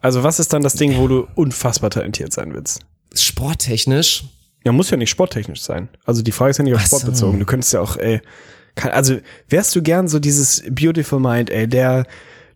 Also 0.02 0.24
was 0.24 0.40
ist 0.40 0.52
dann 0.54 0.64
das 0.64 0.74
Ding, 0.74 0.98
wo 0.98 1.08
du 1.08 1.28
unfassbar 1.36 1.90
talentiert 1.92 2.34
sein 2.34 2.54
willst? 2.54 2.80
sporttechnisch, 3.14 4.24
Ja, 4.66 4.72
muss 4.72 4.90
ja 4.90 4.98
nicht 4.98 5.10
sporttechnisch 5.10 5.62
sein. 5.62 5.90
Also 6.06 6.22
die 6.22 6.32
Frage 6.32 6.52
ist 6.52 6.58
ja 6.58 6.64
nicht 6.64 6.74
auf 6.76 6.82
Ach 6.82 6.88
Sport 6.88 7.02
so. 7.02 7.08
bezogen. 7.12 7.40
Du 7.40 7.46
könntest 7.46 7.74
ja 7.74 7.82
auch, 7.82 7.98
ey, 7.98 8.22
kann, 8.76 8.92
also 8.92 9.18
wärst 9.50 9.76
du 9.76 9.82
gern 9.82 10.08
so 10.08 10.20
dieses 10.20 10.64
Beautiful 10.70 11.20
Mind, 11.20 11.50
ey, 11.50 11.68
der, 11.68 12.06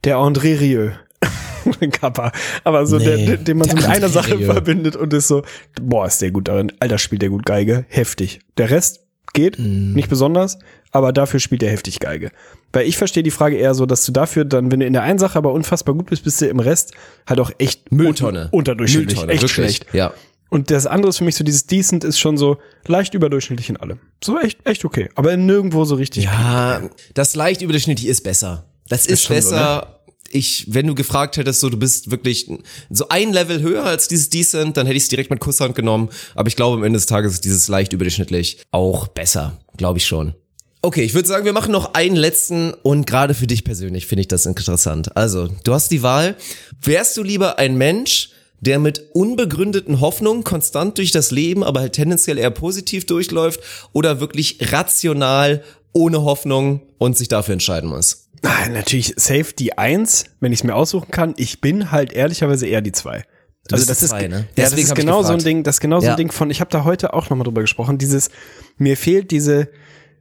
der 0.04 0.18
André 0.18 0.60
Rieu. 0.60 0.92
Kappa. 1.92 2.32
Aber 2.64 2.86
so 2.86 2.98
Nee, 2.98 3.26
der, 3.26 3.38
den 3.38 3.58
man 3.58 3.68
so 3.70 3.76
mit 3.76 3.86
einer 3.86 4.10
Sache 4.10 4.36
André. 4.36 4.46
verbindet 4.46 4.96
und 4.96 5.14
ist 5.14 5.28
so, 5.28 5.44
boah, 5.82 6.06
ist 6.06 6.22
der 6.22 6.32
gut 6.32 6.48
darin. 6.48 6.72
Alter, 6.80 6.98
spielt 6.98 7.22
der 7.22 7.30
gut 7.30 7.46
Geige. 7.46 7.86
Heftig. 7.90 8.40
Der 8.58 8.70
Rest 8.70 9.02
geht, 9.34 9.58
Mhm. 9.60 9.94
nicht 9.94 10.08
besonders, 10.10 10.60
aber 10.92 11.12
dafür 11.12 11.40
spielt 11.40 11.64
er 11.64 11.72
heftig 11.72 12.00
Geige. 12.00 12.32
Weil 12.72 12.88
ich 12.88 12.98
verstehe 12.98 13.24
die 13.24 13.32
Frage 13.32 13.56
eher 13.58 13.74
so, 13.74 13.86
dass 13.86 14.06
du 14.06 14.12
dafür 14.12 14.46
dann, 14.46 14.72
wenn 14.72 14.80
du 14.80 14.86
in 14.86 14.94
der 14.94 15.02
einen 15.04 15.20
Sache 15.20 15.38
aber 15.38 15.52
unfassbar 15.54 15.96
gut 15.96 16.10
bist, 16.10 16.24
bist 16.24 16.42
du 16.42 16.46
im 16.48 16.60
Rest 16.60 16.94
halt 17.28 17.40
auch 17.40 17.52
echt 17.58 17.92
Mülltonne. 17.92 18.44
un- 18.46 18.50
unterdurchschnittlich. 18.60 19.16
Mülltonne, 19.18 19.34
echt 19.34 19.42
wirklich. 19.42 19.54
schlecht. 19.54 19.88
Ja. 19.94 20.14
Und 20.50 20.72
das 20.72 20.86
andere 20.86 21.10
ist 21.10 21.18
für 21.18 21.24
mich 21.24 21.36
so, 21.36 21.44
dieses 21.44 21.66
Decent 21.66 22.04
ist 22.04 22.20
schon 22.20 22.38
so 22.38 22.58
leicht 22.88 23.14
überdurchschnittlich 23.14 23.70
in 23.70 23.78
allem. 23.78 24.00
So 24.24 24.40
echt, 24.40 24.66
echt 24.66 24.86
okay. 24.86 25.10
Aber 25.16 25.36
nirgendwo 25.36 25.86
so 25.86 25.96
richtig. 25.96 26.26
Ja, 26.26 26.82
das 27.14 27.36
leicht 27.36 27.62
überdurchschnittlich 27.62 28.08
ist 28.08 28.22
besser. 28.22 28.66
Das 28.88 29.06
ist, 29.06 29.24
schon 29.24 29.42
so, 29.42 29.52
ne? 29.52 29.58
besser. 29.58 30.02
Ich, 30.30 30.68
wenn 30.70 30.88
du 30.88 30.96
gefragt 30.96 31.38
hättest, 31.38 31.60
so 31.60 31.70
du 31.70 31.78
bist 31.78 32.12
wirklich 32.12 32.50
so 32.90 33.10
ein 33.10 33.32
Level 33.32 33.62
höher 33.62 33.84
als 33.84 34.08
dieses 34.08 34.30
Decent, 34.30 34.78
dann 34.78 34.86
hätte 34.86 34.98
ich 34.98 35.04
es 35.04 35.10
direkt 35.10 35.30
mit 35.30 35.40
Kusshand 35.40 35.76
genommen. 35.76 36.10
Aber 36.36 36.48
ich 36.48 36.56
glaube, 36.56 36.78
am 36.78 36.84
Ende 36.84 36.98
des 36.98 37.06
Tages 37.06 37.34
ist 37.34 37.46
dieses 37.46 37.68
leicht 37.68 37.94
überdurchschnittlich 37.94 38.60
auch 38.72 39.08
besser. 39.08 39.58
Glaube 39.78 39.98
ich 39.98 40.06
schon. 40.06 40.36
Okay, 40.82 41.02
ich 41.02 41.16
würde 41.16 41.28
sagen, 41.28 41.46
wir 41.46 41.54
machen 41.54 41.72
noch 41.72 41.96
einen 41.96 42.16
letzten 42.16 42.72
und 42.72 43.08
gerade 43.08 43.34
für 43.34 43.48
dich 43.48 43.64
persönlich 43.64 44.06
finde 44.06 44.22
ich 44.22 44.28
das 44.28 44.46
interessant. 44.46 45.18
Also, 45.18 45.50
du 45.64 45.74
hast 45.74 45.90
die 45.90 46.04
Wahl. 46.04 46.36
Wärst 46.80 47.18
du 47.18 47.24
lieber 47.24 47.58
ein 47.58 47.76
Mensch, 47.76 48.30
der 48.62 48.80
mit 48.80 49.04
unbegründeten 49.14 50.02
Hoffnungen 50.02 50.44
konstant 50.44 50.98
durch 50.98 51.12
das 51.12 51.32
Leben, 51.32 51.64
aber 51.64 51.82
halt 51.82 51.94
tendenziell 51.94 52.38
eher 52.38 52.52
positiv 52.52 53.06
durchläuft 53.06 53.60
oder 53.94 54.20
wirklich 54.20 54.72
rational, 54.72 55.64
ohne 55.94 56.24
Hoffnung 56.24 56.82
und 56.98 57.18
sich 57.18 57.28
dafür 57.28 57.54
entscheiden 57.54 57.90
muss? 57.90 58.30
Ah, 58.42 58.70
natürlich 58.70 59.14
safe 59.18 59.54
die 59.58 59.78
Eins, 59.78 60.26
wenn 60.40 60.52
ich 60.52 60.60
es 60.60 60.64
mir 60.64 60.76
aussuchen 60.76 61.10
kann. 61.12 61.34
Ich 61.38 61.62
bin 61.62 61.92
halt 61.92 62.14
ehrlicherweise 62.14 62.68
eher 62.68 62.82
die 62.82 62.92
Zwei. 62.92 63.24
Also 63.72 63.88
bist 63.88 63.90
das 63.90 64.04
ist, 64.04 64.10
Zwei, 64.12 64.28
ne? 64.28 64.48
ja, 64.56 64.64
das 64.66 64.74
ist 64.74 64.94
genau 64.94 65.24
so 65.24 65.34
ein. 65.34 65.40
Ding, 65.40 65.64
das 65.64 65.78
ist 65.78 65.82
genau 65.82 66.00
so 66.00 66.06
Ja. 66.06 66.12
ein 66.14 66.18
Ding 66.18 66.32
von, 66.32 66.52
ich 66.52 66.60
habe 66.62 66.70
da 66.70 66.84
heute 66.84 67.14
auch 67.14 67.30
nochmal 67.30 67.46
drüber 67.46 67.62
gesprochen, 67.62 67.98
dieses, 67.98 68.30
mir 68.78 68.96
fehlt 68.98 69.32
diese 69.32 69.70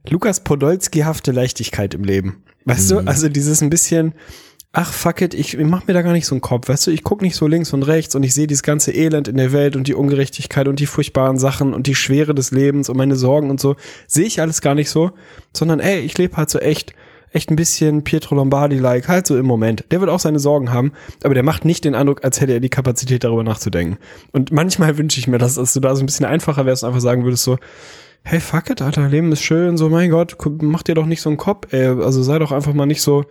Lukas 0.09 0.39
Podolski-hafte 0.43 1.31
Leichtigkeit 1.31 1.93
im 1.93 2.03
Leben. 2.03 2.43
Weißt 2.65 2.89
Mhm. 2.91 2.95
du, 2.95 3.07
also 3.07 3.29
dieses 3.29 3.61
ein 3.61 3.69
bisschen, 3.69 4.13
ach 4.77 4.91
fuck 4.91 5.21
it, 5.21 5.33
ich 5.33 5.57
mach 5.57 5.87
mir 5.87 5.93
da 5.93 6.01
gar 6.01 6.11
nicht 6.11 6.25
so 6.25 6.35
einen 6.35 6.41
Kopf, 6.41 6.67
weißt 6.67 6.87
du, 6.87 6.91
ich 6.91 7.03
guck 7.03 7.21
nicht 7.21 7.37
so 7.37 7.47
links 7.47 7.71
und 7.71 7.83
rechts 7.83 8.13
und 8.13 8.23
ich 8.23 8.33
sehe 8.33 8.45
dieses 8.45 8.61
ganze 8.61 8.91
Elend 8.91 9.29
in 9.29 9.37
der 9.37 9.53
Welt 9.53 9.77
und 9.77 9.87
die 9.87 9.93
Ungerechtigkeit 9.93 10.67
und 10.67 10.81
die 10.81 10.85
furchtbaren 10.85 11.37
Sachen 11.37 11.73
und 11.73 11.87
die 11.87 11.95
Schwere 11.95 12.35
des 12.35 12.51
Lebens 12.51 12.89
und 12.89 12.97
meine 12.97 13.15
Sorgen 13.15 13.49
und 13.49 13.61
so, 13.61 13.77
sehe 14.05 14.25
ich 14.25 14.41
alles 14.41 14.59
gar 14.59 14.75
nicht 14.75 14.89
so, 14.89 15.11
sondern 15.55 15.79
ey, 15.79 16.01
ich 16.01 16.17
lebe 16.17 16.35
halt 16.35 16.49
so 16.49 16.59
echt, 16.59 16.93
echt 17.31 17.49
ein 17.49 17.55
bisschen 17.55 18.03
Pietro 18.03 18.35
Lombardi-like, 18.35 19.07
halt 19.07 19.25
so 19.27 19.37
im 19.37 19.45
Moment. 19.45 19.85
Der 19.91 20.01
wird 20.01 20.11
auch 20.11 20.19
seine 20.19 20.39
Sorgen 20.39 20.73
haben, 20.73 20.91
aber 21.23 21.33
der 21.33 21.43
macht 21.43 21.63
nicht 21.63 21.85
den 21.85 21.95
Eindruck, 21.95 22.25
als 22.25 22.41
hätte 22.41 22.51
er 22.51 22.59
die 22.59 22.69
Kapazität, 22.69 23.23
darüber 23.23 23.43
nachzudenken. 23.43 23.97
Und 24.33 24.51
manchmal 24.51 24.97
wünsche 24.97 25.21
ich 25.21 25.27
mir, 25.27 25.37
dass, 25.37 25.55
dass 25.55 25.71
du 25.71 25.79
da 25.79 25.95
so 25.95 26.03
ein 26.03 26.05
bisschen 26.05 26.25
einfacher 26.25 26.65
wärst 26.65 26.83
und 26.83 26.89
einfach 26.89 27.01
sagen 27.01 27.23
würdest 27.23 27.45
so, 27.45 27.57
hey, 28.23 28.41
fuck 28.41 28.69
it, 28.71 28.81
Alter, 28.81 29.07
Leben 29.07 29.31
ist 29.31 29.43
schön, 29.43 29.77
so, 29.77 29.87
mein 29.87 30.09
Gott, 30.09 30.35
mach 30.61 30.83
dir 30.83 30.95
doch 30.95 31.05
nicht 31.05 31.21
so 31.21 31.29
einen 31.29 31.37
Kopf, 31.37 31.71
ey, 31.71 31.87
also 31.87 32.23
sei 32.23 32.39
doch 32.39 32.51
einfach 32.51 32.73
mal 32.73 32.87
nicht 32.87 33.01
so, 33.01 33.23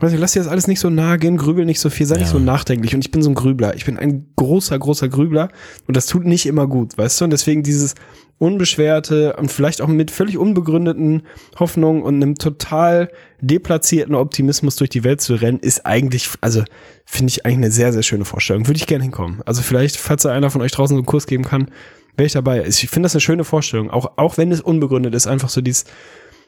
weiß 0.00 0.12
ich, 0.12 0.20
lass 0.20 0.32
dir 0.32 0.40
das 0.40 0.48
alles 0.48 0.68
nicht 0.68 0.80
so 0.80 0.90
nahe 0.90 1.18
gehen, 1.18 1.36
grübel 1.36 1.64
nicht 1.64 1.80
so 1.80 1.90
viel, 1.90 2.06
sei 2.06 2.18
nicht 2.18 2.28
so 2.28 2.38
nachdenklich. 2.38 2.94
Und 2.94 3.04
ich 3.04 3.10
bin 3.10 3.22
so 3.22 3.30
ein 3.30 3.34
Grübler. 3.34 3.74
Ich 3.74 3.84
bin 3.84 3.96
ein 3.96 4.26
großer, 4.36 4.78
großer 4.78 5.08
Grübler. 5.08 5.48
Und 5.86 5.96
das 5.96 6.06
tut 6.06 6.24
nicht 6.24 6.46
immer 6.46 6.66
gut, 6.66 6.96
weißt 6.96 7.20
du? 7.20 7.24
Und 7.24 7.30
deswegen 7.30 7.62
dieses 7.62 7.94
unbeschwerte 8.38 9.34
und 9.34 9.50
vielleicht 9.50 9.80
auch 9.80 9.88
mit 9.88 10.12
völlig 10.12 10.38
unbegründeten 10.38 11.22
Hoffnungen 11.58 12.02
und 12.02 12.16
einem 12.16 12.36
total 12.36 13.10
deplatzierten 13.40 14.14
Optimismus 14.14 14.76
durch 14.76 14.90
die 14.90 15.02
Welt 15.02 15.20
zu 15.20 15.34
rennen, 15.34 15.58
ist 15.58 15.84
eigentlich, 15.84 16.28
also 16.40 16.62
finde 17.04 17.30
ich 17.30 17.44
eigentlich 17.44 17.56
eine 17.56 17.70
sehr, 17.72 17.92
sehr 17.92 18.04
schöne 18.04 18.24
Vorstellung. 18.24 18.68
Würde 18.68 18.78
ich 18.78 18.86
gerne 18.86 19.02
hinkommen. 19.02 19.40
Also 19.44 19.62
vielleicht, 19.62 19.96
falls 19.96 20.22
da 20.22 20.32
einer 20.32 20.50
von 20.50 20.62
euch 20.62 20.70
draußen 20.70 20.94
so 20.94 21.00
einen 21.00 21.06
Kurs 21.06 21.26
geben 21.26 21.44
kann, 21.44 21.70
wäre 22.16 22.26
ich 22.26 22.32
dabei. 22.32 22.64
Ich 22.64 22.88
finde 22.88 23.06
das 23.06 23.14
eine 23.14 23.20
schöne 23.20 23.42
Vorstellung. 23.42 23.90
Auch, 23.90 24.12
auch 24.16 24.38
wenn 24.38 24.52
es 24.52 24.60
unbegründet 24.60 25.14
ist, 25.14 25.26
einfach 25.26 25.48
so 25.48 25.60
dieses, 25.60 25.84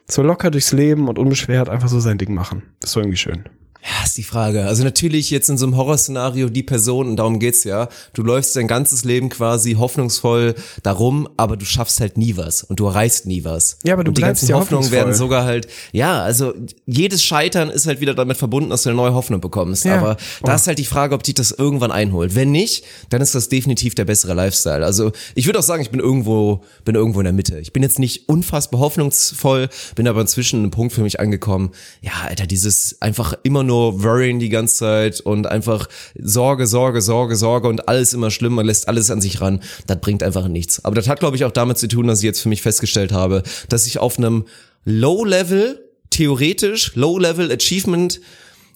so 0.09 0.21
locker 0.21 0.51
durchs 0.51 0.71
Leben 0.71 1.07
und 1.07 1.19
unbeschwert 1.19 1.69
einfach 1.69 1.87
so 1.87 1.99
sein 1.99 2.17
Ding 2.17 2.33
machen. 2.33 2.63
Das 2.79 2.89
ist 2.89 2.93
so 2.93 2.99
irgendwie 2.99 3.17
schön. 3.17 3.45
Ja, 3.83 4.05
ist 4.05 4.15
die 4.17 4.23
Frage. 4.23 4.65
Also 4.65 4.83
natürlich 4.83 5.31
jetzt 5.31 5.49
in 5.49 5.57
so 5.57 5.65
einem 5.65 5.75
Horrorszenario 5.75 6.49
die 6.49 6.61
Person, 6.61 7.07
und 7.09 7.15
darum 7.15 7.39
geht's 7.39 7.63
ja, 7.63 7.89
du 8.13 8.21
läufst 8.21 8.55
dein 8.55 8.67
ganzes 8.67 9.03
Leben 9.05 9.29
quasi 9.29 9.73
hoffnungsvoll 9.73 10.53
darum, 10.83 11.27
aber 11.37 11.57
du 11.57 11.65
schaffst 11.65 11.99
halt 11.99 12.15
nie 12.15 12.37
was 12.37 12.61
und 12.61 12.79
du 12.79 12.85
erreichst 12.85 13.25
nie 13.25 13.43
was. 13.43 13.77
Ja, 13.83 13.93
aber 13.93 14.03
du 14.03 14.09
und 14.11 14.17
die 14.19 14.21
ganzen 14.21 14.47
ja 14.47 14.55
Hoffnungen 14.59 14.91
werden 14.91 15.15
sogar 15.15 15.45
halt, 15.45 15.67
ja, 15.93 16.21
also 16.21 16.53
jedes 16.85 17.23
Scheitern 17.23 17.71
ist 17.71 17.87
halt 17.87 18.01
wieder 18.01 18.13
damit 18.13 18.37
verbunden, 18.37 18.69
dass 18.69 18.83
du 18.83 18.89
eine 18.89 18.97
neue 18.97 19.15
Hoffnung 19.15 19.41
bekommst. 19.41 19.85
Ja. 19.85 19.97
Aber 19.97 20.17
da 20.43 20.51
Oh. 20.51 20.55
ist 20.55 20.67
halt 20.67 20.77
die 20.77 20.85
Frage, 20.85 21.15
ob 21.15 21.23
dich 21.23 21.33
das 21.33 21.49
irgendwann 21.51 21.91
einholt. 21.91 22.35
Wenn 22.35 22.51
nicht, 22.51 22.83
dann 23.09 23.21
ist 23.21 23.33
das 23.33 23.49
definitiv 23.49 23.95
der 23.95 24.05
bessere 24.05 24.35
Lifestyle. 24.35 24.85
Also 24.85 25.11
ich 25.33 25.47
würde 25.47 25.57
auch 25.57 25.63
sagen, 25.63 25.81
ich 25.81 25.89
bin 25.89 25.99
irgendwo, 25.99 26.63
bin 26.85 26.93
irgendwo 26.93 27.19
in 27.19 27.23
der 27.23 27.33
Mitte. 27.33 27.57
Ich 27.57 27.73
bin 27.73 27.81
jetzt 27.81 27.97
nicht 27.97 28.29
unfassbar 28.29 28.79
hoffnungsvoll, 28.79 29.69
bin 29.95 30.07
aber 30.07 30.21
inzwischen 30.21 30.57
an 30.57 30.63
einem 30.65 30.71
Punkt 30.71 30.93
für 30.93 31.01
mich 31.01 31.19
angekommen. 31.19 31.71
Ja, 32.01 32.11
Alter, 32.27 32.45
dieses 32.45 33.01
einfach 33.01 33.33
immer 33.41 33.63
nur 33.63 33.70
worrying 33.73 34.39
die 34.39 34.49
ganze 34.49 34.75
Zeit 34.75 35.19
und 35.21 35.47
einfach 35.47 35.87
Sorge, 36.15 36.67
Sorge, 36.67 37.01
Sorge, 37.01 37.35
Sorge 37.35 37.67
und 37.67 37.87
alles 37.87 38.13
immer 38.13 38.31
schlimm, 38.31 38.53
man 38.53 38.65
lässt 38.65 38.87
alles 38.87 39.09
an 39.11 39.21
sich 39.21 39.41
ran. 39.41 39.61
Das 39.87 39.99
bringt 39.99 40.23
einfach 40.23 40.47
nichts. 40.47 40.83
Aber 40.85 40.95
das 40.95 41.07
hat, 41.07 41.19
glaube 41.19 41.35
ich, 41.35 41.45
auch 41.45 41.51
damit 41.51 41.77
zu 41.77 41.87
tun, 41.87 42.07
dass 42.07 42.19
ich 42.19 42.25
jetzt 42.25 42.41
für 42.41 42.49
mich 42.49 42.61
festgestellt 42.61 43.11
habe, 43.11 43.43
dass 43.69 43.87
ich 43.87 43.99
auf 43.99 44.17
einem 44.17 44.45
Low-Level, 44.85 45.79
theoretisch, 46.09 46.95
Low-Level 46.95 47.51
Achievement 47.51 48.19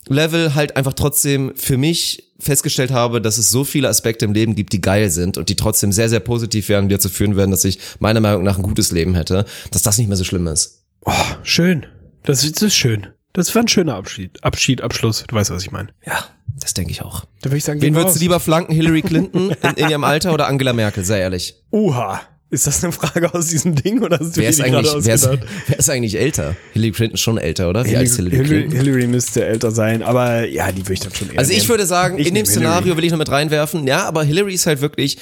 Level 0.07 0.53
halt 0.53 0.77
einfach 0.77 0.93
trotzdem 0.93 1.53
für 1.55 1.77
mich 1.77 2.31
festgestellt 2.39 2.91
habe, 2.91 3.21
dass 3.21 3.37
es 3.37 3.49
so 3.49 3.63
viele 3.63 3.89
Aspekte 3.89 4.25
im 4.25 4.33
Leben 4.33 4.55
gibt, 4.55 4.73
die 4.73 4.81
geil 4.81 5.09
sind 5.09 5.37
und 5.37 5.49
die 5.49 5.55
trotzdem 5.55 5.91
sehr, 5.91 6.09
sehr 6.09 6.19
positiv 6.19 6.69
werden, 6.69 6.89
die 6.89 6.95
dazu 6.95 7.09
führen 7.09 7.35
werden, 7.35 7.51
dass 7.51 7.63
ich 7.63 7.79
meiner 7.99 8.19
Meinung 8.19 8.43
nach 8.43 8.57
ein 8.57 8.63
gutes 8.63 8.91
Leben 8.91 9.15
hätte, 9.15 9.45
dass 9.71 9.81
das 9.81 9.97
nicht 9.97 10.07
mehr 10.07 10.17
so 10.17 10.23
schlimm 10.23 10.47
ist. 10.47 10.83
Oh, 11.05 11.11
schön. 11.43 11.85
Das 12.23 12.41
das 12.41 12.61
ist 12.61 12.75
schön. 12.75 13.07
Das 13.35 13.53
war 13.53 13.61
ein 13.63 13.67
schöner 13.67 13.95
Abschied. 13.95 14.43
Abschied, 14.43 14.81
Abschluss. 14.81 15.23
Du 15.27 15.35
weißt, 15.35 15.51
was 15.51 15.63
ich 15.63 15.71
meine. 15.71 15.89
Ja, 16.05 16.25
das 16.59 16.73
denke 16.73 16.91
ich 16.91 17.01
auch. 17.01 17.25
Da 17.41 17.49
würde 17.49 17.57
ich 17.57 17.63
sagen, 17.63 17.81
Wen 17.81 17.95
würdest 17.95 18.15
du 18.15 18.19
lieber 18.21 18.39
flanken, 18.39 18.73
Hillary 18.73 19.01
Clinton 19.01 19.51
in, 19.51 19.69
in 19.75 19.89
ihrem 19.89 20.03
Alter 20.03 20.33
oder 20.33 20.47
Angela 20.47 20.73
Merkel, 20.73 21.03
sei 21.03 21.19
ehrlich? 21.19 21.55
Uha. 21.71 22.21
Ist 22.51 22.67
das 22.67 22.83
eine 22.83 22.93
Frage 22.93 23.33
aus 23.33 23.47
diesem 23.47 23.73
Ding 23.75 24.03
oder 24.03 24.19
hast 24.19 24.37
du 24.37 24.41
Wer 24.41 24.49
ist 24.49 24.61
eigentlich, 24.61 24.93
wer 24.99 25.15
ist, 25.15 25.27
wer 25.67 25.79
ist 25.79 25.89
eigentlich 25.89 26.15
älter? 26.17 26.55
Hillary 26.73 26.91
Clinton 26.91 27.15
ist 27.15 27.21
schon 27.21 27.37
älter, 27.39 27.69
oder? 27.69 27.83
Wie 27.85 27.97
alt 27.97 28.05
ist 28.05 28.15
Hillary 28.17 28.35
Hillary, 28.35 28.47
Clinton? 28.67 28.79
Hillary 28.85 29.07
müsste 29.07 29.43
älter 29.45 29.71
sein, 29.71 30.03
aber 30.03 30.47
ja, 30.47 30.71
die 30.71 30.83
würde 30.83 30.93
ich 30.93 30.99
dann 30.99 31.13
schon 31.13 31.31
eher 31.31 31.39
Also 31.39 31.51
ich 31.51 31.57
nehmen. 31.57 31.69
würde 31.69 31.85
sagen, 31.87 32.19
Ich 32.19 32.27
in 32.27 32.35
dem 32.35 32.45
Szenario 32.45 32.83
Hillary. 32.83 32.97
will 32.97 33.03
ich 33.05 33.11
noch 33.11 33.17
mit 33.17 33.29
reinwerfen, 33.31 33.87
ja, 33.87 34.05
aber 34.05 34.23
Hillary 34.23 34.53
ist 34.53 34.67
halt 34.67 34.79
wirklich, 34.79 35.17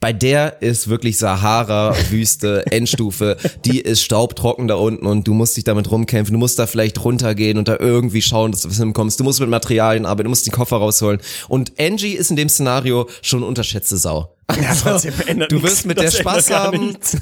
bei 0.00 0.12
der 0.12 0.62
ist 0.62 0.88
wirklich 0.88 1.18
Sahara, 1.18 1.94
Wüste, 2.10 2.64
Endstufe, 2.70 3.36
die 3.64 3.80
ist 3.80 4.02
staubtrocken 4.02 4.68
da 4.68 4.74
unten 4.74 5.06
und 5.06 5.26
du 5.26 5.34
musst 5.34 5.56
dich 5.56 5.64
damit 5.64 5.90
rumkämpfen, 5.90 6.32
du 6.32 6.38
musst 6.38 6.58
da 6.58 6.66
vielleicht 6.66 7.04
runtergehen 7.04 7.58
und 7.58 7.68
da 7.68 7.76
irgendwie 7.78 8.22
schauen, 8.22 8.52
dass 8.52 8.62
du 8.62 8.70
was 8.70 8.78
hinkommst, 8.78 9.18
du 9.18 9.24
musst 9.24 9.40
mit 9.40 9.48
Materialien 9.48 10.06
arbeiten, 10.06 10.24
du 10.24 10.30
musst 10.30 10.46
den 10.46 10.52
Koffer 10.52 10.76
rausholen 10.76 11.20
und 11.48 11.72
Angie 11.80 12.12
ist 12.12 12.30
in 12.30 12.36
dem 12.36 12.48
Szenario 12.48 13.08
schon 13.22 13.42
unterschätzte 13.42 13.96
Sau. 13.96 14.34
Ja, 14.50 14.74
trotzdem 14.74 15.12
ändert 15.26 15.52
du 15.52 15.62
wirst 15.62 15.84
mit 15.84 16.00
der 16.00 16.10
Spaß 16.10 16.50
haben. 16.50 16.86
nichts. 16.86 17.16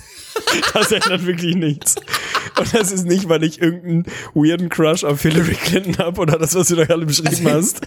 Das 0.74 0.93
ändert 0.93 1.27
wirklich 1.27 1.57
nichts. 1.57 1.97
Und 2.59 2.74
das 2.74 2.93
ist 2.93 3.05
nicht, 3.07 3.29
weil 3.29 3.43
ich 3.43 3.61
irgendeinen 3.61 4.05
weirden 4.35 4.68
Crush 4.68 5.03
auf 5.03 5.22
Hillary 5.22 5.55
Clinton 5.55 5.99
habe 5.99 6.20
oder 6.20 6.39
das, 6.39 6.55
was 6.55 6.68
du 6.68 6.77
da 6.77 6.85
gerade 6.85 7.07
beschrieben 7.07 7.51
hast. 7.51 7.81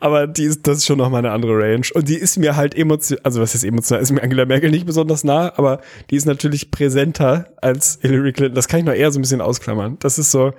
Aber 0.00 0.26
die 0.26 0.44
ist, 0.44 0.66
das 0.66 0.78
ist 0.78 0.86
schon 0.86 0.98
noch 0.98 1.10
mal 1.10 1.18
eine 1.18 1.30
andere 1.30 1.58
Range. 1.58 1.86
Und 1.94 2.08
die 2.08 2.16
ist 2.16 2.36
mir 2.36 2.56
halt 2.56 2.74
emotional, 2.74 3.20
also 3.24 3.40
was 3.40 3.54
ist 3.54 3.64
emotional, 3.64 4.02
ist 4.02 4.12
mir 4.12 4.22
Angela 4.22 4.44
Merkel 4.44 4.70
nicht 4.70 4.86
besonders 4.86 5.24
nah, 5.24 5.52
aber 5.56 5.80
die 6.10 6.16
ist 6.16 6.26
natürlich 6.26 6.70
präsenter 6.70 7.48
als 7.60 7.98
Hillary 8.02 8.32
Clinton. 8.32 8.54
Das 8.54 8.68
kann 8.68 8.80
ich 8.80 8.86
noch 8.86 8.92
eher 8.92 9.10
so 9.10 9.18
ein 9.18 9.22
bisschen 9.22 9.40
ausklammern. 9.40 9.96
Das 10.00 10.18
ist 10.18 10.30
so, 10.30 10.52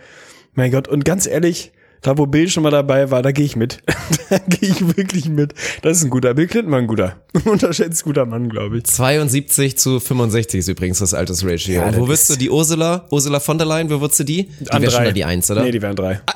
mein 0.53 0.71
Gott. 0.71 0.87
Und 0.87 1.05
ganz 1.05 1.27
ehrlich, 1.27 1.71
da 2.01 2.17
wo 2.17 2.25
Bill 2.25 2.49
schon 2.49 2.63
mal 2.63 2.69
dabei 2.69 3.11
war, 3.11 3.21
da 3.21 3.31
gehe 3.31 3.45
ich 3.45 3.55
mit. 3.55 3.79
da 4.29 4.37
gehe 4.37 4.69
ich 4.69 4.97
wirklich 4.97 5.29
mit. 5.29 5.53
Das 5.81 5.97
ist 5.97 6.03
ein 6.03 6.09
guter. 6.09 6.33
Bill 6.33 6.47
Clinton 6.47 6.71
war 6.71 6.79
ein 6.79 6.87
guter. 6.87 7.17
Unterschätzt 7.45 8.03
guter 8.03 8.25
Mann, 8.25 8.49
glaube 8.49 8.77
ich. 8.79 8.85
72 8.85 9.77
zu 9.77 9.99
65 9.99 10.59
ist 10.59 10.67
übrigens 10.67 10.99
das 10.99 11.13
Altersratio. 11.13 11.75
Ja, 11.75 11.87
und 11.87 11.97
wo 11.97 12.07
würdest 12.07 12.29
du 12.29 12.35
die 12.35 12.49
Ursula, 12.49 13.05
Ursula 13.09 13.39
von 13.39 13.57
der 13.57 13.67
Leyen, 13.67 13.89
wo 13.89 14.01
würdest 14.01 14.19
du 14.19 14.23
die? 14.23 14.49
Die 14.59 14.71
An 14.71 14.81
wäre 14.81 14.91
schon 14.91 15.13
die 15.13 15.25
Eins, 15.25 15.49
oder? 15.51 15.63
Nee, 15.63 15.71
die 15.71 15.81
wären 15.81 15.95
drei. 15.95 16.21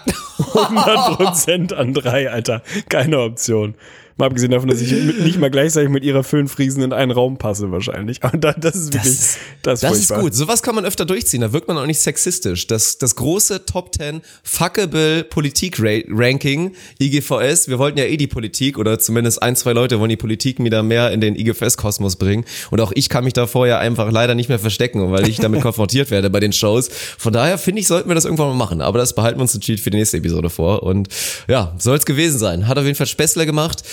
100 0.53 1.17
Prozent 1.17 1.73
an 1.73 1.93
drei, 1.93 2.29
Alter. 2.29 2.61
Keine 2.89 3.19
Option. 3.19 3.75
Mal 4.21 4.27
abgesehen 4.27 4.51
davon, 4.51 4.69
dass 4.69 4.79
ich 4.79 4.91
mit, 4.91 5.19
nicht 5.21 5.39
mal 5.39 5.49
gleichzeitig 5.49 5.89
mit 5.89 6.03
ihrer 6.03 6.23
Föhnfriesen 6.23 6.83
in 6.83 6.93
einen 6.93 7.09
Raum 7.09 7.37
passe 7.37 7.71
wahrscheinlich. 7.71 8.23
Aber 8.23 8.37
da, 8.37 8.53
das 8.53 8.75
ist 8.75 8.93
wirklich, 8.93 9.17
Das, 9.63 9.79
das, 9.79 9.79
das 9.81 9.97
ist 9.97 10.13
gut. 10.13 10.35
Sowas 10.35 10.61
kann 10.61 10.75
man 10.75 10.85
öfter 10.85 11.05
durchziehen. 11.05 11.41
Da 11.41 11.51
wirkt 11.53 11.67
man 11.67 11.75
auch 11.79 11.87
nicht 11.87 11.99
sexistisch. 11.99 12.67
Das, 12.67 12.99
das 12.99 13.15
große 13.15 13.65
Top 13.65 13.95
10 13.95 14.21
fuckable 14.43 15.23
Politik-Ranking 15.23 16.73
IGVS. 16.99 17.67
Wir 17.67 17.79
wollten 17.79 17.97
ja 17.97 18.05
eh 18.05 18.15
die 18.15 18.27
Politik 18.27 18.77
oder 18.77 18.99
zumindest 18.99 19.41
ein, 19.41 19.55
zwei 19.55 19.73
Leute 19.73 19.99
wollen 19.99 20.09
die 20.09 20.17
Politik 20.17 20.63
wieder 20.63 20.83
mehr 20.83 21.09
in 21.09 21.19
den 21.19 21.35
IGVS-Kosmos 21.35 22.17
bringen. 22.17 22.45
Und 22.69 22.79
auch 22.79 22.91
ich 22.93 23.09
kann 23.09 23.23
mich 23.23 23.33
da 23.33 23.47
vorher 23.47 23.79
einfach 23.79 24.11
leider 24.11 24.35
nicht 24.35 24.49
mehr 24.49 24.59
verstecken, 24.59 25.11
weil 25.11 25.27
ich 25.27 25.37
damit 25.37 25.61
konfrontiert 25.63 26.11
werde 26.11 26.29
bei 26.29 26.39
den 26.39 26.53
Shows. 26.53 26.89
Von 27.17 27.33
daher 27.33 27.57
finde 27.57 27.81
ich, 27.81 27.87
sollten 27.87 28.07
wir 28.07 28.13
das 28.13 28.25
irgendwann 28.25 28.49
mal 28.49 28.53
machen. 28.55 28.81
Aber 28.81 28.99
das 28.99 29.15
behalten 29.15 29.39
wir 29.39 29.41
uns 29.41 29.59
Cheat 29.59 29.79
für 29.79 29.89
die 29.89 29.97
nächste 29.97 30.17
Episode 30.17 30.51
vor. 30.51 30.83
Und 30.83 31.07
ja, 31.47 31.73
soll 31.79 31.97
es 31.97 32.05
gewesen 32.05 32.37
sein. 32.37 32.67
Hat 32.67 32.77
auf 32.77 32.85
jeden 32.85 32.95
Fall 32.95 33.07
Spessler 33.07 33.47
gemacht. 33.47 33.83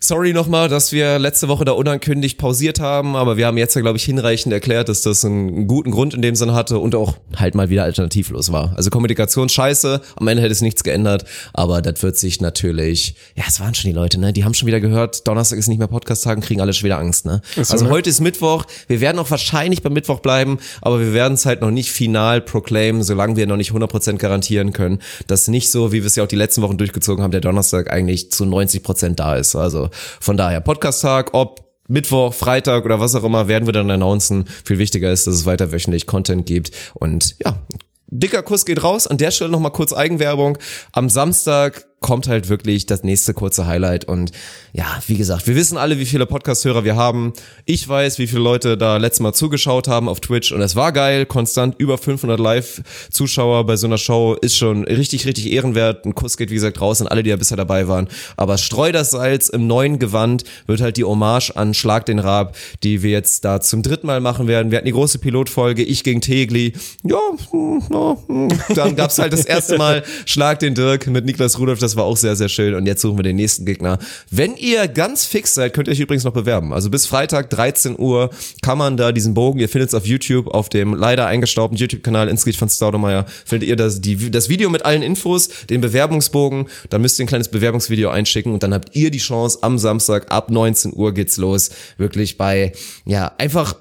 Sorry 0.00 0.32
nochmal, 0.32 0.68
dass 0.68 0.92
wir 0.92 1.18
letzte 1.18 1.48
Woche 1.48 1.64
da 1.64 1.72
unankündigt 1.72 2.38
pausiert 2.38 2.80
haben, 2.80 3.16
aber 3.16 3.36
wir 3.36 3.46
haben 3.46 3.58
jetzt 3.58 3.74
ja, 3.74 3.80
glaube 3.80 3.98
ich, 3.98 4.04
hinreichend 4.04 4.52
erklärt, 4.52 4.88
dass 4.88 5.02
das 5.02 5.24
einen 5.24 5.66
guten 5.66 5.90
Grund 5.90 6.14
in 6.14 6.22
dem 6.22 6.34
Sinn 6.34 6.52
hatte 6.52 6.78
und 6.78 6.94
auch 6.94 7.16
halt 7.36 7.54
mal 7.54 7.70
wieder 7.70 7.84
alternativlos 7.84 8.52
war. 8.52 8.72
Also 8.76 8.90
Kommunikation 8.90 9.48
scheiße, 9.48 10.00
am 10.16 10.28
Ende 10.28 10.42
hätte 10.42 10.52
es 10.52 10.60
nichts 10.60 10.82
geändert, 10.82 11.24
aber 11.52 11.82
das 11.82 12.02
wird 12.02 12.16
sich 12.16 12.40
natürlich, 12.40 13.14
ja, 13.36 13.44
es 13.48 13.60
waren 13.60 13.74
schon 13.74 13.90
die 13.90 13.94
Leute, 13.94 14.18
ne? 14.18 14.32
Die 14.32 14.44
haben 14.44 14.54
schon 14.54 14.66
wieder 14.66 14.80
gehört, 14.80 15.26
Donnerstag 15.28 15.58
ist 15.58 15.68
nicht 15.68 15.78
mehr 15.78 15.88
Podcast-Tag 15.88 16.36
und 16.36 16.44
kriegen 16.44 16.60
alle 16.60 16.72
schon 16.72 16.84
wieder 16.84 16.98
Angst, 16.98 17.24
ne? 17.24 17.40
so, 17.54 17.60
also 17.72 17.84
ne? 17.84 17.90
heute 17.90 18.10
ist 18.10 18.20
Mittwoch, 18.20 18.64
wir 18.88 19.00
werden 19.00 19.18
auch 19.18 19.30
wahrscheinlich 19.30 19.82
beim 19.82 19.92
Mittwoch 19.92 20.20
bleiben, 20.20 20.58
aber 20.80 21.00
wir 21.00 21.12
werden 21.14 21.34
es 21.34 21.46
halt 21.46 21.60
noch 21.60 21.70
nicht 21.70 21.92
final 21.92 22.40
proclaimen, 22.40 23.02
solange 23.02 23.36
wir 23.36 23.46
noch 23.46 23.56
nicht 23.56 23.72
100% 23.72 24.16
garantieren 24.16 24.72
können, 24.72 25.00
dass 25.26 25.48
nicht 25.48 25.70
so, 25.70 25.92
wie 25.92 26.02
wir 26.02 26.06
es 26.06 26.16
ja 26.16 26.24
auch 26.24 26.28
die 26.28 26.36
letzten 26.36 26.62
Wochen 26.62 26.78
durchgezogen 26.78 27.22
haben, 27.22 27.30
der 27.30 27.40
Donnerstag 27.40 27.90
eigentlich 27.90 28.30
zu 28.30 28.44
90% 28.44 29.14
da 29.14 29.36
ist. 29.36 29.51
Also 29.56 29.90
von 30.20 30.36
daher, 30.36 30.60
Podcast-Tag, 30.60 31.34
ob 31.34 31.72
Mittwoch, 31.88 32.32
Freitag 32.32 32.84
oder 32.84 33.00
was 33.00 33.14
auch 33.14 33.24
immer, 33.24 33.48
werden 33.48 33.66
wir 33.66 33.72
dann 33.72 33.90
announcen. 33.90 34.46
Viel 34.64 34.78
wichtiger 34.78 35.12
ist, 35.12 35.26
dass 35.26 35.34
es 35.34 35.46
weiter 35.46 35.72
wöchentlich 35.72 36.06
Content 36.06 36.46
gibt. 36.46 36.70
Und 36.94 37.36
ja, 37.44 37.58
dicker 38.06 38.42
Kuss 38.42 38.64
geht 38.64 38.82
raus. 38.82 39.06
An 39.06 39.18
der 39.18 39.30
Stelle 39.30 39.50
nochmal 39.50 39.72
kurz 39.72 39.92
Eigenwerbung. 39.92 40.58
Am 40.92 41.08
Samstag 41.08 41.86
kommt 42.02 42.28
halt 42.28 42.48
wirklich 42.48 42.86
das 42.86 43.02
nächste 43.02 43.32
kurze 43.32 43.66
Highlight 43.66 44.04
und 44.04 44.32
ja, 44.74 44.86
wie 45.06 45.16
gesagt, 45.16 45.46
wir 45.46 45.54
wissen 45.54 45.76
alle, 45.76 45.98
wie 45.98 46.06
viele 46.06 46.26
Podcast-Hörer 46.26 46.84
wir 46.84 46.96
haben. 46.96 47.32
Ich 47.66 47.86
weiß, 47.86 48.18
wie 48.18 48.26
viele 48.26 48.40
Leute 48.40 48.76
da 48.76 48.96
letztes 48.96 49.20
Mal 49.20 49.32
zugeschaut 49.32 49.86
haben 49.86 50.08
auf 50.08 50.20
Twitch 50.20 50.52
und 50.52 50.60
es 50.60 50.76
war 50.76 50.92
geil, 50.92 51.26
konstant 51.26 51.74
über 51.78 51.98
500 51.98 52.40
Live-Zuschauer 52.40 53.66
bei 53.66 53.76
so 53.76 53.86
einer 53.86 53.98
Show 53.98 54.34
ist 54.40 54.56
schon 54.56 54.84
richtig, 54.84 55.26
richtig 55.26 55.52
ehrenwert. 55.52 56.04
Ein 56.04 56.14
Kuss 56.14 56.36
geht, 56.36 56.50
wie 56.50 56.54
gesagt, 56.54 56.80
raus 56.80 57.00
an 57.00 57.08
alle, 57.08 57.22
die 57.22 57.30
ja 57.30 57.36
bisher 57.36 57.56
dabei 57.56 57.86
waren. 57.86 58.08
Aber 58.36 58.58
Streu 58.58 58.92
das 58.92 59.10
Salz 59.10 59.48
im 59.48 59.66
neuen 59.66 59.98
Gewand 59.98 60.44
wird 60.66 60.80
halt 60.80 60.96
die 60.96 61.04
Hommage 61.04 61.52
an 61.54 61.74
Schlag 61.74 62.06
den 62.06 62.18
Rab, 62.18 62.56
die 62.82 63.02
wir 63.02 63.10
jetzt 63.10 63.44
da 63.44 63.60
zum 63.60 63.82
dritten 63.82 64.06
Mal 64.06 64.20
machen 64.20 64.48
werden. 64.48 64.70
Wir 64.70 64.78
hatten 64.78 64.86
die 64.86 64.92
große 64.92 65.18
Pilotfolge, 65.18 65.82
ich 65.82 66.02
gegen 66.04 66.20
Tegli. 66.20 66.72
Ja, 67.04 67.20
hm, 67.50 67.82
ja, 67.90 68.16
hm. 68.26 68.48
dann 68.74 68.96
halt 68.96 69.32
das 69.32 69.44
erste 69.44 69.78
Mal 69.78 70.02
Schlag 70.26 70.58
den 70.58 70.74
Dirk 70.74 71.06
mit 71.06 71.24
Niklas 71.24 71.58
Rudolph, 71.58 71.78
das 71.78 71.91
war 71.96 72.04
auch 72.04 72.16
sehr, 72.16 72.36
sehr 72.36 72.48
schön. 72.48 72.74
Und 72.74 72.86
jetzt 72.86 73.02
suchen 73.02 73.18
wir 73.18 73.22
den 73.22 73.36
nächsten 73.36 73.64
Gegner. 73.64 73.98
Wenn 74.30 74.56
ihr 74.56 74.88
ganz 74.88 75.24
fix 75.24 75.54
seid, 75.54 75.72
könnt 75.72 75.88
ihr 75.88 75.92
euch 75.92 76.00
übrigens 76.00 76.24
noch 76.24 76.32
bewerben. 76.32 76.72
Also 76.72 76.90
bis 76.90 77.06
Freitag 77.06 77.50
13 77.50 77.98
Uhr 77.98 78.30
kann 78.62 78.78
man 78.78 78.96
da 78.96 79.12
diesen 79.12 79.34
Bogen, 79.34 79.58
ihr 79.58 79.68
findet 79.68 79.90
es 79.90 79.94
auf 79.94 80.06
YouTube, 80.06 80.48
auf 80.48 80.68
dem 80.68 80.94
leider 80.94 81.26
eingestaubten 81.26 81.76
YouTube-Kanal 81.76 82.28
Insgrid 82.28 82.56
von 82.56 82.68
Staudemeyer, 82.68 83.26
findet 83.44 83.68
ihr 83.68 83.76
das, 83.76 84.00
die, 84.00 84.30
das 84.30 84.48
Video 84.48 84.70
mit 84.70 84.84
allen 84.84 85.02
Infos, 85.02 85.48
den 85.68 85.80
Bewerbungsbogen, 85.80 86.68
da 86.90 86.98
müsst 86.98 87.18
ihr 87.18 87.24
ein 87.24 87.28
kleines 87.28 87.48
Bewerbungsvideo 87.48 88.10
einschicken 88.10 88.52
und 88.52 88.62
dann 88.62 88.74
habt 88.74 88.94
ihr 88.94 89.10
die 89.10 89.18
Chance, 89.18 89.58
am 89.62 89.78
Samstag 89.78 90.30
ab 90.30 90.50
19 90.50 90.92
Uhr 90.94 91.12
geht's 91.12 91.36
los, 91.36 91.70
wirklich 91.98 92.38
bei, 92.38 92.72
ja, 93.04 93.32
einfach, 93.38 93.76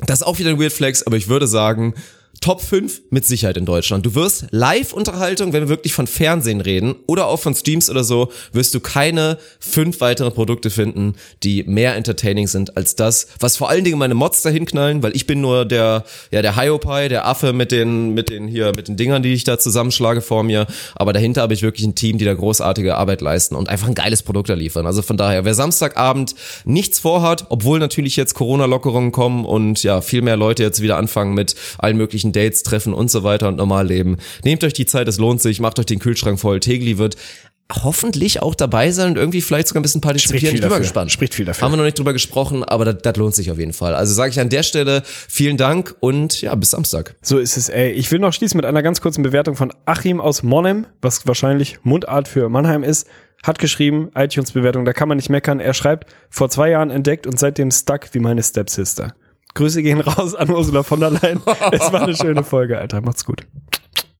das 0.00 0.20
ist 0.20 0.26
auch 0.26 0.38
wieder 0.38 0.50
ein 0.50 0.60
Weird 0.60 0.72
Flex, 0.72 1.02
aber 1.02 1.16
ich 1.16 1.28
würde 1.28 1.46
sagen, 1.46 1.94
Top 2.40 2.60
5 2.60 3.02
mit 3.10 3.24
Sicherheit 3.24 3.56
in 3.56 3.64
Deutschland. 3.66 4.06
Du 4.06 4.14
wirst 4.14 4.46
Live-Unterhaltung, 4.50 5.52
wenn 5.52 5.62
wir 5.62 5.68
wirklich 5.68 5.92
von 5.92 6.06
Fernsehen 6.06 6.60
reden 6.60 6.94
oder 7.06 7.26
auch 7.26 7.40
von 7.40 7.54
Streams 7.54 7.90
oder 7.90 8.04
so, 8.04 8.30
wirst 8.52 8.74
du 8.74 8.80
keine 8.80 9.38
fünf 9.58 10.00
weitere 10.00 10.30
Produkte 10.30 10.70
finden, 10.70 11.14
die 11.42 11.64
mehr 11.64 11.96
entertaining 11.96 12.46
sind 12.46 12.76
als 12.76 12.96
das, 12.96 13.28
was 13.40 13.56
vor 13.56 13.68
allen 13.68 13.84
Dingen 13.84 13.98
meine 13.98 14.14
Mods 14.14 14.42
dahin 14.42 14.66
knallen, 14.66 15.02
weil 15.02 15.14
ich 15.16 15.26
bin 15.26 15.40
nur 15.40 15.64
der, 15.64 16.04
ja, 16.30 16.42
der 16.42 16.56
Hyopai, 16.56 17.08
der 17.08 17.26
Affe 17.26 17.52
mit 17.52 17.72
den, 17.72 18.14
mit 18.14 18.30
den 18.30 18.46
hier, 18.46 18.72
mit 18.76 18.88
den 18.88 18.96
Dingern, 18.96 19.22
die 19.22 19.32
ich 19.32 19.44
da 19.44 19.58
zusammenschlage 19.58 20.20
vor 20.20 20.42
mir. 20.42 20.66
Aber 20.94 21.12
dahinter 21.12 21.42
habe 21.42 21.54
ich 21.54 21.62
wirklich 21.62 21.86
ein 21.86 21.94
Team, 21.94 22.18
die 22.18 22.24
da 22.24 22.34
großartige 22.34 22.96
Arbeit 22.96 23.20
leisten 23.20 23.54
und 23.54 23.68
einfach 23.68 23.88
ein 23.88 23.94
geiles 23.94 24.22
Produkt 24.22 24.48
da 24.48 24.54
liefern. 24.54 24.86
Also 24.86 25.02
von 25.02 25.16
daher, 25.16 25.44
wer 25.44 25.54
Samstagabend 25.54 26.34
nichts 26.64 26.98
vorhat, 26.98 27.46
obwohl 27.48 27.78
natürlich 27.78 28.16
jetzt 28.16 28.34
Corona-Lockerungen 28.34 29.12
kommen 29.12 29.44
und 29.44 29.82
ja, 29.82 30.00
viel 30.00 30.22
mehr 30.22 30.36
Leute 30.36 30.62
jetzt 30.62 30.82
wieder 30.82 30.96
anfangen 30.96 31.34
mit 31.34 31.54
allen 31.78 31.96
möglichen 31.96 32.25
Dates, 32.32 32.62
Treffen 32.62 32.92
und 32.92 33.10
so 33.10 33.22
weiter 33.22 33.48
und 33.48 33.56
normal 33.56 33.86
leben. 33.86 34.16
Nehmt 34.44 34.64
euch 34.64 34.72
die 34.72 34.86
Zeit, 34.86 35.08
es 35.08 35.18
lohnt 35.18 35.40
sich, 35.40 35.60
macht 35.60 35.78
euch 35.78 35.86
den 35.86 35.98
Kühlschrank 35.98 36.38
voll. 36.40 36.60
Tegli 36.60 36.98
wird 36.98 37.16
hoffentlich 37.72 38.42
auch 38.42 38.54
dabei 38.54 38.92
sein 38.92 39.10
und 39.10 39.16
irgendwie 39.16 39.40
vielleicht 39.40 39.68
sogar 39.68 39.80
ein 39.80 39.82
bisschen 39.82 40.00
partizipieren. 40.00 40.54
Ich 40.54 40.60
bin 40.60 40.70
mal 40.70 40.78
gespannt. 40.78 41.10
Spricht 41.10 41.34
viel 41.34 41.44
dafür. 41.44 41.64
Haben 41.64 41.72
wir 41.72 41.76
noch 41.78 41.84
nicht 41.84 41.98
drüber 41.98 42.12
gesprochen, 42.12 42.62
aber 42.62 42.84
das, 42.84 42.98
das 43.02 43.16
lohnt 43.16 43.34
sich 43.34 43.50
auf 43.50 43.58
jeden 43.58 43.72
Fall. 43.72 43.94
Also 43.94 44.14
sage 44.14 44.30
ich 44.30 44.38
an 44.38 44.48
der 44.48 44.62
Stelle 44.62 45.02
vielen 45.04 45.56
Dank 45.56 45.94
und 46.00 46.40
ja, 46.42 46.54
bis 46.54 46.70
Samstag. 46.70 47.16
So 47.22 47.38
ist 47.38 47.56
es, 47.56 47.68
ey. 47.68 47.90
Ich 47.90 48.10
will 48.12 48.20
noch 48.20 48.32
schließen 48.32 48.56
mit 48.56 48.66
einer 48.66 48.82
ganz 48.82 49.00
kurzen 49.00 49.22
Bewertung 49.22 49.56
von 49.56 49.72
Achim 49.84 50.20
aus 50.20 50.42
Monnem, 50.42 50.86
was 51.02 51.26
wahrscheinlich 51.26 51.78
Mundart 51.82 52.28
für 52.28 52.48
Mannheim 52.48 52.84
ist. 52.84 53.08
Hat 53.42 53.58
geschrieben, 53.58 54.10
iTunes-Bewertung, 54.14 54.84
da 54.84 54.92
kann 54.92 55.08
man 55.08 55.16
nicht 55.16 55.28
meckern. 55.28 55.60
Er 55.60 55.74
schreibt, 55.74 56.10
vor 56.30 56.48
zwei 56.48 56.70
Jahren 56.70 56.90
entdeckt 56.90 57.26
und 57.26 57.38
seitdem 57.38 57.70
stuck 57.70 58.08
wie 58.12 58.20
meine 58.20 58.42
Stepsister. 58.42 59.14
Grüße 59.56 59.82
gehen 59.82 60.00
raus 60.00 60.34
an 60.34 60.50
Ursula 60.50 60.82
von 60.82 61.00
der 61.00 61.10
Leyen. 61.10 61.40
Es 61.72 61.92
war 61.92 62.02
eine 62.02 62.14
schöne 62.14 62.44
Folge, 62.44 62.78
Alter. 62.78 63.00
Macht's 63.00 63.24
gut. 63.24 63.46